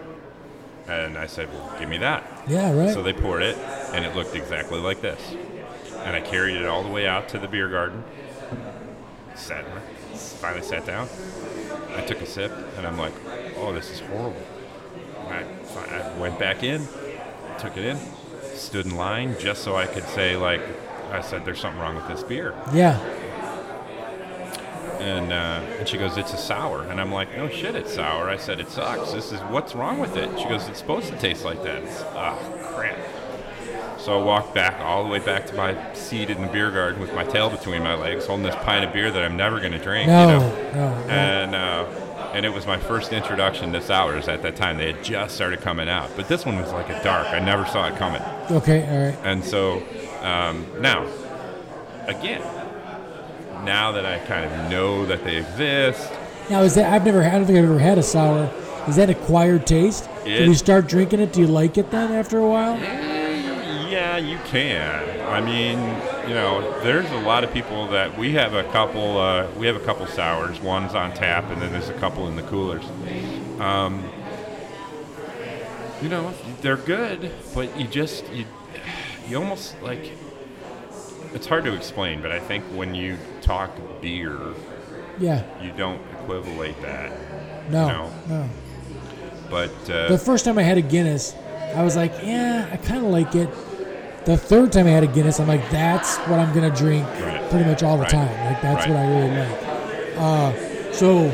And 0.88 1.18
I 1.18 1.26
said, 1.26 1.52
well, 1.52 1.76
give 1.80 1.90
me 1.90 1.98
that. 1.98 2.44
Yeah, 2.48 2.72
right. 2.72 2.94
So 2.94 3.02
they 3.02 3.12
poured 3.12 3.42
it, 3.42 3.58
and 3.58 4.06
it 4.06 4.16
looked 4.16 4.36
exactly 4.36 4.80
like 4.80 5.02
this. 5.02 5.20
And 5.98 6.16
I 6.16 6.22
carried 6.22 6.58
it 6.58 6.66
all 6.68 6.84
the 6.84 6.90
way 6.90 7.08
out 7.08 7.28
to 7.30 7.40
the 7.40 7.48
beer 7.48 7.68
garden. 7.70 8.04
Sat, 9.36 9.66
finally 10.14 10.62
sat 10.62 10.86
down. 10.86 11.08
I 11.96 12.02
took 12.02 12.22
a 12.22 12.26
sip, 12.26 12.52
and 12.78 12.86
I'm 12.86 12.98
like, 12.98 13.14
"Oh, 13.58 13.74
this 13.74 13.90
is 13.92 14.00
horrible." 14.02 14.42
I, 15.30 15.44
I 15.90 16.18
went 16.20 16.38
back 16.40 16.64
in, 16.64 16.88
took 17.60 17.78
it 17.78 17.86
in, 17.86 17.98
stood 18.54 18.86
in 18.86 18.96
line 18.96 19.36
just 19.40 19.64
so 19.64 19.76
I 19.76 19.88
could 19.88 20.04
say, 20.04 20.36
like, 20.38 20.62
I 21.12 21.22
said, 21.22 21.46
"There's 21.46 21.60
something 21.60 21.82
wrong 21.82 21.96
with 21.96 22.08
this 22.08 22.24
beer." 22.24 22.54
yeah, 22.74 23.00
And, 25.00 25.32
uh, 25.34 25.62
and 25.80 25.88
she 25.88 25.98
goes, 25.98 26.18
it's 26.18 26.34
a 26.34 26.38
sour. 26.38 26.84
And 26.84 27.00
I'm 27.02 27.12
like, 27.12 27.36
no 27.38 27.48
shit, 27.50 27.76
it's 27.76 27.94
sour. 27.94 28.30
I 28.30 28.38
said, 28.38 28.60
it 28.60 28.70
sucks. 28.70 29.12
This 29.12 29.32
is, 29.32 29.40
what's 29.42 29.76
wrong 29.76 30.00
with 30.00 30.16
it? 30.18 30.30
She 30.40 30.46
goes, 30.48 30.68
it's 30.68 30.80
supposed 30.80 31.10
to 31.12 31.18
taste 31.20 31.44
like 31.46 31.62
that. 31.64 31.84
It's, 31.84 32.02
ah, 32.16 32.38
crap. 32.76 32.98
So 33.98 34.20
I 34.20 34.24
walked 34.24 34.54
back 34.54 34.80
all 34.82 35.04
the 35.04 35.10
way 35.10 35.20
back 35.20 35.46
to 35.48 35.56
my 35.56 35.94
seat 35.94 36.30
in 36.30 36.42
the 36.42 36.48
beer 36.48 36.70
garden 36.72 37.00
with 37.02 37.14
my 37.14 37.24
tail 37.24 37.50
between 37.50 37.82
my 37.82 37.96
legs, 37.96 38.26
holding 38.28 38.46
this 38.46 38.56
pint 38.64 38.86
of 38.86 38.94
beer 38.94 39.10
that 39.12 39.24
I'm 39.24 39.36
never 39.38 39.60
going 39.60 39.72
to 39.72 39.80
drink. 39.80 40.08
no, 40.08 40.28
you 40.28 40.40
know? 40.40 40.50
no, 40.74 41.04
no. 41.06 41.10
And, 41.10 41.56
uh, 41.56 41.86
and 42.34 42.46
it 42.46 42.54
was 42.54 42.68
my 42.68 42.78
first 42.78 43.14
introduction 43.14 43.72
to 43.74 43.82
sours 43.82 44.28
at 44.28 44.42
that 44.44 44.56
time. 44.58 44.78
They 44.78 44.92
had 44.92 45.04
just 45.04 45.36
started 45.36 45.62
coming 45.62 45.88
out. 45.90 46.12
But 46.16 46.28
this 46.28 46.46
one 46.46 46.58
was 46.58 46.72
like 46.74 46.90
a 46.90 47.02
dark. 47.04 47.28
I 47.28 47.40
never 47.40 47.66
saw 47.66 47.88
it 47.88 47.96
coming. 47.96 48.22
okay, 48.52 48.84
all 48.90 49.06
right. 49.08 49.18
And 49.26 49.44
so 49.44 49.82
um, 50.22 50.66
now, 50.82 51.08
again, 52.08 52.42
now 53.64 53.92
that 53.94 54.06
I 54.06 54.20
kind 54.26 54.46
of 54.46 54.70
know 54.70 55.06
that 55.06 55.24
they 55.24 55.38
exist, 55.38 56.12
Now 56.50 56.62
is 56.62 56.76
that 56.76 56.92
I've 56.94 57.06
never 57.06 57.24
had, 57.24 57.34
I 57.34 57.38
don't 57.38 57.48
think 57.48 57.58
I've 57.60 57.66
ever 57.66 57.80
had 57.80 57.98
a 57.98 58.04
sour. 58.04 58.52
Is 58.88 58.98
that 58.98 59.10
acquired 59.10 59.66
taste? 59.66 60.08
It- 60.26 60.42
When 60.42 60.50
you 60.50 60.56
start 60.56 60.88
drinking 60.88 61.22
it, 61.22 61.34
do 61.34 61.42
you 61.42 61.48
like 61.48 61.78
it 61.78 61.90
then 61.90 62.12
after 62.12 62.38
a 62.38 62.48
while? 62.48 62.78
yeah, 62.78 63.15
you 64.18 64.38
can. 64.46 65.22
I 65.28 65.42
mean, 65.42 65.78
you 66.28 66.34
know, 66.36 66.80
there's 66.82 67.10
a 67.12 67.20
lot 67.20 67.44
of 67.44 67.54
people 67.54 67.88
that 67.90 68.18
we 68.18 68.34
have 68.34 68.54
a 68.54 68.64
couple. 68.72 69.18
Uh, 69.18 69.48
we 69.58 69.68
have 69.68 69.76
a 69.76 69.80
couple 69.86 70.06
sours. 70.08 70.60
One's 70.60 70.94
on 70.94 71.14
tap, 71.14 71.46
and 71.50 71.62
then 71.62 71.72
there's 71.72 71.90
a 71.90 71.94
couple 72.00 72.28
in 72.28 72.36
the 72.36 72.44
coolers. 72.44 72.84
Um, 73.60 74.04
you 76.02 76.10
know, 76.10 76.34
they're 76.62 76.78
good, 76.78 77.32
but 77.54 77.78
you 77.80 77.88
just 77.88 78.32
you 78.34 78.46
you 79.28 79.38
almost 79.38 79.82
like 79.82 80.12
it's 81.34 81.48
hard 81.48 81.64
to 81.66 81.74
explain. 81.74 82.22
But 82.22 82.32
I 82.32 82.40
think 82.40 82.64
when 82.66 82.94
you 82.96 83.18
talk 83.42 83.72
beer, 84.02 84.38
Yeah. 85.20 85.44
You 85.64 85.72
don't 85.72 86.02
equivalate 86.22 86.82
that. 86.82 87.12
No. 87.72 87.88
No. 87.88 88.12
No. 88.28 88.50
But 89.50 89.72
uh, 89.90 90.10
The 90.10 90.18
first 90.18 90.44
time 90.46 90.58
I 90.58 90.64
had 90.64 90.78
a 90.78 90.82
Guinness, 90.82 91.36
I 91.76 91.84
was 91.84 91.96
like, 91.96 92.14
yeah, 92.24 92.68
I 92.72 92.78
kind 92.78 93.06
of 93.06 93.12
like 93.12 93.36
it. 93.36 93.50
The 94.26 94.36
third 94.38 94.72
time 94.72 94.88
I 94.88 94.90
had 94.90 95.04
a 95.04 95.08
Guinness, 95.08 95.40
I'm 95.40 95.48
like, 95.48 95.70
that's 95.70 96.18
what 96.18 96.40
I'm 96.40 96.54
gonna 96.54 96.72
drink 96.76 97.06
Right. 97.22 97.48
pretty 97.50 97.66
much 97.70 97.84
all 97.84 97.96
the 97.98 98.04
Right. 98.04 98.10
time. 98.12 98.46
Like 98.46 98.62
that's 98.62 98.88
Right. 98.88 98.90
what 98.90 99.00
I 99.00 99.08
really 99.08 99.38
like. 99.40 100.18
Uh, 100.18 100.92
so 100.92 101.32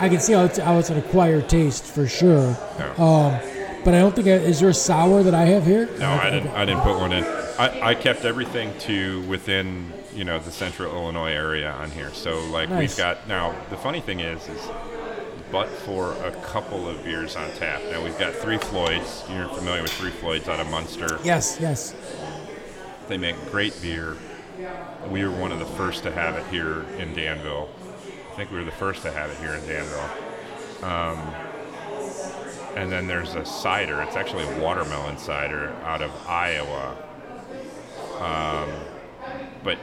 I 0.00 0.08
can 0.08 0.20
see 0.20 0.32
how 0.34 0.44
it's, 0.44 0.58
how 0.58 0.78
it's 0.78 0.90
an 0.90 0.98
acquired 0.98 1.48
taste 1.48 1.84
for 1.84 2.06
sure. 2.06 2.54
Yeah. 2.78 2.86
Um, 3.04 3.36
but 3.84 3.94
I 3.94 3.98
don't 4.00 4.14
think 4.14 4.28
I, 4.28 4.32
is 4.32 4.60
there 4.60 4.68
a 4.70 4.74
sour 4.74 5.22
that 5.22 5.34
I 5.34 5.44
have 5.46 5.64
here? 5.64 5.88
No, 5.98 6.10
I 6.10 6.30
didn't. 6.30 6.50
I 6.54 6.64
didn't 6.64 6.82
put 6.82 6.98
one 6.98 7.12
in. 7.12 7.24
I, 7.58 7.88
I 7.90 7.94
kept 7.94 8.24
everything 8.24 8.72
to 8.80 9.22
within 9.22 9.92
you 10.14 10.24
know 10.24 10.38
the 10.38 10.50
central 10.50 10.92
Illinois 10.94 11.32
area 11.32 11.70
on 11.70 11.90
here. 11.90 12.10
So 12.12 12.40
like 12.50 12.68
Nice. 12.70 12.78
we've 12.78 12.96
got 12.96 13.26
now. 13.28 13.54
The 13.70 13.76
funny 13.76 14.00
thing 14.00 14.20
is, 14.20 14.42
is 14.48 14.60
but 15.54 15.68
for 15.68 16.14
a 16.24 16.32
couple 16.42 16.88
of 16.88 17.04
beers 17.04 17.36
on 17.36 17.48
tap. 17.52 17.80
Now 17.88 18.02
we've 18.02 18.18
got 18.18 18.34
Three 18.34 18.58
Floyds. 18.58 19.22
You're 19.30 19.48
familiar 19.50 19.82
with 19.82 19.92
Three 19.92 20.10
Floyds 20.10 20.48
out 20.48 20.58
of 20.58 20.68
Munster. 20.68 21.20
Yes, 21.22 21.58
yes. 21.60 21.94
They 23.06 23.18
make 23.18 23.36
great 23.52 23.80
beer. 23.80 24.16
We 25.08 25.24
were 25.24 25.30
one 25.30 25.52
of 25.52 25.60
the 25.60 25.64
first 25.64 26.02
to 26.02 26.10
have 26.10 26.34
it 26.34 26.44
here 26.48 26.84
in 26.98 27.14
Danville. 27.14 27.68
I 28.32 28.34
think 28.34 28.50
we 28.50 28.56
were 28.56 28.64
the 28.64 28.72
first 28.72 29.02
to 29.02 29.12
have 29.12 29.30
it 29.30 29.36
here 29.36 29.54
in 29.54 29.64
Danville. 29.64 30.10
Um, 30.82 31.18
and 32.74 32.90
then 32.90 33.06
there's 33.06 33.36
a 33.36 33.44
cider. 33.44 34.02
It's 34.02 34.16
actually 34.16 34.42
a 34.42 34.60
watermelon 34.60 35.18
cider 35.18 35.68
out 35.84 36.02
of 36.02 36.10
Iowa. 36.26 36.96
Um, 38.18 38.70
but 39.62 39.78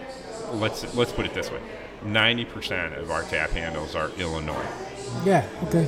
let's 0.51 0.93
let's 0.95 1.13
put 1.13 1.25
it 1.25 1.33
this 1.33 1.49
way: 1.49 1.61
ninety 2.03 2.43
percent 2.43 2.95
of 2.95 3.09
our 3.09 3.23
tap 3.23 3.51
handles 3.51 3.95
are 3.95 4.09
Illinois. 4.17 4.67
Yeah. 5.25 5.47
Okay. 5.67 5.87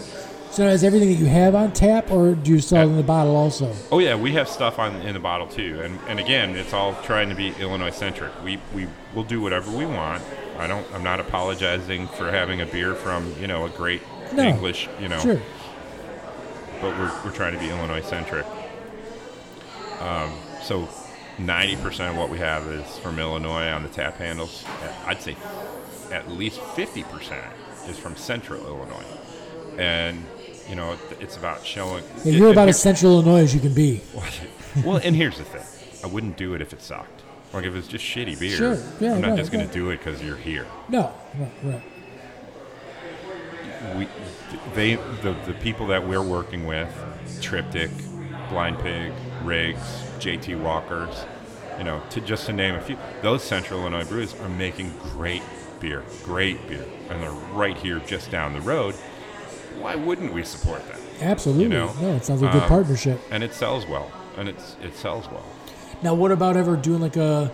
So 0.51 0.67
is 0.67 0.84
everything 0.84 1.09
that 1.09 1.15
you 1.15 1.26
have 1.26 1.55
on 1.55 1.71
tap, 1.74 2.11
or 2.11 2.36
do 2.36 2.51
you 2.51 2.59
sell 2.59 2.84
it 2.88 2.91
in 2.91 2.95
the 2.97 3.01
bottle 3.03 3.36
also? 3.36 3.74
Oh 3.91 3.97
yeah, 3.97 4.15
we 4.15 4.34
have 4.34 4.47
stuff 4.47 4.78
on 4.78 4.95
in 4.97 5.13
the 5.15 5.19
bottle 5.19 5.47
too, 5.47 5.82
and 5.84 5.99
and 6.07 6.19
again, 6.19 6.55
it's 6.55 6.74
all 6.74 6.93
trying 7.01 7.30
to 7.30 7.36
be 7.36 7.49
Illinois 7.59 7.89
centric. 7.89 8.32
We 8.43 8.59
we 8.76 8.88
will 9.15 9.24
do 9.24 9.41
whatever 9.41 9.71
we 9.76 9.86
want. 9.88 10.21
I 10.59 10.67
don't. 10.67 10.86
I'm 10.93 11.03
not 11.03 11.19
apologizing 11.19 12.07
for 12.07 12.30
having 12.30 12.61
a 12.61 12.67
beer 12.67 12.93
from 12.93 13.34
you 13.41 13.47
know 13.47 13.65
a 13.65 13.69
great 13.69 14.03
No. 14.32 14.43
English 14.43 14.88
you 14.99 15.07
know, 15.07 15.19
Sure. 15.19 15.41
but 16.82 16.97
we're 16.99 17.11
we're 17.26 17.32
trying 17.36 17.53
to 17.53 17.59
be 17.59 17.69
Illinois 17.69 18.01
centric. 18.01 18.45
Um, 19.99 20.32
so. 20.61 20.88
90% 21.39 22.11
of 22.11 22.15
what 22.15 22.30
we 22.30 22.38
have 22.38 22.67
is 22.67 22.86
from 22.99 23.17
Illinois 23.17 23.67
on 23.67 23.82
the 23.82 23.89
tap 23.89 24.17
handles. 24.17 24.63
I'd 25.07 25.19
say 25.19 25.36
at 26.11 26.30
least 26.30 26.59
50% 26.59 27.34
is 27.89 27.97
from 27.97 28.15
central 28.15 28.63
Illinois. 28.67 29.03
And, 29.78 30.24
you 30.69 30.76
know, 30.76 30.97
it's 31.19 31.38
about 31.38 31.65
showing. 31.65 32.03
Yeah, 32.24 32.34
you're 32.34 32.51
about 32.51 32.69
as 32.69 32.82
central 32.82 33.13
Illinois 33.13 33.43
as 33.43 33.53
you 33.53 33.61
can 33.61 33.74
be. 33.74 34.01
well, 34.86 34.97
and 34.97 35.15
here's 35.15 35.38
the 35.38 35.43
thing: 35.43 35.63
I 36.03 36.07
wouldn't 36.07 36.38
do 36.38 36.53
it 36.53 36.61
if 36.61 36.74
it 36.74 36.82
sucked. 36.82 37.24
Like 37.53 37.65
if 37.65 37.76
it's 37.76 37.88
just 37.88 38.03
shitty 38.03 38.39
beer. 38.39 38.57
Sure. 38.57 38.78
Yeah, 38.99 39.13
I'm 39.13 39.21
not 39.21 39.30
right, 39.30 39.38
just 39.38 39.51
going 39.51 39.65
right. 39.65 39.74
to 39.74 39.80
do 39.80 39.91
it 39.91 39.97
because 39.97 40.24
you're 40.24 40.38
here. 40.38 40.65
No. 40.89 41.13
Right. 41.38 41.51
right. 41.63 41.82
We, 43.95 44.07
they, 44.74 44.95
the 44.95 45.36
the 45.45 45.53
people 45.61 45.88
that 45.88 46.07
we're 46.07 46.24
working 46.24 46.65
with, 46.65 46.89
Triptych, 47.41 47.91
Blind 48.49 48.80
Pig, 48.80 49.11
Riggs, 49.43 50.03
JT 50.19 50.59
Walkers, 50.61 51.26
you 51.78 51.84
know, 51.84 52.01
to 52.09 52.21
just 52.21 52.47
to 52.47 52.53
name 52.53 52.76
a 52.76 52.82
few, 52.82 52.97
those 53.21 53.43
Central 53.43 53.82
Illinois 53.82 54.05
brews 54.05 54.34
are 54.39 54.49
making 54.49 54.91
great 54.99 55.43
beer, 55.80 56.03
great 56.24 56.65
beer, 56.67 56.86
and 57.09 57.21
they're 57.21 57.32
right 57.32 57.78
here, 57.78 57.99
just 57.99 58.32
down 58.32 58.53
the 58.53 58.61
road. 58.61 58.95
Why 59.84 59.95
wouldn't 59.95 60.31
we 60.31 60.45
support 60.45 60.88
them? 60.88 60.97
Absolutely. 61.19 61.63
You 61.63 61.69
know, 61.69 61.93
no, 61.99 62.15
it 62.15 62.23
sounds 62.23 62.41
like 62.41 62.51
a 62.51 62.53
good 62.53 62.63
um, 62.63 62.69
partnership. 62.69 63.19
And 63.31 63.43
it 63.43 63.53
sells 63.53 63.86
well, 63.86 64.09
and 64.38 64.47
it's 64.47 64.77
it 64.81 64.95
sells 64.95 65.29
well. 65.29 65.43
Now, 66.01 66.13
what 66.13 66.31
about 66.31 66.55
ever 66.55 66.77
doing 66.77 67.01
like 67.01 67.17
a? 67.17 67.51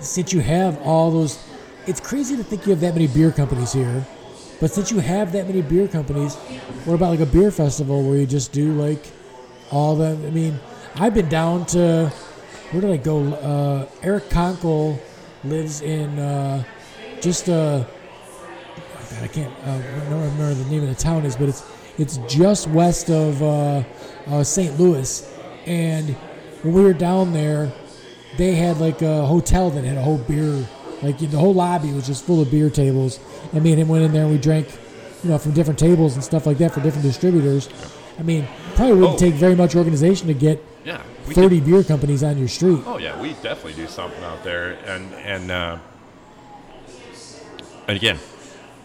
Since 0.00 0.32
you 0.32 0.40
have 0.40 0.82
all 0.82 1.12
those, 1.12 1.38
it's 1.86 2.00
crazy 2.00 2.36
to 2.36 2.42
think 2.42 2.66
you 2.66 2.70
have 2.70 2.80
that 2.80 2.94
many 2.94 3.06
beer 3.06 3.30
companies 3.30 3.72
here. 3.72 4.04
But 4.58 4.72
since 4.72 4.90
you 4.90 4.98
have 4.98 5.30
that 5.30 5.46
many 5.46 5.62
beer 5.62 5.86
companies, 5.86 6.34
what 6.86 6.94
about 6.94 7.10
like 7.10 7.20
a 7.20 7.26
beer 7.26 7.52
festival 7.52 8.02
where 8.02 8.16
you 8.18 8.26
just 8.26 8.50
do 8.50 8.72
like 8.72 9.06
all 9.70 9.94
the? 9.94 10.10
I 10.10 10.30
mean, 10.30 10.58
I've 10.96 11.14
been 11.14 11.28
down 11.28 11.66
to 11.66 12.12
where 12.72 12.80
did 12.80 12.90
I 12.90 12.96
go? 12.96 13.32
Uh, 13.34 13.86
Eric 14.02 14.24
Conkle 14.24 14.98
lives 15.44 15.82
in 15.82 16.18
uh, 16.18 16.64
just 17.20 17.48
uh, 17.48 17.84
I 19.22 19.26
can't 19.26 19.52
uh, 19.66 19.80
remember 20.04 20.54
the 20.54 20.64
name 20.70 20.82
of 20.82 20.88
the 20.88 20.94
town 20.94 21.24
is, 21.26 21.36
but 21.36 21.48
it's 21.48 21.64
it's 21.98 22.16
just 22.28 22.66
west 22.68 23.10
of 23.10 23.42
uh, 23.42 23.82
uh, 24.28 24.42
St. 24.44 24.78
Louis, 24.78 25.28
and 25.66 26.08
when 26.62 26.72
we 26.74 26.82
were 26.82 26.92
down 26.94 27.32
there, 27.32 27.72
they 28.38 28.54
had 28.54 28.78
like 28.78 29.02
a 29.02 29.26
hotel 29.26 29.70
that 29.70 29.84
had 29.84 29.98
a 29.98 30.02
whole 30.02 30.18
beer, 30.18 30.66
like 31.02 31.18
the 31.18 31.36
whole 31.38 31.52
lobby 31.54 31.92
was 31.92 32.06
just 32.06 32.24
full 32.24 32.40
of 32.40 32.50
beer 32.50 32.70
tables. 32.70 33.18
And 33.52 33.62
me 33.64 33.72
and 33.72 33.80
him 33.80 33.88
went 33.88 34.04
in 34.04 34.12
there 34.12 34.22
and 34.22 34.30
we 34.30 34.38
drank, 34.38 34.68
you 35.24 35.30
know, 35.30 35.38
from 35.38 35.52
different 35.52 35.78
tables 35.78 36.14
and 36.14 36.22
stuff 36.22 36.46
like 36.46 36.58
that 36.58 36.72
for 36.72 36.80
different 36.80 37.02
distributors. 37.02 37.68
I 38.18 38.22
mean, 38.22 38.46
probably 38.76 38.94
wouldn't 38.94 39.14
Oh. 39.14 39.18
take 39.18 39.34
very 39.34 39.56
much 39.56 39.74
organization 39.74 40.28
to 40.28 40.34
get 40.34 40.64
Yeah, 40.84 41.02
we 41.26 41.34
30 41.34 41.60
beer 41.60 41.82
companies 41.82 42.22
on 42.22 42.38
your 42.38 42.48
street. 42.48 42.80
Oh 42.86 42.98
yeah, 42.98 43.20
we 43.20 43.30
definitely 43.42 43.74
do 43.74 43.88
something 43.88 44.22
out 44.22 44.44
there, 44.44 44.78
and 44.86 45.12
and 45.14 45.50
uh, 45.50 45.78
and 47.88 47.96
again, 47.96 48.18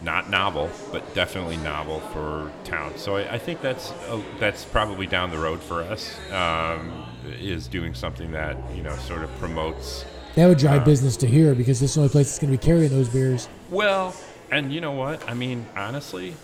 not 0.05 0.29
novel, 0.29 0.69
but 0.91 1.13
definitely 1.15 1.57
novel 1.57 1.99
for 1.99 2.51
town. 2.63 2.93
So 2.95 3.17
I, 3.17 3.33
I 3.33 3.37
think 3.39 3.59
that's 3.59 3.91
uh, 3.91 4.21
that's 4.39 4.63
probably 4.63 5.07
down 5.07 5.31
the 5.31 5.39
road 5.39 5.61
for 5.61 5.81
us. 5.81 6.17
Um, 6.31 7.05
is 7.39 7.67
doing 7.67 7.95
something 7.95 8.31
that 8.31 8.55
you 8.73 8.83
know 8.83 8.95
sort 8.97 9.23
of 9.23 9.35
promotes. 9.39 10.05
That 10.35 10.47
would 10.47 10.59
drive 10.59 10.85
business 10.85 11.17
to 11.17 11.27
here 11.27 11.55
because 11.55 11.79
this 11.79 11.91
is 11.91 11.95
the 11.95 12.01
only 12.01 12.11
place 12.11 12.27
that's 12.27 12.39
going 12.39 12.51
to 12.51 12.57
be 12.57 12.63
carrying 12.63 12.91
those 12.91 13.09
beers. 13.09 13.49
Well, 13.69 14.13
and 14.51 14.71
you 14.71 14.81
know 14.81 14.91
what? 14.91 15.27
I 15.29 15.33
mean, 15.33 15.65
honestly, 15.75 16.35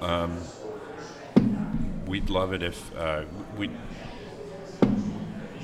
um, 0.00 0.38
we'd 2.06 2.30
love 2.30 2.52
it 2.52 2.62
if 2.62 2.96
uh, 2.96 3.24
we. 3.56 3.70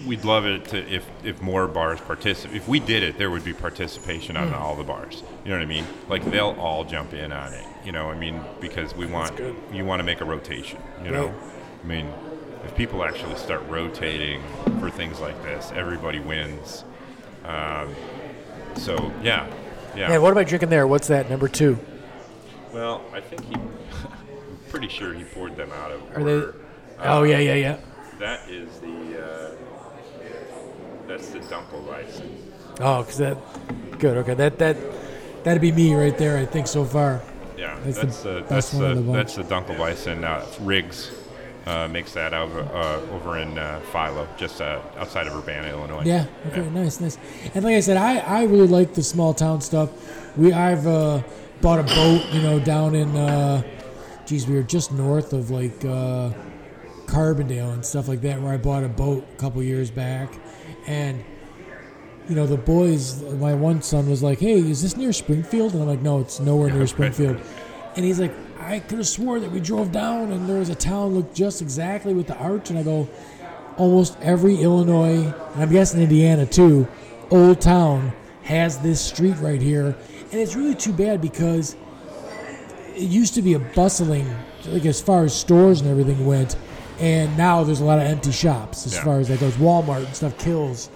We'd 0.06 0.24
love 0.24 0.44
it 0.46 0.66
to 0.66 0.78
if, 0.94 1.06
if 1.22 1.40
more 1.40 1.66
bars 1.66 2.00
participate. 2.00 2.56
If 2.56 2.68
we 2.68 2.78
did 2.80 3.02
it, 3.02 3.16
there 3.16 3.30
would 3.30 3.44
be 3.44 3.54
participation 3.54 4.36
on 4.36 4.52
all 4.52 4.76
the 4.76 4.84
bars. 4.84 5.22
You 5.44 5.50
know 5.50 5.56
what 5.56 5.62
I 5.62 5.66
mean? 5.66 5.86
Like 6.08 6.24
they'll 6.30 6.56
all 6.58 6.84
jump 6.84 7.14
in 7.14 7.32
on 7.32 7.52
it. 7.54 7.64
You 7.84 7.92
know, 7.92 8.10
I 8.10 8.14
mean, 8.16 8.40
because 8.60 8.94
we 8.94 9.06
want 9.06 9.38
you 9.72 9.84
want 9.84 10.00
to 10.00 10.04
make 10.04 10.20
a 10.20 10.24
rotation. 10.24 10.80
You 11.02 11.10
know, 11.10 11.26
Right. 11.28 11.50
I 11.82 11.86
mean, 11.86 12.12
if 12.64 12.74
people 12.76 13.04
actually 13.04 13.36
start 13.36 13.62
rotating 13.68 14.42
for 14.80 14.90
things 14.90 15.20
like 15.20 15.42
this, 15.42 15.70
everybody 15.74 16.18
wins. 16.18 16.84
Um, 17.44 17.94
so 18.76 19.12
yeah, 19.22 19.46
yeah. 19.96 20.12
And 20.12 20.22
what 20.22 20.30
am 20.30 20.38
I 20.38 20.44
drinking 20.44 20.70
there? 20.70 20.86
What's 20.86 21.08
that, 21.08 21.28
number 21.30 21.48
two? 21.48 21.78
Well, 22.72 23.02
I 23.12 23.20
think 23.20 23.44
he. 23.44 23.54
I'm 23.54 23.68
pretty 24.70 24.88
sure 24.88 25.12
he 25.14 25.24
poured 25.24 25.56
them 25.56 25.70
out 25.72 25.92
of 25.92 26.02
Are 26.16 26.24
they? 26.24 26.34
order. 26.34 26.54
Oh, 27.00 27.22
yeah, 27.24 27.38
yeah, 27.38 27.54
yeah. 27.54 27.76
That 28.18 28.48
is 28.48 28.78
the. 28.80 29.24
Uh, 29.24 29.43
that's 31.06 31.28
the 31.28 31.40
Dunkel 31.40 31.84
Dunkelweizen. 31.84 32.30
Oh, 32.80 33.02
because 33.02 33.18
that. 33.18 33.38
Good, 33.98 34.16
okay. 34.18 34.34
That, 34.34 34.58
that, 34.58 34.76
that'd 35.44 35.62
be 35.62 35.72
me 35.72 35.94
right 35.94 36.16
there, 36.18 36.36
I 36.36 36.44
think, 36.44 36.66
so 36.66 36.84
far. 36.84 37.22
Yeah, 37.56 37.78
That's 37.84 37.98
that's, 37.98 38.22
the 38.22 38.32
the, 38.32 38.40
that's 38.48 38.70
the, 38.70 38.94
the 38.94 39.12
that's 39.12 39.36
the 39.36 39.44
Dunkelweizen. 39.44 40.24
Uh, 40.24 40.44
Riggs 40.64 41.12
uh, 41.66 41.88
makes 41.88 42.12
that 42.12 42.34
over 42.34 42.60
uh, 42.60 43.00
over 43.14 43.38
in 43.38 43.56
uh, 43.56 43.80
Philo, 43.92 44.26
just 44.36 44.60
uh, 44.60 44.80
outside 44.98 45.26
of 45.26 45.34
Urbana, 45.36 45.68
Illinois. 45.68 46.02
Yeah. 46.04 46.26
Okay. 46.48 46.68
Nice. 46.70 47.00
Nice. 47.00 47.16
And 47.54 47.64
like 47.64 47.76
I 47.76 47.80
said, 47.80 47.96
I, 47.96 48.18
I 48.18 48.42
really 48.44 48.66
like 48.66 48.94
the 48.94 49.02
small 49.02 49.32
town 49.34 49.60
stuff. 49.60 49.90
We 50.36 50.52
I've 50.52 50.86
uh, 50.86 51.22
bought 51.60 51.78
a 51.78 51.84
boat, 51.84 52.24
you 52.32 52.42
know, 52.42 52.58
down 52.58 52.94
in. 52.94 53.16
Uh, 53.16 53.62
geez, 54.26 54.46
we 54.46 54.56
were 54.56 54.62
just 54.62 54.92
north 54.92 55.32
of 55.32 55.50
like 55.50 55.84
uh, 55.84 56.30
Carbondale 57.06 57.72
and 57.72 57.84
stuff 57.84 58.08
like 58.08 58.20
that, 58.22 58.40
where 58.40 58.52
I 58.52 58.56
bought 58.56 58.82
a 58.82 58.88
boat 58.88 59.24
a 59.32 59.36
couple 59.36 59.62
years 59.62 59.90
back, 59.90 60.32
and 60.86 61.24
you 62.28 62.34
know 62.34 62.46
the 62.46 62.56
boys. 62.56 63.22
My 63.34 63.54
one 63.54 63.82
son 63.82 64.08
was 64.08 64.22
like, 64.22 64.40
"Hey, 64.40 64.58
is 64.58 64.82
this 64.82 64.96
near 64.96 65.12
Springfield?" 65.12 65.72
And 65.74 65.82
I'm 65.82 65.88
like, 65.88 66.02
"No, 66.02 66.20
it's 66.20 66.40
nowhere 66.40 66.70
near 66.70 66.86
Springfield." 66.96 67.40
And 67.96 68.04
he's 68.04 68.20
like, 68.20 68.32
"I 68.58 68.80
could 68.80 68.98
have 68.98 69.08
swore 69.08 69.40
that 69.40 69.50
we 69.50 69.60
drove 69.60 69.92
down 69.92 70.32
and 70.32 70.48
there 70.48 70.58
was 70.58 70.68
a 70.68 70.74
town 70.74 71.14
looked 71.14 71.34
just 71.34 71.62
exactly 71.62 72.14
with 72.14 72.26
the 72.26 72.36
arch." 72.36 72.70
And 72.70 72.78
I 72.78 72.82
go, 72.82 73.08
almost 73.76 74.16
every 74.20 74.56
Illinois, 74.56 75.24
and 75.54 75.62
I'm 75.62 75.70
guessing 75.70 76.00
Indiana 76.00 76.46
too, 76.46 76.88
old 77.30 77.60
town 77.60 78.12
has 78.44 78.78
this 78.78 79.00
street 79.00 79.36
right 79.38 79.60
here. 79.60 79.96
And 80.30 80.40
it's 80.40 80.54
really 80.54 80.74
too 80.74 80.92
bad 80.92 81.20
because 81.20 81.76
it 82.94 83.02
used 83.02 83.34
to 83.34 83.42
be 83.42 83.54
a 83.54 83.58
bustling, 83.58 84.32
like 84.66 84.86
as 84.86 85.00
far 85.00 85.24
as 85.24 85.34
stores 85.34 85.80
and 85.80 85.90
everything 85.90 86.26
went, 86.26 86.56
and 87.00 87.36
now 87.36 87.64
there's 87.64 87.80
a 87.80 87.84
lot 87.84 87.98
of 87.98 88.04
empty 88.06 88.32
shops 88.32 88.86
as 88.86 88.94
Yeah. 88.94 89.04
far 89.04 89.18
as 89.18 89.28
that 89.28 89.40
goes. 89.40 89.54
Walmart 89.54 90.06
and 90.06 90.14
stuff 90.14 90.36
kills. 90.38 90.90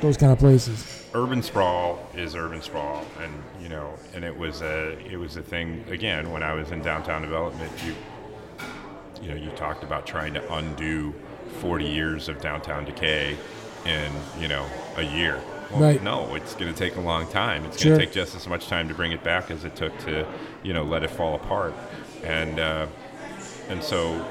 those 0.00 0.16
kind 0.16 0.32
of 0.32 0.38
places. 0.38 0.84
urban 1.14 1.42
sprawl 1.42 1.98
is 2.14 2.34
urban 2.34 2.60
sprawl, 2.62 3.04
and 3.22 3.32
you 3.62 3.68
know, 3.68 3.94
and 4.14 4.24
it 4.24 4.36
was 4.36 4.62
a 4.62 4.96
it 5.10 5.16
was 5.16 5.36
a 5.36 5.42
thing 5.42 5.84
again 5.90 6.32
when 6.32 6.42
I 6.42 6.54
was 6.54 6.70
in 6.72 6.82
downtown 6.82 7.22
development. 7.22 7.70
You 7.86 7.94
you 9.22 9.28
know, 9.28 9.36
you 9.36 9.50
talked 9.52 9.84
about 9.84 10.06
trying 10.06 10.34
to 10.34 10.52
undo 10.54 11.14
40 11.60 11.84
years 11.84 12.28
of 12.28 12.40
downtown 12.40 12.84
decay 12.84 13.36
in 13.86 14.10
you 14.40 14.48
know 14.48 14.66
a 14.96 15.02
year. 15.02 15.38
Well, 15.70 15.80
Right. 15.82 16.02
No, 16.02 16.34
it's 16.34 16.54
going 16.54 16.72
to 16.72 16.78
take 16.78 16.96
a 16.96 17.00
long 17.00 17.26
time. 17.28 17.64
It's 17.64 17.82
going 17.82 17.98
to 17.98 18.04
take 18.04 18.12
just 18.12 18.34
as 18.34 18.46
much 18.46 18.66
time 18.68 18.88
to 18.88 18.94
bring 18.94 19.12
it 19.12 19.22
back 19.24 19.50
as 19.50 19.64
it 19.64 19.74
took 19.76 19.96
to 20.00 20.26
you 20.64 20.72
know 20.72 20.82
let 20.82 21.02
it 21.04 21.10
fall 21.10 21.34
apart, 21.36 21.74
and 22.24 22.58
uh, 22.58 22.86
and 23.68 23.82
so 23.82 24.26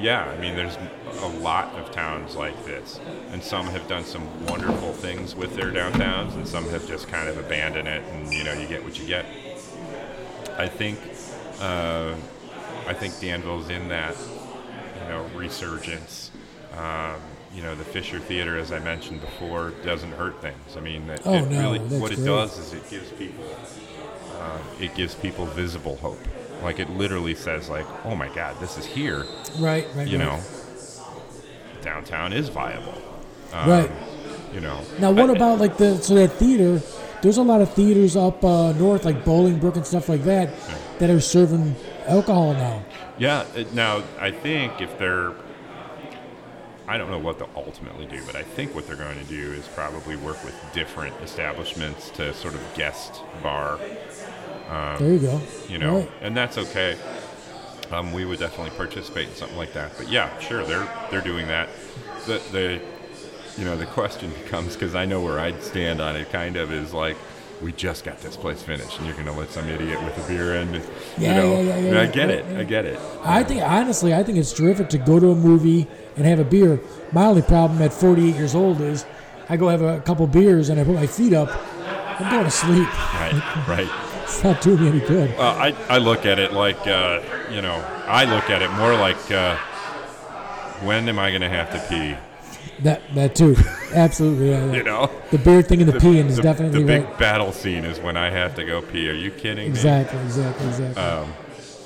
yeah, 0.00 0.24
I 0.24 0.36
mean, 0.40 0.56
there's 0.56 0.76
a 1.20 1.28
lot 1.28 1.74
of 1.76 1.90
towns 1.92 2.34
like 2.36 2.64
this, 2.64 2.98
and 3.30 3.42
some 3.42 3.66
have 3.66 3.86
done 3.88 4.04
some 4.04 4.46
wonderful 4.46 4.92
things 4.92 5.34
with 5.34 5.54
their 5.54 5.70
downtowns, 5.70 6.34
and 6.34 6.46
some 6.46 6.68
have 6.70 6.86
just 6.86 7.08
kind 7.08 7.28
of 7.28 7.38
abandoned 7.38 7.88
it, 7.88 8.02
and 8.12 8.32
you 8.32 8.44
know, 8.44 8.52
you 8.52 8.66
get 8.66 8.82
what 8.84 8.98
you 8.98 9.06
get. 9.06 9.24
I 10.58 10.68
think, 10.68 10.98
uh, 11.60 12.14
I 12.86 12.94
think 12.94 13.18
Danville's 13.20 13.68
in 13.70 13.88
that, 13.88 14.16
you 15.02 15.08
know, 15.08 15.24
resurgence. 15.34 16.30
Um, 16.76 17.20
you 17.54 17.62
know, 17.62 17.74
the 17.74 17.84
Fischer 17.84 18.18
Theater, 18.18 18.56
as 18.58 18.72
I 18.72 18.78
mentioned 18.78 19.20
before, 19.20 19.70
doesn't 19.84 20.12
hurt 20.12 20.40
things. 20.40 20.76
I 20.76 20.80
mean, 20.80 21.06
that 21.08 21.20
Oh, 21.26 21.34
it 21.34 21.48
no, 21.50 21.60
really, 21.60 21.78
what 22.00 22.10
it 22.12 22.16
great. 22.16 22.26
does 22.26 22.58
is 22.58 22.72
it 22.72 22.88
gives 22.88 23.10
people, 23.10 23.44
uh, 24.40 24.58
it 24.80 24.94
gives 24.94 25.14
people 25.14 25.44
visible 25.46 25.96
hope. 25.96 26.18
Like 26.62 26.78
it 26.78 26.90
literally 26.90 27.34
says, 27.34 27.68
like, 27.68 27.86
oh 28.04 28.14
my 28.14 28.28
God, 28.34 28.58
this 28.60 28.78
is 28.78 28.84
here 28.86 29.24
Right, 29.58 29.86
right. 29.94 30.06
you 30.06 30.18
right. 30.18 30.24
know, 30.26 30.40
downtown 31.82 32.32
is 32.32 32.48
viable. 32.48 33.00
Um, 33.52 33.68
Right. 33.68 33.90
You 34.54 34.60
know. 34.60 34.80
Now, 34.98 35.10
what 35.12 35.30
I- 35.30 35.34
about 35.34 35.58
like 35.58 35.76
the 35.78 35.96
so 35.98 36.14
that 36.14 36.32
theater? 36.32 36.80
There's 37.22 37.36
a 37.38 37.42
lot 37.42 37.60
of 37.60 37.72
theaters 37.72 38.16
up 38.16 38.42
uh, 38.44 38.72
north, 38.72 39.04
like 39.04 39.24
Bolingbrook 39.24 39.76
and 39.76 39.86
stuff 39.86 40.08
like 40.08 40.24
that, 40.24 40.50
that 40.98 41.08
are 41.08 41.20
serving 41.20 41.76
alcohol 42.06 42.52
now. 42.54 42.82
Yeah. 43.16 43.44
Now, 43.72 44.02
I 44.18 44.32
think 44.32 44.80
if 44.80 44.98
they're, 44.98 45.32
I 46.88 46.98
don't 46.98 47.10
know 47.12 47.20
what 47.20 47.38
they'll 47.38 47.48
ultimately 47.54 48.06
do, 48.06 48.20
but 48.26 48.34
I 48.34 48.42
think 48.42 48.74
what 48.74 48.88
they're 48.88 48.96
going 48.96 49.18
to 49.20 49.24
do 49.26 49.52
is 49.52 49.68
probably 49.68 50.16
work 50.16 50.42
with 50.44 50.54
different 50.74 51.14
establishments 51.22 52.10
to 52.10 52.34
sort 52.34 52.54
of 52.54 52.60
guest 52.74 53.22
bar. 53.40 53.78
There 54.98 55.12
you 55.12 55.18
go. 55.18 55.40
You 55.68 55.78
know, 55.78 55.96
Right. 55.98 56.10
and 56.22 56.36
that's 56.36 56.58
okay. 56.58 56.96
Um, 57.90 58.12
we 58.12 58.24
would 58.24 58.38
definitely 58.38 58.74
participate 58.76 59.28
in 59.28 59.34
something 59.34 59.56
like 59.58 59.72
that. 59.74 59.92
But 59.98 60.08
yeah, 60.10 60.36
sure, 60.38 60.64
they're 60.64 60.88
they're 61.10 61.20
doing 61.20 61.46
that. 61.48 61.68
The 62.26 62.40
the 62.52 62.80
you 63.58 63.64
know 63.66 63.76
the 63.76 63.86
question 63.86 64.30
becomes 64.44 64.74
because 64.74 64.94
I 64.94 65.04
know 65.04 65.20
where 65.20 65.38
I'd 65.38 65.62
stand 65.62 66.00
on 66.00 66.16
it. 66.16 66.30
Kind 66.32 66.56
of 66.56 66.72
is 66.72 66.92
like 66.94 67.16
we 67.60 67.70
just 67.72 68.04
got 68.04 68.18
this 68.20 68.36
place 68.36 68.62
finished, 68.62 68.96
and 68.98 69.06
you're 69.06 69.14
going 69.14 69.26
to 69.26 69.32
let 69.32 69.50
some 69.50 69.68
idiot 69.68 70.02
with 70.02 70.16
a 70.24 70.26
beer 70.28 70.56
in. 70.56 70.72
You 70.74 70.80
Yeah, 71.18 71.36
know, 71.36 71.60
yeah, 71.60 71.76
yeah, 71.78 71.92
yeah, 71.92 72.00
I 72.00 72.06
get 72.06 72.30
it. 72.30 72.44
I 72.56 72.64
get 72.64 72.84
it. 72.86 72.98
I 73.22 73.44
think 73.44 73.62
honestly, 73.62 74.12
I 74.14 74.22
think 74.24 74.38
it's 74.38 74.52
terrific 74.52 74.88
to 74.90 74.98
go 74.98 75.20
to 75.20 75.30
a 75.30 75.36
movie 75.36 75.86
and 76.16 76.26
have 76.26 76.40
a 76.40 76.44
beer. 76.44 76.80
My 77.12 77.26
only 77.26 77.42
problem 77.42 77.80
at 77.82 77.92
48 77.92 78.34
years 78.34 78.54
old 78.56 78.80
is 78.80 79.04
I 79.48 79.56
go 79.58 79.68
have 79.68 79.82
a 79.82 80.00
couple 80.00 80.26
beers 80.26 80.70
and 80.70 80.80
I 80.80 80.84
put 80.84 80.94
my 80.96 81.06
feet 81.06 81.34
up. 81.34 81.50
I'm 82.20 82.30
going 82.32 82.44
to 82.44 82.50
sleep. 82.50 82.88
Right. 83.14 83.64
Right. 83.68 83.88
It's 84.32 84.44
not 84.44 84.60
doing 84.62 84.80
me 84.80 84.88
any 84.88 85.00
good. 85.00 85.30
Uh, 85.38 85.42
I, 85.42 85.76
I 85.88 85.98
look 85.98 86.24
at 86.24 86.38
it 86.38 86.52
like, 86.52 86.86
uh, 86.86 87.20
you 87.50 87.60
know, 87.60 87.76
I 88.06 88.24
look 88.24 88.48
at 88.50 88.62
it 88.62 88.70
more 88.72 88.94
like, 88.94 89.30
uh, 89.30 89.56
when 90.82 91.08
am 91.08 91.18
I 91.18 91.30
going 91.30 91.42
to 91.42 91.48
have 91.48 91.70
to 91.72 91.78
pee? 91.88 92.16
That 92.82 93.02
that 93.14 93.36
too. 93.36 93.56
Absolutely. 93.94 94.50
Yeah. 94.50 94.72
You 94.72 94.82
know? 94.82 95.10
The 95.30 95.38
beer 95.38 95.62
thing 95.62 95.82
and 95.82 95.92
the, 95.92 95.98
peeing 95.98 96.26
is 96.26 96.36
the, 96.36 96.42
definitely 96.42 96.80
the 96.80 96.86
big 96.86 97.04
right. 97.04 97.18
battle 97.18 97.52
scene 97.52 97.84
is 97.84 98.00
when 98.00 98.16
I 98.16 98.30
have 98.30 98.54
to 98.56 98.64
go 98.64 98.80
pee. 98.80 99.08
Are 99.08 99.12
you 99.12 99.30
kidding 99.30 99.66
Exactly, 99.66 100.18
exactly, 100.20 100.66
exactly. 100.66 101.02
me? 101.02 101.08
Um, 101.08 101.34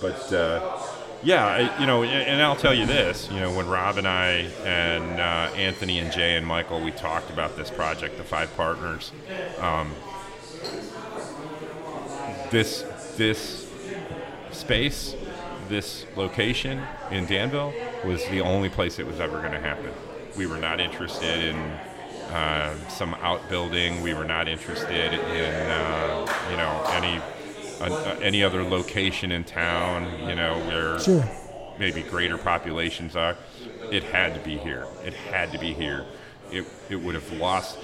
but 0.01 0.33
uh, 0.33 0.83
yeah, 1.23 1.47
I, 1.47 1.81
you 1.81 1.87
know, 1.87 2.05
and, 2.05 2.13
and 2.13 2.43
I'll 2.43 2.57
tell 2.57 2.73
you 2.73 2.87
this. 2.87 3.29
You 3.31 3.41
know, 3.41 3.55
when 3.55 3.67
Rob 3.67 3.99
and 3.99 4.07
I 4.07 4.49
and 4.65 5.21
uh, 5.21 5.55
Anthony 5.57 5.99
and 5.99 6.13
Jay 6.13 6.37
and 6.37 6.47
Michael, 6.47 6.81
we 6.81 6.93
talked 6.93 7.31
about 7.31 7.57
this 7.57 7.71
project, 7.71 8.17
the 8.17 8.25
Five 8.25 8.57
Partners. 8.57 9.13
Um, 9.59 9.93
this 12.57 12.85
this 13.19 13.67
space, 14.51 15.15
this 15.69 16.07
location 16.17 16.83
in 17.11 17.27
Danville 17.27 17.75
was 18.03 18.27
the 18.29 18.41
only 18.41 18.71
place 18.71 18.99
it 18.99 19.07
was 19.07 19.21
ever 19.21 19.41
going 19.41 19.53
to 19.53 19.61
happen. 19.61 19.91
We 20.39 20.47
were 20.47 20.57
not 20.57 20.81
interested 20.81 21.45
in 21.45 21.57
uh, 22.35 22.75
some 22.89 23.13
outbuilding. 23.21 24.01
We 24.01 24.15
were 24.15 24.25
not 24.25 24.49
interested 24.49 25.13
in 25.13 25.71
uh, 25.71 26.27
you 26.51 26.57
know 26.57 26.83
any 26.93 27.21
uh, 27.83 28.17
any 28.23 28.43
other 28.43 28.63
location 28.63 29.33
in 29.33 29.45
town. 29.45 30.27
You 30.27 30.35
know 30.35 30.59
where 30.61 30.99
Sure. 30.99 31.29
maybe 31.79 32.03
greater 32.05 32.39
populations 32.39 33.17
are. 33.17 33.37
It 33.93 34.03
had 34.05 34.33
to 34.35 34.41
be 34.41 34.57
here. 34.57 34.87
It 35.05 35.13
had 35.13 35.53
to 35.53 35.59
be 35.59 35.75
here. 35.75 36.07
It 36.51 36.65
it 36.89 36.97
would 36.97 37.15
have 37.17 37.31
lost. 37.33 37.79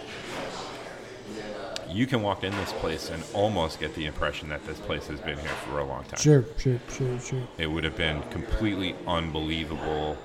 You 1.93 2.07
can 2.07 2.23
walk 2.23 2.43
in 2.43 2.53
this 2.53 2.73
place 2.75 3.11
and 3.11 3.23
almost 3.35 3.81
get 3.81 3.95
the 3.95 4.07
impression 4.07 4.49
that 4.49 4.65
this 4.67 4.79
place 4.81 5.07
has 5.09 5.21
been 5.21 5.39
here 5.39 5.49
for 5.67 5.79
a 5.79 5.85
long 5.85 6.05
time. 6.05 6.19
Sure, 6.19 6.45
sure, 6.59 6.81
sure, 6.91 7.21
sure. 7.21 7.43
It 7.59 7.67
would 7.67 7.85
have 7.85 7.97
been 7.97 8.23
completely 8.31 8.97
unbelievable 9.07 10.17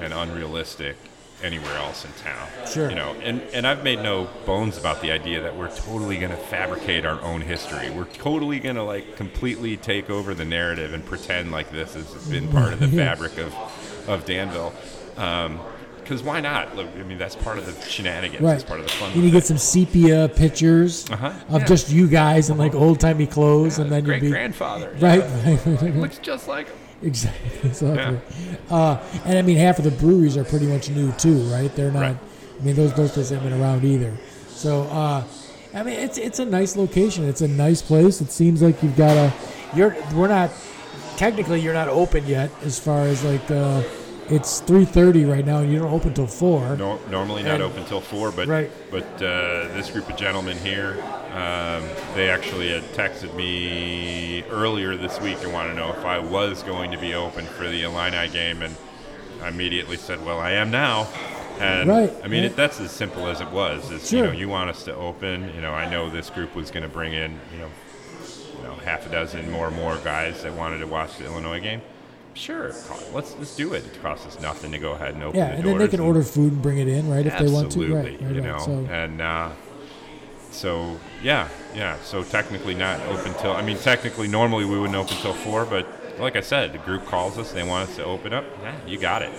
and 0.00 0.12
unrealistic 0.12 0.96
anywhere 1.42 1.76
else 1.76 2.04
in 2.04 2.12
town. 2.12 2.48
Sure. 2.66 2.88
You 2.88 2.96
know, 2.96 3.14
and, 3.22 3.40
and 3.52 3.66
I've 3.66 3.82
made 3.82 4.00
no 4.00 4.28
bones 4.46 4.78
about 4.78 5.00
the 5.02 5.10
idea 5.10 5.42
that 5.42 5.56
we're 5.56 5.74
totally 5.74 6.18
going 6.18 6.30
to 6.30 6.36
fabricate 6.36 7.04
our 7.04 7.20
own 7.20 7.40
history. 7.40 7.90
We're 7.90 8.04
totally 8.04 8.60
going 8.60 8.76
to 8.76 8.82
like 8.84 9.16
completely 9.16 9.76
take 9.76 10.10
over 10.10 10.34
the 10.34 10.44
narrative 10.44 10.92
and 10.94 11.04
pretend 11.04 11.52
like 11.52 11.70
this 11.70 11.94
has 11.94 12.28
been 12.28 12.48
part 12.48 12.72
of 12.72 12.80
the 12.80 12.88
fabric 12.96 13.38
of, 13.38 13.54
of 14.08 14.24
Danville. 14.24 14.72
Um, 15.16 15.60
Because 16.02 16.22
why 16.22 16.40
not? 16.40 16.74
Look, 16.76 16.88
I 16.98 17.02
mean, 17.04 17.18
that's 17.18 17.36
part 17.36 17.58
of 17.58 17.66
the 17.66 17.88
shenanigans. 17.88 18.42
Right. 18.42 18.54
It's 18.54 18.64
part 18.64 18.80
of 18.80 18.86
the 18.86 18.92
fun. 18.92 19.12
You 19.20 19.30
get 19.30 19.44
some 19.44 19.58
sepia 19.58 20.28
pictures 20.28 21.08
Uh-huh, 21.10 21.32
of 21.48 21.62
yeah. 21.62 21.66
just 21.66 21.90
you 21.90 22.08
guys 22.08 22.50
in 22.50 22.58
like 22.58 22.74
old 22.74 23.00
timey 23.00 23.26
clothes, 23.26 23.78
and 23.78 23.90
then 23.90 24.00
you'd 24.04 24.06
great 24.06 24.22
be 24.22 24.30
grandfather. 24.30 24.94
right. 25.00 25.24
Looks 25.96 26.18
just 26.22 26.48
like 26.48 26.68
him. 26.68 26.76
Exactly. 27.02 27.50
exactly. 27.68 28.20
Uh, 28.70 28.98
and 29.24 29.36
I 29.38 29.42
mean, 29.42 29.56
half 29.56 29.78
of 29.78 29.84
the 29.84 29.90
breweries 29.90 30.36
are 30.36 30.44
pretty 30.44 30.66
much 30.66 30.88
new 30.90 31.10
too, 31.12 31.38
right? 31.52 31.74
They're 31.74 31.90
not. 31.90 32.00
Right. 32.00 32.16
I 32.60 32.64
mean, 32.64 32.76
those 32.76 32.92
those 32.94 33.10
places 33.12 33.30
haven't 33.30 33.50
been 33.50 33.60
around 33.60 33.84
either. 33.84 34.12
So, 34.48 34.82
uh, 34.84 35.24
I 35.74 35.82
mean, 35.82 35.94
it's 35.98 36.18
it's 36.18 36.38
a 36.38 36.44
nice 36.44 36.76
location. 36.76 37.28
It's 37.28 37.40
a 37.40 37.48
nice 37.48 37.82
place. 37.82 38.20
It 38.20 38.30
seems 38.30 38.62
like 38.62 38.82
you've 38.82 38.96
got 38.96 39.16
a. 39.16 39.32
You're 39.74 39.96
we're 40.14 40.28
not 40.28 40.50
technically 41.16 41.60
you're 41.60 41.74
not 41.74 41.88
open 41.88 42.24
yet 42.26 42.50
as 42.62 42.78
far 42.78 43.00
as 43.02 43.24
like 43.24 43.50
uh, 43.50 43.82
it's 44.28 44.60
three 44.60 44.84
thirty 44.84 45.24
right 45.24 45.44
now, 45.44 45.58
and 45.58 45.72
you 45.72 45.78
don't 45.78 45.92
open 45.92 46.14
till 46.14 46.26
four. 46.26 46.76
Nor 46.76 46.98
normally 47.10 47.42
not 47.42 47.54
And- 47.54 47.62
open 47.64 47.84
till 47.84 48.00
four, 48.00 48.30
but 48.32 48.48
Right. 48.48 48.70
but 48.90 49.04
uh, 49.16 49.68
this 49.74 49.90
group 49.90 50.08
of 50.08 50.16
gentlemen 50.16 50.56
here, 50.58 50.96
um, 51.34 51.82
they 52.14 52.28
actually 52.30 52.70
had 52.72 52.82
texted 52.94 53.34
me 53.34 54.44
earlier 54.50 54.96
this 54.96 55.20
week 55.20 55.38
and 55.42 55.52
wanted 55.52 55.70
to 55.70 55.76
know 55.76 55.90
if 55.92 56.04
I 56.04 56.18
was 56.18 56.62
going 56.62 56.90
to 56.92 56.98
be 56.98 57.14
open 57.14 57.44
for 57.46 57.68
the 57.68 57.82
Illini 57.82 58.28
game, 58.28 58.62
and 58.62 58.74
I 59.42 59.48
immediately 59.48 59.96
said, 59.96 60.24
"Well, 60.24 60.38
I 60.40 60.52
am 60.52 60.70
now." 60.70 61.08
And 61.60 61.88
Right, 61.88 62.10
I 62.24 62.28
mean, 62.28 62.42
right. 62.42 62.50
it, 62.52 62.56
that's 62.56 62.80
as 62.80 62.90
simple 62.90 63.28
as 63.28 63.40
it 63.40 63.50
was. 63.50 63.90
Is 63.90 64.10
you 64.12 64.18
Sure. 64.18 64.26
know, 64.28 64.32
you 64.32 64.48
want 64.48 64.70
us 64.70 64.82
to 64.84 64.94
open. 64.96 65.52
You 65.54 65.60
know, 65.60 65.72
I 65.72 65.88
know 65.88 66.08
this 66.10 66.30
group 66.30 66.56
was 66.56 66.70
going 66.70 66.82
to 66.82 66.88
bring 66.88 67.12
in, 67.12 67.38
you 67.52 67.58
know, 67.58 67.68
you 68.58 68.64
know, 68.64 68.74
half 68.84 69.06
a 69.06 69.10
dozen 69.10 69.50
more 69.50 69.66
and 69.68 69.76
more 69.76 69.96
guys 70.02 70.42
that 70.42 70.54
wanted 70.54 70.78
to 70.78 70.86
watch 70.86 71.18
the 71.18 71.26
Illinois 71.26 71.60
game. 71.60 71.82
Sure, 72.34 72.72
let's 73.12 73.36
let's 73.38 73.54
do 73.56 73.74
it. 73.74 73.84
It 73.84 74.00
costs 74.00 74.26
us 74.26 74.40
nothing 74.40 74.72
to 74.72 74.78
go 74.78 74.92
ahead 74.92 75.14
and 75.14 75.22
open 75.22 75.38
Yeah, 75.38 75.50
the 75.50 75.54
and 75.56 75.64
then 75.64 75.78
they 75.78 75.88
can 75.88 76.00
order 76.00 76.22
food 76.22 76.52
and 76.52 76.62
bring 76.62 76.78
it 76.78 76.88
in, 76.88 77.10
right? 77.10 77.26
If 77.26 77.38
they 77.38 77.48
want 77.48 77.72
to, 77.72 77.94
right? 77.94 78.04
right, 78.04 78.20
you 78.20 78.26
right. 78.26 78.36
know, 78.42 78.58
So, 78.58 78.88
and 78.90 79.20
uh, 79.20 79.50
so 80.50 80.98
yeah, 81.22 81.48
yeah. 81.74 81.98
So 82.00 82.22
technically 82.24 82.74
not 82.74 83.00
open 83.02 83.34
till. 83.34 83.52
I 83.52 83.62
mean, 83.62 83.76
technically 83.78 84.28
normally 84.28 84.64
we 84.64 84.78
wouldn't 84.78 84.96
open 84.96 85.16
till 85.18 85.34
four, 85.34 85.66
but 85.66 85.86
like 86.18 86.36
I 86.36 86.40
said, 86.40 86.72
the 86.72 86.78
group 86.78 87.04
calls 87.06 87.36
us. 87.38 87.52
They 87.52 87.62
want 87.62 87.90
us 87.90 87.96
to 87.96 88.04
open 88.04 88.32
up. 88.32 88.44
Yeah, 88.62 88.74
you 88.86 88.98
got 88.98 89.22
it. 89.22 89.30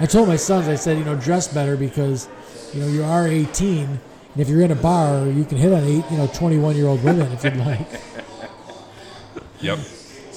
I 0.00 0.06
told 0.06 0.28
my 0.28 0.36
sons, 0.36 0.68
I 0.68 0.74
said, 0.74 0.98
you 0.98 1.04
know, 1.04 1.14
dress 1.16 1.52
better 1.52 1.76
because, 1.76 2.28
you 2.74 2.80
know, 2.80 2.88
you 2.88 3.04
are 3.04 3.28
18, 3.28 3.84
and 3.84 4.00
if 4.36 4.48
you're 4.48 4.62
in 4.62 4.70
a 4.70 4.74
bar, 4.76 5.26
you 5.26 5.44
can 5.44 5.58
hit 5.58 5.72
on 5.72 5.84
eight, 5.84 6.04
you 6.10 6.16
know, 6.16 6.26
21 6.28 6.76
year 6.76 6.86
old 6.86 7.04
women 7.04 7.30
if 7.32 7.44
you'd 7.44 7.56
like. 7.56 7.86
Yep. 9.60 9.78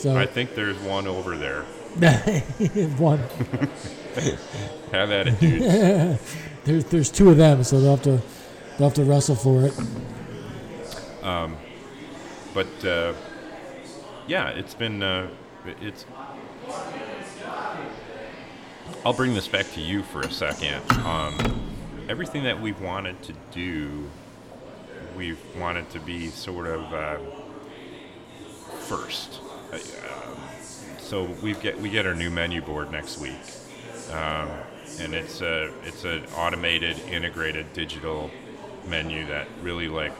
So 0.05 0.15
I 0.15 0.27
think 0.27 0.53
there's 0.53 0.77
one 0.81 1.07
over 1.07 1.35
there. 1.35 1.63
one, 2.99 3.17
Have 4.91 5.09
at 5.09 5.27
it, 5.29 5.39
dude. 5.39 6.19
there's 6.63 6.85
there's 6.85 7.09
two 7.09 7.31
of 7.31 7.37
them, 7.37 7.63
so 7.63 7.81
they'll 7.81 7.95
have 7.95 8.03
to 8.03 8.21
they'll 8.77 8.89
have 8.89 8.93
to 8.93 9.03
wrestle 9.03 9.35
for 9.35 9.63
it. 9.63 9.73
Um, 11.23 11.57
but 12.53 12.85
uh, 12.85 13.13
yeah, 14.27 14.49
it's 14.49 14.75
been 14.75 15.01
uh, 15.01 15.27
it's. 15.81 16.05
I'll 19.03 19.13
bring 19.13 19.33
this 19.33 19.47
back 19.47 19.71
to 19.71 19.81
you 19.81 20.03
for 20.03 20.21
a 20.21 20.29
second. 20.31 20.83
Um, 20.99 21.67
everything 22.07 22.43
that 22.43 22.61
we've 22.61 22.79
wanted 22.79 23.23
to 23.23 23.33
do, 23.51 24.07
we've 25.17 25.41
wanted 25.57 25.89
to 25.89 25.99
be 25.99 26.27
sort 26.27 26.67
of 26.67 26.93
uh, 26.93 27.17
first. 28.81 29.39
Uh, 29.83 30.99
so 30.99 31.23
we 31.41 31.53
get 31.53 31.79
we 31.79 31.89
get 31.89 32.05
our 32.05 32.15
new 32.15 32.29
menu 32.29 32.61
board 32.61 32.91
next 32.91 33.19
week, 33.19 33.33
um, 34.11 34.49
and 34.99 35.13
it's 35.13 35.41
a 35.41 35.71
it's 35.83 36.03
an 36.03 36.25
automated, 36.37 36.99
integrated 37.09 37.71
digital 37.73 38.31
menu 38.87 39.25
that 39.27 39.47
really 39.61 39.87
like 39.87 40.13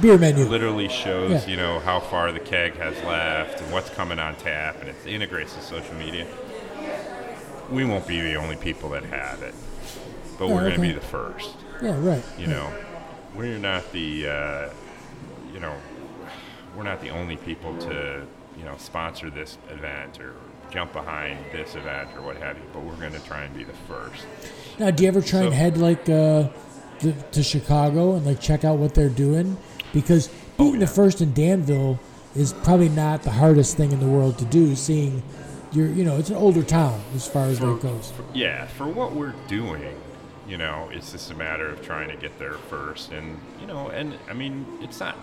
Beer 0.00 0.16
menu. 0.18 0.44
literally 0.44 0.88
shows 0.88 1.44
Yeah. 1.44 1.50
you 1.50 1.56
know 1.56 1.78
how 1.80 2.00
far 2.00 2.32
the 2.32 2.40
keg 2.40 2.76
has 2.76 2.94
left 3.04 3.60
and 3.60 3.72
what's 3.72 3.90
coming 3.90 4.18
on 4.18 4.34
tap, 4.36 4.76
and 4.80 4.88
it 4.88 4.96
integrates 5.06 5.54
the 5.54 5.62
social 5.62 5.94
media. 5.94 6.26
We 7.70 7.84
won't 7.84 8.06
be 8.06 8.20
the 8.20 8.34
only 8.34 8.56
people 8.56 8.90
that 8.90 9.04
have 9.04 9.42
it, 9.42 9.54
but 10.38 10.48
we're 10.48 10.60
going 10.60 10.74
to 10.74 10.80
be 10.80 10.92
the 10.92 11.00
first. 11.00 11.54
Yeah, 11.82 11.96
right. 11.98 12.22
You 12.38 12.48
know, 12.48 12.70
we're 13.34 13.58
not 13.58 13.90
the 13.92 14.28
uh, 14.28 14.70
you 15.54 15.60
know 15.60 15.74
we're 16.76 16.82
not 16.84 17.00
the 17.00 17.10
only 17.10 17.36
people 17.36 17.76
to 17.78 18.26
you 18.58 18.64
know 18.64 18.74
sponsor 18.78 19.30
this 19.30 19.58
event 19.70 20.20
or 20.20 20.34
jump 20.70 20.92
behind 20.92 21.38
this 21.52 21.74
event 21.74 22.08
or 22.16 22.22
what 22.22 22.36
have 22.38 22.56
you, 22.56 22.64
but 22.72 22.82
we're 22.82 22.96
going 22.96 23.12
to 23.12 23.20
try 23.20 23.42
and 23.42 23.54
be 23.54 23.64
the 23.64 23.72
first. 23.88 24.24
Now, 24.78 24.90
do 24.90 25.02
you 25.02 25.08
ever 25.08 25.20
try 25.20 25.42
and 25.42 25.52
head 25.52 25.76
like 25.76 26.08
uh, 26.08 26.48
the, 27.00 27.12
to 27.32 27.42
Chicago 27.42 28.14
and 28.14 28.24
like 28.24 28.40
check 28.40 28.64
out 28.64 28.78
what 28.78 28.94
they're 28.94 29.08
doing? 29.08 29.58
Because 29.92 30.28
being 30.56 30.74
the 30.74 30.80
yeah. 30.80 30.86
first 30.86 31.20
in 31.20 31.34
Danville 31.34 32.00
is 32.34 32.54
probably 32.54 32.88
not 32.88 33.22
the 33.22 33.30
hardest 33.30 33.76
thing 33.76 33.92
in 33.92 34.00
the 34.00 34.06
world 34.06 34.38
to 34.38 34.46
do. 34.46 34.74
Seeing 34.74 35.22
you're, 35.72 35.88
you 35.88 36.04
know, 36.04 36.16
it's 36.16 36.30
an 36.30 36.36
older 36.36 36.62
town 36.62 37.00
as 37.14 37.26
far 37.26 37.46
as 37.46 37.58
that 37.58 37.80
goes. 37.80 38.12
Yeah, 38.34 38.66
for 38.66 38.86
what 38.86 39.12
we're 39.12 39.34
doing, 39.48 39.94
you 40.46 40.58
know, 40.58 40.88
it's 40.92 41.12
just 41.12 41.30
a 41.30 41.34
matter 41.34 41.68
of 41.68 41.82
trying 41.82 42.08
to 42.08 42.16
get 42.16 42.38
there 42.38 42.54
first. 42.54 43.12
And, 43.12 43.38
you 43.60 43.66
know, 43.66 43.88
and 43.88 44.14
I 44.28 44.34
mean, 44.34 44.66
it's 44.82 45.00
not, 45.00 45.16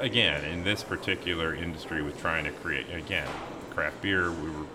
again, 0.00 0.44
in 0.44 0.64
this 0.64 0.82
particular 0.82 1.54
industry 1.54 2.02
with 2.02 2.20
trying 2.20 2.44
to 2.44 2.50
create, 2.50 2.86
again, 2.92 3.28
craft 3.70 4.00
beer, 4.02 4.30
we 4.30 4.50
were 4.50 4.66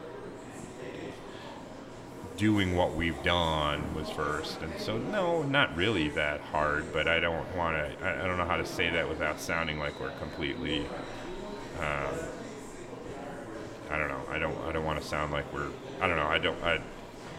doing 2.38 2.76
what 2.76 2.96
we've 2.96 3.22
done 3.24 3.94
was 3.94 4.10
first. 4.10 4.62
And 4.62 4.74
so, 4.80 4.98
no, 4.98 5.44
not 5.44 5.76
really 5.76 6.10
that 6.10 6.42
hard, 6.42 6.92
but 6.92 7.08
I 7.08 7.20
don't 7.20 7.56
want 7.56 7.78
to, 7.78 8.06
I, 8.06 8.24
I 8.24 8.28
don't 8.28 8.38
know 8.38 8.46
how 8.46 8.58
to 8.58 8.66
say 8.66 8.90
that 8.90 9.08
without 9.08 9.40
sounding 9.40 9.80
like 9.80 10.00
we're 10.00 10.12
completely. 10.12 10.86
Um, 11.80 12.16
I 13.92 13.98
don't 13.98 14.08
know. 14.08 14.22
I 14.30 14.40
don't. 14.40 14.58
I 14.62 14.72
don't 14.72 14.86
want 14.86 15.00
to 15.00 15.06
sound 15.06 15.32
like 15.32 15.52
we're. 15.54 15.68
I 16.02 16.08
don't 16.08 16.16
know. 16.18 16.26
I 16.26 16.40
don't. 16.40 16.62
I'm 16.64 16.82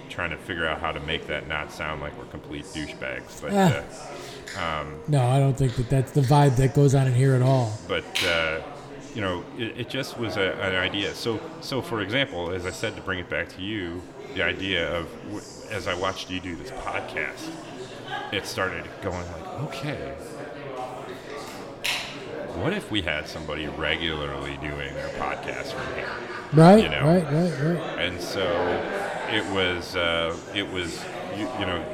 trying 0.09 0.31
to 0.31 0.37
figure 0.37 0.67
out 0.67 0.79
how 0.81 0.93
to 0.93 1.01
make 1.01 1.27
that 1.27 1.49
not 1.49 1.73
sound 1.73 2.01
like 2.01 2.17
we're 2.17 2.27
complete 2.27 2.65
douchebags. 2.67 3.41
But 3.41 3.53
Ah. 3.55 3.83
Uh, 4.59 4.85
No, 5.09 5.23
I 5.27 5.39
don't 5.39 5.57
think 5.57 5.75
that 5.77 5.89
that's 5.91 6.13
the 6.13 6.21
vibe 6.23 6.57
that 6.57 6.75
goes 6.75 6.95
on 6.95 7.07
in 7.07 7.15
here 7.15 7.35
at 7.35 7.43
all. 7.43 7.73
but 7.89 8.05
uh, 8.25 8.61
you 9.15 9.21
know, 9.21 9.45
it, 9.59 9.79
it 9.81 9.89
just 9.89 10.19
was 10.19 10.37
a, 10.37 10.53
an 10.61 10.75
idea. 10.75 11.15
So 11.15 11.41
so 11.61 11.81
for 11.83 12.01
example, 12.01 12.51
as 12.51 12.67
I 12.67 12.71
said, 12.71 12.97
to 12.97 13.03
bring 13.03 13.19
it 13.19 13.29
back 13.31 13.49
to 13.57 13.63
you, 13.63 14.03
the 14.35 14.43
idea 14.43 14.93
of 14.97 15.07
as 15.71 15.87
I 15.89 15.95
watched 15.95 16.31
you 16.31 16.41
do 16.41 16.57
this 16.57 16.71
podcast, 16.73 17.51
it 18.33 18.47
started 18.47 18.85
going 19.03 19.25
like, 19.33 19.63
okay. 19.65 20.15
What 22.63 22.73
if 22.73 22.91
we 22.91 23.03
had 23.03 23.27
somebody 23.27 23.67
regularly 23.67 24.57
doing 24.59 24.95
their 24.95 25.09
podcast 25.19 25.73
from 25.73 25.95
here? 25.97 26.09
Right, 26.53 26.85
You 26.85 26.89
know. 26.89 27.05
right, 27.05 27.25
right, 27.25 27.53
right. 27.61 27.99
and 27.99 28.21
so 28.21 28.45
it 29.29 29.45
was 29.53 29.97
uh, 29.97 30.37
it 30.55 30.69
was 30.71 31.05
you, 31.37 31.49
you 31.59 31.67
know 31.67 31.85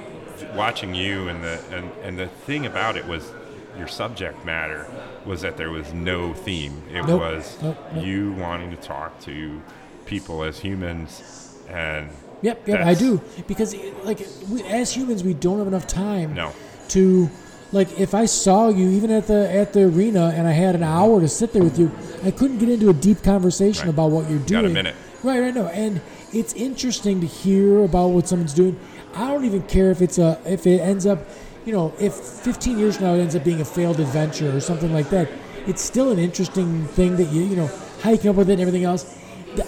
watching 0.54 0.94
you 0.94 1.28
and 1.28 1.42
the 1.42 1.60
and, 1.72 1.90
and 2.02 2.18
the 2.18 2.26
thing 2.26 2.66
about 2.66 2.96
it 2.96 3.06
was 3.06 3.32
your 3.78 3.86
subject 3.88 4.44
matter 4.44 4.86
was 5.24 5.42
that 5.42 5.56
there 5.56 5.70
was 5.70 5.92
no 5.94 6.34
theme 6.34 6.82
it 6.90 7.06
Nope, 7.06 7.20
was 7.20 7.58
nope, 7.62 7.76
nope. 7.94 8.04
you 8.04 8.32
wanting 8.32 8.70
to 8.70 8.76
talk 8.76 9.18
to 9.20 9.60
people 10.06 10.42
as 10.42 10.58
humans 10.58 11.56
and 11.68 12.10
Yep, 12.42 12.68
yep, 12.68 12.86
I 12.86 12.94
do 12.94 13.20
because 13.46 13.76
like 14.02 14.26
we, 14.50 14.62
as 14.62 14.90
humans, 14.96 15.22
we 15.22 15.34
don't 15.34 15.58
have 15.58 15.66
enough 15.66 15.86
time 15.86 16.32
no 16.34 16.52
to 16.88 17.28
like 17.70 18.00
if 18.00 18.14
I 18.14 18.24
saw 18.24 18.68
you 18.70 18.88
even 18.90 19.10
at 19.10 19.26
the 19.26 19.52
at 19.52 19.74
the 19.74 19.84
arena 19.84 20.32
and 20.34 20.48
I 20.48 20.52
had 20.52 20.74
an 20.74 20.80
mm-hmm. 20.80 20.90
hour 20.90 21.20
to 21.20 21.28
sit 21.28 21.52
there 21.52 21.62
with 21.62 21.78
you, 21.78 21.90
I 22.24 22.30
couldn't 22.30 22.58
get 22.58 22.70
into 22.70 22.88
a 22.88 22.94
deep 22.94 23.22
conversation 23.22 23.84
Right. 23.86 23.94
about 23.94 24.10
what 24.10 24.28
you're 24.30 24.38
doing. 24.40 24.62
Got 24.62 24.70
a 24.70 24.74
minute. 24.74 24.96
Right, 25.22 25.38
right, 25.38 25.54
no, 25.54 25.66
and 25.66 26.00
it's 26.32 26.54
interesting 26.54 27.20
to 27.20 27.26
hear 27.26 27.84
about 27.84 28.08
what 28.08 28.26
someone's 28.26 28.54
doing. 28.54 28.80
I 29.14 29.28
don't 29.28 29.44
even 29.44 29.62
care 29.62 29.90
if 29.90 30.02
it's 30.02 30.18
a 30.18 30.40
if 30.46 30.66
it 30.66 30.80
ends 30.80 31.06
up, 31.06 31.18
you 31.64 31.72
know, 31.72 31.92
if 31.98 32.14
15 32.14 32.78
years 32.78 32.96
from 32.96 33.06
now 33.06 33.14
it 33.14 33.20
ends 33.20 33.36
up 33.36 33.44
being 33.44 33.60
a 33.60 33.64
failed 33.64 34.00
adventure 34.00 34.54
or 34.56 34.60
something 34.60 34.92
like 34.92 35.10
that. 35.10 35.28
It's 35.66 35.82
still 35.82 36.10
an 36.10 36.18
interesting 36.18 36.86
thing 36.86 37.16
that 37.16 37.30
you 37.32 37.42
you 37.42 37.56
know 37.56 37.70
how 38.02 38.10
you 38.10 38.18
come 38.18 38.30
up 38.30 38.36
with 38.36 38.50
it 38.50 38.54
and 38.54 38.62
everything 38.62 38.84
else. 38.84 39.18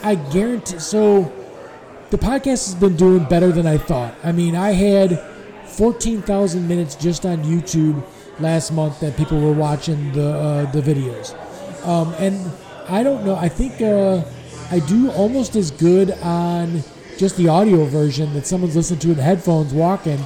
I 0.03 0.15
guarantee 0.15 0.79
so 0.79 1.33
the 2.11 2.19
podcast 2.19 2.67
has 2.67 2.75
been 2.75 2.97
doing 2.97 3.25
better 3.25 3.51
than 3.53 3.67
I 3.67 3.79
thought. 3.79 4.15
I 4.23 4.33
mean, 4.33 4.55
I 4.55 4.73
had 4.73 5.19
14,000 5.65 6.69
minutes 6.69 6.95
just 6.95 7.25
on 7.25 7.39
YouTube 7.39 8.05
last 8.39 8.71
month 8.71 9.01
that 9.01 9.17
people 9.17 9.41
were 9.41 9.53
watching 9.53 10.13
the 10.13 10.29
uh, 10.33 10.73
the 10.73 10.81
videos, 10.81 11.35
um, 11.87 12.15
and 12.19 12.51
I 12.89 13.03
don't 13.03 13.25
know. 13.25 13.37
I 13.37 13.49
think 13.49 13.81
uh, 13.81 14.23
I 14.71 14.79
do 14.81 15.11
almost 15.11 15.57
as 15.57 15.71
good 15.71 16.11
on 16.23 16.83
just 17.23 17.37
the 17.37 17.47
audio 17.47 17.85
version 17.85 18.35
that 18.35 18.45
someone's 18.45 18.75
listening 18.75 18.99
to 18.99 19.11
in 19.11 19.17
the 19.17 19.23
headphones 19.23 19.73
walking 19.73 20.19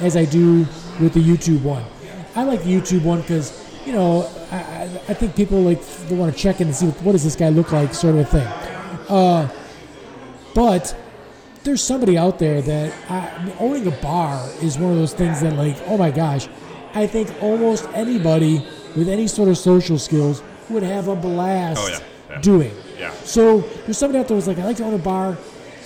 as 0.00 0.18
I 0.18 0.26
do 0.26 0.66
with 1.00 1.14
the 1.14 1.20
YouTube 1.20 1.62
one. 1.62 1.82
I 2.36 2.42
like 2.42 2.62
the 2.62 2.74
YouTube 2.74 3.04
one 3.04 3.22
because 3.22 3.58
you 3.86 3.92
know 3.94 4.28
I, 4.50 4.82
I, 5.08 5.14
think 5.14 5.34
people 5.34 5.62
like 5.62 5.82
they 6.08 6.14
want 6.14 6.30
to 6.30 6.38
check 6.38 6.60
in 6.60 6.66
and 6.66 6.76
see 6.76 6.88
what, 6.88 7.02
what 7.04 7.12
does 7.12 7.24
this 7.24 7.36
guy 7.36 7.48
look 7.48 7.72
like, 7.72 7.94
sort 7.94 8.16
of 8.16 8.20
a 8.20 8.24
thing. 8.26 8.46
Uh, 9.08 9.48
but 10.54 10.94
there's 11.64 11.82
somebody 11.82 12.18
out 12.18 12.38
there 12.38 12.60
that 12.60 12.92
I, 13.10 13.54
owning 13.58 13.86
a 13.86 13.96
bar 14.02 14.46
is 14.60 14.76
one 14.76 14.92
of 14.92 14.98
those 14.98 15.14
things 15.14 15.40
that 15.40 15.54
like 15.54 15.78
oh 15.86 15.96
my 15.96 16.10
gosh 16.10 16.48
i 16.94 17.06
think 17.06 17.32
almost 17.40 17.88
anybody 17.94 18.66
with 18.96 19.08
any 19.08 19.26
sort 19.28 19.48
of 19.48 19.56
social 19.56 19.98
skills 19.98 20.42
would 20.68 20.82
have 20.82 21.08
a 21.08 21.14
blast 21.16 21.80
Oh, 21.80 21.88
yeah, 21.88 21.98
yeah. 22.30 22.40
doing 22.40 22.74
Yeah. 22.98 23.12
so 23.22 23.60
there's 23.60 23.96
somebody 23.96 24.18
out 24.18 24.28
there 24.28 24.36
who's 24.36 24.48
like 24.48 24.58
i 24.58 24.64
like 24.64 24.76
to 24.78 24.84
own 24.84 24.94
a 24.94 24.98
bar 24.98 25.38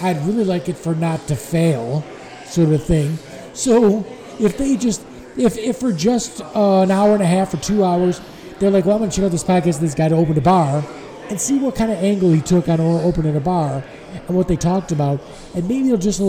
i'd 0.02 0.18
really 0.26 0.44
like 0.44 0.68
it 0.68 0.76
for 0.76 0.94
not 0.94 1.26
to 1.28 1.36
fail 1.36 2.04
sort 2.46 2.70
of 2.70 2.82
thing. 2.82 3.18
So 3.52 4.06
if 4.38 4.56
they 4.56 4.76
just 4.76 5.04
if, 5.36 5.56
if 5.58 5.78
for 5.78 5.92
just 5.92 6.40
uh, 6.40 6.82
an 6.82 6.90
hour 6.90 7.12
and 7.12 7.22
a 7.22 7.26
half 7.26 7.52
or 7.52 7.58
two 7.58 7.84
hours 7.84 8.20
they're 8.58 8.70
like 8.70 8.86
well 8.86 8.94
i'm 8.94 9.00
going 9.00 9.10
to 9.10 9.16
check 9.16 9.24
out 9.24 9.30
this 9.30 9.44
podcast 9.44 9.80
this 9.80 9.94
guy 9.94 10.08
to 10.08 10.14
open 10.14 10.36
a 10.38 10.40
bar 10.40 10.82
and 11.28 11.40
see 11.40 11.58
what 11.58 11.74
kind 11.74 11.90
of 11.90 11.98
angle 11.98 12.30
he 12.30 12.40
took 12.40 12.68
on 12.68 12.80
opening 12.80 13.36
a 13.36 13.40
bar 13.40 13.82
and 14.12 14.36
what 14.36 14.48
they 14.48 14.56
talked 14.56 14.92
about. 14.92 15.20
And 15.54 15.68
maybe 15.68 15.88
it'll 15.88 15.98
just 15.98 16.20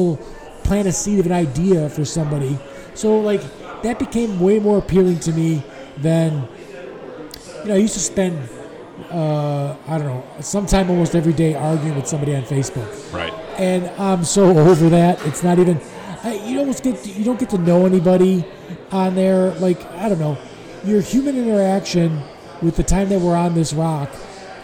plant 0.64 0.88
a 0.88 0.92
seed 0.92 1.20
of 1.20 1.28
an 1.28 1.32
idea 1.32 1.88
for 1.90 2.04
somebody. 2.04 2.58
So 2.96 3.20
like 3.20 3.42
that 3.84 4.00
became 4.00 4.40
way 4.40 4.60
more 4.60 4.80
appealing 4.80 5.20
to 5.20 5.32
me 5.32 5.64
than 5.98 6.48
you 7.64 7.70
know 7.70 7.74
i 7.74 7.78
used 7.78 7.96
to 7.96 8.00
spend 8.00 8.38
uh, 9.10 9.76
i 9.88 9.98
don't 9.98 10.06
know 10.06 10.24
sometime 10.42 10.90
almost 10.92 11.16
every 11.16 11.34
day 11.34 11.56
arguing 11.56 11.96
with 11.96 12.08
somebody 12.08 12.36
on 12.36 12.44
facebook. 12.44 13.14
Right 13.14 13.47
and 13.58 13.88
I'm 14.00 14.24
so 14.24 14.58
over 14.70 14.90
that. 14.90 15.26
It's 15.26 15.44
not 15.44 15.60
even. 15.60 15.80
I, 16.24 16.34
you 16.46 16.60
almost 16.60 16.84
get 16.84 17.06
you 17.06 17.24
don't 17.24 17.40
get 17.40 17.50
to 17.52 17.58
know 17.58 17.86
anybody 17.86 18.46
on 18.92 19.16
there. 19.16 19.52
Like 19.56 19.84
I 19.94 20.10
don't 20.10 20.20
know, 20.20 20.38
your 20.84 21.02
human 21.02 21.38
interaction 21.38 22.22
with 22.62 22.76
the 22.76 22.84
time 22.84 23.10
that 23.10 23.20
we're 23.20 23.36
on 23.36 23.54
this 23.54 23.74
rock, 23.74 24.10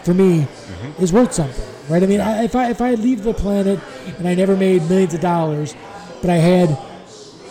for 0.02 0.14
me, 0.14 0.40
mm-hmm. 0.40 1.02
is 1.02 1.12
worth 1.12 1.32
something, 1.32 1.64
right? 1.88 2.02
I 2.02 2.06
mean, 2.06 2.20
I, 2.20 2.44
if 2.44 2.54
I 2.54 2.70
if 2.70 2.80
I 2.80 2.94
leave 2.94 3.22
the 3.22 3.34
planet 3.34 3.80
and 4.18 4.28
I 4.28 4.34
never 4.34 4.56
made 4.56 4.82
millions 4.88 5.14
of 5.14 5.20
dollars, 5.20 5.74
but 6.20 6.30
I 6.30 6.36
had 6.36 6.70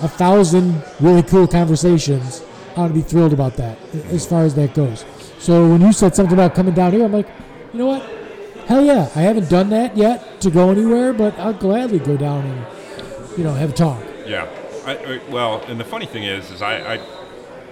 a 0.01 0.07
thousand 0.07 0.83
really 0.99 1.23
cool 1.23 1.47
conversations, 1.47 2.43
I 2.75 2.81
would 2.83 2.93
be 2.93 3.01
thrilled 3.01 3.33
about 3.33 3.55
that 3.57 3.77
as 4.11 4.25
far 4.25 4.43
as 4.43 4.55
that 4.55 4.73
goes. 4.73 5.05
So 5.39 5.69
when 5.69 5.81
you 5.81 5.93
said 5.93 6.15
something 6.15 6.33
about 6.33 6.55
coming 6.55 6.73
down 6.73 6.91
here, 6.93 7.05
I'm 7.05 7.11
like, 7.11 7.27
you 7.73 7.79
know 7.79 7.87
what? 7.87 8.22
Hell 8.67 8.83
yeah! 8.85 9.09
I 9.15 9.21
haven't 9.21 9.49
done 9.49 9.69
that 9.69 9.95
yet 9.97 10.39
to 10.41 10.49
go 10.51 10.69
anywhere, 10.71 11.13
but 11.13 11.37
I'll 11.37 11.53
gladly 11.53 11.99
go 11.99 12.15
down 12.17 12.45
and 12.45 13.37
you 13.37 13.43
know 13.43 13.53
have 13.53 13.71
a 13.71 13.73
talk. 13.73 14.01
Yeah. 14.25 14.47
I, 14.85 14.97
I, 14.97 15.21
well, 15.29 15.63
and 15.67 15.79
the 15.79 15.85
funny 15.85 16.05
thing 16.05 16.23
is, 16.23 16.51
is 16.51 16.61
I, 16.61 16.95
I, 16.95 16.99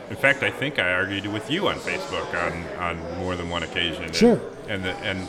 in 0.09 0.15
fact, 0.15 0.43
I 0.43 0.49
think 0.51 0.80
I 0.80 0.93
argued 0.93 1.26
with 1.27 1.49
you 1.51 1.68
on 1.68 1.76
Facebook 1.76 2.34
on, 2.34 2.63
on 2.81 3.18
more 3.19 3.35
than 3.35 3.49
one 3.49 3.63
occasion. 3.63 4.03
and- 4.05 4.15
Sure. 4.15 4.39
And 4.69 4.84
the, 4.85 4.95
and 4.97 5.27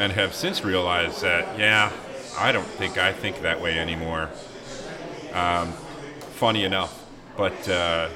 and 0.00 0.12
have 0.12 0.34
since 0.34 0.64
realized 0.64 1.22
that, 1.22 1.58
yeah, 1.58 1.92
I 2.38 2.52
don't 2.52 2.66
think 2.66 2.98
I 2.98 3.12
think 3.12 3.42
that 3.42 3.60
way 3.60 3.78
anymore. 3.78 4.30
Um, 5.32 5.72
funny 6.34 6.64
enough, 6.64 7.04
but 7.36 7.68
uh, 7.68 8.08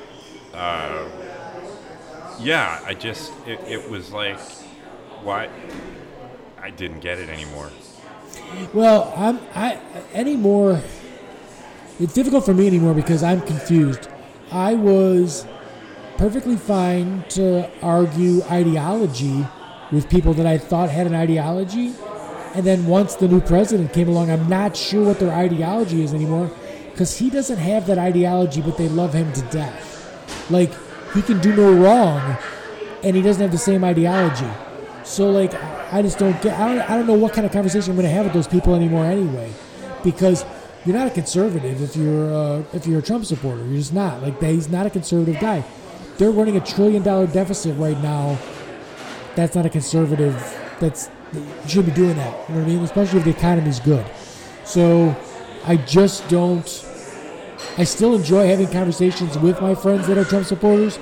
uh, 0.55 1.09
yeah, 2.41 2.81
I 2.85 2.95
just 2.95 3.33
it, 3.47 3.61
it 3.67 3.91
was 3.91 4.13
like, 4.13 4.39
why? 5.23 5.49
I 6.61 6.71
didn't 6.71 7.01
get 7.01 7.19
it 7.19 7.29
anymore. 7.29 7.71
Well, 8.73 9.13
I'm 9.17 9.41
I 9.55 9.79
anymore. 10.15 10.81
it's 11.99 12.15
difficult 12.15 12.45
for 12.45 12.55
me 12.55 12.67
anymore 12.67 12.95
because 12.95 13.23
I'm 13.23 13.41
confused. 13.41 14.09
I 14.51 14.75
was 14.75 15.47
perfectly 16.17 16.57
fine 16.57 17.25
to 17.31 17.71
argue 17.83 18.43
ideology 18.45 19.47
with 19.91 20.09
people 20.09 20.35
that 20.35 20.47
I 20.47 20.59
thought 20.59 20.91
had 20.91 21.07
an 21.07 21.15
ideology. 21.15 21.95
And 22.55 22.67
then 22.67 22.87
once 22.87 23.15
the 23.15 23.29
new 23.29 23.41
president 23.41 23.93
came 23.93 24.09
along, 24.09 24.31
I'm 24.31 24.49
not 24.49 24.77
sure 24.77 25.07
what 25.07 25.19
their 25.19 25.33
ideology 25.33 26.03
is 26.03 26.13
anymore 26.13 26.51
because 26.91 27.19
he 27.19 27.31
doesn't 27.31 27.59
have 27.59 27.87
that 27.87 27.99
ideology, 27.99 28.61
but 28.61 28.77
they 28.77 28.89
love 28.89 29.15
him 29.15 29.33
to 29.33 29.43
death. 29.43 30.51
Like, 30.51 30.71
he 31.15 31.23
can 31.23 31.41
do 31.41 31.55
no 31.57 31.73
wrong 31.73 32.37
and 33.03 33.17
he 33.17 33.23
doesn't 33.23 33.41
have 33.41 33.53
the 33.53 33.59
same 33.59 33.85
ideology. 33.85 34.49
So, 35.05 35.31
like, 35.31 35.55
I 35.93 36.03
just 36.03 36.19
don't 36.19 36.41
get, 36.43 36.59
I 36.59 36.75
don't, 36.75 36.91
I 36.91 36.97
don't 36.97 37.07
know 37.07 37.15
what 37.15 37.33
kind 37.33 37.47
of 37.47 37.53
conversation 37.53 37.91
I'm 37.91 37.97
going 37.97 38.09
to 38.09 38.15
have 38.15 38.25
with 38.25 38.35
those 38.35 38.49
people 38.49 38.75
anymore 38.75 39.05
anyway 39.05 39.53
because 40.05 40.45
you're 40.85 40.97
not 40.97 41.07
a 41.07 41.11
conservative 41.11 41.81
if 41.81 41.97
you're 41.97 42.33
uh, 42.33 42.63
if 42.73 42.87
you're 42.87 42.99
a 42.99 43.03
Trump 43.03 43.25
supporter. 43.25 43.65
You're 43.65 43.79
just 43.79 43.93
not. 43.93 44.23
Like 44.23 44.41
he's 44.43 44.69
not 44.69 44.87
a 44.87 44.91
conservative 44.91 45.41
guy. 45.41 45.65
They're 46.19 46.31
running 46.31 46.57
a 46.57 46.61
trillion 46.61 47.03
dollar 47.03 47.27
deficit 47.27 47.77
right 47.79 48.01
now. 48.03 48.39
That's 49.35 49.55
not 49.55 49.65
a 49.65 49.71
conservative. 49.71 50.35
That's 50.81 51.09
you 51.33 51.69
should 51.69 51.87
be 51.87 51.93
doing 51.93 52.17
that. 52.17 52.49
You 52.49 52.55
know 52.55 52.61
what 52.61 52.69
I 52.69 52.75
mean? 52.75 52.85
Especially 52.85 53.19
if 53.19 53.25
the 53.25 53.31
economy's 53.31 53.81
good. 53.81 54.05
So 54.65 55.17
I 55.65 55.77
just 55.77 56.29
don't. 56.29 56.67
I 57.79 57.85
still 57.85 58.15
enjoy 58.15 58.49
having 58.49 58.69
conversations 58.69 59.39
with 59.39 59.61
my 59.61 59.75
friends 59.75 60.07
that 60.09 60.19
are 60.19 60.25
Trump 60.25 60.47
supporters. 60.47 60.99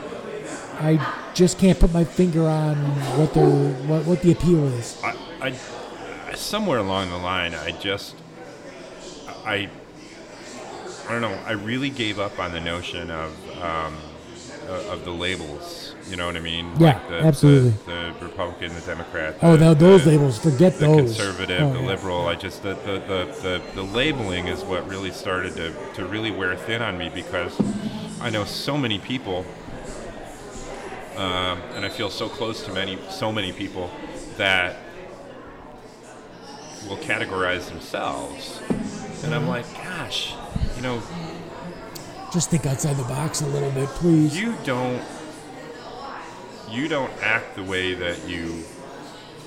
I 0.74 0.96
just 1.34 1.58
can't 1.58 1.78
put 1.78 1.92
my 1.92 2.04
finger 2.04 2.46
on 2.48 2.76
what 3.18 3.34
their 3.34 3.48
what, 3.86 4.04
what 4.04 4.22
the 4.22 4.32
appeal 4.32 4.64
is. 4.68 5.00
I, 5.02 5.14
I 5.40 6.34
somewhere 6.34 6.78
along 6.78 7.10
the 7.10 7.18
line, 7.18 7.54
I 7.54 7.72
just 7.72 8.14
I 9.44 9.68
I 11.08 11.12
don't 11.12 11.22
know. 11.22 11.38
I 11.44 11.52
really 11.52 11.90
gave 11.90 12.18
up 12.18 12.38
on 12.38 12.52
the 12.52 12.60
notion 12.60 13.10
of 13.10 13.60
um, 13.60 13.96
of 14.68 15.04
the 15.04 15.10
labels. 15.10 15.94
You 16.08 16.16
know 16.16 16.26
what 16.26 16.36
I 16.36 16.40
mean? 16.40 16.72
Yeah, 16.78 16.94
like 16.94 17.08
the, 17.08 17.20
absolutely. 17.20 17.70
The, 17.86 18.14
the, 18.18 18.26
Republican, 18.26 18.74
the 18.74 18.80
Democrat. 18.80 19.36
oh, 19.42 19.56
now 19.56 19.74
those 19.74 20.04
the, 20.04 20.10
labels. 20.12 20.38
Forget 20.38 20.78
those. 20.78 20.80
the 20.80 20.86
those. 20.86 21.16
conservative, 21.16 21.62
Oh, 21.62 21.72
the 21.72 21.80
yeah. 21.80 21.86
liberal. 21.86 22.26
I 22.26 22.34
just 22.34 22.62
the 22.62 22.74
the, 22.74 22.92
the, 23.06 23.34
the 23.42 23.62
the 23.74 23.82
labeling 23.82 24.48
is 24.48 24.62
what 24.62 24.88
really 24.88 25.10
started 25.12 25.54
to, 25.56 25.72
to 25.94 26.06
really 26.06 26.30
wear 26.30 26.56
thin 26.56 26.82
on 26.82 26.98
me 26.98 27.10
because 27.14 27.60
I 28.20 28.30
know 28.30 28.44
so 28.44 28.76
many 28.76 28.98
people, 28.98 29.44
um, 31.20 31.60
and 31.74 31.84
I 31.84 31.88
feel 31.90 32.10
so 32.10 32.28
close 32.28 32.64
to 32.64 32.72
many 32.72 32.98
so 33.10 33.30
many 33.32 33.52
people 33.52 33.90
that 34.36 34.76
will 36.88 36.96
categorize 36.96 37.68
themselves, 37.68 38.60
and 39.22 39.34
I'm 39.34 39.46
like, 39.46 39.66
gosh, 39.74 40.34
you 40.76 40.82
know, 40.82 41.02
Just 42.32 42.48
think 42.50 42.64
outside 42.66 42.96
the 42.96 43.02
box 43.04 43.42
a 43.42 43.46
little 43.46 43.70
bit, 43.72 43.88
please. 43.90 44.38
you 44.40 44.54
don't 44.64 45.02
you 46.70 46.88
don't 46.88 47.12
act 47.22 47.56
the 47.56 47.64
way 47.64 47.94
that 47.94 48.26
you 48.28 48.62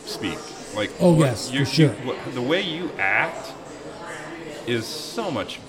speak. 0.06 0.38
Like 0.76 0.92
Oh, 1.00 1.14
what 1.14 1.26
yes, 1.26 1.52
you, 1.52 1.60
for 1.66 1.72
sure. 1.72 1.96
you- 2.06 2.16
the 2.34 2.42
way 2.42 2.62
you 2.62 2.92
act 3.00 3.54
is 4.68 4.86
so 4.86 5.32
much 5.32 5.60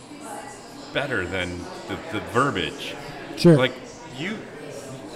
better 0.93 1.27
than 1.27 1.59
the, 1.89 1.97
the 2.13 2.21
verbiage. 2.33 2.95
sure. 3.37 3.57
Like 3.57 3.73
you, 4.19 4.37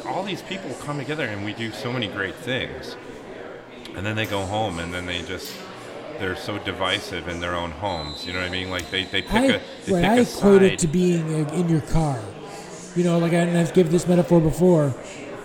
all 0.08 0.22
these 0.22 0.42
people 0.42 0.70
come 0.80 0.98
together 0.98 1.24
and 1.24 1.44
we 1.44 1.52
do 1.52 1.70
so 1.70 1.92
many 1.92 2.08
great 2.08 2.34
things, 2.34 2.96
and 3.94 4.04
then 4.04 4.16
they 4.16 4.26
go 4.26 4.44
home 4.44 4.78
and 4.78 4.92
then 4.92 5.06
they 5.06 5.22
just 5.22 5.56
they're 6.18 6.36
so 6.36 6.58
divisive 6.58 7.28
in 7.28 7.40
their 7.40 7.54
own 7.54 7.70
homes. 7.70 8.26
You 8.26 8.32
know 8.32 8.40
what 8.40 8.48
I 8.48 8.52
mean? 8.52 8.70
Like 8.70 8.90
they, 8.90 9.04
they 9.04 9.22
pick 9.22 9.32
I, 9.32 9.44
a 9.44 9.60
they 9.86 9.92
right, 9.92 10.02
pick 10.02 10.10
I 10.10 10.16
a 10.16 10.22
equate 10.22 10.62
it 10.62 10.78
to 10.80 10.88
being 10.88 11.28
in 11.50 11.68
your 11.68 11.80
car. 11.82 12.20
You 12.96 13.04
know, 13.04 13.18
like 13.18 13.32
I, 13.32 13.60
I've 13.60 13.72
given 13.74 13.92
this 13.92 14.06
metaphor 14.08 14.40
before. 14.40 14.94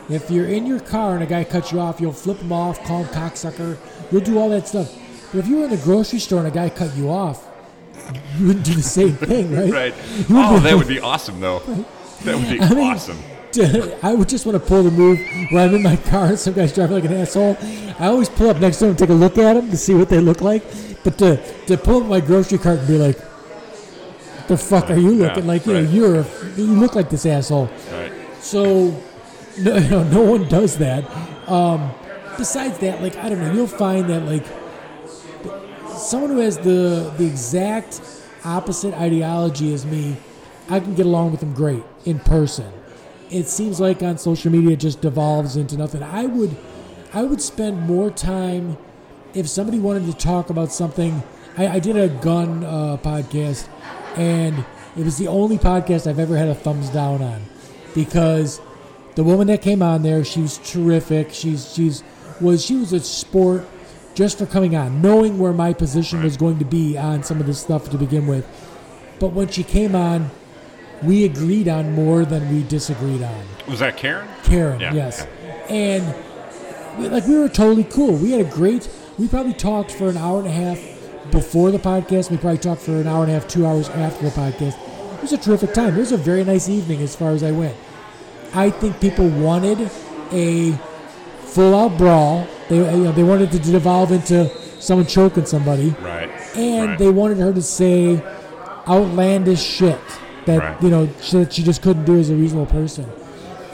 If 0.10 0.30
you're 0.30 0.48
in 0.48 0.66
your 0.66 0.82
car 0.82 1.14
and 1.14 1.24
a 1.24 1.26
guy 1.26 1.44
cuts 1.46 1.72
you 1.72 1.80
off, 1.80 2.02
you'll 2.02 2.12
flip 2.12 2.40
him 2.40 2.52
off, 2.52 2.84
call 2.84 3.04
him 3.04 3.14
cocksucker. 3.14 3.78
You'll 4.12 4.22
do 4.22 4.38
all 4.38 4.50
that 4.50 4.68
stuff. 4.68 4.94
But 5.32 5.40
if 5.40 5.48
you 5.48 5.58
were 5.58 5.64
in 5.66 5.70
the 5.70 5.78
grocery 5.78 6.20
store 6.20 6.40
and 6.40 6.48
a 6.48 6.52
guy 6.52 6.70
cut 6.70 6.94
you 6.96 7.10
off, 7.10 7.48
you 8.38 8.48
wouldn't 8.48 8.66
do 8.66 8.74
the 8.74 8.84
same 8.84 9.14
thing, 9.14 9.56
right? 9.56 9.72
Right. 9.72 9.94
Oh, 10.30 10.60
that 10.60 10.76
would 10.76 10.88
be 10.88 11.00
awesome, 11.00 11.40
though. 11.40 11.60
That 12.24 12.38
would 12.38 12.50
be 12.50 12.62
I 12.62 12.70
mean, 12.70 12.80
awesome. 12.80 13.18
I 14.04 14.14
would 14.14 14.30
just 14.30 14.46
want 14.46 14.62
to 14.62 14.68
pull 14.68 14.84
the 14.84 14.92
move 14.92 15.20
where 15.52 15.68
I'm 15.68 15.76
in 15.76 15.84
my 15.84 15.96
car 15.96 16.28
and 16.28 16.40
some 16.40 16.54
guy's 16.54 16.74
driving 16.74 16.96
like 16.96 17.06
an 17.06 17.14
asshole. 17.14 17.58
I 18.00 18.08
always 18.08 18.30
pull 18.30 18.50
up 18.50 18.58
next 18.58 18.78
to 18.78 18.86
him 18.86 18.90
and 18.92 19.00
take 19.00 19.10
a 19.10 19.14
look 19.14 19.38
at 19.38 19.58
him 19.58 19.70
to 19.70 19.78
see 19.78 19.94
what 19.94 20.10
they 20.10 20.20
look 20.20 20.42
like. 20.42 20.64
But 21.04 21.18
to, 21.20 21.38
to 21.68 21.78
pull 21.78 22.02
up 22.04 22.10
my 22.10 22.20
grocery 22.20 22.58
cart 22.58 22.80
and 22.80 22.88
be 22.88 22.98
like, 22.98 23.18
the 24.48 24.58
fuck 24.58 24.90
are 24.90 24.98
you 24.98 25.12
Yeah, 25.14 25.28
looking 25.28 25.48
like? 25.48 25.66
You 25.66 25.74
know, 25.74 25.82
right. 25.84 25.90
you're 25.90 26.26
you 26.58 26.66
look 26.80 26.96
like 26.96 27.10
this 27.10 27.26
asshole. 27.26 27.70
Right. 27.92 28.12
So, 28.42 28.90
no, 29.60 29.80
no, 29.90 30.04
no 30.04 30.22
one 30.22 30.48
does 30.50 30.78
that. 30.80 31.06
Um, 31.50 31.92
besides 32.38 32.78
that, 32.80 33.02
like 33.02 33.16
I 33.18 33.30
don't 33.30 33.40
know, 33.40 33.54
you'll 33.54 33.68
find 33.68 34.10
that 34.10 34.24
like 34.24 34.46
someone 35.98 36.32
who 36.32 36.40
has 36.40 36.58
the 36.58 37.14
the 37.18 37.26
exact 37.26 38.02
opposite 38.44 38.94
ideology 38.96 39.74
as 39.74 39.86
me, 39.86 40.18
I 40.70 40.80
can 40.80 40.94
get 40.96 41.06
along 41.06 41.32
with 41.32 41.40
them 41.40 41.54
great 41.54 41.84
in 42.06 42.20
person. 42.20 42.72
It 43.34 43.48
seems 43.48 43.80
like 43.80 44.04
on 44.04 44.20
social 44.20 44.52
media 44.52 44.72
it 44.72 44.80
just 44.80 45.02
devolves 45.02 45.56
into 45.56 45.76
nothing. 45.76 46.04
I 46.04 46.28
would, 46.28 46.56
I 47.14 47.24
would 47.24 47.42
spend 47.42 47.82
more 47.82 48.12
time 48.12 48.78
if 49.34 49.50
somebody 49.50 49.80
wanted 49.80 50.06
to 50.06 50.14
talk 50.14 50.52
about 50.52 50.72
something. 50.72 51.24
I, 51.58 51.68
I 51.68 51.80
did 51.80 51.98
a 51.98 52.10
gun 52.10 52.64
uh, 52.64 52.98
podcast, 52.98 53.68
and 54.16 54.64
it 54.96 55.04
was 55.04 55.18
the 55.18 55.28
only 55.28 55.58
podcast 55.58 56.06
I've 56.06 56.20
ever 56.20 56.38
had 56.38 56.48
a 56.48 56.54
thumbs 56.54 56.90
down 56.90 57.24
on 57.24 57.44
because 57.96 58.62
the 59.16 59.24
woman 59.24 59.48
that 59.48 59.64
came 59.64 59.82
on 59.82 60.04
there, 60.04 60.24
she 60.24 60.42
was 60.42 60.60
terrific. 60.60 61.34
She's 61.34 61.74
she's 61.74 62.04
was 62.40 62.64
she 62.64 62.76
was 62.76 62.94
a 62.94 63.00
sport 63.00 63.66
just 64.14 64.38
for 64.38 64.46
coming 64.46 64.76
on, 64.76 65.02
knowing 65.02 65.40
where 65.40 65.54
my 65.54 65.74
position 65.74 66.22
was 66.22 66.38
going 66.38 66.60
to 66.60 66.66
be 66.66 66.98
on 66.98 67.24
some 67.24 67.40
of 67.40 67.48
this 67.48 67.60
stuff 67.60 67.90
to 67.90 67.98
begin 67.98 68.28
with. 68.28 68.46
But 69.20 69.30
when 69.30 69.48
she 69.48 69.64
came 69.64 69.96
on, 69.96 70.30
we 71.04 71.26
agreed 71.26 71.68
on 71.68 71.94
more 71.94 72.26
than 72.26 72.50
we 72.54 72.64
disagreed 72.64 73.22
on. 73.24 73.46
Was 73.68 73.80
that 73.80 73.98
Karen? 73.98 74.28
Karen, 74.44 74.80
Yeah, 74.80 74.94
yes, 74.94 75.28
and 75.70 76.04
we, 77.00 77.10
like 77.10 77.26
we 77.28 77.38
were 77.38 77.50
totally 77.50 77.84
cool. 77.86 78.14
We 78.16 78.32
had 78.32 78.42
a 78.42 78.50
great. 78.50 78.90
We 79.18 79.28
probably 79.28 79.54
talked 79.54 79.92
for 79.92 80.10
an 80.10 80.18
hour 80.18 80.40
and 80.40 80.48
a 80.48 80.52
half 80.52 80.80
before 81.32 81.72
the 81.72 81.78
podcast. 81.80 82.32
We 82.32 82.38
probably 82.38 82.58
talked 82.60 82.82
for 82.82 82.94
an 82.94 83.08
hour 83.08 83.24
and 83.24 83.32
a 83.32 83.36
half, 83.36 83.48
two 83.48 83.66
hours 83.66 83.90
after 83.90 84.26
the 84.26 84.32
podcast. 84.32 84.76
It 85.16 85.22
was 85.22 85.34
a 85.34 85.38
terrific 85.38 85.74
time. 85.74 85.96
It 85.96 86.00
was 86.00 86.12
a 86.12 86.18
very 86.18 86.44
nice 86.44 86.68
evening 86.68 87.02
as 87.02 87.16
far 87.16 87.32
as 87.32 87.44
I 87.44 87.52
went. 87.52 87.76
I 88.54 88.70
think 88.70 89.00
people 89.00 89.28
wanted 89.30 89.90
a 90.32 90.72
full-out 91.46 91.98
brawl. 91.98 92.48
They 92.70 92.78
you 92.78 93.04
know, 93.06 93.12
they 93.12 93.24
wanted 93.24 93.54
it 93.54 93.64
to 93.64 93.72
devolve 93.72 94.12
into 94.12 94.50
someone 94.82 95.08
choking 95.08 95.46
somebody, 95.46 95.92
Right. 96.02 96.30
and 96.56 96.90
right. 96.90 97.00
they 97.00 97.10
wanted 97.10 97.38
her 97.38 97.54
to 97.54 97.62
say 97.62 98.22
outlandish 98.88 99.62
shit 99.62 100.00
that 100.46 100.60
Right. 100.60 100.82
you 100.84 100.90
know 100.90 101.10
she, 101.22 101.46
she 101.50 101.64
just 101.64 101.82
couldn't 101.82 102.06
do 102.06 102.18
as 102.20 102.30
a 102.30 102.36
reasonable 102.36 102.66
person. 102.68 103.06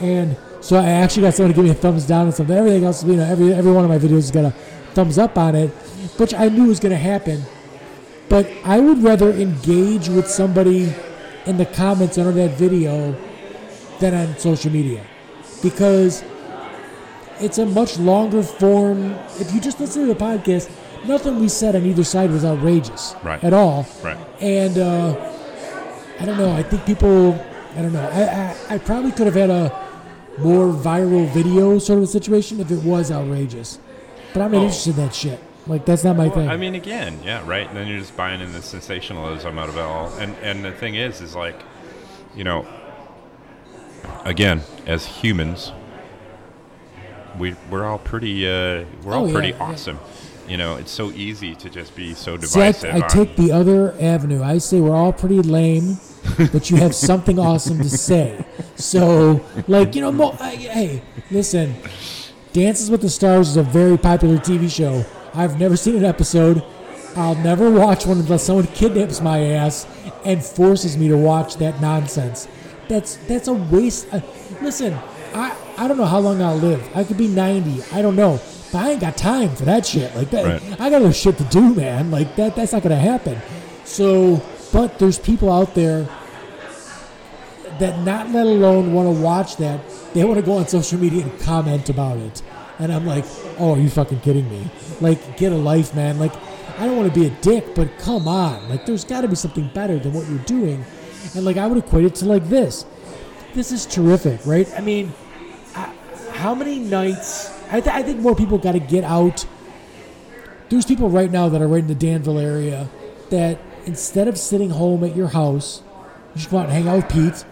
And 0.01 0.37
so 0.61 0.77
I 0.77 0.89
actually 0.89 1.23
got 1.23 1.33
someone 1.33 1.51
to 1.53 1.55
give 1.55 1.65
me 1.65 1.71
a 1.71 1.73
thumbs 1.75 2.05
down 2.05 2.25
and 2.27 2.33
something. 2.33 2.55
Everything 2.55 2.83
else, 2.85 3.03
you 3.03 3.15
know, 3.15 3.23
every 3.23 3.53
every 3.53 3.71
one 3.71 3.83
of 3.83 3.89
my 3.89 3.97
videos 3.97 4.27
has 4.27 4.31
got 4.31 4.45
a 4.45 4.51
thumbs 4.93 5.17
up 5.17 5.37
on 5.37 5.55
it, 5.55 5.69
which 6.17 6.33
I 6.33 6.49
knew 6.49 6.65
was 6.65 6.79
going 6.79 6.91
to 6.91 6.97
happen. 6.97 7.41
But 8.29 8.47
I 8.63 8.79
would 8.79 9.01
rather 9.03 9.31
engage 9.31 10.07
with 10.09 10.27
somebody 10.27 10.93
in 11.45 11.57
the 11.57 11.65
comments 11.65 12.17
under 12.17 12.31
that 12.33 12.57
video 12.57 13.15
than 13.99 14.13
on 14.13 14.37
social 14.37 14.71
media 14.71 15.03
because 15.63 16.23
it's 17.39 17.57
a 17.57 17.65
much 17.65 17.97
longer 17.97 18.43
form. 18.43 19.13
If 19.39 19.53
you 19.53 19.59
just 19.61 19.79
listen 19.79 20.07
to 20.07 20.13
the 20.13 20.19
podcast, 20.19 20.69
nothing 21.07 21.39
we 21.39 21.47
said 21.49 21.75
on 21.75 21.85
either 21.85 22.03
side 22.03 22.29
was 22.31 22.45
outrageous 22.45 23.15
Right. 23.23 23.43
at 23.43 23.53
all. 23.53 23.87
Right. 24.03 24.17
And 24.41 24.77
uh, 24.77 25.15
I 26.19 26.25
don't 26.25 26.37
know. 26.37 26.51
I 26.53 26.63
think 26.63 26.85
people. 26.85 27.33
I 27.75 27.81
don't 27.81 27.93
know. 27.93 28.07
I, 28.09 28.71
I 28.71 28.75
I 28.75 28.77
probably 28.79 29.11
could 29.11 29.25
have 29.27 29.35
had 29.35 29.49
a 29.49 29.87
more 30.39 30.67
viral 30.73 31.27
video 31.33 31.77
sort 31.79 31.97
of 31.97 32.03
a 32.03 32.07
situation 32.07 32.59
if 32.59 32.71
it 32.71 32.83
was 32.83 33.11
outrageous. 33.11 33.79
But 34.33 34.41
I'm 34.43 34.51
not 34.51 34.59
Oh. 34.59 34.63
interested 34.63 34.97
in 34.97 35.05
that 35.05 35.13
shit. 35.15 35.39
Like 35.67 35.85
that's 35.85 36.03
not 36.03 36.15
my 36.17 36.27
Well, 36.27 36.35
thing. 36.35 36.49
I 36.49 36.57
mean, 36.57 36.73
again, 36.75 37.19
yeah, 37.23 37.45
right. 37.47 37.67
And 37.67 37.77
then 37.77 37.87
you're 37.87 37.99
just 37.99 38.15
buying 38.17 38.41
in 38.41 38.51
the 38.53 38.61
sensationalism 38.61 39.57
out 39.59 39.69
of 39.69 39.75
it 39.77 39.81
all. 39.81 40.09
And 40.19 40.35
and 40.41 40.63
the 40.65 40.71
thing 40.71 40.95
is, 40.95 41.21
is 41.21 41.35
like, 41.35 41.59
you 42.35 42.43
know, 42.43 42.65
again, 44.25 44.61
as 44.87 45.05
humans, 45.05 45.71
we 47.37 47.55
we're 47.69 47.85
all 47.85 47.99
pretty 47.99 48.47
uh, 48.47 48.85
we're 49.03 49.13
Oh, 49.13 49.25
all 49.25 49.31
pretty 49.31 49.49
yeah. 49.49 49.63
awesome. 49.63 49.99
You 50.47 50.57
know, 50.57 50.77
it's 50.77 50.91
so 50.91 51.11
easy 51.11 51.53
to 51.55 51.69
just 51.69 51.95
be 51.95 52.15
so 52.15 52.35
See, 52.37 52.59
I, 52.59 52.71
divisive. 52.71 52.95
I 53.03 53.07
take 53.07 53.35
the 53.35 53.51
other 53.51 53.93
avenue. 54.01 54.41
I 54.41 54.57
say 54.57 54.79
we're 54.81 54.95
all 54.95 55.13
pretty 55.13 55.41
lame, 55.43 55.99
but 56.51 56.69
you 56.69 56.77
have 56.77 56.93
something 56.95 57.39
awesome 57.39 57.77
to 57.79 57.89
say. 57.89 58.45
So, 58.75 59.45
like, 59.67 59.95
you 59.95 60.01
know, 60.01 60.11
mo- 60.11 60.35
I, 60.39 60.55
hey, 60.55 61.01
listen, 61.31 61.75
Dances 62.53 62.89
with 62.89 63.01
the 63.01 63.09
Stars 63.09 63.49
is 63.49 63.57
a 63.57 63.63
very 63.63 63.97
popular 63.97 64.37
TV 64.37 64.69
show. 64.73 65.05
I've 65.33 65.59
never 65.59 65.75
seen 65.77 65.95
an 65.95 66.05
episode. 66.05 66.63
I'll 67.15 67.35
never 67.35 67.69
watch 67.71 68.05
one 68.05 68.19
unless 68.19 68.43
someone 68.43 68.67
kidnaps 68.67 69.19
my 69.21 69.39
ass 69.41 69.85
and 70.25 70.43
forces 70.43 70.97
me 70.97 71.07
to 71.09 71.17
watch 71.17 71.55
that 71.57 71.81
nonsense. 71.81 72.47
That's 72.87 73.15
that's 73.27 73.47
a 73.47 73.53
waste. 73.53 74.07
Uh, 74.11 74.21
listen, 74.61 74.93
I 75.33 75.55
I 75.77 75.87
don't 75.87 75.97
know 75.97 76.05
how 76.05 76.19
long 76.19 76.41
I'll 76.41 76.55
live. 76.57 76.87
I 76.95 77.03
could 77.03 77.17
be 77.17 77.27
90. 77.27 77.83
I 77.93 78.01
don't 78.01 78.15
know. 78.15 78.39
But 78.71 78.85
I 78.85 78.91
ain't 78.91 79.01
got 79.01 79.17
time 79.17 79.55
for 79.55 79.65
that 79.65 79.85
shit. 79.85 80.15
Like 80.15 80.29
that, 80.31 80.45
Right. 80.61 80.81
I 80.81 80.89
got 80.89 81.01
other 81.01 81.13
shit 81.13 81.37
to 81.39 81.43
do, 81.45 81.73
man. 81.73 82.11
Like 82.11 82.35
that. 82.35 82.55
That's 82.55 82.73
not 82.73 82.83
gonna 82.83 82.95
happen. 82.95 83.39
So, 83.85 84.37
but 84.71 84.99
there's 84.99 85.19
people 85.19 85.51
out 85.51 85.75
there 85.75 86.07
that 87.79 87.99
not 87.99 88.29
let 88.29 88.45
alone 88.45 88.93
want 88.93 89.15
to 89.15 89.21
watch 89.21 89.57
that. 89.57 89.79
They 90.13 90.23
want 90.23 90.39
to 90.39 90.45
go 90.45 90.57
on 90.57 90.67
social 90.67 90.99
media 90.99 91.23
and 91.23 91.39
comment 91.41 91.89
about 91.89 92.17
it. 92.17 92.41
And 92.77 92.91
I'm 92.91 93.05
like, 93.05 93.25
oh, 93.57 93.73
are 93.73 93.79
you 93.79 93.89
fucking 93.89 94.21
kidding 94.21 94.49
me? 94.49 94.69
Like, 95.01 95.37
get 95.37 95.51
a 95.51 95.57
life, 95.57 95.95
man. 95.95 96.19
Like, 96.19 96.33
I 96.77 96.85
don't 96.85 96.97
want 96.97 97.13
to 97.13 97.19
be 97.19 97.25
a 97.25 97.29
dick, 97.41 97.75
but 97.75 97.97
come 97.99 98.27
on. 98.27 98.69
Like, 98.69 98.85
there's 98.85 99.03
got 99.03 99.21
to 99.21 99.27
be 99.27 99.35
something 99.35 99.69
better 99.73 99.99
than 99.99 100.13
what 100.13 100.27
you're 100.27 100.39
doing. 100.39 100.85
And 101.35 101.45
like, 101.45 101.57
I 101.57 101.67
would 101.67 101.77
equate 101.77 102.05
it 102.05 102.15
to 102.15 102.25
like 102.25 102.47
this. 102.47 102.85
This 103.53 103.71
is 103.71 103.85
terrific, 103.85 104.45
right? 104.45 104.71
I 104.77 104.81
mean, 104.81 105.11
how 106.31 106.55
many 106.55 106.79
nights? 106.79 107.51
I, 107.71 107.81
th- 107.81 107.93
I 107.93 108.01
think 108.03 108.19
more 108.19 108.35
people 108.35 108.57
got 108.57 108.73
to 108.73 108.79
get 108.79 109.03
out. 109.03 109.45
There's 110.69 110.85
people 110.85 111.09
right 111.09 111.29
now 111.29 111.49
that 111.49 111.61
are 111.61 111.67
right 111.67 111.81
in 111.81 111.87
the 111.87 111.95
Danville 111.95 112.39
area 112.39 112.87
that 113.29 113.59
instead 113.85 114.27
of 114.27 114.37
sitting 114.37 114.69
home 114.69 115.03
at 115.03 115.15
your 115.15 115.27
house, 115.27 115.81
you 116.35 116.41
should 116.41 116.49
come 116.49 116.59
out 116.59 116.65
and 116.65 116.73
hang 116.73 116.87
out 116.87 116.97
with 116.97 117.09
Pete. 117.09 117.45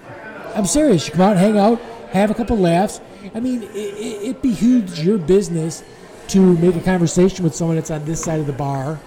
I'm 0.55 0.65
serious. 0.65 1.07
You 1.07 1.13
come 1.13 1.21
out 1.21 1.31
and 1.31 1.39
hang 1.39 1.57
out, 1.57 1.79
have 2.11 2.31
a 2.31 2.33
couple 2.33 2.57
laughs. 2.57 3.01
I 3.35 3.39
mean, 3.39 3.63
it, 3.63 3.75
it, 3.75 4.23
it 4.29 4.41
behooves 4.41 5.03
your 5.03 5.17
business 5.17 5.83
to 6.29 6.57
make 6.57 6.75
a 6.75 6.81
conversation 6.81 7.43
with 7.43 7.55
someone 7.55 7.75
that's 7.75 7.91
on 7.91 8.05
this 8.05 8.23
side 8.23 8.39
of 8.39 8.47
the 8.47 8.53
bar 8.53 8.99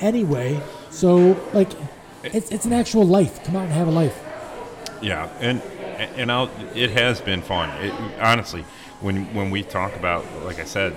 anyway. 0.00 0.60
So, 0.90 1.40
like, 1.52 1.70
it's, 2.24 2.50
it's 2.50 2.64
an 2.64 2.72
actual 2.72 3.04
life. 3.04 3.44
Come 3.44 3.56
out 3.56 3.64
and 3.64 3.72
have 3.72 3.88
a 3.88 3.92
life. 3.92 4.18
Yeah, 5.00 5.28
and 5.40 5.62
and 6.16 6.30
I'll, 6.30 6.50
it 6.74 6.90
has 6.90 7.20
been 7.20 7.42
fun. 7.42 7.70
It, 7.84 7.92
honestly, 8.20 8.64
when 9.00 9.32
when 9.34 9.50
we 9.50 9.62
talk 9.62 9.94
about, 9.96 10.24
like 10.44 10.58
I 10.58 10.64
said, 10.64 10.96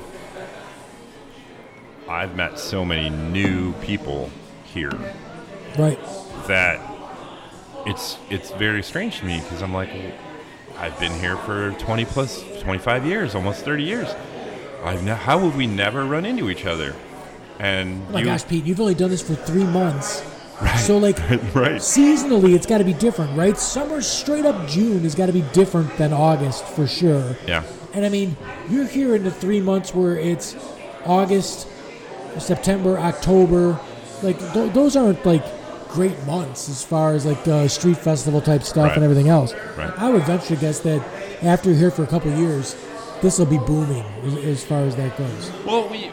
I've 2.08 2.36
met 2.36 2.60
so 2.60 2.84
many 2.84 3.10
new 3.10 3.74
people 3.74 4.32
here 4.64 4.92
Right. 5.78 6.00
that 6.48 6.80
it's 7.86 8.18
it's 8.30 8.52
very 8.52 8.84
strange 8.84 9.20
to 9.20 9.26
me 9.26 9.40
because 9.40 9.62
I'm 9.62 9.74
like, 9.74 9.90
I've 10.78 11.00
been 11.00 11.14
here 11.20 11.38
for 11.38 11.72
20 11.74 12.06
plus 12.06 12.44
25 12.62 13.06
years, 13.06 13.36
almost 13.36 13.64
30 13.66 13.84
years. 13.84 14.08
I've 14.84 15.04
ne- 15.04 15.14
how 15.16 15.40
would 15.40 15.56
we 15.56 15.68
never 15.68 16.06
run 16.06 16.26
into 16.26 16.50
each 16.50 16.66
other? 16.66 16.96
And 17.60 18.02
Oh 18.10 18.14
my 18.14 18.20
you, 18.20 18.26
gosh, 18.26 18.48
Pete, 18.48 18.66
you've 18.66 18.80
only 18.82 18.96
done 18.96 19.10
this 19.12 19.22
for 19.22 19.36
three 19.36 19.64
months. 19.64 20.24
Right, 20.62 20.76
So, 20.78 20.98
like, 20.98 21.18
right? 21.56 21.80
seasonally, 21.82 22.54
it's 22.56 22.66
got 22.68 22.80
to 22.80 22.84
be 22.84 22.94
different, 22.94 23.36
right? 23.38 23.58
Summer 23.58 24.02
straight 24.02 24.46
up 24.46 24.68
June 24.68 25.00
has 25.02 25.16
got 25.16 25.26
to 25.28 25.34
be 25.34 25.42
different 25.54 25.96
than 25.98 26.14
August 26.14 26.64
for 26.66 26.86
sure. 26.88 27.36
Yeah, 27.48 27.64
And 27.94 28.06
I 28.06 28.10
mean, 28.10 28.36
you're 28.70 28.86
here 28.86 29.16
in 29.16 29.24
the 29.24 29.32
three 29.32 29.60
months 29.62 29.94
where 29.96 30.16
it's 30.18 30.56
August, 31.06 31.68
September, 32.40 32.98
October. 33.00 33.80
Like 34.24 34.38
th- 34.54 34.72
those 34.74 34.96
aren't 34.96 35.24
like 35.26 35.44
great 35.92 36.22
months 36.26 36.70
as 36.70 36.84
far 36.84 37.14
as 37.14 37.26
like 37.26 37.48
uh, 37.48 37.68
street 37.68 37.98
festival 37.98 38.42
type 38.42 38.64
stuff 38.64 38.88
Right. 38.88 38.96
and 38.96 39.04
everything 39.04 39.30
else. 39.30 39.54
Right. 39.78 39.92
I 39.98 40.10
would 40.10 40.24
venture 40.24 40.56
to 40.56 40.62
guess 40.62 40.80
that 40.80 41.02
after 41.44 41.70
you're 41.70 41.80
here 41.80 41.92
for 41.92 42.04
a 42.04 42.08
couple 42.08 42.32
of 42.32 42.38
years, 42.40 42.76
this 43.22 43.38
will 43.38 43.46
be 43.46 43.58
booming 43.60 44.04
as, 44.24 44.36
as 44.46 44.64
far 44.64 44.80
as 44.84 44.96
that 44.96 45.18
goes. 45.18 45.52
Well, 45.66 45.88
we, 45.90 46.10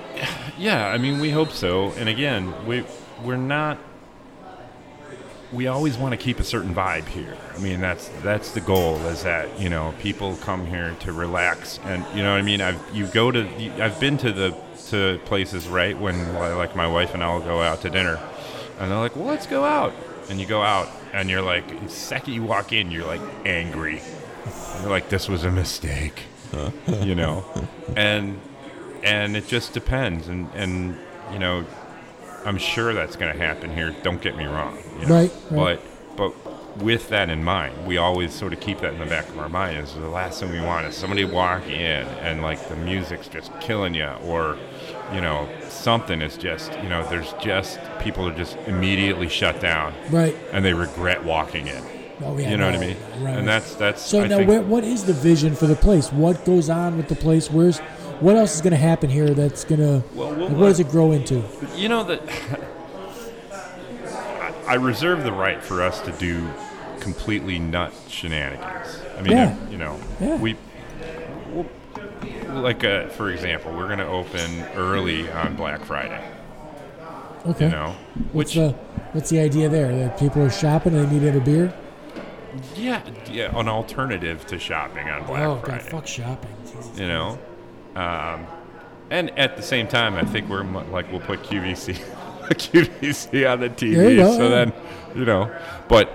yeah, 0.58 0.88
I 0.88 0.98
mean, 0.98 1.20
we 1.20 1.30
hope 1.30 1.50
so. 1.52 1.92
And 1.92 2.08
again, 2.08 2.52
we 2.66 2.84
we're 3.24 3.36
not. 3.36 3.78
We 5.50 5.66
always 5.66 5.96
want 5.96 6.12
to 6.12 6.18
keep 6.18 6.40
a 6.40 6.44
certain 6.44 6.74
vibe 6.74 7.06
here. 7.08 7.34
I 7.54 7.58
mean, 7.60 7.80
that's 7.80 8.08
that's 8.22 8.52
the 8.52 8.60
goal. 8.60 8.96
Is 9.06 9.22
that 9.22 9.58
you 9.58 9.70
know 9.70 9.94
people 9.98 10.36
come 10.36 10.66
here 10.66 10.94
to 11.00 11.12
relax, 11.12 11.80
and 11.84 12.04
you 12.14 12.22
know 12.22 12.32
what 12.32 12.38
I 12.38 12.42
mean. 12.42 12.60
I've 12.60 12.78
you 12.92 13.06
go 13.06 13.30
to 13.30 13.82
I've 13.82 13.98
been 13.98 14.18
to 14.18 14.32
the 14.32 14.54
to 14.88 15.18
places 15.24 15.66
right 15.68 15.98
when 15.98 16.34
like 16.34 16.76
my 16.76 16.86
wife 16.86 17.14
and 17.14 17.24
I 17.24 17.32
will 17.32 17.40
go 17.42 17.62
out 17.62 17.80
to 17.82 17.90
dinner, 17.90 18.18
and 18.78 18.90
they're 18.90 18.98
like, 18.98 19.16
well, 19.16 19.26
let's 19.26 19.46
go 19.46 19.64
out, 19.64 19.92
and 20.28 20.40
you 20.40 20.46
go 20.46 20.62
out, 20.62 20.88
and 21.12 21.28
you're 21.28 21.42
like, 21.42 21.82
the 21.82 21.88
second 21.88 22.34
you 22.34 22.42
walk 22.42 22.72
in, 22.72 22.90
you're 22.90 23.06
like 23.06 23.22
angry. 23.44 24.00
You're 24.80 24.90
like, 24.90 25.08
this 25.08 25.28
was 25.28 25.44
a 25.44 25.50
mistake, 25.50 26.24
you 27.02 27.14
know, 27.14 27.44
and 27.96 28.40
and 29.02 29.36
it 29.36 29.46
just 29.46 29.72
depends 29.72 30.28
and 30.28 30.48
and 30.54 30.96
you 31.32 31.38
know 31.38 31.64
i'm 32.44 32.58
sure 32.58 32.92
that's 32.92 33.16
going 33.16 33.32
to 33.32 33.38
happen 33.38 33.70
here 33.72 33.94
don't 34.02 34.20
get 34.20 34.36
me 34.36 34.44
wrong 34.44 34.78
you 35.00 35.06
know? 35.06 35.14
Right, 35.14 35.32
right. 35.50 35.80
but 36.16 36.32
but 36.34 36.82
with 36.82 37.08
that 37.08 37.28
in 37.28 37.42
mind 37.42 37.86
we 37.86 37.96
always 37.96 38.32
sort 38.32 38.52
of 38.52 38.60
keep 38.60 38.80
that 38.80 38.92
in 38.92 39.00
the 39.00 39.06
back 39.06 39.28
of 39.28 39.38
our 39.38 39.48
mind 39.48 39.78
is 39.78 39.94
the 39.94 40.08
last 40.08 40.40
thing 40.40 40.50
we 40.50 40.60
want 40.60 40.86
is 40.86 40.96
somebody 40.96 41.24
walk 41.24 41.66
in 41.66 42.06
and 42.06 42.42
like 42.42 42.68
the 42.68 42.76
music's 42.76 43.28
just 43.28 43.58
killing 43.60 43.94
you 43.94 44.08
or 44.24 44.56
you 45.14 45.20
know 45.20 45.48
something 45.68 46.20
is 46.22 46.36
just 46.36 46.72
you 46.82 46.88
know 46.88 47.06
there's 47.08 47.32
just 47.34 47.78
people 48.00 48.26
are 48.28 48.34
just 48.34 48.56
immediately 48.66 49.28
shut 49.28 49.60
down 49.60 49.94
Right. 50.10 50.36
and 50.52 50.64
they 50.64 50.74
regret 50.74 51.24
walking 51.24 51.66
in 51.66 51.82
Oh, 52.20 52.36
yeah, 52.36 52.50
you 52.50 52.56
know 52.56 52.66
what 52.66 52.74
i 52.74 52.78
mean 52.78 52.96
right. 53.20 53.36
and 53.38 53.46
that's 53.46 53.74
that's 53.76 54.02
So 54.02 54.22
I 54.22 54.26
now, 54.26 54.42
where, 54.44 54.60
what 54.60 54.82
is 54.84 55.04
the 55.04 55.12
vision 55.12 55.54
for 55.54 55.66
the 55.66 55.76
place? 55.76 56.12
What 56.12 56.44
goes 56.44 56.68
on 56.68 56.96
with 56.96 57.06
the 57.08 57.14
place? 57.14 57.48
Where's 57.50 57.78
what 58.20 58.34
else 58.36 58.56
is 58.56 58.60
going 58.60 58.72
to 58.72 58.76
happen 58.76 59.08
here? 59.08 59.30
That's 59.30 59.62
going 59.64 59.80
to 59.80 60.02
Well, 60.16 60.34
we'll 60.34 60.48
what 60.48 60.66
does 60.66 60.80
it 60.80 60.88
grow 60.88 61.12
into? 61.12 61.44
You 61.76 61.88
know 61.88 62.02
that 62.04 62.20
I, 64.12 64.52
I 64.66 64.74
reserve 64.74 65.22
the 65.24 65.32
right 65.32 65.62
for 65.62 65.80
us 65.82 66.00
to 66.02 66.12
do 66.12 66.48
completely 67.00 67.58
nut 67.60 67.92
shenanigans. 68.08 68.98
I 69.16 69.22
mean, 69.22 69.32
Yeah. 69.32 69.56
if, 69.64 69.70
you 69.72 69.78
know, 69.78 69.98
Yeah. 70.20 70.34
we 70.36 70.56
like 72.48 72.84
uh, 72.84 73.08
for 73.08 73.30
example, 73.30 73.72
we're 73.72 73.86
going 73.86 73.98
to 73.98 74.06
open 74.06 74.62
early 74.74 75.30
on 75.30 75.56
Black 75.56 75.84
Friday. 75.84 76.22
Okay. 77.46 77.66
You 77.66 77.70
know, 77.70 77.96
What's 78.32 78.50
which 78.50 78.54
the 78.54 78.70
what's 79.12 79.30
the 79.30 79.40
idea 79.40 79.68
there? 79.68 79.94
That 79.96 80.18
people 80.18 80.42
are 80.42 80.50
shopping 80.50 80.94
and 80.94 81.08
they 81.10 81.18
need 81.18 81.36
a 81.36 81.40
beer? 81.40 81.72
yeah, 82.74 83.02
yeah, 83.30 83.56
an 83.58 83.68
alternative 83.68 84.46
to 84.46 84.58
shopping 84.58 85.08
on 85.08 85.24
Black 85.26 85.42
oh 85.42 85.60
Friday. 85.64 85.82
god, 85.82 85.90
fuck 85.90 86.06
shopping. 86.06 86.50
Jesus 86.66 86.98
you 86.98 87.06
know, 87.06 87.38
um, 87.94 88.46
and 89.10 89.30
at 89.38 89.56
the 89.56 89.62
same 89.62 89.86
time, 89.86 90.14
I 90.14 90.24
think 90.24 90.48
we're 90.48 90.64
like 90.64 91.10
we'll 91.10 91.20
put 91.20 91.42
QVC 91.42 91.94
QVC 92.48 93.50
on 93.50 93.60
the 93.60 93.70
TV, 93.70 94.16
go, 94.16 94.32
so 94.36 94.42
yeah. 94.44 94.48
then 94.48 94.72
you 95.14 95.24
know, 95.24 95.54
but 95.88 96.10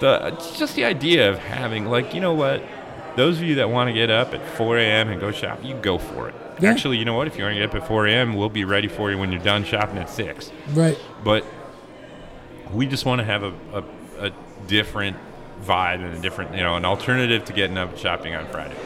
the 0.00 0.30
just 0.56 0.74
the 0.76 0.84
idea 0.84 1.30
of 1.30 1.38
having 1.38 1.86
like 1.86 2.14
you 2.14 2.20
know 2.20 2.34
what, 2.34 2.62
those 3.16 3.38
of 3.38 3.44
you 3.44 3.56
that 3.56 3.70
want 3.70 3.88
to 3.88 3.92
get 3.92 4.10
up 4.10 4.34
at 4.34 4.46
4 4.56 4.78
a.m. 4.78 5.08
and 5.08 5.20
go 5.20 5.30
shop, 5.32 5.60
you 5.64 5.74
go 5.74 5.98
for 5.98 6.28
it. 6.28 6.34
Yeah. 6.60 6.70
Actually, 6.70 6.98
you 6.98 7.04
know 7.04 7.14
what? 7.14 7.26
If 7.26 7.36
you 7.36 7.44
want 7.44 7.54
to 7.54 7.60
get 7.60 7.68
up 7.70 7.74
at 7.82 7.88
4 7.88 8.06
a.m., 8.06 8.34
we'll 8.34 8.48
be 8.48 8.64
ready 8.64 8.88
for 8.88 9.10
you 9.10 9.18
when 9.18 9.32
you're 9.32 9.42
done 9.42 9.64
shopping 9.64 9.98
at 9.98 10.10
six. 10.10 10.52
Right. 10.72 10.98
But 11.24 11.44
we 12.72 12.86
just 12.86 13.04
want 13.06 13.18
to 13.20 13.24
have 13.24 13.42
a, 13.42 13.52
a, 13.72 14.26
a 14.26 14.32
different 14.66 15.16
vibe 15.64 16.04
and 16.04 16.16
a 16.16 16.20
different, 16.20 16.54
you 16.54 16.62
know, 16.62 16.76
an 16.76 16.84
alternative 16.84 17.44
to 17.46 17.52
getting 17.52 17.78
up 17.78 17.96
shopping 17.98 18.34
on 18.34 18.46
Friday. 18.48 18.76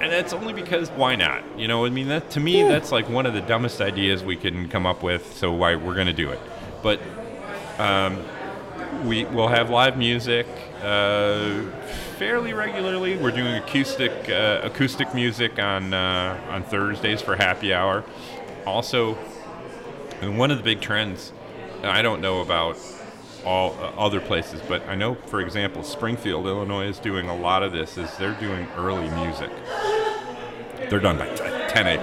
And 0.00 0.12
that's 0.12 0.32
only 0.32 0.52
because 0.52 0.90
why 0.90 1.16
not? 1.16 1.42
You 1.58 1.68
know, 1.68 1.84
I 1.86 1.90
mean, 1.90 2.08
that 2.08 2.30
to 2.30 2.40
me, 2.40 2.60
Yeah. 2.60 2.68
that's 2.68 2.92
like 2.92 3.08
one 3.08 3.26
of 3.26 3.34
the 3.34 3.40
dumbest 3.40 3.80
ideas 3.80 4.22
we 4.22 4.36
can 4.36 4.68
come 4.68 4.86
up 4.86 5.02
with. 5.02 5.36
So 5.36 5.52
why 5.52 5.74
we're 5.76 5.94
going 5.94 6.06
to 6.06 6.12
do 6.12 6.30
it? 6.30 6.40
But 6.82 7.00
um, 7.78 8.22
we 9.04 9.24
will 9.24 9.48
have 9.48 9.70
live 9.70 9.96
music 9.96 10.46
fairly 12.18 12.52
regularly. 12.52 13.16
We're 13.16 13.30
doing 13.30 13.54
acoustic 13.54 14.28
uh, 14.28 14.60
acoustic 14.62 15.14
music 15.14 15.58
on 15.58 15.94
uh, 15.94 16.40
on 16.50 16.62
Thursdays 16.62 17.20
for 17.20 17.36
happy 17.36 17.72
hour. 17.72 18.04
Also, 18.66 19.16
and 20.20 20.38
one 20.38 20.50
of 20.50 20.58
the 20.58 20.64
big 20.64 20.80
trends, 20.80 21.32
I 21.82 22.02
don't 22.02 22.20
know 22.20 22.40
about 22.40 22.78
all 23.44 23.72
uh, 23.74 23.92
other 23.96 24.20
places, 24.20 24.60
but 24.66 24.86
I 24.88 24.96
know, 24.96 25.14
for 25.14 25.40
example, 25.40 25.82
Springfield, 25.82 26.46
Illinois 26.46 26.88
is 26.88 26.98
doing 26.98 27.28
a 27.28 27.36
lot 27.36 27.62
of 27.62 27.72
this. 27.72 27.96
Is 27.96 28.14
they're 28.16 28.38
doing 28.40 28.66
early 28.76 29.08
music. 29.10 29.50
They're 30.88 31.00
done 31.00 31.18
by 31.18 31.28
t- 31.28 31.72
ten 31.72 31.86
at 31.86 32.00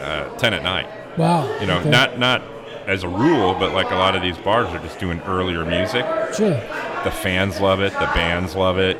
uh, 0.00 0.36
ten 0.36 0.54
at 0.54 0.62
night. 0.62 0.88
Wow. 1.18 1.60
You 1.60 1.66
know, 1.66 1.78
okay. 1.80 1.90
not 1.90 2.18
not 2.18 2.42
as 2.86 3.02
a 3.02 3.08
rule, 3.08 3.54
but 3.54 3.74
like 3.74 3.90
a 3.90 3.96
lot 3.96 4.16
of 4.16 4.22
these 4.22 4.38
bars 4.38 4.68
are 4.68 4.78
just 4.78 4.98
doing 4.98 5.20
earlier 5.22 5.64
music. 5.64 6.06
sure. 6.34 6.60
The 7.04 7.10
fans 7.12 7.60
love 7.60 7.80
it. 7.80 7.92
The 7.92 8.10
bands 8.14 8.56
love 8.56 8.78
it. 8.78 8.98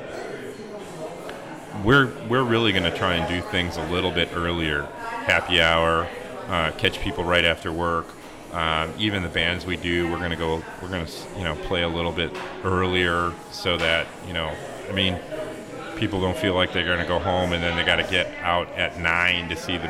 We're 1.84 2.12
we're 2.28 2.44
really 2.44 2.72
going 2.72 2.84
to 2.84 2.96
try 2.96 3.14
and 3.14 3.28
do 3.28 3.40
things 3.50 3.76
a 3.76 3.82
little 3.90 4.12
bit 4.12 4.30
earlier. 4.34 4.82
Happy 5.26 5.60
hour, 5.60 6.08
uh, 6.48 6.70
catch 6.78 7.00
people 7.00 7.24
right 7.24 7.44
after 7.44 7.72
work. 7.72 8.06
Um, 8.52 8.92
even 8.98 9.22
the 9.22 9.28
bands 9.28 9.66
we 9.66 9.76
do, 9.76 10.10
we're 10.10 10.18
going 10.18 10.30
to 10.30 10.36
go. 10.36 10.62
We're 10.80 10.88
going 10.88 11.06
to 11.06 11.12
you 11.36 11.44
know 11.44 11.54
play 11.54 11.82
a 11.82 11.88
little 11.88 12.12
bit 12.12 12.34
earlier 12.64 13.32
so 13.50 13.76
that 13.76 14.06
you 14.26 14.32
know. 14.32 14.54
I 14.88 14.92
mean, 14.92 15.18
people 15.96 16.20
don't 16.20 16.36
feel 16.36 16.54
like 16.54 16.72
they're 16.72 16.86
going 16.86 17.00
to 17.00 17.04
go 17.04 17.18
home 17.18 17.52
and 17.52 17.62
then 17.62 17.76
they 17.76 17.84
got 17.84 17.96
to 17.96 18.10
get 18.10 18.32
out 18.42 18.68
at 18.70 18.98
nine 18.98 19.48
to 19.48 19.56
see 19.56 19.76
the. 19.76 19.88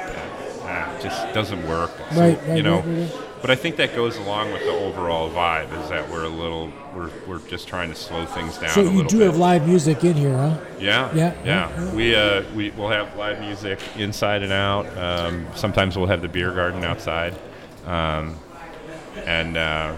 Ah, 0.69 0.95
it 0.97 1.03
just 1.03 1.33
doesn't 1.35 1.67
work. 1.69 1.91
So, 2.13 2.21
Right, 2.21 2.39
right, 2.47 2.57
you 2.57 2.63
know, 2.63 2.81
right, 2.81 3.11
but 3.41 3.51
I 3.51 3.55
think 3.55 3.77
that 3.77 3.95
goes 3.95 4.17
along 4.19 4.53
with 4.53 4.63
the 4.65 4.71
overall 4.73 5.31
vibe 5.31 5.73
is 5.83 5.89
that 5.91 6.09
we're 6.11 6.25
a 6.25 6.29
little 6.29 6.73
we're, 6.95 7.11
we're 7.27 7.39
just 7.49 7.69
trying 7.69 7.89
to 7.89 7.95
slow 7.95 8.27
things 8.27 8.59
down 8.59 8.71
So 8.71 8.83
you 8.83 9.07
do 9.07 9.19
bit. 9.19 9.27
have 9.27 9.37
live 9.37 9.67
music 9.69 10.03
in 10.05 10.15
here, 10.15 10.37
huh? 10.37 10.59
Yeah, 10.81 11.15
Yeah, 11.15 11.35
yeah. 11.45 11.45
yeah, 11.45 11.85
yeah. 11.85 11.95
We 11.95 12.15
uh, 12.15 12.43
we 12.55 12.71
will 12.71 12.89
have 12.91 13.17
live 13.17 13.41
music 13.41 13.79
inside 13.97 14.43
and 14.43 14.53
out. 14.53 14.87
Um, 14.99 15.47
sometimes 15.55 15.97
we'll 15.97 16.09
have 16.09 16.21
the 16.23 16.29
beer 16.29 16.53
garden 16.53 16.83
outside, 16.85 17.35
um, 17.87 18.37
and 19.25 19.57
uh, 19.57 19.95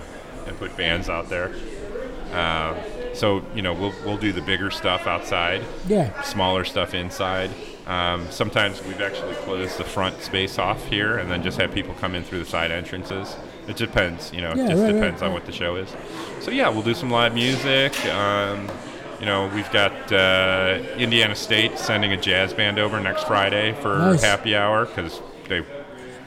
and 0.46 0.58
put 0.58 0.76
bands 0.76 1.08
out 1.08 1.28
there. 1.30 1.54
Uh, 2.32 2.74
so 3.14 3.42
you 3.54 3.62
know 3.62 3.72
we'll 3.72 3.94
we'll 4.04 4.16
do 4.18 4.32
the 4.32 4.42
bigger 4.42 4.70
stuff 4.70 5.06
outside, 5.06 5.62
Yeah. 5.88 6.20
smaller 6.22 6.64
stuff 6.64 6.94
inside. 6.94 7.50
Um, 7.90 8.30
sometimes 8.30 8.82
we've 8.84 9.00
actually 9.00 9.34
closed 9.36 9.76
the 9.76 9.84
front 9.84 10.20
space 10.22 10.58
off 10.58 10.86
here 10.86 11.18
and 11.18 11.28
then 11.30 11.42
just 11.42 11.58
have 11.58 11.72
people 11.74 11.92
come 11.94 12.14
in 12.14 12.22
through 12.22 12.38
the 12.38 12.44
side 12.44 12.70
entrances. 12.70 13.36
It 13.66 13.76
depends, 13.76 14.32
you 14.32 14.40
know, 14.42 14.54
Yeah, 14.54 14.66
it 14.66 14.68
just 14.68 14.80
right, 14.82 14.86
right, 14.86 14.92
depends 14.92 15.22
on 15.22 15.28
right. 15.30 15.34
what 15.34 15.46
the 15.46 15.52
show 15.52 15.74
is. 15.74 15.94
So 16.40 16.52
yeah, 16.52 16.68
we'll 16.68 16.82
do 16.82 16.94
some 16.94 17.10
live 17.10 17.34
music. 17.34 17.92
Um, 18.06 18.68
you 19.18 19.26
know, 19.26 19.50
we've 19.54 19.70
got 19.72 20.12
uh, 20.12 20.78
Indiana 20.96 21.34
State 21.34 21.78
sending 21.78 22.12
a 22.12 22.16
jazz 22.16 22.54
band 22.54 22.78
over 22.78 23.00
next 23.00 23.24
Friday 23.26 23.72
for 23.82 23.98
Nice. 23.98 24.22
happy 24.22 24.54
hour 24.54 24.86
because 24.86 25.20
they, 25.48 25.64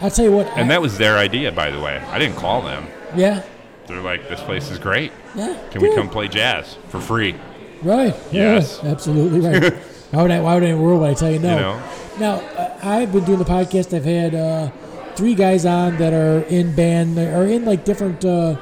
I'll 0.01 0.11
tell 0.11 0.25
you 0.25 0.31
what. 0.33 0.47
and 0.57 0.65
I- 0.65 0.67
that 0.67 0.81
was 0.81 0.97
their 0.97 1.17
idea, 1.17 1.51
by 1.53 1.71
the 1.71 1.79
way. 1.79 1.97
I 2.09 2.19
didn't 2.19 2.35
call 2.35 2.61
them. 2.61 2.87
yeah. 3.15 3.41
They're 3.87 4.01
like, 4.01 4.27
this 4.29 4.39
place 4.41 4.69
is 4.71 4.79
great. 4.79 5.11
Yeah. 5.35 5.57
Can 5.71 5.81
we 5.81 5.93
come 5.95 6.09
play 6.09 6.27
jazz 6.29 6.77
for 6.89 6.99
free? 7.01 7.35
Right. 7.81 8.15
Yeah, 8.31 8.55
Yes. 8.55 8.81
absolutely 8.83 9.39
right. 9.41 9.73
why 10.13 10.21
would 10.21 10.31
I? 10.31 10.39
Why 10.41 10.53
would 10.53 10.63
I 10.63 10.75
world 10.75 11.01
would 11.01 11.09
I 11.09 11.13
tell 11.15 11.31
you 11.31 11.39
no? 11.39 11.55
You 11.55 11.61
know? 11.61 11.83
Now 12.19 12.33
uh, 12.55 12.77
I've 12.83 13.11
been 13.11 13.23
doing 13.25 13.39
the 13.39 13.45
podcast. 13.45 13.95
I've 13.95 14.05
had 14.05 14.35
uh, 14.35 14.69
three 15.15 15.33
guys 15.33 15.65
on 15.65 15.97
that 15.97 16.13
are 16.13 16.41
in 16.49 16.75
band 16.75 17.17
or 17.17 17.47
in 17.47 17.65
like 17.65 17.83
different, 17.83 18.23
uh, 18.23 18.55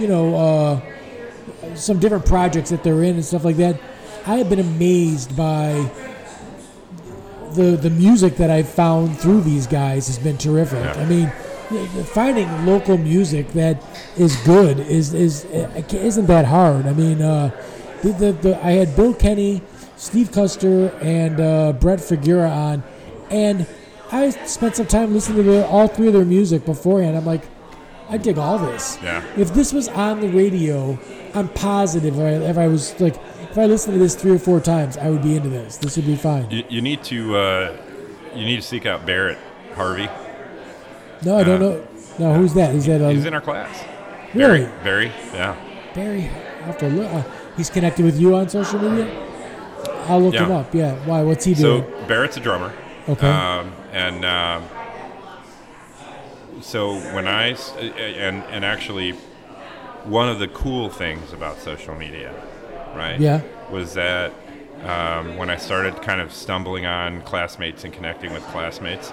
you 0.00 0.08
know, 0.08 0.34
uh, 0.34 1.76
some 1.76 2.00
different 2.00 2.26
projects 2.26 2.70
that 2.70 2.82
they're 2.82 3.04
in 3.04 3.14
and 3.14 3.24
stuff 3.24 3.44
like 3.44 3.56
that. 3.58 3.80
I 4.26 4.38
have 4.38 4.50
been 4.50 4.58
amazed 4.58 5.36
by 5.36 5.88
the 7.52 7.78
the 7.80 7.90
music 7.90 8.36
that 8.38 8.50
I've 8.50 8.68
found 8.68 9.16
through 9.16 9.42
these 9.42 9.68
guys 9.68 10.08
has 10.08 10.18
been 10.18 10.36
terrific. 10.36 10.82
Yeah. 10.82 11.00
I 11.00 11.04
mean, 11.04 11.30
finding 12.06 12.66
local 12.66 12.98
music 12.98 13.52
that 13.52 13.80
is 14.16 14.34
good 14.44 14.80
is 14.80 15.14
is 15.14 15.44
isn't 15.44 16.26
that 16.26 16.46
hard. 16.46 16.86
I 16.86 16.92
mean, 16.94 17.22
uh, 17.22 17.50
the, 18.02 18.10
the, 18.10 18.32
the 18.32 18.66
I 18.66 18.72
had 18.72 18.96
Bill 18.96 19.14
Kenny, 19.14 19.62
Steve 19.96 20.30
Custer, 20.32 20.88
and 21.00 21.40
uh, 21.40 21.72
Brett 21.72 21.98
Figura 22.00 22.50
on, 22.50 22.82
and 23.30 23.66
I 24.12 24.30
spent 24.30 24.76
some 24.76 24.86
time 24.86 25.12
listening 25.12 25.38
to 25.38 25.50
the, 25.50 25.66
all 25.66 25.88
three 25.88 26.06
of 26.08 26.12
their 26.12 26.24
music 26.24 26.64
beforehand. 26.64 27.16
I'm 27.16 27.24
like, 27.26 27.48
I 28.08 28.18
dig 28.18 28.38
all 28.38 28.58
this. 28.58 28.98
Yeah. 29.02 29.24
If 29.36 29.52
this 29.52 29.72
was 29.72 29.88
on 29.88 30.20
the 30.20 30.28
radio, 30.28 30.98
I'm 31.34 31.48
positive 31.48 32.16
if 32.18 32.20
I, 32.20 32.44
if 32.50 32.58
I 32.58 32.68
was 32.68 32.98
like, 33.00 33.16
if 33.50 33.58
I 33.58 33.66
listened 33.66 33.94
to 33.94 33.98
this 33.98 34.14
three 34.14 34.32
or 34.32 34.38
four 34.38 34.60
times, 34.60 34.96
I 34.96 35.10
would 35.10 35.22
be 35.22 35.34
into 35.34 35.48
this. 35.48 35.78
This 35.78 35.96
would 35.96 36.06
be 36.06 36.14
fine. 36.14 36.48
You, 36.50 36.62
you 36.68 36.82
need 36.82 37.02
to 37.04 37.36
uh, 37.36 37.76
you 38.34 38.44
need 38.44 38.56
to 38.56 38.62
seek 38.62 38.86
out 38.86 39.06
Barrett 39.06 39.38
Harvey. 39.74 40.08
No, 41.24 41.38
I 41.38 41.42
don't 41.42 41.56
Uh, 41.56 41.58
know. 41.70 41.88
No, 42.18 42.34
who's 42.34 42.54
that? 42.54 42.74
Is 42.74 42.86
that 42.86 43.00
He's 43.12 43.24
in 43.24 43.34
our 43.34 43.40
class. 43.40 43.82
really 44.34 44.64
Barry, 44.84 45.06
yeah. 45.32 45.56
Barry? 45.94 46.20
I 46.22 46.66
have 46.66 46.78
to 46.78 46.88
look. 46.88 47.12
Uh, 47.12 47.22
he's 47.56 47.70
connected 47.70 48.04
with 48.04 48.20
you 48.20 48.36
on 48.36 48.48
social 48.48 48.78
media. 48.78 49.25
I'll 50.08 50.20
look 50.20 50.34
Yeah. 50.34 50.46
him 50.46 50.52
up. 50.52 50.74
Yeah. 50.74 50.94
Why? 51.06 51.22
What's 51.22 51.44
he 51.44 51.54
doing? 51.54 51.82
So? 51.82 52.06
Barrett's 52.06 52.36
a 52.36 52.40
drummer. 52.40 52.72
Okay. 53.08 53.28
Um, 53.28 53.72
and 53.92 54.24
um, 54.24 54.64
so 56.60 56.98
I 57.26 57.56
and 57.98 58.42
and 58.44 58.64
actually, 58.64 59.12
one 60.04 60.28
of 60.28 60.38
the 60.38 60.48
cool 60.48 60.88
things 60.88 61.32
about 61.32 61.58
social 61.58 61.94
media, 61.94 62.34
right? 62.94 63.20
Yeah. 63.20 63.42
Was 63.70 63.94
that 63.94 64.32
um, 64.84 65.36
when 65.36 65.50
I 65.50 65.56
started 65.56 66.02
kind 66.02 66.20
of 66.20 66.32
stumbling 66.32 66.86
on 66.86 67.22
classmates 67.22 67.84
and 67.84 67.92
connecting 67.92 68.32
with 68.32 68.42
classmates. 68.44 69.12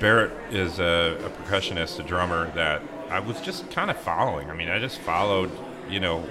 Barrett 0.00 0.32
is 0.52 0.78
a, 0.78 1.18
a 1.24 1.30
percussionist, 1.30 1.98
a 1.98 2.02
drummer 2.02 2.50
that 2.54 2.82
I 3.08 3.18
was 3.20 3.40
just 3.40 3.70
kind 3.70 3.90
of 3.90 3.96
following. 3.98 4.50
I 4.50 4.54
mean, 4.54 4.68
I 4.68 4.78
just 4.78 4.98
followed, 4.98 5.50
you 5.88 6.00
know, 6.00 6.24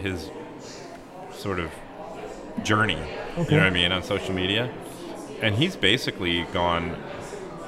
his 0.00 0.30
sort 1.32 1.60
of 1.60 1.70
journey. 2.62 2.98
Okay. 3.38 3.50
You 3.50 3.56
know 3.58 3.64
what 3.64 3.66
I 3.66 3.70
mean 3.70 3.92
on 3.92 4.02
social 4.02 4.34
media, 4.34 4.70
and 5.42 5.54
he's 5.54 5.76
basically 5.76 6.44
gone. 6.52 6.96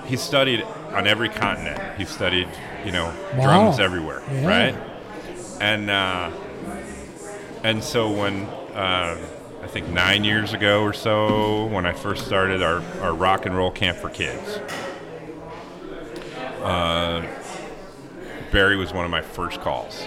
He's 0.07 0.21
studied 0.23 0.63
on 0.93 1.07
every 1.07 1.29
continent. 1.29 1.79
He's 1.99 2.09
studied, 2.09 2.49
you 2.85 2.93
know, 2.93 3.13
Wow. 3.37 3.45
drums 3.45 3.79
everywhere, 3.81 4.23
Yeah. 4.33 4.47
right? 4.47 4.75
And 5.61 5.91
uh, 5.91 6.31
and 7.63 7.83
so 7.85 8.11
when 8.11 8.45
uh, 8.75 9.17
I 9.63 9.67
think 9.67 9.89
nine 9.89 10.25
years 10.25 10.53
ago 10.55 10.83
or 10.83 10.93
so, 10.95 11.67
when 11.67 11.85
I 11.85 11.93
first 11.93 12.25
started 12.27 12.63
our, 12.63 12.83
our 13.03 13.13
rock 13.13 13.45
and 13.45 13.55
roll 13.57 13.71
camp 13.71 13.99
for 13.99 14.09
kids, 14.09 14.61
uh, 16.63 17.23
Barry 18.51 18.77
was 18.77 18.93
one 18.93 19.05
of 19.05 19.11
my 19.11 19.21
first 19.23 19.61
calls, 19.61 20.03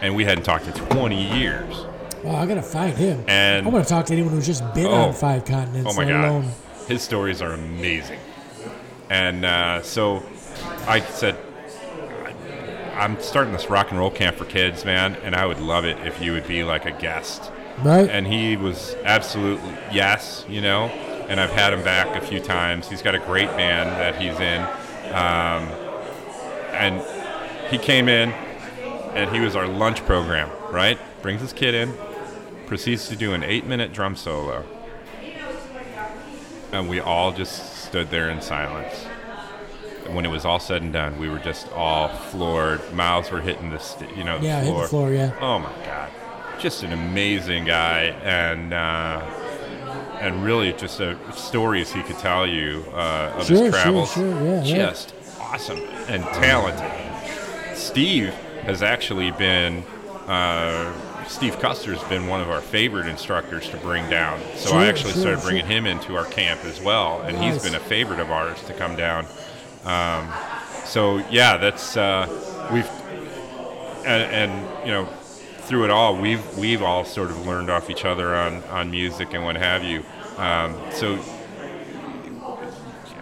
and 0.00 0.14
we 0.14 0.24
hadn't 0.24 0.44
talked 0.44 0.66
in 0.66 0.72
20 0.72 1.36
years. 1.38 1.84
Well, 2.22 2.36
I 2.36 2.46
gotta 2.46 2.62
find 2.62 2.96
him. 2.96 3.24
And- 3.28 3.66
I 3.66 3.70
want 3.70 3.84
to 3.86 3.88
talk 3.92 4.06
to 4.06 4.12
anyone 4.12 4.32
who's 4.32 4.46
just 4.46 4.62
been 4.74 4.86
Oh. 4.86 5.08
on 5.08 5.12
five 5.14 5.44
continents. 5.44 5.90
Oh 5.92 5.96
my 5.96 6.04
god, 6.04 6.24
alone- 6.28 6.50
his 6.88 7.02
stories 7.02 7.40
are 7.40 7.52
amazing. 7.52 8.18
And 9.08 9.44
uh, 9.44 9.82
so 9.82 10.22
I 10.86 11.00
said, 11.00 11.36
I'm 12.96 13.18
starting 13.20 13.52
this 13.52 13.70
rock 13.70 13.90
and 13.90 13.98
roll 13.98 14.10
camp 14.10 14.36
for 14.36 14.44
kids, 14.44 14.84
man, 14.84 15.16
and 15.24 15.34
I 15.34 15.46
would 15.46 15.60
love 15.60 15.84
it 15.84 15.98
if 16.06 16.20
you 16.20 16.32
would 16.32 16.46
be 16.46 16.62
like 16.64 16.84
a 16.84 16.90
guest. 16.90 17.50
Right. 17.82 18.08
And 18.10 18.26
he 18.26 18.56
was 18.56 18.94
absolutely 19.04 19.72
yes, 19.90 20.44
you 20.48 20.60
know. 20.60 20.86
And 21.28 21.40
I've 21.40 21.50
had 21.52 21.72
him 21.72 21.82
back 21.82 22.14
a 22.20 22.20
few 22.20 22.40
times. 22.40 22.88
He's 22.90 23.02
got 23.02 23.14
a 23.14 23.18
great 23.20 23.48
band 23.56 23.88
that 23.90 24.20
he's 24.20 24.38
in, 24.38 24.62
um, 25.14 25.68
and 26.74 27.00
he 27.70 27.78
came 27.78 28.08
in, 28.08 28.30
and 29.14 29.30
he 29.30 29.40
was 29.40 29.56
our 29.56 29.66
lunch 29.66 30.04
program. 30.04 30.50
Right, 30.70 30.98
brings 31.22 31.40
his 31.40 31.52
kid 31.52 31.74
in, 31.74 31.92
proceeds 32.70 33.08
to 33.08 33.16
do 33.16 33.32
an 33.34 33.42
eight-minute 33.42 33.92
drum 33.92 34.14
solo, 34.14 34.64
and 36.70 36.88
we 36.88 37.00
all 37.00 37.32
just 37.32 37.82
stood 37.82 38.08
there 38.10 38.30
in 38.30 38.40
silence. 38.40 38.94
When 40.12 40.24
it 40.24 40.28
was 40.28 40.44
all 40.44 40.60
said 40.60 40.80
and 40.82 40.92
done, 40.92 41.18
we 41.18 41.28
were 41.28 41.40
just 41.40 41.68
all 41.72 42.06
floored. 42.08 42.80
Mouths 42.94 43.32
were 43.32 43.40
hitting 43.40 43.70
the, 43.70 43.80
st- 43.80 44.16
you 44.16 44.22
know, 44.22 44.38
the 44.38 44.44
yeah, 44.46 44.60
hit 44.60 44.68
floor. 44.70 44.82
the 44.82 44.88
floor. 44.88 45.10
Yeah. 45.12 45.36
Oh 45.40 45.58
my 45.58 45.72
God, 45.84 46.10
just 46.60 46.84
an 46.84 46.92
amazing 46.92 47.64
guy, 47.64 48.02
and 48.22 48.72
uh, 48.72 49.20
and 50.20 50.44
really 50.44 50.72
just 50.72 51.00
a 51.00 51.18
stories 51.32 51.92
he 51.92 52.04
could 52.04 52.18
tell 52.20 52.46
you 52.46 52.84
uh, 52.92 53.32
of 53.36 53.46
Sure, 53.48 53.64
his 53.64 53.74
sure, 53.74 53.82
travels. 53.82 54.12
sure, 54.12 54.28
yeah, 54.44 54.58
right. 54.58 54.64
just 54.64 55.12
awesome 55.40 55.80
and 56.06 56.22
talented. 56.22 57.76
Steve 57.76 58.28
has 58.62 58.80
actually 58.80 59.32
been. 59.32 59.82
Uh, 60.28 60.92
Steve 61.30 61.60
Custer's 61.60 62.02
been 62.04 62.26
one 62.26 62.40
of 62.40 62.50
our 62.50 62.60
favorite 62.60 63.06
instructors 63.06 63.68
to 63.68 63.76
bring 63.76 64.10
down. 64.10 64.40
So 64.56 64.76
I 64.76 64.86
actually 64.86 65.12
sure, 65.12 65.20
started 65.20 65.40
sure. 65.40 65.50
bringing 65.50 65.64
him 65.64 65.86
into 65.86 66.16
our 66.16 66.24
camp 66.24 66.64
as 66.64 66.80
well, 66.80 67.22
and 67.22 67.36
Nice. 67.36 67.54
he's 67.54 67.62
been 67.62 67.80
a 67.80 67.84
favorite 67.84 68.18
of 68.18 68.32
ours 68.32 68.60
to 68.64 68.74
come 68.74 68.96
down. 68.96 69.26
Um, 69.84 70.28
so 70.84 71.18
yeah, 71.30 71.56
that's 71.56 71.96
uh, 71.96 72.26
we've 72.72 72.88
and, 74.04 74.52
and 74.52 74.86
you 74.86 74.92
know 74.92 75.06
through 75.06 75.84
it 75.84 75.90
all 75.90 76.16
we've 76.16 76.58
we've 76.58 76.82
all 76.82 77.04
sort 77.04 77.30
of 77.30 77.46
learned 77.46 77.70
off 77.70 77.90
each 77.90 78.04
other 78.04 78.34
on 78.34 78.64
on 78.64 78.90
music 78.90 79.32
and 79.32 79.44
what 79.44 79.54
have 79.54 79.84
you. 79.84 80.02
Um, 80.36 80.74
so 80.90 81.16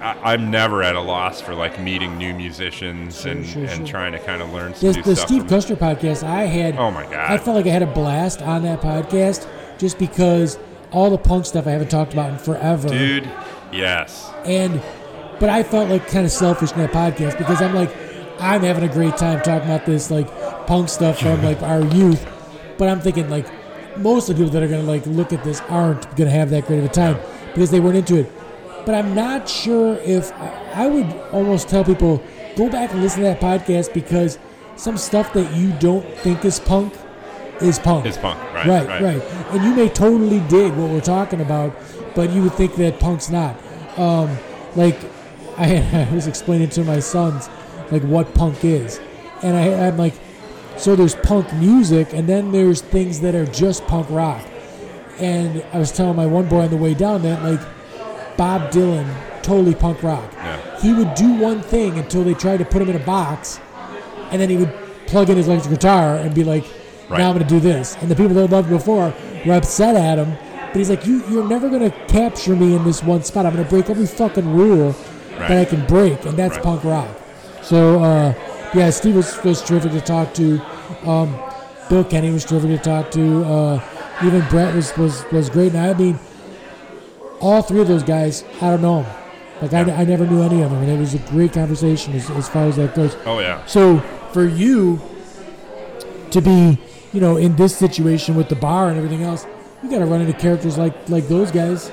I, 0.01 0.33
I'm 0.33 0.51
never 0.51 0.83
at 0.83 0.97
a 0.97 1.01
loss 1.01 1.41
for 1.41 1.55
like 1.55 1.81
meeting 1.81 2.17
new 2.19 2.33
musicians 2.35 3.23
Sure, 3.23 3.33
and 3.33 3.47
sure, 3.47 3.63
and 3.65 3.71
sure. 3.79 3.87
trying 3.87 4.13
to 4.13 4.19
kind 4.19 4.43
of 4.43 4.53
learn 4.53 4.75
some 4.75 4.93
The, 4.93 4.97
new 4.99 5.03
the. 5.03 5.17
Steve 5.17 5.47
Custer 5.49 5.77
podcast, 5.77 6.23
I 6.23 6.43
had. 6.45 6.77
Oh 6.79 6.91
my 6.91 7.05
God. 7.05 7.31
I 7.31 7.39
felt 7.39 7.57
like 7.57 7.67
I 7.67 7.71
had 7.71 7.83
a 7.83 7.87
blast 7.87 8.43
on 8.43 8.63
that 8.63 8.81
podcast 8.81 9.47
just 9.79 9.99
because 9.99 10.59
all 10.91 11.11
the 11.11 11.19
punk 11.19 11.47
stuff 11.47 11.67
I 11.67 11.71
haven't 11.71 11.91
talked 11.91 12.13
about 12.13 12.31
in 12.33 12.39
forever. 12.39 12.89
dude. 12.89 13.31
Yes. 13.73 14.31
And, 14.45 14.83
but 15.39 15.51
I 15.51 15.63
felt 15.63 15.89
like 15.91 16.09
kind 16.09 16.25
of 16.25 16.33
selfish 16.33 16.73
in 16.73 16.79
that 16.79 16.93
podcast 16.93 17.37
because 17.39 17.61
I'm 17.61 17.75
like, 17.75 17.95
I'm 18.41 18.63
having 18.63 18.89
a 18.89 18.93
great 18.93 19.17
time 19.17 19.39
talking 19.43 19.69
about 19.69 19.85
this 19.85 20.11
like 20.11 20.29
punk 20.67 20.89
stuff 20.89 21.19
from 21.19 21.43
like 21.45 21.61
our 21.63 21.81
youth, 21.83 22.27
but 22.79 22.89
I'm 22.89 23.01
thinking 23.01 23.29
like 23.29 23.47
most 23.99 24.29
of 24.31 24.37
the 24.37 24.45
people 24.45 24.53
that 24.59 24.63
are 24.63 24.69
gonna 24.69 24.83
like 24.85 25.05
look 25.07 25.33
at 25.33 25.43
this 25.45 25.61
aren't 25.63 26.15
gonna 26.17 26.31
have 26.31 26.51
that 26.51 26.67
great 26.67 26.79
of 26.79 26.85
a 26.85 26.89
time 26.89 27.19
because 27.53 27.71
they 27.71 27.81
weren't 27.81 27.97
into 27.97 28.21
it. 28.21 28.33
But 28.89 28.95
I'm 28.95 29.15
not 29.15 29.47
sure 29.47 29.99
if 30.03 30.33
I 30.33 30.87
would 30.87 31.13
almost 31.31 31.69
tell 31.69 31.85
people 31.85 32.23
go 32.57 32.71
back 32.71 32.91
and 32.91 33.03
listen 33.03 33.23
to 33.23 33.27
that 33.27 33.39
podcast 33.39 33.93
because 33.93 34.39
some 34.77 34.97
stuff 34.97 35.35
that 35.35 35.55
you 35.55 35.73
don't 35.73 36.07
think 36.21 36.43
is 36.43 36.59
punk 36.59 36.95
is 37.61 37.79
punk. 37.79 38.07
It's 38.07 38.17
punk, 38.17 38.41
right? 38.55 38.67
Right, 38.67 38.89
right. 38.89 39.03
right, 39.03 39.23
And 39.51 39.63
you 39.63 39.75
may 39.75 39.91
totally 39.91 40.41
dig 40.49 40.73
what 40.73 40.89
we're 40.89 41.03
talking 41.03 41.43
about, 41.43 41.77
but 42.15 42.31
you 42.31 42.43
would 42.43 42.55
think 42.55 42.77
that 42.77 42.99
punk's 42.99 43.29
not. 43.29 43.61
Um, 43.99 44.35
like, 44.75 44.99
I, 45.59 46.07
I 46.11 46.15
was 46.15 46.27
explaining 46.27 46.71
to 46.71 46.83
my 46.83 47.01
sons 47.01 47.51
like 47.91 48.05
what 48.05 48.33
punk 48.33 48.65
is, 48.65 49.03
and 49.43 49.55
I, 49.55 49.87
I'm 49.89 49.99
like, 49.99 50.15
so 50.79 50.97
there's 50.97 51.15
punk 51.15 51.53
music, 51.53 52.15
and 52.15 52.27
then 52.27 52.53
there's 52.53 52.81
things 52.81 53.21
that 53.21 53.35
are 53.35 53.45
just 53.45 53.87
punk 53.87 54.09
rock. 54.09 54.43
And 55.19 55.63
I 55.75 55.79
was 55.79 55.93
telling 55.93 56.17
my 56.17 56.25
one 56.25 56.49
boy 56.49 56.61
on 56.61 56.71
the 56.71 56.79
way 56.79 56.95
down 56.95 57.21
that 57.25 57.43
like 57.43 57.61
Bob 58.39 58.71
Dylan, 58.71 59.07
totally 59.43 59.75
punk 59.75 60.03
rock. 60.03 60.33
Yeah. 60.33 60.81
He 60.81 60.95
would 60.95 61.15
do 61.15 61.35
one 61.35 61.61
thing 61.61 61.99
until 61.99 62.25
they 62.25 62.33
tried 62.35 62.59
to 62.59 62.65
put 62.65 62.81
him 62.81 62.89
in 62.89 62.97
a 62.97 63.05
box, 63.05 63.61
and 64.31 64.41
then 64.41 64.49
he 64.49 64.57
would 64.57 64.73
plug 65.07 65.29
in 65.29 65.37
his 65.37 65.49
electric 65.49 65.75
guitar 65.75 66.15
and 66.17 66.35
be 66.35 66.45
like, 66.45 66.65
Right. 67.11 67.19
"Now 67.19 67.31
I'm 67.31 67.35
going 67.37 67.47
to 67.47 67.55
do 67.55 67.61
this." 67.61 67.97
And 68.01 68.11
the 68.11 68.15
people 68.17 68.35
that 68.35 68.51
loved 68.51 68.69
him 68.71 68.77
before 68.79 69.13
were 69.45 69.55
upset 69.55 69.95
at 69.97 70.19
him, 70.19 70.37
but 70.69 70.77
he's 70.77 70.89
like, 70.91 71.05
"You, 71.07 71.23
you're 71.31 71.49
never 71.49 71.69
going 71.69 71.91
to 71.91 71.97
capture 72.07 72.55
me 72.55 72.75
in 72.77 72.85
this 72.85 73.03
one 73.03 73.23
spot. 73.23 73.45
I'm 73.47 73.53
going 73.55 73.65
to 73.65 73.71
break 73.71 73.91
every 73.91 74.07
fucking 74.07 74.55
rule 74.55 74.95
that 75.39 75.51
I 75.59 75.65
can 75.65 75.85
break, 75.87 76.25
and 76.27 76.37
that's 76.39 76.55
Right. 76.57 76.65
punk 76.65 76.85
rock." 76.85 77.09
So, 77.63 78.03
uh, 78.03 78.35
yeah, 78.75 78.91
Steve 78.91 79.17
was, 79.17 79.43
was 79.43 79.63
terrific 79.63 79.93
to 79.93 80.01
talk 80.01 80.33
to. 80.35 80.61
Um, 81.07 81.35
Bill 81.89 82.05
Kenny 82.05 82.31
was 82.31 82.45
terrific 82.45 82.71
to 82.71 82.79
talk 82.79 83.11
to. 83.13 83.45
Uh, 83.45 83.81
even 84.25 84.43
Brett 84.49 84.75
was, 84.75 84.95
was, 84.97 85.25
was 85.33 85.49
great. 85.51 85.73
And 85.75 85.79
I 85.79 85.95
mean, 85.95 86.19
all 87.41 87.63
three 87.63 87.81
of 87.81 87.89
those 87.89 88.03
guys, 88.03 88.45
I 88.57 88.71
don't 88.71 88.83
know 88.83 89.03
them. 89.03 89.15
Like, 89.61 89.73
I, 89.73 89.93
I 89.93 90.05
never 90.05 90.27
knew 90.27 90.43
any 90.43 90.63
of 90.63 90.71
them. 90.71 90.83
And 90.83 90.91
it 90.91 90.99
was 90.99 91.15
a 91.15 91.19
great 91.19 91.53
conversation 91.53 92.15
as, 92.15 92.31
as 92.31 92.49
far 92.49 92.65
as 92.65 92.77
that 92.77 92.95
goes. 92.95 93.17
Oh 93.27 93.41
yeah. 93.41 93.65
So, 93.67 93.99
for 94.33 94.47
you 94.47 95.01
to 96.31 96.41
be, 96.41 96.79
you 97.13 97.21
know, 97.21 97.37
in 97.37 97.57
this 97.57 97.77
situation 97.77 98.35
with 98.35 98.49
the 98.49 98.57
bar 98.57 98.89
and 98.89 98.97
everything 98.97 99.23
else, 99.23 99.47
you 99.83 99.91
got 99.91 100.01
to 100.01 100.07
run 100.07 100.21
into 100.21 100.33
characters 100.33 100.77
like, 100.77 101.09
like 101.09 101.29
those 101.29 101.51
guys 101.51 101.91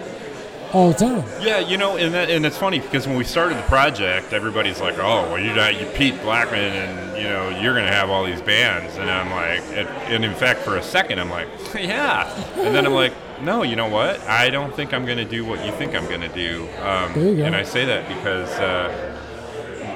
all 0.73 0.89
the 0.91 0.97
time. 0.97 1.23
Yeah, 1.41 1.59
you 1.59 1.77
know, 1.77 1.97
and 1.97 2.13
that, 2.13 2.29
and 2.29 2.45
it's 2.45 2.57
funny 2.57 2.79
because 2.79 3.07
when 3.07 3.17
we 3.17 3.23
started 3.23 3.57
the 3.57 3.63
project, 3.63 4.33
everybody's 4.33 4.79
like, 4.81 4.97
"Oh, 4.97 5.23
well, 5.31 5.39
you're 5.39 5.55
not 5.55 5.79
you 5.79 5.85
Pete 5.87 6.19
Blackman, 6.21 6.59
and 6.73 7.17
you 7.17 7.23
know 7.23 7.49
you're 7.61 7.73
gonna 7.73 7.87
have 7.91 8.09
all 8.09 8.23
these 8.25 8.41
bands," 8.41 8.95
and 8.97 9.09
I'm 9.09 9.29
like, 9.31 9.61
and, 9.77 9.87
and 10.13 10.25
in 10.25 10.33
fact, 10.35 10.61
for 10.61 10.77
a 10.77 10.83
second, 10.83 11.19
I'm 11.19 11.29
like, 11.29 11.47
"Yeah," 11.75 12.29
and 12.57 12.75
then 12.75 12.85
I'm 12.85 12.93
like, 12.93 13.13
"No, 13.41 13.63
you 13.63 13.75
know 13.75 13.87
what? 13.89 14.19
I 14.21 14.49
don't 14.49 14.73
think 14.75 14.93
I'm 14.93 15.05
gonna 15.05 15.25
do 15.25 15.45
what 15.45 15.65
you 15.65 15.71
think 15.73 15.95
I'm 15.95 16.07
gonna 16.09 16.33
do." 16.33 16.67
Um, 16.81 17.13
There 17.13 17.23
you 17.29 17.35
go. 17.37 17.43
And 17.45 17.55
I 17.55 17.63
say 17.63 17.85
that 17.85 18.07
because. 18.07 18.49
Uh, 18.59 19.21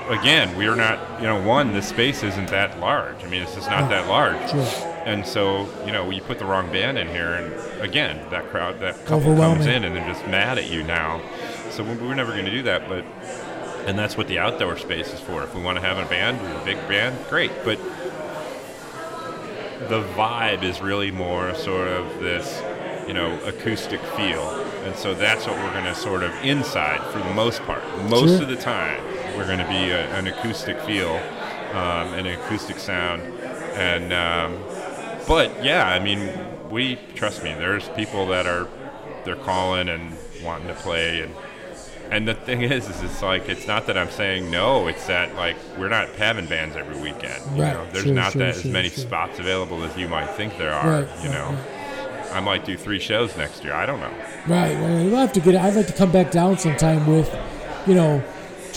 Again, 0.10 0.56
we 0.58 0.66
are 0.68 0.76
not, 0.76 1.22
you 1.22 1.28
know, 1.28 1.40
one, 1.42 1.72
the 1.74 1.82
space 1.84 2.24
isn't 2.24 2.48
that 2.50 2.80
large. 2.80 3.24
I 3.24 3.28
mean, 3.28 3.44
it's 3.44 3.54
just 3.54 3.70
not 3.70 3.84
No, 3.84 3.90
that 3.90 4.08
large. 4.08 4.50
sure. 4.50 4.66
And 5.06 5.26
so, 5.26 5.70
you 5.86 5.92
know, 5.92 6.10
you 6.10 6.20
put 6.22 6.40
the 6.40 6.46
wrong 6.46 6.72
band 6.72 6.98
in 6.98 7.08
here, 7.08 7.34
and 7.36 7.82
again, 7.82 8.20
that 8.32 8.50
crowd, 8.50 8.80
that 8.80 9.06
couple 9.06 9.36
comes 9.36 9.68
in, 9.68 9.84
and 9.84 9.96
they're 9.96 10.08
just 10.08 10.26
mad 10.28 10.58
at 10.58 10.68
you 10.70 10.82
now. 10.84 11.22
So 11.70 11.84
we- 11.84 11.94
we're 11.96 12.16
never 12.16 12.32
going 12.32 12.46
to 12.46 12.52
do 12.52 12.64
that, 12.64 12.90
but 12.90 13.06
and 13.86 13.98
that's 13.98 14.18
what 14.18 14.28
the 14.28 14.38
outdoor 14.40 14.78
space 14.78 15.14
is 15.14 15.20
for. 15.20 15.42
If 15.44 15.54
we 15.56 15.62
want 15.62 15.80
to 15.80 15.86
have 15.86 15.98
a 15.98 16.06
band, 16.06 16.40
a 16.60 16.66
big 16.66 16.78
band, 16.88 17.16
great. 17.30 17.52
But 17.64 17.80
the 19.88 20.04
vibe 20.18 20.64
is 20.64 20.82
really 20.82 21.12
more 21.12 21.54
sort 21.56 21.88
of 21.88 22.20
this, 22.20 22.62
you 23.08 23.14
know, 23.14 23.40
acoustic 23.46 24.02
feel, 24.18 24.50
and 24.86 24.96
so 24.96 25.14
that's 25.14 25.48
what 25.48 25.56
we're 25.58 25.72
going 25.72 25.86
to 25.86 25.96
sort 25.96 26.24
of 26.24 26.32
inside 26.44 27.02
for 27.12 27.20
the 27.20 27.34
most 27.34 27.64
part. 27.64 27.82
Most 28.10 28.34
Sure. 28.34 28.42
of 28.44 28.50
the 28.50 28.56
time, 28.58 29.00
we're 29.40 29.48
going 29.48 29.60
to 29.60 29.68
be 29.68 29.90
a, 29.92 30.06
an 30.16 30.28
acoustic 30.28 30.78
feel, 30.82 31.16
um, 31.72 32.14
an 32.14 32.26
acoustic 32.28 32.78
sound, 32.78 33.22
and 33.22 34.12
um, 34.12 34.62
but 35.28 35.64
yeah, 35.64 35.88
I 35.88 36.00
mean, 36.00 36.30
we 36.70 36.98
trust 37.16 37.42
me. 37.42 37.54
There's 37.54 37.88
people 37.90 38.28
that 38.28 38.46
are 38.46 38.68
they're 39.24 39.38
calling 39.38 39.88
and 39.88 40.14
wanting 40.44 40.68
to 40.68 40.74
play, 40.74 41.22
and 41.22 41.34
and 42.12 42.28
the 42.28 42.34
thing 42.34 42.64
is, 42.64 42.90
is 42.90 43.02
it's 43.02 43.22
like 43.22 43.48
it's 43.48 43.66
not 43.66 43.88
that 43.88 43.98
I'm 43.98 44.10
saying 44.10 44.52
no. 44.52 44.88
It's 44.88 45.08
that 45.08 45.36
like 45.36 45.56
we're 45.78 45.88
not 45.88 46.10
having 46.16 46.46
bands 46.48 46.76
every 46.76 47.00
weekend. 47.00 47.42
You 47.56 47.64
Right, 47.64 47.74
know? 47.74 47.88
There's 47.94 48.06
sure, 48.06 48.14
not 48.14 48.34
sure, 48.34 48.42
that 48.42 48.56
as 48.58 48.66
many 48.66 48.90
sure. 48.90 49.06
spots 49.06 49.40
available 49.40 49.82
as 49.84 49.96
you 49.96 50.10
might 50.10 50.28
think 50.32 50.58
there 50.58 50.74
are. 50.74 51.04
Right, 51.04 51.24
you 51.24 51.30
right, 51.30 51.32
know, 51.32 51.58
I 52.34 52.42
might 52.42 52.66
do 52.66 52.76
three 52.76 53.00
shows 53.00 53.38
next 53.38 53.64
year. 53.64 53.74
I 53.74 53.86
don't 53.86 54.02
know. 54.02 54.14
Right. 54.48 54.76
Well, 54.78 55.06
we'll 55.06 55.16
have 55.16 55.34
to 55.34 55.40
get. 55.40 55.56
I'd 55.56 55.76
like 55.76 55.88
to 55.88 55.94
come 55.94 56.12
back 56.12 56.32
down 56.32 56.58
sometime 56.58 57.08
with, 57.08 57.34
you 57.88 57.96
know, 57.96 58.22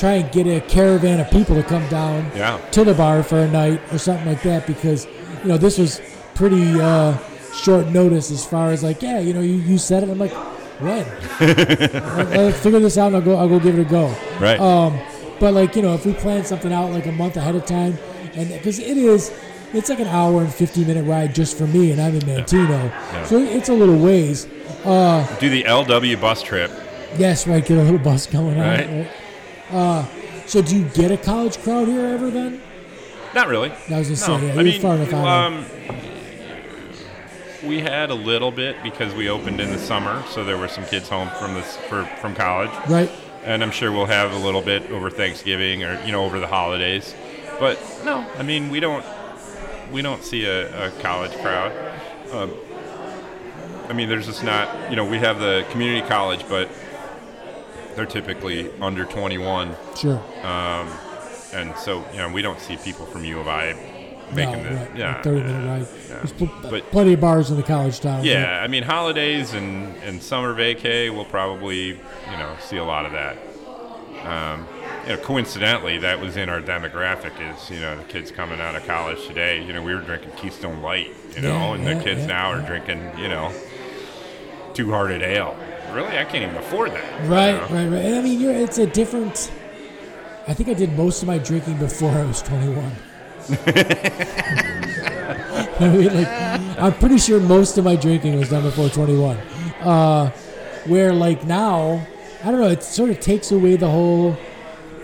try 0.02 0.14
and 0.14 0.32
get 0.32 0.48
a 0.48 0.60
caravan 0.66 1.20
of 1.20 1.30
people 1.30 1.54
to 1.54 1.62
come 1.62 1.86
down 1.88 2.28
Yeah. 2.34 2.58
to 2.72 2.82
the 2.82 2.92
bar 2.92 3.22
for 3.22 3.38
a 3.38 3.48
night 3.48 3.80
or 3.92 3.98
something 3.98 4.26
like 4.26 4.42
that 4.42 4.66
because, 4.66 5.06
you 5.42 5.48
know, 5.48 5.56
this 5.56 5.78
was 5.78 6.00
pretty 6.34 6.80
uh, 6.80 7.16
short 7.54 7.86
notice 7.86 8.32
as 8.32 8.44
far 8.44 8.72
as 8.72 8.82
like, 8.82 9.00
yeah, 9.00 9.20
you 9.20 9.32
know, 9.32 9.40
you, 9.42 9.54
you 9.54 9.78
said 9.78 10.02
it. 10.02 10.08
I'm 10.10 10.18
like, 10.18 10.32
when? 10.80 11.06
Let's 11.40 12.58
figure 12.58 12.80
this 12.80 12.98
out 12.98 13.08
and 13.08 13.16
I'll 13.16 13.22
go. 13.22 13.36
I'll 13.36 13.48
go 13.48 13.60
give 13.60 13.78
it 13.78 13.82
a 13.86 13.88
go. 13.88 14.12
Right. 14.40 14.58
Um, 14.58 14.98
but 15.38 15.54
like 15.54 15.76
you 15.76 15.82
know, 15.82 15.94
if 15.94 16.04
we 16.04 16.14
plan 16.14 16.44
something 16.44 16.72
out 16.72 16.90
like 16.90 17.06
a 17.06 17.12
month 17.12 17.36
ahead 17.36 17.54
of 17.54 17.64
time, 17.66 17.96
and 18.34 18.48
because 18.48 18.80
it 18.80 18.96
is, 18.96 19.30
it's 19.72 19.88
like 19.88 20.00
an 20.00 20.08
hour 20.08 20.40
and 20.40 20.52
fifty 20.52 20.84
minute 20.84 21.04
ride 21.04 21.34
just 21.36 21.56
for 21.56 21.68
me, 21.68 21.92
and 21.92 22.00
I'm 22.00 22.14
in 22.16 22.22
Manteno, 22.22 22.90
Yeah. 22.90 23.24
so 23.26 23.38
it's 23.38 23.68
a 23.68 23.72
little 23.72 23.98
ways. 23.98 24.48
Uh, 24.84 25.24
do 25.38 25.48
the 25.50 25.62
LW 25.62 26.20
bus 26.20 26.42
trip. 26.42 26.70
yes, 27.16 27.46
right, 27.46 27.64
get 27.64 27.78
a 27.78 27.82
little 27.82 27.98
bus 28.00 28.26
going 28.26 28.58
on. 28.58 28.66
Right. 28.66 29.08
Uh, 29.72 30.06
so 30.46 30.60
do 30.62 30.76
you 30.76 30.84
get 30.90 31.10
a 31.10 31.16
college 31.16 31.58
crowd 31.58 31.88
here 31.88 32.04
ever 32.06 32.30
then? 32.30 32.60
Not 33.34 33.48
really. 33.48 33.72
I 33.90 33.98
was 33.98 34.20
gonna 34.24 34.40
No, 34.42 34.46
yeah, 34.46 34.60
I 34.60 34.62
mean, 34.62 34.80
far 34.80 34.96
enough 34.96 35.12
um, 35.14 35.64
we 37.64 37.80
had 37.80 38.10
a 38.10 38.14
little 38.14 38.50
bit 38.50 38.76
because 38.82 39.14
we 39.14 39.28
opened 39.28 39.60
in 39.60 39.70
the 39.70 39.78
summer, 39.78 40.22
so 40.28 40.44
there 40.44 40.58
were 40.58 40.68
some 40.68 40.84
kids 40.84 41.08
home 41.08 41.30
from 41.38 41.54
this 41.54 41.76
for, 41.88 42.04
from 42.20 42.34
college, 42.34 42.70
right. 42.88 43.10
and 43.44 43.62
I'm 43.62 43.70
sure 43.70 43.92
we'll 43.92 44.06
have 44.06 44.32
a 44.32 44.38
little 44.38 44.62
bit 44.62 44.90
over 44.90 45.10
Thanksgiving 45.10 45.84
or 45.84 46.02
you 46.04 46.12
know 46.12 46.24
over 46.24 46.38
the 46.40 46.46
holidays. 46.46 47.14
But 47.58 47.78
no, 48.04 48.26
I 48.36 48.42
mean 48.42 48.68
we 48.68 48.80
don't 48.80 49.04
we 49.92 50.02
don't 50.02 50.24
see 50.24 50.44
a, 50.44 50.88
a 50.88 50.90
college 51.00 51.32
crowd. 51.40 51.72
Um, 52.32 52.52
I 53.88 53.92
mean, 53.92 54.08
there's 54.08 54.26
just 54.26 54.42
not 54.42 54.90
you 54.90 54.96
know 54.96 55.04
we 55.04 55.18
have 55.18 55.38
the 55.38 55.64
community 55.70 56.06
college, 56.06 56.44
but 56.48 56.68
they're 57.96 58.06
typically 58.06 58.70
under 58.80 59.04
21. 59.04 59.74
Sure. 59.96 60.18
Um, 60.42 60.88
and 61.52 61.76
so, 61.76 62.04
you 62.12 62.18
know, 62.18 62.30
we 62.32 62.42
don't 62.42 62.58
see 62.60 62.76
people 62.76 63.06
from 63.06 63.24
U 63.24 63.38
of 63.40 63.48
I 63.48 63.74
making 64.34 64.62
no, 64.62 64.70
the 64.70 64.76
right. 64.76 64.96
yeah, 64.96 65.20
a 65.20 65.22
thirty 65.22 65.42
minute 65.42 65.62
yeah, 65.64 65.70
ride. 65.78 65.86
yeah. 66.08 66.16
There's 66.16 66.32
pl- 66.32 66.50
But- 66.70 66.90
plenty 66.90 67.12
of 67.12 67.20
bars 67.20 67.50
in 67.50 67.56
the 67.58 67.62
college 67.62 68.00
town. 68.00 68.24
Yeah, 68.24 68.60
I 68.62 68.66
mean, 68.66 68.82
holidays 68.82 69.52
and, 69.52 69.94
and 70.04 70.22
summer 70.22 70.54
vacay, 70.54 71.14
we'll 71.14 71.26
probably, 71.26 71.88
you 71.88 71.96
know, 72.38 72.56
see 72.60 72.78
a 72.78 72.84
lot 72.84 73.04
of 73.04 73.12
that. 73.12 73.36
Um, 74.24 74.66
you 75.06 75.16
know, 75.16 75.22
coincidentally, 75.22 75.98
that 75.98 76.20
was 76.20 76.36
in 76.38 76.48
our 76.48 76.60
demographic 76.62 77.32
is, 77.54 77.70
you 77.70 77.80
know, 77.80 77.96
the 77.98 78.04
kids 78.04 78.30
coming 78.30 78.60
out 78.60 78.74
of 78.76 78.86
college 78.86 79.26
today, 79.26 79.62
you 79.62 79.72
know, 79.72 79.82
we 79.82 79.94
were 79.94 80.00
drinking 80.00 80.30
Keystone 80.36 80.80
Light, 80.80 81.10
you 81.34 81.42
know, 81.42 81.48
Yeah, 81.48 81.74
and 81.74 81.84
yeah, 81.84 81.94
the 81.98 82.04
kids 82.04 82.26
now 82.26 82.52
are 82.52 82.60
drinking, 82.66 83.18
you 83.18 83.28
know, 83.28 83.52
Two 84.74 84.90
Hearted 84.92 85.22
Ale. 85.22 85.56
Really? 85.92 86.16
I 86.18 86.24
can't 86.24 86.42
even 86.44 86.56
afford 86.56 86.92
that. 86.92 87.22
you 87.24 87.28
Right, 87.30 87.52
know? 87.52 87.60
right, 87.76 87.88
right. 87.88 88.04
And 88.04 88.14
I 88.16 88.22
mean, 88.22 88.40
you're, 88.40 88.54
it's 88.54 88.78
a 88.78 88.86
different. 88.86 89.50
I 90.48 90.54
think 90.54 90.68
I 90.68 90.74
did 90.74 90.96
most 90.96 91.22
of 91.22 91.28
my 91.28 91.38
drinking 91.38 91.78
before 91.78 92.10
I 92.10 92.24
was 92.24 92.42
21. 92.42 92.92
I 95.80 95.88
mean, 95.88 96.14
like, 96.14 96.28
I'm 96.80 96.92
pretty 96.94 97.18
sure 97.18 97.40
most 97.40 97.78
of 97.78 97.84
my 97.84 97.96
drinking 97.96 98.38
was 98.38 98.50
done 98.50 98.62
before 98.62 98.88
21. 98.88 99.36
Uh, 99.80 100.30
where 100.86 101.12
like 101.12 101.44
now, 101.44 102.06
I 102.42 102.50
don't 102.50 102.60
know. 102.60 102.68
It 102.68 102.82
sort 102.82 103.10
of 103.10 103.20
takes 103.20 103.52
away 103.52 103.76
the 103.76 103.88
whole 103.88 104.36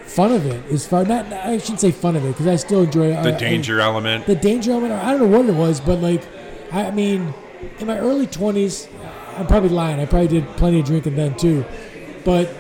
fun 0.05 0.33
of 0.33 0.47
it. 0.47 0.65
As 0.73 0.87
far 0.87 1.05
not, 1.05 1.33
I 1.33 1.59
shouldn't 1.59 1.81
say 1.81 1.91
fun 1.93 2.17
of 2.17 2.25
it 2.25 2.29
because 2.29 2.47
I 2.47 2.57
still 2.57 2.83
enjoy 2.83 3.11
The 3.11 3.19
I- 3.33 3.35
I- 3.35 3.39
danger 3.39 3.81
element. 3.81 4.27
the 4.27 4.35
danger 4.35 4.73
element. 4.73 4.93
I 4.93 5.13
don't 5.13 5.31
know 5.31 5.39
what 5.39 5.49
it 5.49 5.55
was, 5.55 5.81
but 5.81 6.01
like, 6.01 6.23
I 6.73 6.91
mean, 6.91 7.33
in 7.79 7.87
my 7.87 7.99
early 7.99 8.27
twenties, 8.27 8.89
I'm 9.39 9.47
probably 9.47 9.71
lying. 9.71 10.01
I 10.01 10.07
probably 10.07 10.29
did 10.29 10.47
plenty 10.57 10.81
of 10.81 10.87
drinking 10.87 11.17
then 11.17 11.37
too, 11.37 11.65
but 12.25 12.53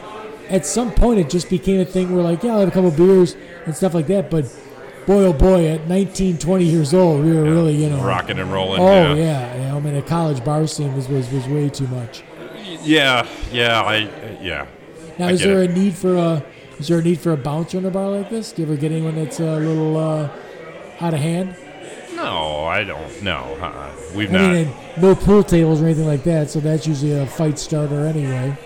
at 0.48 0.64
some 0.64 0.92
point 0.92 1.20
it 1.20 1.28
just 1.28 1.50
became 1.50 1.80
a 1.80 1.84
thing 1.84 2.14
where 2.14 2.22
like, 2.22 2.42
yeah, 2.42 2.52
I'll 2.52 2.60
have 2.60 2.68
a 2.68 2.72
couple 2.72 2.90
beers 2.90 3.36
and 3.66 3.74
stuff 3.74 3.94
like 3.94 4.06
that. 4.06 4.30
But 4.30 4.44
boy, 5.06 5.24
oh 5.24 5.32
boy, 5.32 5.66
at 5.66 5.88
19, 5.88 6.38
20 6.38 6.64
years 6.64 6.94
old, 6.94 7.24
we 7.24 7.34
were 7.34 7.42
really, 7.42 7.74
you 7.74 7.90
know, 7.90 8.02
Rocking 8.02 8.38
and 8.38 8.52
rolling. 8.52 8.80
Oh 8.80 9.14
yeah. 9.14 9.14
yeah, 9.14 9.56
yeah. 9.56 9.76
I 9.76 9.80
mean, 9.80 9.94
the 9.94 10.02
college 10.02 10.44
bar 10.44 10.66
scene 10.66 10.94
was 10.94 11.08
was, 11.08 11.30
was 11.30 11.46
way 11.48 11.68
too 11.68 11.86
much. 11.88 12.22
Yeah, 12.82 13.26
yeah, 13.52 13.82
I, 13.82 13.96
yeah. 14.40 14.66
Now, 15.18 15.28
I 15.28 15.32
is 15.32 15.40
there 15.40 15.62
it. 15.62 15.70
a 15.70 15.72
need 15.74 15.94
for 15.94 16.16
a 16.16 16.44
is 16.78 16.88
there 16.88 16.98
a 16.98 17.02
need 17.02 17.18
for 17.18 17.32
a 17.32 17.36
bouncer 17.36 17.78
in 17.78 17.86
a 17.86 17.90
bar 17.90 18.08
like 18.08 18.30
this? 18.30 18.52
Do 18.52 18.62
you 18.62 18.68
ever 18.68 18.76
get 18.76 18.92
anyone 18.92 19.16
that's 19.16 19.40
a 19.40 19.56
little 19.56 19.96
uh, 19.96 20.30
out 21.00 21.12
of 21.12 21.20
hand? 21.20 21.56
No, 22.24 22.64
I 22.64 22.84
don't. 22.84 23.22
No, 23.22 23.56
uh-uh. 23.60 23.90
we've 24.14 24.30
I 24.30 24.32
not. 24.38 24.52
mean, 24.52 24.68
no 25.00 25.14
pool 25.14 25.42
tables 25.42 25.80
or 25.80 25.86
anything 25.86 26.06
like 26.06 26.24
that, 26.24 26.50
so 26.50 26.60
that's 26.60 26.86
usually 26.86 27.12
a 27.18 27.26
fight 27.26 27.58
starter 27.58 28.06
anyway, 28.06 28.56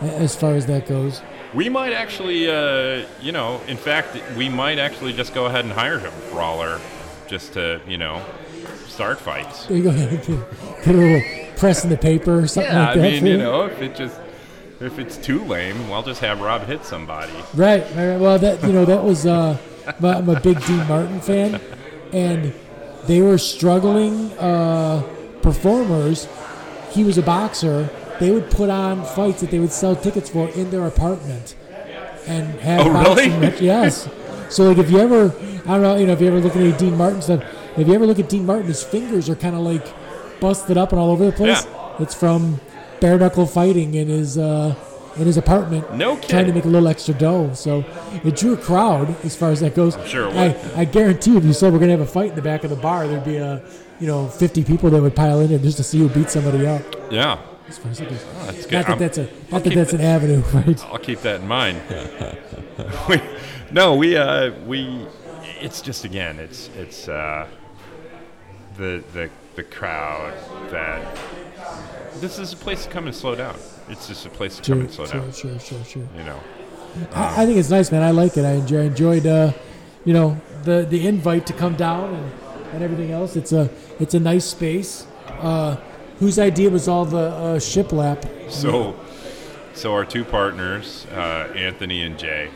as 0.00 0.36
far 0.36 0.52
as 0.54 0.66
that 0.66 0.86
goes. 0.86 1.22
we 1.54 1.68
might 1.68 1.92
actually, 1.92 2.50
uh, 2.50 3.06
you 3.22 3.32
know, 3.32 3.60
in 3.66 3.76
fact, 3.76 4.16
we 4.36 4.48
might 4.48 4.78
actually 4.78 5.12
just 5.12 5.34
go 5.34 5.46
ahead 5.46 5.64
and 5.64 5.72
hire 5.72 5.98
him 5.98 6.12
brawler, 6.30 6.80
just 7.26 7.54
to, 7.54 7.80
you 7.88 7.96
know, 7.98 8.22
start 8.86 9.18
fights. 9.18 9.66
There 9.66 9.76
you 9.78 9.84
go. 9.84 9.92
Get 10.84 10.88
a 10.88 10.92
little 10.92 11.22
press 11.56 11.84
in 11.84 11.90
the 11.90 11.96
paper 11.96 12.38
or 12.40 12.46
something 12.46 12.72
Yeah, 12.72 12.80
like 12.88 12.90
I 12.90 13.00
that. 13.00 13.02
mean, 13.12 13.20
for 13.20 13.26
you 13.28 13.38
know, 13.38 13.62
if 13.66 13.80
it 13.80 13.96
just, 13.96 14.20
if 14.80 14.98
it's 14.98 15.16
too 15.16 15.42
lame, 15.44 15.90
I'll 15.92 16.02
just 16.02 16.20
have 16.20 16.40
Rob 16.40 16.62
hit 16.66 16.84
somebody. 16.84 17.32
Right, 17.54 17.82
right, 17.96 18.10
right. 18.10 18.20
Well, 18.20 18.38
that 18.38 18.62
you 18.62 18.72
know 18.72 18.84
that 18.84 19.02
was. 19.02 19.26
Uh, 19.26 19.56
I'm 20.02 20.28
a 20.28 20.38
big 20.40 20.62
Dean 20.66 20.86
Martin 20.86 21.20
fan, 21.20 21.60
and 22.12 22.52
they 23.08 23.20
were 23.20 23.38
struggling 23.38 24.30
uh, 24.38 25.02
performers. 25.42 26.28
He 26.92 27.02
was 27.02 27.18
a 27.18 27.22
boxer. 27.22 27.88
They 28.20 28.30
would 28.30 28.50
put 28.50 28.70
on 28.70 29.04
fights 29.04 29.40
that 29.40 29.50
they 29.50 29.58
would 29.58 29.72
sell 29.72 29.96
tickets 29.96 30.30
for 30.30 30.48
in 30.50 30.70
their 30.70 30.86
apartment, 30.86 31.56
and 32.26 32.46
have 32.60 32.86
Oh, 32.86 32.92
boxing 32.92 33.40
really? 33.40 33.58
Yes. 33.60 34.08
So 34.50 34.64
like 34.68 34.78
if 34.78 34.90
you 34.90 34.98
ever, 34.98 35.34
I 35.66 35.72
don't 35.72 35.82
know, 35.82 35.96
you 35.96 36.06
know, 36.06 36.12
if 36.12 36.20
you 36.20 36.28
ever 36.28 36.40
look 36.40 36.54
at 36.56 36.60
any 36.62 36.72
Dean 36.76 36.96
Martin 36.96 37.20
stuff, 37.22 37.42
if 37.76 37.86
you 37.86 37.94
ever 37.94 38.06
look 38.06 38.18
at 38.18 38.28
Dean 38.28 38.46
Martin, 38.46 38.66
his 38.66 38.82
fingers 38.82 39.28
are 39.28 39.36
kind 39.36 39.54
of 39.54 39.60
like 39.62 39.86
busted 40.40 40.76
up 40.78 40.92
and 40.92 41.00
all 41.00 41.10
over 41.10 41.26
the 41.26 41.32
place. 41.32 41.64
Yeah. 41.64 41.96
It's 42.00 42.14
from 42.14 42.60
bare 43.00 43.18
knuckle 43.18 43.46
fighting 43.46 43.94
in 43.94 44.08
his 44.08 44.36
uh, 44.38 44.74
in 45.20 45.26
his 45.26 45.36
apartment 45.36 45.94
No 45.94 46.18
trying 46.18 46.46
to 46.46 46.52
make 46.52 46.64
a 46.64 46.68
little 46.68 46.88
extra 46.88 47.14
dough. 47.14 47.52
So 47.54 47.84
it 48.24 48.36
drew 48.36 48.54
a 48.54 48.56
crowd 48.56 49.14
as 49.24 49.34
far 49.36 49.50
as 49.50 49.60
that 49.60 49.74
goes. 49.74 49.96
sure 50.06 50.28
it 50.28 50.36
I. 50.76 50.80
I 50.82 50.84
guarantee 50.84 51.36
if 51.36 51.44
you 51.44 51.52
said 51.52 51.72
we're 51.72 51.78
gonna 51.78 51.92
have 51.92 52.00
a 52.00 52.06
fight 52.06 52.30
in 52.30 52.36
the 52.36 52.42
back 52.42 52.64
of 52.64 52.70
the 52.70 52.76
bar, 52.76 53.06
there'd 53.08 53.24
be 53.24 53.36
a 53.36 53.62
you 54.00 54.06
know 54.06 54.28
50 54.28 54.64
people 54.64 54.90
that 54.90 55.02
would 55.02 55.16
pile 55.16 55.40
in 55.40 55.48
there 55.48 55.58
just 55.58 55.76
to 55.78 55.82
see 55.84 55.98
who 55.98 56.08
beat 56.08 56.30
somebody 56.30 56.66
up. 56.66 56.82
Yeah, 57.10 57.38
As 57.68 57.78
far 57.78 57.90
as 57.90 57.98
that 57.98 58.08
goes. 58.10 58.24
that's 58.46 58.66
good. 58.66 58.72
Not 58.72 58.86
that 58.86 58.90
I'm- 58.90 58.98
that's 58.98 59.18
a 59.18 59.22
I'll 59.22 59.28
not 59.52 59.64
that 59.64 59.74
that's 59.74 59.92
it- 59.92 60.00
an 60.00 60.06
avenue, 60.06 60.42
right? 60.54 60.84
I'll 60.86 60.98
keep 60.98 61.20
that 61.22 61.40
in 61.40 61.48
mind. 61.48 61.80
we, 63.08 63.20
no, 63.70 63.94
we 63.96 64.16
uh, 64.16 64.52
we. 64.66 65.06
It's 65.60 65.80
just 65.82 66.04
again, 66.04 66.38
it's 66.38 66.70
it's 66.76 67.08
uh, 67.08 67.46
the 68.76 69.02
the 69.12 69.28
the 69.56 69.64
crowd 69.64 70.32
that 70.70 71.18
this 72.20 72.38
is 72.38 72.52
a 72.52 72.56
place 72.56 72.84
to 72.84 72.90
come 72.90 73.06
and 73.06 73.14
slow 73.16 73.34
down. 73.34 73.56
It's 73.88 74.08
just 74.08 74.26
a 74.26 74.30
place 74.30 74.56
to 74.56 74.62
come 74.62 74.78
Sure, 74.78 74.80
and 74.80 74.90
slow 74.92 75.06
sure, 75.06 75.20
down. 75.20 75.32
sure, 75.32 75.58
sure, 75.58 75.84
sure. 75.84 76.08
You 76.16 76.24
know. 76.24 76.40
I, 77.14 77.42
I 77.42 77.46
think 77.46 77.58
it's 77.58 77.70
nice, 77.70 77.90
man. 77.92 78.02
I 78.02 78.10
like 78.10 78.36
it. 78.36 78.44
I 78.44 78.52
enjoy, 78.52 78.80
enjoyed, 78.86 79.26
uh, 79.26 79.52
you 80.04 80.12
know, 80.12 80.40
the 80.64 80.86
the 80.88 81.06
invite 81.06 81.46
to 81.46 81.52
come 81.52 81.74
down 81.76 82.14
and, 82.14 82.32
and 82.72 82.82
everything 82.82 83.10
else. 83.12 83.36
It's 83.36 83.52
a 83.52 83.70
it's 84.00 84.14
a 84.14 84.20
nice 84.20 84.44
space. 84.44 85.06
Uh, 85.28 85.76
whose 86.18 86.38
idea 86.38 86.68
was 86.70 86.88
all 86.88 87.04
the 87.04 87.16
uh, 87.18 87.56
shiplap? 87.58 88.50
So, 88.50 88.98
so 89.74 89.92
our 89.92 90.04
two 90.04 90.24
partners, 90.24 91.06
uh, 91.12 91.52
Anthony 91.54 92.02
and 92.02 92.18
Jay. 92.18 92.50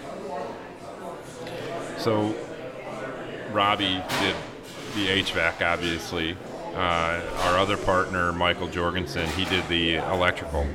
So, 1.99 2.35
Robbie 3.53 4.03
did 4.21 4.35
the 4.97 5.23
HVAC, 5.23 5.63
obviously. 5.63 6.37
Uh, 6.75 7.21
our 7.43 7.59
other 7.59 7.77
partner, 7.77 8.33
Michael 8.33 8.67
Jorgensen, 8.69 9.29
he 9.31 9.45
did 9.45 9.69
the 9.69 9.97
electrical, 9.97 10.67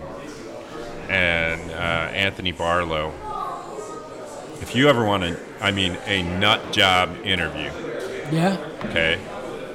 and 1.09 1.71
uh, 1.71 1.73
Anthony 2.13 2.51
Barlow. 2.51 3.13
If 4.61 4.75
you 4.75 4.89
ever 4.89 5.05
want 5.05 5.23
to, 5.23 5.39
I 5.61 5.71
mean, 5.71 5.97
a 6.05 6.23
nut 6.23 6.71
job 6.73 7.15
interview, 7.23 7.71
Yeah, 8.31 8.57
okay? 8.85 9.19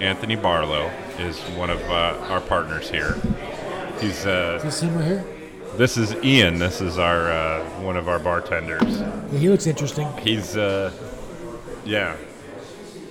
Anthony 0.01 0.37
Barlow 0.37 0.91
is 1.19 1.39
one 1.57 1.71
of 1.71 1.81
uh, 1.83 2.17
our 2.29 2.41
partners 2.41 2.91
here. 2.91 3.17
He's 4.01 4.27
uh, 4.27 4.59
this 4.63 4.81
him 4.81 4.95
right 4.97 5.05
here. 5.07 5.25
this 5.77 5.97
is 5.97 6.15
Ian. 6.25 6.59
This 6.59 6.81
is 6.81 6.99
our 6.99 7.31
uh, 7.31 7.65
one 7.81 7.97
of 7.97 8.09
our 8.09 8.19
bartenders. 8.19 8.83
Yeah, 9.01 9.39
he 9.39 9.49
looks 9.49 9.67
interesting. 9.67 10.09
He's 10.19 10.57
uh, 10.57 10.91
yeah. 11.85 12.17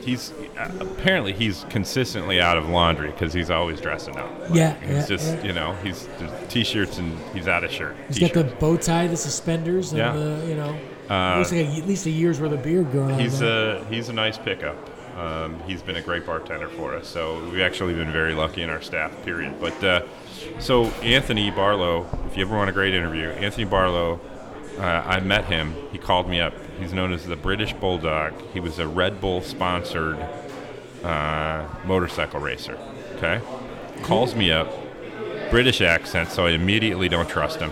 He's 0.01 0.33
apparently 0.79 1.33
he's 1.33 1.65
consistently 1.69 2.41
out 2.41 2.57
of 2.57 2.67
laundry 2.69 3.11
because 3.11 3.33
he's 3.33 3.49
always 3.49 3.79
dressing 3.81 4.17
up. 4.17 4.29
Like, 4.41 4.53
Yeah, 4.53 4.73
he's 4.81 4.89
yeah, 4.89 5.05
just 5.05 5.25
yeah. 5.37 5.43
you 5.43 5.53
know 5.53 5.73
he's 5.83 6.07
t-shirts 6.49 6.97
and 6.97 7.17
he's 7.33 7.47
out 7.47 7.63
of 7.63 7.71
shirt. 7.71 7.95
He's 8.07 8.19
got 8.19 8.33
the 8.33 8.43
bow 8.43 8.77
tie, 8.77 9.07
the 9.07 9.17
suspenders, 9.17 9.91
and 9.91 9.99
Yeah. 9.99 10.11
the 10.13 10.45
you 10.47 10.55
know, 10.55 10.75
Uh, 11.09 11.37
looks 11.39 11.51
like 11.51 11.65
a, 11.65 11.77
at 11.77 11.87
least 11.87 12.05
a 12.05 12.09
year's 12.09 12.39
worth 12.39 12.51
of 12.51 12.63
beard 12.63 12.91
going 12.91 13.11
on. 13.13 13.19
He's 13.19 13.39
there. 13.39 13.77
a 13.77 13.85
he's 13.85 14.09
a 14.09 14.13
nice 14.13 14.37
pickup. 14.37 14.75
Um, 15.17 15.59
he's 15.67 15.81
been 15.83 15.97
a 15.97 16.01
great 16.01 16.25
bartender 16.25 16.69
for 16.69 16.95
us, 16.95 17.07
so 17.07 17.43
we've 17.51 17.61
actually 17.61 17.93
been 17.93 18.11
very 18.13 18.33
lucky 18.33 18.61
in 18.61 18.69
our 18.69 18.81
staff. 18.81 19.11
Period. 19.25 19.59
But 19.59 19.83
uh, 19.83 20.01
so 20.59 20.85
Anthony 21.03 21.51
Barlow, 21.51 22.07
if 22.27 22.37
you 22.37 22.45
ever 22.45 22.55
want 22.55 22.69
a 22.69 22.73
great 22.73 22.93
interview, 22.93 23.27
Anthony 23.29 23.65
Barlow, 23.65 24.21
uh, 24.79 24.83
I 24.83 25.19
met 25.19 25.45
him. 25.45 25.75
He 25.91 25.97
called 25.97 26.29
me 26.29 26.39
up. 26.39 26.53
He's 26.79 26.93
known 26.93 27.11
as 27.11 27.25
the 27.25 27.35
British 27.35 27.73
Bulldog. 27.73 28.33
He 28.53 28.61
was 28.61 28.79
a 28.79 28.87
Red 28.87 29.19
Bull 29.19 29.41
sponsored 29.41 30.17
uh, 31.03 31.65
motorcycle 31.85 32.39
racer. 32.39 32.77
Okay, 33.17 33.41
calls 34.03 34.35
me 34.35 34.51
up, 34.51 34.69
British 35.49 35.81
accent, 35.81 36.29
so 36.29 36.45
I 36.45 36.51
immediately 36.51 37.09
don't 37.09 37.29
trust 37.29 37.59
him, 37.59 37.71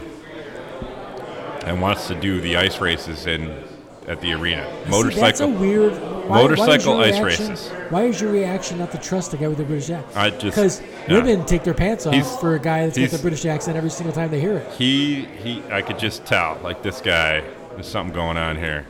and 1.66 1.82
wants 1.82 2.08
to 2.08 2.16
do 2.16 2.42
the 2.42 2.58
ice 2.58 2.80
races 2.80 3.26
in 3.26 3.64
at 4.08 4.22
the 4.22 4.34
arena. 4.34 4.66
See, 4.86 4.90
Motorcycle. 4.90 5.22
that's 5.22 5.40
a 5.42 5.48
weird. 5.48 5.94
Why, 6.30 6.42
motorcycle 6.44 6.98
why 6.98 7.06
ice 7.06 7.20
reaction- 7.20 7.50
races. 7.50 7.70
Why 7.90 8.04
is 8.04 8.22
your 8.22 8.32
reaction 8.32 8.78
not 8.78 8.92
to 8.92 9.00
trust 9.00 9.32
the 9.32 9.38
guy 9.38 9.48
with 9.48 9.58
the 9.58 9.64
British 9.64 9.90
accent? 9.90 10.16
I 10.18 10.30
just- 10.30 10.44
because 10.44 10.82
women 11.08 11.44
take 11.46 11.64
their 11.64 11.74
pants 11.74 12.06
off 12.06 12.40
for 12.40 12.54
a 12.56 12.60
guy 12.60 12.86
that's 12.86 12.98
got 13.00 13.10
the 13.10 13.18
British 13.20 13.46
accent 13.46 13.78
every 13.78 13.90
single 13.90 14.14
time 14.14 14.30
they 14.30 14.40
hear 14.40 14.58
it. 14.58 14.72
he 14.74 15.26
he 15.44 15.64
I 15.72 15.82
could 15.82 15.98
just 15.98 16.26
tell 16.26 16.60
like 16.64 16.84
this 16.84 17.02
guy 17.02 17.42
there's 17.74 17.88
something 17.88 18.14
going 18.14 18.38
on 18.38 18.58
here. 18.58 18.86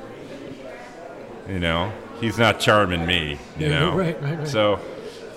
You 1.47 1.59
know, 1.59 1.91
he's 2.19 2.37
not 2.37 2.59
charming 2.59 3.05
me. 3.05 3.39
You 3.57 3.67
Yeah, 3.67 3.79
know, 3.79 3.95
right, 3.95 4.21
right, 4.21 4.39
right. 4.39 4.47
So 4.47 4.79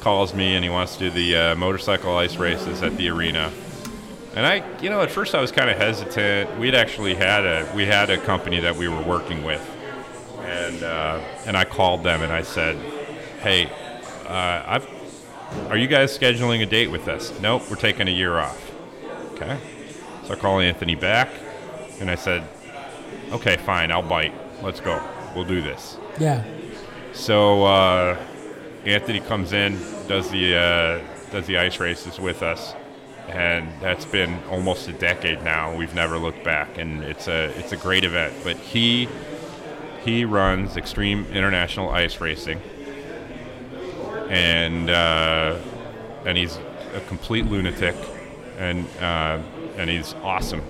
calls 0.00 0.34
me 0.34 0.54
and 0.54 0.64
he 0.64 0.70
wants 0.70 0.96
to 0.96 1.04
do 1.04 1.10
the 1.10 1.36
uh, 1.36 1.54
motorcycle 1.56 2.16
ice 2.16 2.36
races 2.36 2.82
at 2.82 2.96
the 2.96 3.09
arena. 3.09 3.52
And 4.34 4.46
I, 4.46 4.62
you 4.80 4.90
know, 4.90 5.00
at 5.02 5.10
first 5.10 5.34
I 5.34 5.40
was 5.40 5.52
kind 5.52 5.68
of 5.70 5.76
hesitant. 5.76 6.59
We'd 6.59 6.74
actually 6.74 7.14
had 7.14 7.44
a 7.44 7.70
we 7.74 7.84
had 7.86 8.10
a 8.10 8.18
company 8.18 8.60
that 8.60 8.74
we 8.76 8.88
were 8.88 9.02
working 9.02 9.44
with, 9.44 9.60
and 10.40 10.82
uh, 10.82 11.20
and 11.46 11.56
I 11.56 11.64
called 11.64 12.02
them 12.02 12.22
and 12.22 12.32
I 12.32 12.42
said, 12.42 12.76
"Hey, 13.40 13.66
uh, 14.26 14.62
I've 14.66 14.88
are 15.68 15.76
you 15.76 15.86
guys 15.86 16.16
scheduling 16.16 16.62
a 16.62 16.66
date 16.66 16.90
with 16.90 17.09
us? 17.09 17.38
Nope, 17.40 17.64
we're 17.68 17.76
taking 17.76 18.09
a 18.09 18.10
year 18.10 18.38
off. 18.38 18.72
Okay. 19.34 19.59
So 20.24 20.32
I 20.32 20.36
call 20.36 20.60
Anthony 20.60 20.94
back 20.94 21.28
and 22.00 22.10
I 22.10 22.14
said, 22.14 22.42
okay, 23.32 23.56
fine, 23.59 23.90
I'll 23.92 24.02
bite. 24.02 24.32
Let's 24.62 24.80
go. 24.80 25.02
We'll 25.34 25.44
do 25.44 25.60
this. 25.60 25.98
Yeah, 26.18 26.42
So 27.12 27.64
uh, 27.64 28.16
Anthony 28.84 29.20
comes 29.20 29.52
in, 29.52 29.78
does 30.09 30.30
the 30.30 30.56
uh, 30.56 31.30
does 31.30 31.47
the 31.47 31.59
ice 31.59 31.78
races 31.78 32.18
with 32.18 32.43
us, 32.43 32.74
and 33.28 33.68
that's 33.80 34.05
been 34.05 34.43
almost 34.51 34.89
a 34.89 34.93
decade 34.93 35.43
now. 35.43 35.74
We've 35.74 35.94
never 35.94 36.18
looked 36.18 36.43
back, 36.43 36.78
and 36.78 37.02
it's 37.02 37.28
a 37.28 37.56
it's 37.59 37.72
a 37.72 37.76
great 37.76 38.05
event. 38.05 38.34
But 38.43 38.56
he 38.56 39.09
he 40.05 40.24
runs 40.24 40.76
Extreme 40.76 41.26
International 41.26 41.90
Ice 41.90 42.20
Racing, 42.20 42.60
and 44.28 44.90
uh, 44.90 45.59
and 46.24 46.39
he's 46.39 46.59
a 46.94 47.01
complete 47.09 47.47
lunatic, 47.47 47.94
and 48.59 48.86
uh, 49.01 49.39
and 49.76 49.90
he's 49.90 50.14
awesome. 50.22 50.62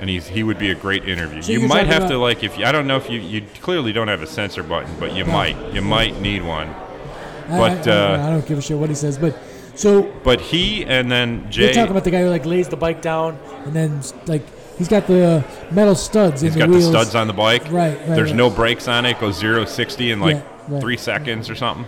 And 0.00 0.08
he's 0.08 0.28
he 0.28 0.42
would 0.44 0.58
be 0.58 0.70
a 0.70 0.74
great 0.76 1.08
interview. 1.08 1.42
So 1.42 1.50
you 1.52 1.66
might 1.66 1.86
have 1.88 2.08
to 2.08 2.18
like 2.18 2.44
if 2.44 2.56
you, 2.58 2.64
I 2.64 2.72
don't 2.72 2.86
know 2.86 2.96
if 2.96 3.10
you 3.10 3.18
you 3.20 3.42
clearly 3.60 3.92
don't 3.92 4.08
have 4.08 4.22
a 4.22 4.26
censor 4.26 4.62
button, 4.62 4.94
but 5.00 5.14
you 5.14 5.24
No. 5.24 5.32
might 5.32 5.72
you 5.74 5.82
might 5.82 6.20
need 6.20 6.42
one. 6.44 6.68
I- 6.68 7.58
But, 7.58 7.88
I, 7.88 7.90
I, 7.90 7.94
uh, 8.14 8.26
I 8.26 8.30
don't 8.30 8.46
give 8.46 8.58
a 8.58 8.62
shit 8.62 8.78
what 8.78 8.90
he 8.90 8.94
says. 8.94 9.18
But 9.18 9.36
so 9.74 10.02
But 10.22 10.40
he 10.40 10.84
and 10.84 11.10
then 11.10 11.50
Jay, 11.50 11.72
talking 11.72 11.90
about 11.90 12.04
the 12.04 12.10
guy 12.12 12.20
who 12.22 12.28
like 12.30 12.46
lays 12.46 12.68
the 12.68 12.76
bike 12.76 13.02
down 13.02 13.38
and 13.64 13.74
then 13.74 14.00
like 14.26 14.42
he's 14.78 14.86
got 14.88 15.08
the 15.08 15.44
metal 15.72 15.96
studs 15.96 16.42
he's 16.42 16.52
in 16.54 16.58
got 16.60 16.68
the 16.70 16.76
the 16.76 16.82
studs 16.82 17.14
on 17.16 17.26
the 17.26 17.32
bike. 17.32 17.64
Right, 17.64 17.98
right, 17.98 18.06
There's 18.06 18.30
right. 18.30 18.36
no 18.36 18.50
brakes 18.50 18.86
on 18.86 19.04
it. 19.04 19.18
Goes 19.18 19.36
zero 19.36 19.64
sixty 19.64 20.12
in 20.12 20.20
like 20.20 20.36
Yeah, 20.36 20.42
right. 20.68 20.80
three 20.80 20.96
seconds 20.96 21.50
or 21.50 21.56
something. 21.56 21.86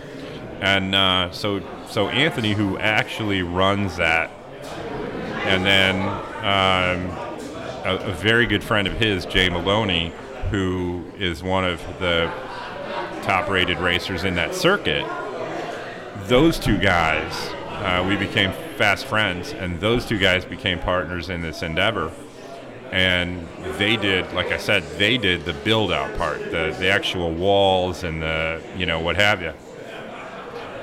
And 0.59 0.93
uh, 0.93 1.31
so 1.31 1.61
so 1.89 2.09
Anthony, 2.09 2.53
who 2.53 2.77
actually 2.77 3.41
runs 3.41 3.95
that, 3.97 4.29
and 5.45 5.65
then 5.65 5.95
um, 6.43 7.30
a, 7.83 7.97
a 7.97 8.13
very 8.13 8.45
good 8.45 8.63
friend 8.63 8.87
of 8.87 8.93
his, 8.93 9.25
Jay 9.25 9.49
Maloney, 9.49 10.13
who 10.49 11.03
is 11.17 11.43
one 11.43 11.65
of 11.65 11.79
the 11.99 12.31
top-rated 13.23 13.79
racers 13.79 14.23
in 14.23 14.35
that 14.35 14.55
circuit. 14.55 15.05
Those 16.23 16.59
two 16.59 16.77
guys, 16.77 17.33
uh, 17.69 18.05
we 18.07 18.15
became 18.15 18.51
fast 18.77 19.05
friends, 19.05 19.53
and 19.53 19.79
those 19.79 20.05
two 20.05 20.17
guys 20.17 20.45
became 20.45 20.79
partners 20.79 21.29
in 21.29 21.41
this 21.41 21.61
endeavor. 21.61 22.11
And 22.91 23.47
they 23.77 23.95
did, 23.95 24.33
like 24.33 24.47
I 24.47 24.57
said, 24.57 24.83
they 24.97 25.17
did 25.17 25.45
the 25.45 25.53
build-out 25.53 26.17
part, 26.17 26.39
the 26.51 26.75
the 26.77 26.89
actual 26.89 27.31
walls 27.31 28.03
and 28.03 28.21
the 28.21 28.61
you 28.75 28.85
know 28.85 28.99
what 28.99 29.15
have 29.15 29.41
you. 29.41 29.53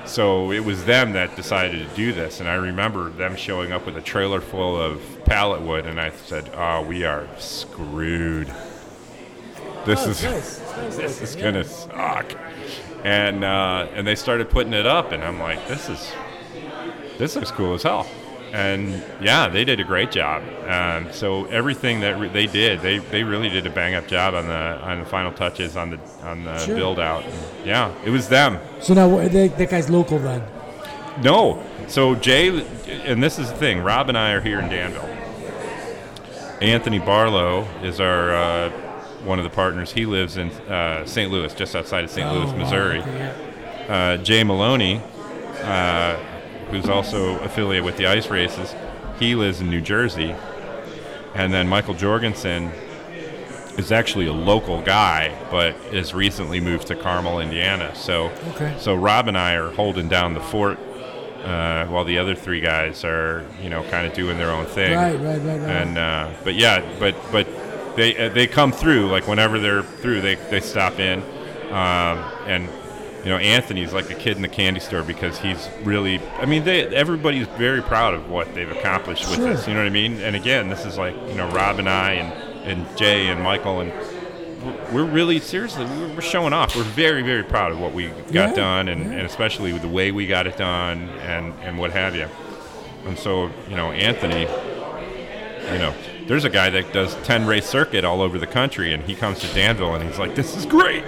So 0.06 0.50
it 0.52 0.64
was 0.64 0.86
them 0.86 1.12
that 1.12 1.36
decided 1.36 1.86
to 1.86 1.94
do 1.94 2.14
this, 2.14 2.40
and 2.40 2.48
I 2.48 2.54
remember 2.54 3.10
them 3.10 3.36
showing 3.36 3.72
up 3.72 3.84
with 3.84 3.94
a 3.98 4.00
trailer 4.00 4.40
full 4.40 4.74
of 4.80 5.02
pallet 5.28 5.62
wood, 5.62 5.86
and 5.86 6.00
I 6.00 6.10
said, 6.10 6.50
"Oh, 6.54 6.82
we 6.82 7.04
are 7.04 7.28
screwed. 7.38 8.48
This 9.84 10.06
Oh, 10.06 10.10
is 10.10 10.22
nice. 10.22 10.60
Nice 10.78 10.96
this 10.96 11.22
is 11.22 11.36
gonna 11.36 11.64
suck." 11.64 12.32
And 13.04 13.44
uh, 13.44 13.86
and 13.94 14.06
they 14.06 14.14
started 14.14 14.50
putting 14.50 14.72
it 14.72 14.86
up, 14.86 15.12
and 15.12 15.22
I'm 15.22 15.38
like, 15.38 15.66
"This 15.68 15.88
is 15.88 16.12
this 17.18 17.36
looks 17.36 17.50
cool 17.50 17.74
as 17.74 17.82
hell." 17.82 18.06
and 18.50 19.04
yeah, 19.20 19.46
they 19.46 19.62
did 19.62 19.78
a 19.78 19.84
great 19.84 20.10
job. 20.10 20.42
Um, 20.66 21.12
so 21.12 21.44
everything 21.46 22.00
that 22.00 22.18
re- 22.18 22.28
they 22.30 22.46
did, 22.46 22.80
they, 22.80 22.96
they 22.96 23.22
really 23.22 23.50
did 23.50 23.66
a 23.66 23.70
bang 23.70 23.94
up 23.94 24.06
job 24.08 24.32
on 24.32 24.46
the 24.46 24.80
on 24.80 25.00
the 25.00 25.04
final 25.04 25.30
touches 25.32 25.76
on 25.76 25.90
the 25.90 26.00
on 26.22 26.44
the 26.44 26.56
Sure. 26.60 26.74
build 26.74 26.98
out. 26.98 27.24
Yeah, 27.66 27.92
it 28.06 28.10
was 28.10 28.26
them. 28.30 28.58
So 28.80 28.94
now 28.94 29.18
that, 29.28 29.58
that 29.58 29.68
guy's 29.68 29.90
local 29.90 30.18
then. 30.18 30.42
No. 31.22 31.62
So 31.88 32.14
Jay, 32.14 32.48
and 33.04 33.22
this 33.22 33.38
is 33.38 33.50
the 33.50 33.56
thing. 33.58 33.80
Rob 33.82 34.08
and 34.08 34.16
I 34.16 34.32
are 34.32 34.40
here 34.40 34.60
in 34.60 34.70
Danville. 34.70 35.04
Anthony 36.60 36.98
Barlow 36.98 37.62
is 37.82 38.00
our 38.00 38.34
uh, 38.34 38.70
one 39.24 39.38
of 39.38 39.44
the 39.44 39.50
partners. 39.50 39.92
He 39.92 40.06
lives 40.06 40.36
in 40.36 40.50
uh, 40.50 41.04
St. 41.06 41.30
Louis, 41.30 41.52
just 41.54 41.76
outside 41.76 42.04
of 42.04 42.10
St. 42.10 42.26
Oh, 42.26 42.34
Louis, 42.34 42.52
Missouri. 42.54 42.98
yeah. 42.98 43.34
Uh, 43.88 44.16
Jay 44.18 44.42
Maloney, 44.44 45.00
uh, 45.62 46.16
who's 46.70 46.88
also 46.88 47.38
affiliated 47.40 47.84
with 47.84 47.96
the 47.96 48.06
ice 48.06 48.28
races, 48.28 48.74
he 49.18 49.34
lives 49.34 49.60
in 49.60 49.70
New 49.70 49.80
Jersey. 49.80 50.34
And 51.34 51.52
then 51.52 51.68
Michael 51.68 51.94
Jorgensen 51.94 52.70
is 53.78 53.92
actually 53.92 54.26
a 54.26 54.32
local 54.32 54.82
guy, 54.82 55.32
but 55.50 55.74
has 55.94 56.12
recently 56.12 56.58
moved 56.60 56.88
to 56.88 56.96
Carmel, 56.96 57.38
Indiana. 57.40 57.94
So, 57.94 58.30
Okay. 58.50 58.74
so 58.78 58.94
Rob 58.94 59.28
and 59.28 59.38
I 59.38 59.54
are 59.54 59.70
holding 59.70 60.08
down 60.08 60.34
the 60.34 60.40
fort, 60.40 60.78
uh, 61.44 61.86
while 61.86 62.04
the 62.04 62.18
other 62.18 62.34
three 62.34 62.60
guys 62.60 63.04
are, 63.04 63.44
you 63.62 63.68
know, 63.70 63.82
kind 63.90 64.06
of 64.06 64.12
doing 64.12 64.38
their 64.38 64.50
own 64.50 64.66
thing. 64.66 64.94
Right, 64.96 65.14
right, 65.18 65.38
right, 65.40 65.60
right. 65.60 65.70
And 65.70 65.98
uh, 65.98 66.30
but 66.44 66.54
yeah, 66.54 66.84
but 66.98 67.14
but 67.32 67.46
they 67.96 68.16
uh, 68.16 68.28
they 68.32 68.46
come 68.46 68.72
through 68.72 69.08
like 69.08 69.26
whenever 69.28 69.58
they're 69.58 69.82
through, 69.82 70.20
they 70.20 70.34
they 70.36 70.60
stop 70.60 70.98
in, 70.98 71.20
um, 71.70 72.18
and 72.46 72.68
you 73.24 73.30
know 73.30 73.38
Anthony's 73.38 73.92
like 73.92 74.10
a 74.10 74.14
kid 74.14 74.36
in 74.36 74.42
the 74.42 74.48
candy 74.48 74.80
store 74.80 75.02
because 75.02 75.38
he's 75.38 75.68
really. 75.82 76.20
I 76.38 76.46
mean, 76.46 76.64
they 76.64 76.86
everybody's 76.94 77.46
very 77.48 77.82
proud 77.82 78.14
of 78.14 78.28
what 78.30 78.54
they've 78.54 78.70
accomplished 78.70 79.26
with 79.28 79.36
Sure. 79.36 79.48
this. 79.54 79.66
You 79.66 79.74
know 79.74 79.80
what 79.80 79.86
I 79.86 79.90
mean? 79.90 80.20
And 80.20 80.34
again, 80.36 80.68
this 80.68 80.84
is 80.84 80.98
like 80.98 81.14
you 81.28 81.34
know 81.34 81.48
Rob 81.50 81.78
and 81.78 81.88
I 81.88 82.12
and 82.14 82.32
and 82.68 82.98
Jay 82.98 83.28
and 83.28 83.42
Michael 83.42 83.80
and. 83.80 83.92
We're- 84.92 85.08
really 85.08 85.40
seriously, 85.40 85.84
we're 85.84 86.20
showing 86.20 86.52
off. 86.52 86.74
We're 86.76 86.82
very, 86.82 87.22
very 87.22 87.42
proud 87.42 87.72
of 87.72 87.80
what 87.80 87.92
we 87.92 88.08
got 88.32 88.50
Yeah, 88.50 88.54
done, 88.54 88.88
and, 88.88 89.04
yeah. 89.04 89.18
and 89.18 89.26
especially 89.26 89.72
with 89.72 89.82
the 89.82 89.88
way 89.88 90.10
we 90.12 90.26
got 90.26 90.46
it 90.46 90.56
done, 90.56 91.08
and, 91.26 91.52
and 91.62 91.78
what 91.78 91.92
have 91.92 92.14
you. 92.14 92.26
And 93.06 93.18
so, 93.18 93.50
you 93.68 93.76
know, 93.76 93.90
Anthony, 93.92 94.42
you 95.72 95.78
know, 95.78 95.94
there's 96.26 96.44
a 96.44 96.50
guy 96.50 96.70
that 96.70 96.92
does 96.92 97.14
10 97.24 97.46
race 97.46 97.66
circuit 97.66 98.04
all 98.04 98.20
over 98.22 98.38
the 98.38 98.46
country, 98.46 98.92
and 98.92 99.02
he 99.04 99.14
comes 99.14 99.38
to 99.40 99.46
Danville, 99.54 99.94
and 99.94 100.04
he's 100.08 100.18
like, 100.18 100.34
"This 100.34 100.56
is 100.56 100.66
great," 100.66 101.04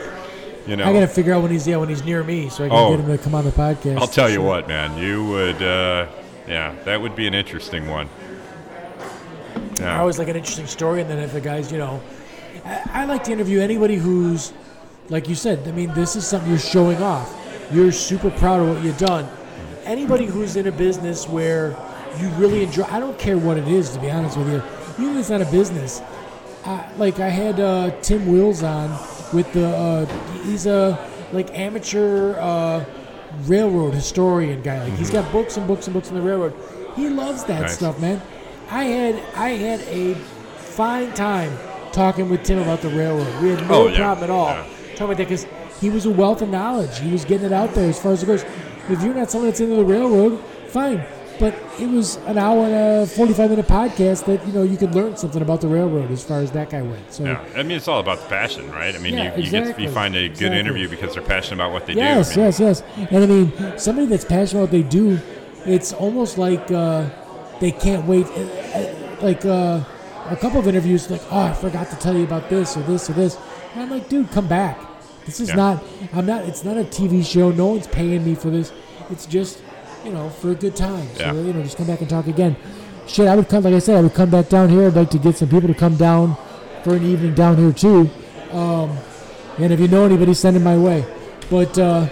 you 0.66 0.76
know. 0.76 0.84
I 0.84 0.92
gotta 0.92 1.06
figure 1.08 1.34
out 1.34 1.42
when 1.42 1.50
he's 1.50 1.66
yeah 1.66 1.76
when 1.76 1.88
he's 1.88 2.04
near 2.04 2.22
me, 2.24 2.48
so 2.48 2.64
I 2.64 2.68
can 2.68 2.76
Oh. 2.76 2.90
get 2.96 3.00
him 3.04 3.16
to 3.16 3.22
come 3.22 3.34
on 3.34 3.44
the 3.44 3.50
podcast. 3.50 3.98
I'll 3.98 4.06
tell 4.06 4.30
you 4.30 4.40
what, 4.42 4.66
man, 4.68 4.96
you 4.96 5.24
would, 5.26 5.62
uh, 5.62 6.06
yeah, 6.48 6.72
that 6.84 7.00
would 7.02 7.14
be 7.16 7.26
an 7.26 7.34
interesting 7.34 7.88
one. 7.88 8.08
I 9.78 9.82
Yeah, 9.82 10.00
always 10.00 10.18
like 10.18 10.28
an 10.28 10.36
interesting 10.36 10.66
story, 10.66 11.00
and 11.00 11.08
then 11.10 11.18
if 11.18 11.32
the 11.32 11.40
guys, 11.40 11.70
you 11.72 11.78
know, 11.78 12.00
I, 12.64 12.90
I 12.92 13.04
like 13.04 13.24
to 13.24 13.32
interview 13.32 13.60
anybody 13.60 13.96
who's, 13.96 14.52
like 15.08 15.28
you 15.28 15.34
said, 15.34 15.66
I 15.66 15.72
mean, 15.72 15.92
this 15.94 16.16
is 16.16 16.26
something 16.26 16.50
you're 16.50 16.58
showing 16.58 17.02
off. 17.02 17.36
You're 17.72 17.92
super 17.92 18.30
proud 18.30 18.60
of 18.60 18.68
what 18.74 18.84
you've 18.84 18.98
done. 18.98 19.28
Anybody 19.84 20.26
who's 20.26 20.56
in 20.56 20.66
a 20.66 20.72
business 20.72 21.28
where 21.28 21.76
you 22.18 22.28
really 22.30 22.62
enjoy, 22.64 22.82
I 22.84 23.00
don't 23.00 23.18
care 23.18 23.38
what 23.38 23.56
it 23.56 23.68
is, 23.68 23.90
to 23.90 24.00
be 24.00 24.10
honest 24.10 24.36
with 24.36 24.48
you, 24.48 24.62
even 25.02 25.14
if 25.14 25.20
it's 25.20 25.30
not 25.30 25.40
a 25.40 25.50
business. 25.50 26.00
Uh, 26.64 26.86
like 26.98 27.18
I 27.20 27.28
had 27.28 27.58
uh, 27.58 27.90
Tim 28.02 28.26
Wills 28.26 28.62
on 28.62 28.90
with 29.32 29.50
the, 29.52 29.66
uh, 29.68 30.06
he's 30.44 30.66
a 30.66 30.98
like 31.32 31.56
amateur 31.58 32.34
uh, 32.38 32.84
railroad 33.44 33.94
historian 33.94 34.60
guy. 34.62 34.82
Like 34.84 34.98
he's 34.98 35.10
got 35.10 35.30
books 35.32 35.56
and 35.56 35.66
books 35.66 35.86
and 35.86 35.94
books 35.94 36.08
on 36.08 36.16
the 36.16 36.20
railroad. 36.22 36.54
He 36.96 37.08
loves 37.08 37.44
that 37.44 37.62
Nice. 37.62 37.74
stuff, 37.76 37.98
man. 38.00 38.20
I 38.70 38.84
had 38.84 39.14
I 39.36 39.48
had 39.50 39.80
a 39.82 40.14
fine 40.14 41.12
time 41.14 41.56
talking 41.92 42.28
with 42.28 42.42
Tim 42.44 42.58
about 42.58 42.80
the 42.82 42.88
railroad. 42.90 43.42
We 43.42 43.50
had 43.50 43.66
no 43.68 43.74
Oh, 43.84 43.88
yeah, 43.88 43.98
problem 43.98 44.24
at 44.24 44.30
all 44.30 44.46
yeah. 44.48 44.62
talking 44.96 45.04
about 45.06 45.16
that 45.18 45.28
because 45.28 45.46
he 45.80 45.90
was 45.90 46.06
a 46.06 46.10
wealth 46.10 46.42
of 46.42 46.48
knowledge. 46.48 46.98
He 46.98 47.10
was 47.12 47.24
getting 47.24 47.46
it 47.46 47.52
out 47.52 47.74
there 47.74 47.88
as 47.88 48.00
far 48.00 48.12
as 48.12 48.22
it 48.22 48.26
goes. 48.26 48.44
If 48.88 49.02
you're 49.02 49.14
not 49.14 49.30
someone 49.30 49.48
that's 49.50 49.60
into 49.60 49.76
the 49.76 49.84
railroad, 49.84 50.40
fine. 50.68 51.04
But 51.38 51.54
it 51.78 51.88
was 51.88 52.16
an 52.26 52.36
hour 52.36 52.66
and 52.66 52.74
a 52.74 53.06
45 53.06 53.48
minute 53.48 53.66
podcast 53.66 54.26
that 54.26 54.46
you 54.46 54.52
know 54.52 54.62
you 54.62 54.76
could 54.76 54.94
learn 54.94 55.16
something 55.16 55.40
about 55.40 55.62
the 55.62 55.68
railroad 55.68 56.10
as 56.10 56.22
far 56.22 56.40
as 56.40 56.50
that 56.50 56.68
guy 56.68 56.82
went. 56.82 57.10
So 57.10 57.24
yeah. 57.24 57.42
I 57.56 57.62
mean, 57.62 57.78
it's 57.78 57.88
all 57.88 57.98
about 58.00 58.20
the 58.20 58.26
passion, 58.28 58.70
right? 58.72 58.94
I 58.94 58.98
mean, 58.98 59.14
Yeah, 59.14 59.34
you, 59.36 59.44
you 59.44 59.50
get 59.50 59.80
you 59.80 59.88
find 59.90 60.14
a 60.14 60.20
good 60.28 60.32
exactly. 60.32 60.58
interview 60.60 60.88
because 60.90 61.14
they're 61.14 61.22
passionate 61.22 61.62
about 61.64 61.72
what 61.72 61.86
they 61.86 61.94
Yes, 61.94 62.34
do. 62.34 62.42
I 62.42 62.44
mean, 62.44 62.52
yes, 62.58 62.60
yes. 62.60 62.82
And 63.10 63.24
I 63.24 63.26
mean, 63.26 63.78
somebody 63.78 64.06
that's 64.08 64.26
passionate 64.26 64.60
about 64.60 64.62
what 64.64 64.70
they 64.72 64.82
do, 64.82 65.18
it's 65.64 65.94
almost 65.94 66.36
like 66.36 66.70
uh, 66.70 67.08
they 67.58 67.70
can't 67.72 68.04
wait. 68.06 68.26
Like 69.22 69.44
uh, 69.46 69.80
a 70.28 70.36
couple 70.36 70.60
of 70.60 70.66
interviews, 70.68 71.10
like, 71.10 71.22
oh, 71.30 71.40
I 71.40 71.52
forgot 71.52 71.90
to 71.90 71.96
tell 71.96 72.16
you 72.16 72.24
about 72.24 72.48
this 72.50 72.76
or 72.76 72.82
this 72.82 73.08
or 73.10 73.14
this. 73.14 73.36
And 73.74 73.82
I'm 73.82 73.90
like, 73.90 74.08
dude, 74.08 74.30
come 74.30 74.46
back. 74.48 74.78
This 75.26 75.40
is 75.40 75.48
Yeah. 75.50 75.56
not. 75.56 75.84
I'm 76.14 76.26
not. 76.26 76.44
It's 76.44 76.64
not 76.64 76.76
a 76.76 76.84
TV 76.84 77.22
show. 77.24 77.50
No 77.50 77.66
one's 77.66 77.86
paying 77.86 78.24
me 78.24 78.34
for 78.34 78.50
this. 78.50 78.72
It's 79.10 79.26
just, 79.26 79.58
you 80.04 80.12
know, 80.12 80.28
for 80.28 80.50
a 80.50 80.54
good 80.54 80.74
time. 80.76 81.06
So 81.16 81.22
Yeah. 81.24 81.32
you 81.34 81.52
know, 81.52 81.62
just 81.62 81.76
come 81.76 81.86
back 81.86 82.00
and 82.00 82.08
talk 82.10 82.26
again. 82.26 82.56
Shit, 83.06 83.26
I 83.28 83.34
would 83.36 83.48
come. 83.48 83.64
Like 83.64 83.74
I 83.74 83.78
said, 83.80 83.96
I 83.98 84.02
would 84.02 84.14
come 84.14 84.30
back 84.30 84.48
down 84.48 84.68
here. 84.68 84.86
I'd 84.86 84.94
like 84.94 85.10
to 85.10 85.18
get 85.18 85.36
some 85.36 85.48
people 85.48 85.68
to 85.68 85.74
come 85.74 85.96
down 85.96 86.36
for 86.84 86.94
an 86.94 87.04
evening 87.04 87.34
down 87.34 87.56
here 87.56 87.72
too. 87.72 88.08
Um, 88.52 88.96
and 89.58 89.72
if 89.72 89.80
you 89.80 89.88
know 89.88 90.04
anybody, 90.04 90.32
send 90.34 90.56
it 90.56 90.60
my 90.60 90.76
way. 90.76 91.04
But 91.50 91.76
uh, 91.78 92.06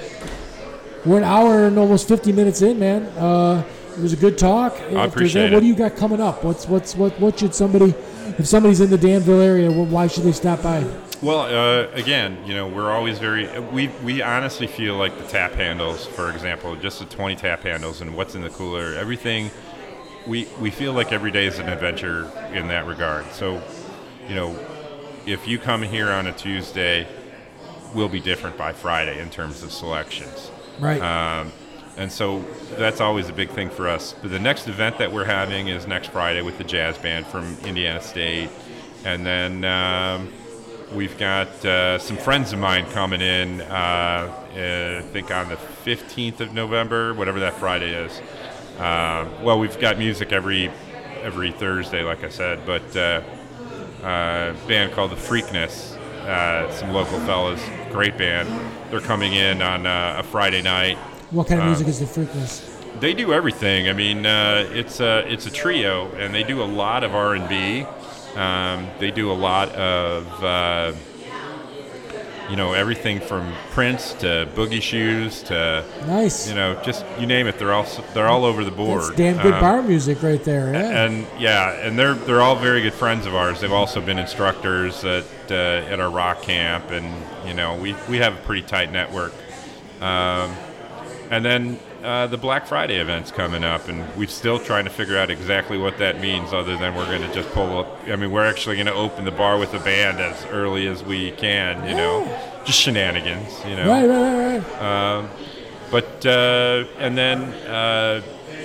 we're 1.04 1.18
an 1.18 1.24
hour 1.24 1.64
and 1.66 1.78
almost 1.78 2.08
50 2.08 2.32
minutes 2.32 2.62
in, 2.62 2.78
man. 2.78 3.04
Uh, 3.16 3.62
it 3.98 4.02
was 4.02 4.12
a 4.12 4.16
good 4.16 4.38
talk. 4.38 4.78
If 4.90 4.96
appreciate 4.96 5.46
any- 5.46 5.54
What 5.54 5.60
do 5.60 5.66
you 5.66 5.74
got 5.74 5.96
coming 5.96 6.20
up? 6.20 6.44
What's 6.44 6.66
what's 6.68 6.94
what 6.94 7.18
what 7.20 7.38
should 7.38 7.54
somebody, 7.54 7.94
if 8.38 8.46
somebody's 8.46 8.80
in 8.80 8.90
the 8.90 8.98
Danville 8.98 9.40
area, 9.40 9.70
wh- 9.70 9.90
why 9.92 10.06
should 10.06 10.22
they 10.22 10.32
stop 10.32 10.62
by? 10.62 10.84
Well, 11.20 11.40
uh, 11.40 11.88
again, 11.94 12.38
you 12.46 12.54
know, 12.54 12.68
we're 12.68 12.92
always 12.92 13.18
very. 13.18 13.48
We 13.72 13.88
we 14.04 14.22
honestly 14.22 14.68
feel 14.68 14.94
like 14.94 15.18
the 15.18 15.24
tap 15.26 15.52
handles, 15.52 16.06
for 16.06 16.30
example, 16.30 16.76
just 16.76 17.00
the 17.00 17.06
20 17.06 17.34
tap 17.34 17.62
handles 17.64 18.00
and 18.00 18.16
what's 18.16 18.34
in 18.36 18.42
the 18.42 18.50
cooler, 18.50 18.94
everything. 18.94 19.50
We 20.28 20.46
we 20.60 20.70
feel 20.70 20.92
like 20.92 21.12
every 21.12 21.32
day 21.32 21.46
is 21.46 21.58
an 21.58 21.68
adventure 21.68 22.30
in 22.52 22.68
that 22.68 22.86
regard. 22.86 23.26
So, 23.32 23.60
you 24.28 24.36
know, 24.36 24.56
if 25.26 25.48
you 25.48 25.58
come 25.58 25.82
here 25.82 26.10
on 26.10 26.28
a 26.28 26.32
Tuesday, 26.32 27.08
we'll 27.94 28.08
be 28.08 28.20
different 28.20 28.56
by 28.56 28.72
Friday 28.72 29.20
in 29.20 29.28
terms 29.30 29.64
of 29.64 29.72
selections. 29.72 30.52
Right. 30.78 31.00
Um, 31.02 31.52
and 31.98 32.10
so 32.10 32.40
that's 32.76 33.00
always 33.00 33.28
a 33.28 33.32
big 33.32 33.50
thing 33.50 33.68
for 33.68 33.88
us. 33.88 34.14
But 34.22 34.30
the 34.30 34.38
next 34.38 34.68
event 34.68 34.98
that 34.98 35.12
we're 35.12 35.24
having 35.24 35.68
is 35.68 35.86
next 35.86 36.08
Friday 36.08 36.42
with 36.42 36.56
the 36.56 36.64
jazz 36.64 36.96
band 36.96 37.26
from 37.26 37.56
Indiana 37.64 38.00
State. 38.00 38.50
And 39.04 39.26
then 39.26 39.64
um, 39.64 40.32
we've 40.94 41.18
got 41.18 41.48
uh, 41.64 41.98
some 41.98 42.16
friends 42.16 42.52
of 42.52 42.58
mine 42.58 42.86
coming 42.92 43.20
in, 43.20 43.60
uh, 43.62 43.64
uh, 43.64 45.02
I 45.04 45.08
think 45.12 45.30
on 45.30 45.48
the 45.48 45.56
15th 45.56 46.40
of 46.40 46.54
November, 46.54 47.14
whatever 47.14 47.40
that 47.40 47.54
Friday 47.54 47.92
is. 47.92 48.20
Um 48.78 49.42
well, 49.42 49.58
we've 49.58 49.78
got 49.80 49.98
music 49.98 50.32
every 50.32 50.70
every 51.22 51.50
Thursday, 51.50 52.02
like 52.02 52.22
I 52.22 52.28
said, 52.28 52.64
but 52.64 52.96
uh, 52.96 53.22
uh, 54.02 54.54
band 54.66 54.92
called 54.92 55.10
the 55.10 55.16
Freakness. 55.16 55.96
Uh, 55.96 56.70
some 56.72 56.92
local 56.92 57.18
fellas, 57.20 57.62
great 57.90 58.18
band. 58.18 58.48
They're 58.90 59.00
coming 59.00 59.32
in 59.32 59.62
on 59.62 59.86
uh, 59.86 60.16
a 60.18 60.22
Friday 60.22 60.62
night. 60.62 60.98
What 61.30 61.46
kind 61.46 61.60
of 61.60 61.66
uh, 61.66 61.70
music 61.70 61.88
is 61.88 61.98
the 62.00 62.06
Freakness? 62.06 62.74
They 63.00 63.14
do 63.14 63.32
everything. 63.32 63.88
I 63.88 63.92
mean, 63.92 64.26
uh, 64.26 64.68
it's 64.72 65.00
a 65.00 65.30
it's 65.32 65.46
a 65.46 65.50
trio, 65.50 66.10
and 66.16 66.34
they 66.34 66.42
do 66.42 66.62
a 66.62 66.64
lot 66.64 67.04
of 67.04 67.14
R 67.14 67.34
and 67.34 67.48
B. 67.48 67.86
Um, 68.36 68.88
they 68.98 69.10
do 69.10 69.30
a 69.30 69.34
lot 69.34 69.68
of 69.70 70.44
uh, 70.44 70.92
you 72.50 72.56
know 72.56 72.72
everything 72.72 73.20
from 73.20 73.52
Prince 73.70 74.14
to 74.14 74.48
Boogie 74.54 74.80
Shoes 74.82 75.42
to 75.44 75.84
Nice. 76.06 76.48
you 76.48 76.54
know 76.54 76.80
just 76.82 77.04
you 77.20 77.26
name 77.26 77.46
it. 77.46 77.58
They're 77.58 77.72
all 77.72 77.86
they're 78.14 78.26
all 78.26 78.44
over 78.44 78.64
the 78.64 78.70
board. 78.70 79.02
That's 79.02 79.16
damn 79.16 79.36
good 79.42 79.54
Um, 79.54 79.60
bar 79.60 79.82
music 79.82 80.22
right 80.22 80.42
there. 80.42 80.72
Yeah. 80.72 81.04
and 81.04 81.26
yeah, 81.38 81.72
and 81.86 81.98
they're 81.98 82.14
they're 82.14 82.40
all 82.40 82.56
very 82.56 82.80
good 82.82 82.94
friends 82.94 83.26
of 83.26 83.34
ours. 83.34 83.60
They've 83.60 83.70
also 83.72 84.00
been 84.00 84.18
instructors 84.18 85.04
at 85.04 85.24
uh, 85.50 85.54
at 85.54 86.00
our 86.00 86.10
rock 86.10 86.42
camp, 86.42 86.90
and 86.90 87.06
you 87.46 87.54
know 87.54 87.76
we 87.76 87.94
we 88.08 88.16
have 88.18 88.34
a 88.34 88.40
pretty 88.40 88.62
tight 88.62 88.90
network. 88.90 89.34
Um, 90.00 90.56
and 91.30 91.44
then 91.44 91.78
uh, 92.02 92.26
the 92.26 92.38
Black 92.38 92.66
Friday 92.66 92.96
event's 92.96 93.30
coming 93.30 93.64
up, 93.64 93.88
and 93.88 94.04
we're 94.16 94.28
still 94.28 94.58
trying 94.58 94.84
to 94.84 94.90
figure 94.90 95.18
out 95.18 95.30
exactly 95.30 95.76
what 95.76 95.98
that 95.98 96.20
means. 96.20 96.52
Other 96.52 96.76
than 96.76 96.94
we're 96.94 97.06
going 97.06 97.28
to 97.28 97.34
just 97.34 97.50
pull 97.50 97.78
up. 97.78 97.98
I 98.06 98.16
mean, 98.16 98.30
we're 98.30 98.46
actually 98.46 98.76
going 98.76 98.86
to 98.86 98.94
open 98.94 99.24
the 99.24 99.30
bar 99.30 99.58
with 99.58 99.72
the 99.72 99.80
band 99.80 100.18
as 100.20 100.44
early 100.46 100.86
as 100.86 101.02
we 101.02 101.32
can. 101.32 101.86
You 101.88 101.94
know, 101.94 102.24
just 102.64 102.80
shenanigans. 102.80 103.64
You 103.64 103.76
know. 103.76 103.88
right, 103.88 104.08
right, 104.08 104.58
right, 104.58 104.62
right. 104.62 104.82
Um, 104.82 105.30
but 105.90 106.24
uh, 106.26 106.84
and 106.98 107.16
then 107.16 107.42
uh, 107.66 108.22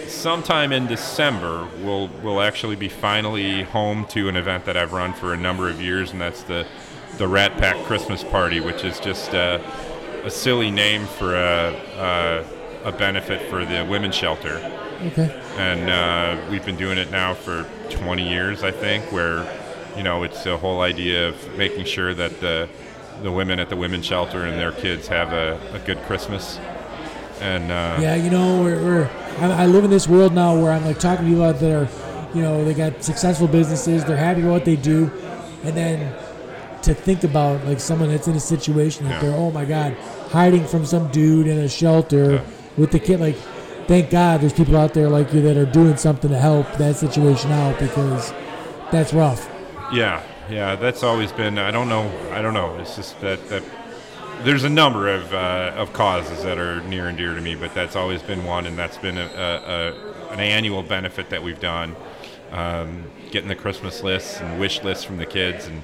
sometime 0.07 0.72
in 0.72 0.88
December, 0.88 1.68
we'll 1.80 2.10
we'll 2.22 2.41
actually 2.41 2.76
be 2.76 2.90
finally 2.90 3.64
home 3.64 4.06
to 4.07 4.30
an 4.30 4.35
event 4.35 4.65
that 4.65 4.77
I've 4.77 4.94
run 4.94 5.14
for 5.14 5.34
a 5.34 5.38
number 5.38 5.69
of 5.69 5.81
years, 5.81 6.11
and 6.11 6.22
that's 6.22 6.44
the 6.44 6.65
the 7.18 7.27
Rat 7.27 7.57
Pack 7.57 7.84
Christmas 7.85 8.23
Party, 8.23 8.60
which 8.60 8.84
is 8.84 8.99
just 8.99 9.34
uh, 9.34 9.60
a 10.23 10.31
silly 10.31 10.72
name 10.72 11.06
for 11.06 11.35
a, 11.35 12.45
a 12.84 12.91
benefit 12.91 13.41
for 13.49 13.65
the 13.65 13.85
women's 13.89 14.15
shelter, 14.15 14.55
Okay. 15.07 15.41
and 15.57 15.89
uh, 15.89 16.38
we've 16.51 16.65
been 16.65 16.76
doing 16.77 16.97
it 16.97 17.11
now 17.11 17.34
for 17.34 17.65
20 17.89 18.27
years, 18.27 18.64
I 18.64 18.72
think. 18.72 19.11
Where, 19.11 19.45
you 19.97 20.03
know, 20.03 20.23
it's 20.23 20.43
the 20.43 20.57
whole 20.57 20.81
idea 20.81 21.30
of 21.30 21.57
making 21.57 21.85
sure 21.85 22.14
that 22.14 22.39
the 22.39 22.68
the 23.22 23.31
women 23.31 23.60
at 23.60 23.69
the 23.69 23.76
women's 23.76 24.05
shelter 24.05 24.43
and 24.43 24.60
their 24.60 24.72
kids 24.72 25.07
have 25.07 25.31
a, 25.34 25.60
a 25.73 25.80
good 25.80 25.99
Christmas. 26.03 26.60
And 27.41 27.72
uh, 27.72 27.97
Yeah, 28.01 28.15
you 28.15 28.30
know, 28.30 28.61
we're, 28.61 28.84
we're 28.84 29.10
I, 29.39 29.64
I 29.64 29.65
live 29.65 29.84
in 29.84 29.89
this 29.91 30.07
world 30.07 30.34
now 30.34 30.55
where 30.60 30.72
I'm 30.72 30.84
like 30.84 30.99
talking 30.99 31.26
to 31.26 31.30
people 31.31 31.43
out 31.45 31.60
that 31.60 31.72
are, 31.72 31.88
you 32.35 32.41
know, 32.41 32.65
they 32.65 32.73
got 32.73 33.03
successful 33.03 33.47
businesses, 33.47 34.03
they're 34.03 34.18
happy 34.18 34.41
with 34.41 34.51
what 34.51 34.65
they 34.65 34.76
do, 34.76 35.11
and 35.64 35.77
then 35.77 36.14
to 36.81 36.93
think 36.93 37.23
about 37.23 37.64
like 37.65 37.80
someone 37.80 38.10
that's 38.10 38.27
in 38.27 38.35
a 38.35 38.39
situation 38.39 39.05
that 39.05 39.22
Yeah. 39.23 39.30
they're, 39.30 39.38
oh 39.39 39.51
my 39.51 39.64
god, 39.65 39.93
hiding 40.31 40.65
from 40.65 40.85
some 40.85 41.07
dude 41.11 41.47
in 41.47 41.60
a 41.60 41.69
shelter 41.69 42.34
Yeah. 42.34 42.41
With 42.78 42.91
the 42.91 43.00
kid. 43.00 43.20
Like, 43.20 43.36
thank 43.88 44.10
God 44.10 44.41
there's 44.41 44.54
people 44.54 44.78
out 44.78 44.94
there 44.94 45.10
like 45.10 45.34
you 45.34 45.41
that 45.41 45.58
are 45.58 45.66
doing 45.66 45.98
something 45.98 46.30
to 46.30 46.38
help 46.40 46.72
that 46.78 46.95
situation 46.95 47.52
out 47.52 47.80
because 47.80 48.32
that's 48.91 49.14
rough. 49.14 49.50
Yeah, 49.91 50.24
yeah, 50.50 50.76
that's 50.76 51.04
always 51.04 51.32
been. 51.32 51.58
I 51.58 51.72
don't 51.72 51.90
know. 51.90 52.12
I 52.32 52.41
don't 52.41 52.54
know. 52.54 52.78
It's 52.80 52.95
just 52.95 53.20
that 53.22 53.48
that 53.50 53.64
there's 54.44 54.64
a 54.64 54.70
number 54.70 55.08
of 55.08 55.34
uh, 55.34 55.74
of 55.76 55.94
causes 55.94 56.44
that 56.44 56.58
are 56.58 56.82
near 56.84 57.08
and 57.08 57.18
dear 57.18 57.34
to 57.36 57.41
me, 57.41 57.56
but 57.56 57.74
that's 57.74 57.95
always 57.95 58.22
been 58.22 58.44
one, 58.44 58.66
and 58.66 58.78
that's 58.78 58.98
been 58.98 59.18
a, 59.18 59.26
a, 59.26 60.30
a 60.30 60.34
an 60.34 60.40
annual 60.40 60.84
benefit 60.84 61.30
that 61.30 61.44
we've 61.44 61.60
done. 61.60 61.95
Um, 62.52 63.06
getting 63.32 63.50
the 63.50 63.56
Christmas 63.56 64.04
lists 64.04 64.40
and 64.40 64.60
wish 64.60 64.84
lists 64.84 65.04
from 65.04 65.18
the 65.18 65.26
kids, 65.26 65.66
and 65.68 65.82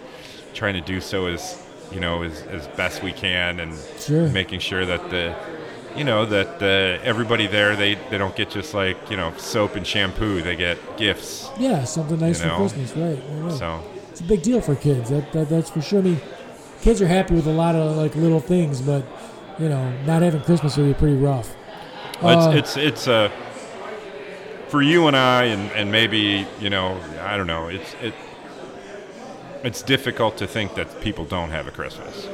trying 0.54 0.76
to 0.76 0.82
do 0.82 1.02
so 1.02 1.28
as 1.28 1.64
you 1.92 2.00
know 2.00 2.24
as, 2.24 2.42
as 2.44 2.68
best 2.70 3.02
we 3.04 3.12
can, 3.12 3.60
and 3.60 3.74
Sure. 4.00 4.28
making 4.30 4.60
sure 4.60 4.86
that 4.86 5.10
the 5.10 5.36
you 5.96 6.04
know 6.04 6.26
that 6.26 6.62
uh, 6.62 7.02
everybody 7.04 7.48
there 7.48 7.76
they, 7.76 7.96
they 8.10 8.18
don't 8.18 8.36
get 8.36 8.50
just 8.50 8.74
like 8.74 8.98
you 9.10 9.18
know 9.18 9.34
soap 9.38 9.76
and 9.76 9.86
shampoo 9.86 10.42
they 10.42 10.56
get 10.56 10.78
gifts 10.98 11.50
Yeah, 11.58 11.84
something 11.84 12.20
nice 12.20 12.40
You 12.42 12.48
know, 12.48 12.68
for 12.68 12.76
Christmas, 12.76 12.96
right? 12.96 13.20
right, 13.32 13.44
right. 13.44 13.52
so 13.58 13.84
It's 14.12 14.22
a 14.22 14.24
big 14.24 14.42
deal 14.42 14.62
for 14.62 14.76
kids. 14.76 15.10
That, 15.10 15.32
that 15.34 15.50
that's 15.50 15.70
for 15.70 15.82
sure. 15.82 16.00
I 16.00 16.04
mean, 16.04 16.22
kids 16.82 17.02
are 17.02 17.08
happy 17.08 17.34
with 17.36 17.48
a 17.48 17.52
lot 17.54 17.76
of 17.76 17.98
like 17.98 18.16
little 18.16 18.40
things, 18.40 18.82
but 18.82 19.04
you 19.58 19.68
know, 19.70 19.92
not 20.06 20.22
having 20.22 20.42
Christmas 20.42 20.78
would 20.78 20.88
be 20.88 20.94
pretty 20.94 21.18
rough. 21.18 21.56
Well, 22.22 22.50
Uh, 22.50 22.52
it's 22.56 22.78
it's 22.78 22.78
it's 22.78 23.08
uh, 23.08 23.30
for 24.68 24.82
you 24.82 25.08
and 25.08 25.16
I, 25.18 25.46
and, 25.46 25.72
and 25.72 25.92
maybe 25.92 26.46
you 26.60 26.70
know, 26.70 27.00
I 27.22 27.36
don't 27.38 27.48
know. 27.48 27.68
It's 27.70 27.96
it. 28.02 28.14
It's 29.64 29.82
difficult 29.82 30.38
to 30.38 30.48
think 30.48 30.76
that 30.76 31.02
people 31.02 31.26
don't 31.26 31.50
have 31.52 31.68
a 31.68 31.72
Christmas. 31.72 32.28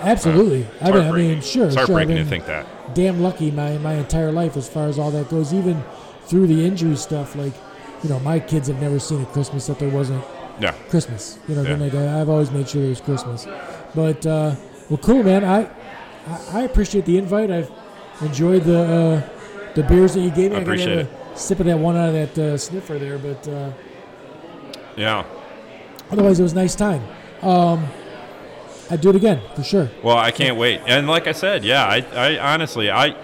Absolutely. 0.00 0.62
It's 0.62 0.82
I 0.82 0.90
mean, 0.90 1.02
I 1.02 1.12
mean, 1.12 1.40
sure, 1.42 1.66
It's 1.66 1.74
sure. 1.74 1.82
I've 1.82 1.88
heartbreaking 1.88 2.16
to 2.16 2.24
think 2.24 2.46
that. 2.46 2.66
Damn 2.94 3.20
lucky 3.22 3.50
my 3.50 3.78
my 3.78 3.94
entire 3.94 4.30
life 4.32 4.56
as 4.56 4.68
far 4.68 4.88
as 4.88 4.98
all 4.98 5.10
that 5.10 5.28
goes. 5.28 5.52
Even 5.52 5.82
through 6.26 6.46
the 6.46 6.64
injury 6.64 6.96
stuff, 6.96 7.34
like 7.36 7.52
you 8.02 8.08
know, 8.08 8.18
my 8.20 8.38
kids 8.38 8.68
have 8.68 8.80
never 8.80 8.98
seen 8.98 9.22
a 9.22 9.26
Christmas 9.26 9.66
that 9.66 9.78
there 9.78 9.88
wasn't 9.88 10.22
Yeah. 10.60 10.72
Christmas. 10.88 11.38
You 11.48 11.56
know, 11.56 11.62
Yeah. 11.62 11.76
like 11.76 11.94
I, 11.94 12.20
I've 12.20 12.28
always 12.28 12.50
made 12.50 12.68
sure 12.68 12.80
there 12.82 12.90
was 12.90 13.00
Christmas. 13.00 13.46
But 13.94 14.24
uh, 14.26 14.54
well, 14.88 14.98
cool, 14.98 15.22
man. 15.22 15.44
I, 15.44 15.62
I 16.28 16.40
I 16.52 16.62
appreciate 16.62 17.04
the 17.04 17.18
invite. 17.18 17.50
I've 17.50 17.70
enjoyed 18.20 18.64
the 18.64 18.80
uh, 18.80 19.72
the 19.74 19.82
beers 19.82 20.14
that 20.14 20.20
you 20.20 20.30
gave 20.30 20.52
me. 20.52 20.58
I 20.58 20.60
appreciate 20.60 20.98
a 20.98 21.08
Sip 21.36 21.60
of 21.60 21.66
that 21.66 21.78
one 21.78 21.96
out 21.96 22.14
of 22.14 22.14
that 22.14 22.38
uh, 22.38 22.56
snifter 22.56 22.98
there, 22.98 23.18
but 23.18 23.46
uh, 23.48 23.70
Yeah. 24.96 25.24
otherwise 26.10 26.40
it 26.40 26.42
was 26.44 26.52
a 26.52 26.56
nice 26.56 26.74
time. 26.74 27.02
Um, 27.42 27.86
I'd 28.90 29.00
do 29.00 29.10
it 29.10 29.16
again 29.16 29.40
for 29.54 29.62
sure. 29.62 29.90
Well, 30.02 30.16
I 30.16 30.30
can't 30.30 30.56
wait. 30.56 30.80
And 30.86 31.08
like 31.08 31.26
I 31.26 31.32
said, 31.32 31.64
yeah, 31.64 31.84
I, 31.84 32.00
I 32.14 32.54
honestly, 32.54 32.90
I, 32.90 33.16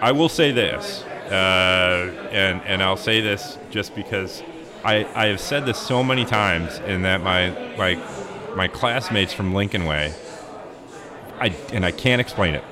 I 0.00 0.12
will 0.12 0.28
say 0.28 0.52
this, 0.52 1.02
uh, 1.02 2.28
and 2.30 2.62
and 2.62 2.82
I'll 2.82 2.96
say 2.96 3.20
this 3.20 3.58
just 3.70 3.94
because 3.94 4.42
I 4.84 5.06
I 5.14 5.26
have 5.26 5.40
said 5.40 5.66
this 5.66 5.78
so 5.78 6.04
many 6.04 6.24
times, 6.24 6.78
in 6.78 7.02
that 7.02 7.22
my 7.22 7.50
my 7.76 8.54
my 8.54 8.68
classmates 8.68 9.32
from 9.32 9.54
Lincoln 9.54 9.86
Way, 9.86 10.14
I 11.40 11.48
and 11.72 11.84
I 11.84 11.90
can't 11.90 12.20
explain 12.20 12.54
it, 12.54 12.64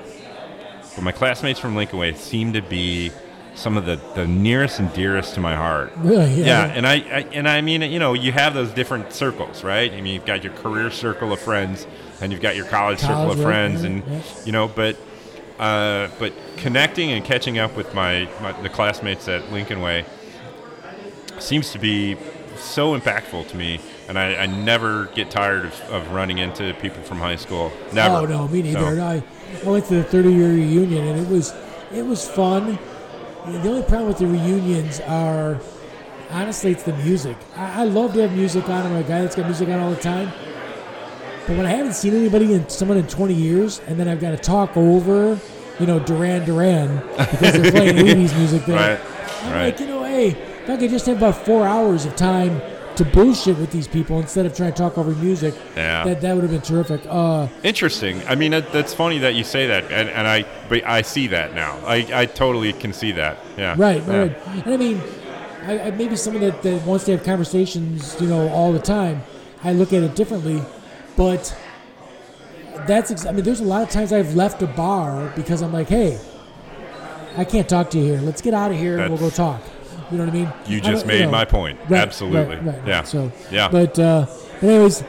but 0.95 1.03
my 1.03 1.11
classmates 1.11 1.59
from 1.59 1.75
Lincoln 1.75 1.99
Way 1.99 2.13
seem 2.13 2.53
to 2.53 2.61
be 2.61 3.11
some 3.55 3.77
of 3.77 3.85
the, 3.85 3.95
the 4.15 4.27
nearest 4.27 4.79
and 4.79 4.91
dearest 4.93 5.33
to 5.33 5.39
my 5.39 5.55
heart. 5.55 5.93
Really, 5.97 6.33
yeah. 6.33 6.45
Yeah, 6.45 6.73
and 6.75 6.85
I, 6.85 6.95
I 6.95 7.19
and 7.33 7.47
I 7.47 7.61
mean, 7.61 7.81
you 7.81 7.99
know, 7.99 8.13
you 8.13 8.31
have 8.33 8.53
those 8.53 8.71
different 8.71 9.13
circles, 9.13 9.63
right? 9.63 9.91
I 9.91 10.01
mean, 10.01 10.13
you've 10.13 10.25
got 10.25 10.43
your 10.43 10.53
career 10.53 10.91
circle 10.91 11.31
of 11.31 11.39
friends, 11.39 11.87
and 12.21 12.31
you've 12.31 12.41
got 12.41 12.55
your 12.55 12.65
college, 12.65 12.99
circle 12.99 13.31
of 13.31 13.41
friends, 13.41 13.83
and 13.83 14.03
yeah. 14.07 14.21
you 14.45 14.51
know, 14.51 14.67
but 14.67 14.97
uh, 15.59 16.09
but 16.19 16.33
connecting 16.57 17.11
and 17.11 17.23
catching 17.23 17.57
up 17.57 17.75
with 17.75 17.93
my, 17.93 18.29
my 18.41 18.51
the 18.61 18.69
classmates 18.69 19.27
at 19.27 19.51
Lincoln 19.51 19.81
Way 19.81 20.05
seems 21.39 21.71
to 21.71 21.79
be 21.79 22.17
so 22.57 22.97
impactful 22.97 23.47
to 23.49 23.57
me, 23.57 23.79
and 24.07 24.17
I, 24.17 24.35
I 24.35 24.45
never 24.45 25.05
get 25.07 25.29
tired 25.29 25.65
of, 25.65 25.81
of 25.89 26.11
running 26.11 26.39
into 26.39 26.73
people 26.75 27.01
from 27.03 27.17
high 27.17 27.35
school. 27.35 27.71
Never. 27.93 28.15
Oh 28.15 28.25
no, 28.25 28.47
me 28.47 28.61
neither. 28.61 28.95
So, 28.95 29.03
I, 29.03 29.23
I 29.63 29.69
went 29.69 29.85
to 29.85 29.95
the 29.95 30.03
30 30.03 30.31
year 30.31 30.49
reunion 30.49 31.07
and 31.07 31.19
it 31.19 31.27
was 31.29 31.53
it 31.93 32.05
was 32.05 32.27
fun. 32.27 32.77
The 33.45 33.69
only 33.69 33.83
problem 33.83 34.07
with 34.07 34.17
the 34.17 34.27
reunions 34.27 34.99
are 35.01 35.59
honestly 36.31 36.71
it's 36.71 36.83
the 36.83 36.95
music. 36.97 37.37
I, 37.55 37.81
I 37.81 37.83
love 37.85 38.13
to 38.13 38.21
have 38.21 38.33
music 38.33 38.67
on. 38.69 38.85
I'm 38.85 38.95
a 38.95 39.03
guy 39.03 39.21
that's 39.21 39.35
got 39.35 39.45
music 39.45 39.69
on 39.69 39.79
all 39.79 39.91
the 39.91 40.01
time. 40.01 40.31
But 41.47 41.57
when 41.57 41.65
I 41.65 41.69
haven't 41.69 41.93
seen 41.93 42.15
anybody 42.15 42.53
in 42.53 42.67
someone 42.69 42.97
in 42.97 43.07
20 43.07 43.33
years, 43.33 43.79
and 43.87 43.99
then 43.99 44.07
I've 44.07 44.19
got 44.19 44.31
to 44.31 44.37
talk 44.37 44.75
over, 44.75 45.39
you 45.79 45.85
know, 45.85 45.99
Duran 45.99 46.43
Duran 46.45 46.97
because 47.17 47.39
they're 47.61 47.71
playing 47.71 47.95
80s 47.97 48.37
music 48.37 48.65
there. 48.65 48.75
Right, 48.97 48.99
I'm 49.43 49.51
right. 49.53 49.65
like, 49.65 49.79
you 49.79 49.87
know, 49.87 50.03
hey, 50.03 50.29
if 50.29 50.69
I 50.69 50.77
could 50.77 50.89
just 50.89 51.05
have 51.05 51.17
about 51.17 51.35
four 51.45 51.67
hours 51.67 52.05
of 52.05 52.15
time 52.15 52.61
to 52.95 53.03
bullshit 53.05 53.57
with 53.59 53.71
these 53.71 53.87
people 53.87 54.19
instead 54.19 54.45
of 54.45 54.55
trying 54.55 54.71
to 54.71 54.77
talk 54.77 54.97
over 54.97 55.11
music, 55.11 55.53
Yeah. 55.75 56.05
that 56.05 56.21
that 56.21 56.33
would 56.33 56.43
have 56.43 56.51
been 56.51 56.61
terrific. 56.61 57.01
Uh, 57.07 57.47
Interesting. 57.61 58.21
I 58.27 58.35
mean, 58.35 58.51
that, 58.51 58.71
that's 58.71 58.93
funny 58.93 59.19
that 59.19 59.35
you 59.35 59.43
say 59.43 59.67
that, 59.67 59.83
and, 59.91 60.09
and 60.09 60.27
I 60.27 60.45
but 60.69 60.83
I 60.85 61.01
see 61.03 61.27
that 61.27 61.53
now. 61.53 61.77
I, 61.85 62.07
I 62.13 62.25
totally 62.25 62.71
can 62.73 62.93
see 62.93 63.11
that. 63.11 63.37
Yeah. 63.57 63.75
Right, 63.77 64.01
Yeah. 64.07 64.17
right. 64.17 64.37
And 64.65 64.73
I 64.73 64.77
mean, 64.77 65.01
I, 65.65 65.79
I 65.79 65.91
maybe 65.91 66.15
someone 66.15 66.41
that, 66.43 66.63
that 66.63 66.81
wants 66.83 67.03
to 67.05 67.11
have 67.11 67.23
conversations, 67.23 68.15
you 68.21 68.27
know, 68.29 68.47
all 68.49 68.71
the 68.71 68.79
time, 68.79 69.21
I 69.63 69.73
look 69.73 69.91
at 69.93 70.01
it 70.01 70.15
differently. 70.15 70.63
But 71.15 71.55
that's, 72.87 73.11
ex- 73.11 73.25
I 73.25 73.31
mean, 73.31 73.43
there's 73.43 73.61
a 73.61 73.65
lot 73.65 73.83
of 73.83 73.89
times 73.89 74.11
I've 74.11 74.35
left 74.35 74.61
a 74.61 74.67
bar 74.67 75.31
because 75.35 75.61
I'm 75.61 75.71
like, 75.73 75.87
hey, 75.87 76.19
I 77.37 77.45
can't 77.45 77.67
talk 77.67 77.89
to 77.91 77.99
you 77.99 78.05
here. 78.05 78.21
Let's 78.21 78.41
get 78.41 78.53
out 78.53 78.71
of 78.71 78.77
here 78.77 78.99
and 78.99 79.09
we'll 79.09 79.19
go 79.19 79.29
talk. 79.29 79.61
You 80.11 80.17
know 80.17 80.25
what 80.25 80.33
I 80.33 80.37
mean? 80.37 80.53
You 80.67 80.81
just 80.81 81.05
made 81.05 81.19
you 81.19 81.25
know, 81.25 81.31
my 81.31 81.45
point. 81.45 81.79
Right, 81.89 81.93
Absolutely. 82.01 82.57
Right, 82.57 82.65
right. 82.77 82.87
Yeah. 82.87 83.03
So, 83.03 83.31
Yeah. 83.51 83.67
But, 83.69 83.97
uh, 83.97 84.27
anyways, 84.61 85.03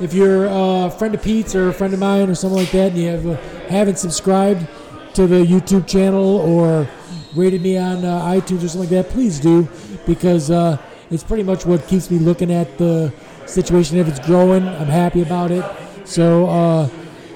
if 0.00 0.12
you're 0.12 0.46
a 0.46 0.90
friend 0.90 1.14
of 1.14 1.22
Pete's 1.22 1.54
or 1.54 1.68
a 1.68 1.72
friend 1.72 1.94
of 1.94 2.00
mine 2.00 2.28
or 2.28 2.34
something 2.34 2.58
like 2.58 2.70
that, 2.72 2.92
and 2.92 2.98
you 2.98 3.08
have, 3.08 3.26
uh, 3.26 3.36
haven't 3.68 3.98
subscribed 3.98 4.66
to 5.14 5.26
the 5.26 5.44
YouTube 5.44 5.86
channel 5.86 6.36
or 6.38 6.88
rated 7.34 7.62
me 7.62 7.78
on 7.78 8.04
uh, 8.04 8.20
iTunes 8.26 8.62
or 8.62 8.68
something 8.68 8.80
like 8.80 8.88
that, 8.90 9.08
please 9.08 9.40
do 9.40 9.66
because 10.06 10.50
uh, 10.50 10.76
it's 11.10 11.22
pretty 11.22 11.42
much 11.42 11.64
what 11.64 11.86
keeps 11.86 12.10
me 12.10 12.18
looking 12.18 12.52
at 12.52 12.76
the 12.78 13.12
situation. 13.46 13.98
If 13.98 14.08
it's 14.08 14.24
growing, 14.26 14.66
I'm 14.66 14.86
happy 14.86 15.22
about 15.22 15.50
it. 15.50 15.64
So, 16.04 16.46
uh, 16.48 16.88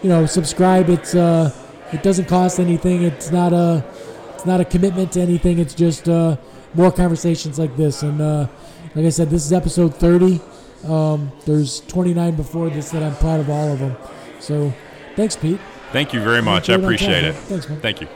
you 0.02 0.08
know, 0.08 0.26
subscribe. 0.26 0.88
It's 0.88 1.14
uh, 1.14 1.52
it 1.92 2.02
doesn't 2.02 2.26
cost 2.26 2.58
anything. 2.58 3.02
It's 3.02 3.30
not 3.30 3.52
a 3.52 3.84
it's 4.34 4.46
not 4.46 4.60
a 4.60 4.64
commitment 4.64 5.12
to 5.12 5.20
anything. 5.20 5.58
It's 5.58 5.74
just 5.74 6.08
uh, 6.08 6.36
more 6.74 6.92
conversations 6.92 7.58
like 7.58 7.76
this. 7.76 8.02
And 8.02 8.20
uh, 8.20 8.46
like 8.94 9.06
I 9.06 9.10
said, 9.10 9.30
this 9.30 9.44
is 9.44 9.52
episode 9.52 9.94
30. 9.94 10.40
Um, 10.86 11.32
there's 11.46 11.80
29 11.80 12.34
before 12.36 12.70
this 12.70 12.90
that 12.90 13.02
I'm 13.02 13.16
proud 13.16 13.40
of 13.40 13.50
all 13.50 13.72
of 13.72 13.78
them. 13.78 13.96
So, 14.40 14.72
thanks, 15.16 15.36
Pete. 15.36 15.60
Thank 15.92 16.12
you 16.12 16.20
very 16.20 16.42
much. 16.42 16.68
I 16.68 16.74
appreciate 16.74 17.24
it. 17.24 17.34
Thanks, 17.34 17.68
man. 17.68 17.80
Thank 17.80 18.00
you. 18.00 18.08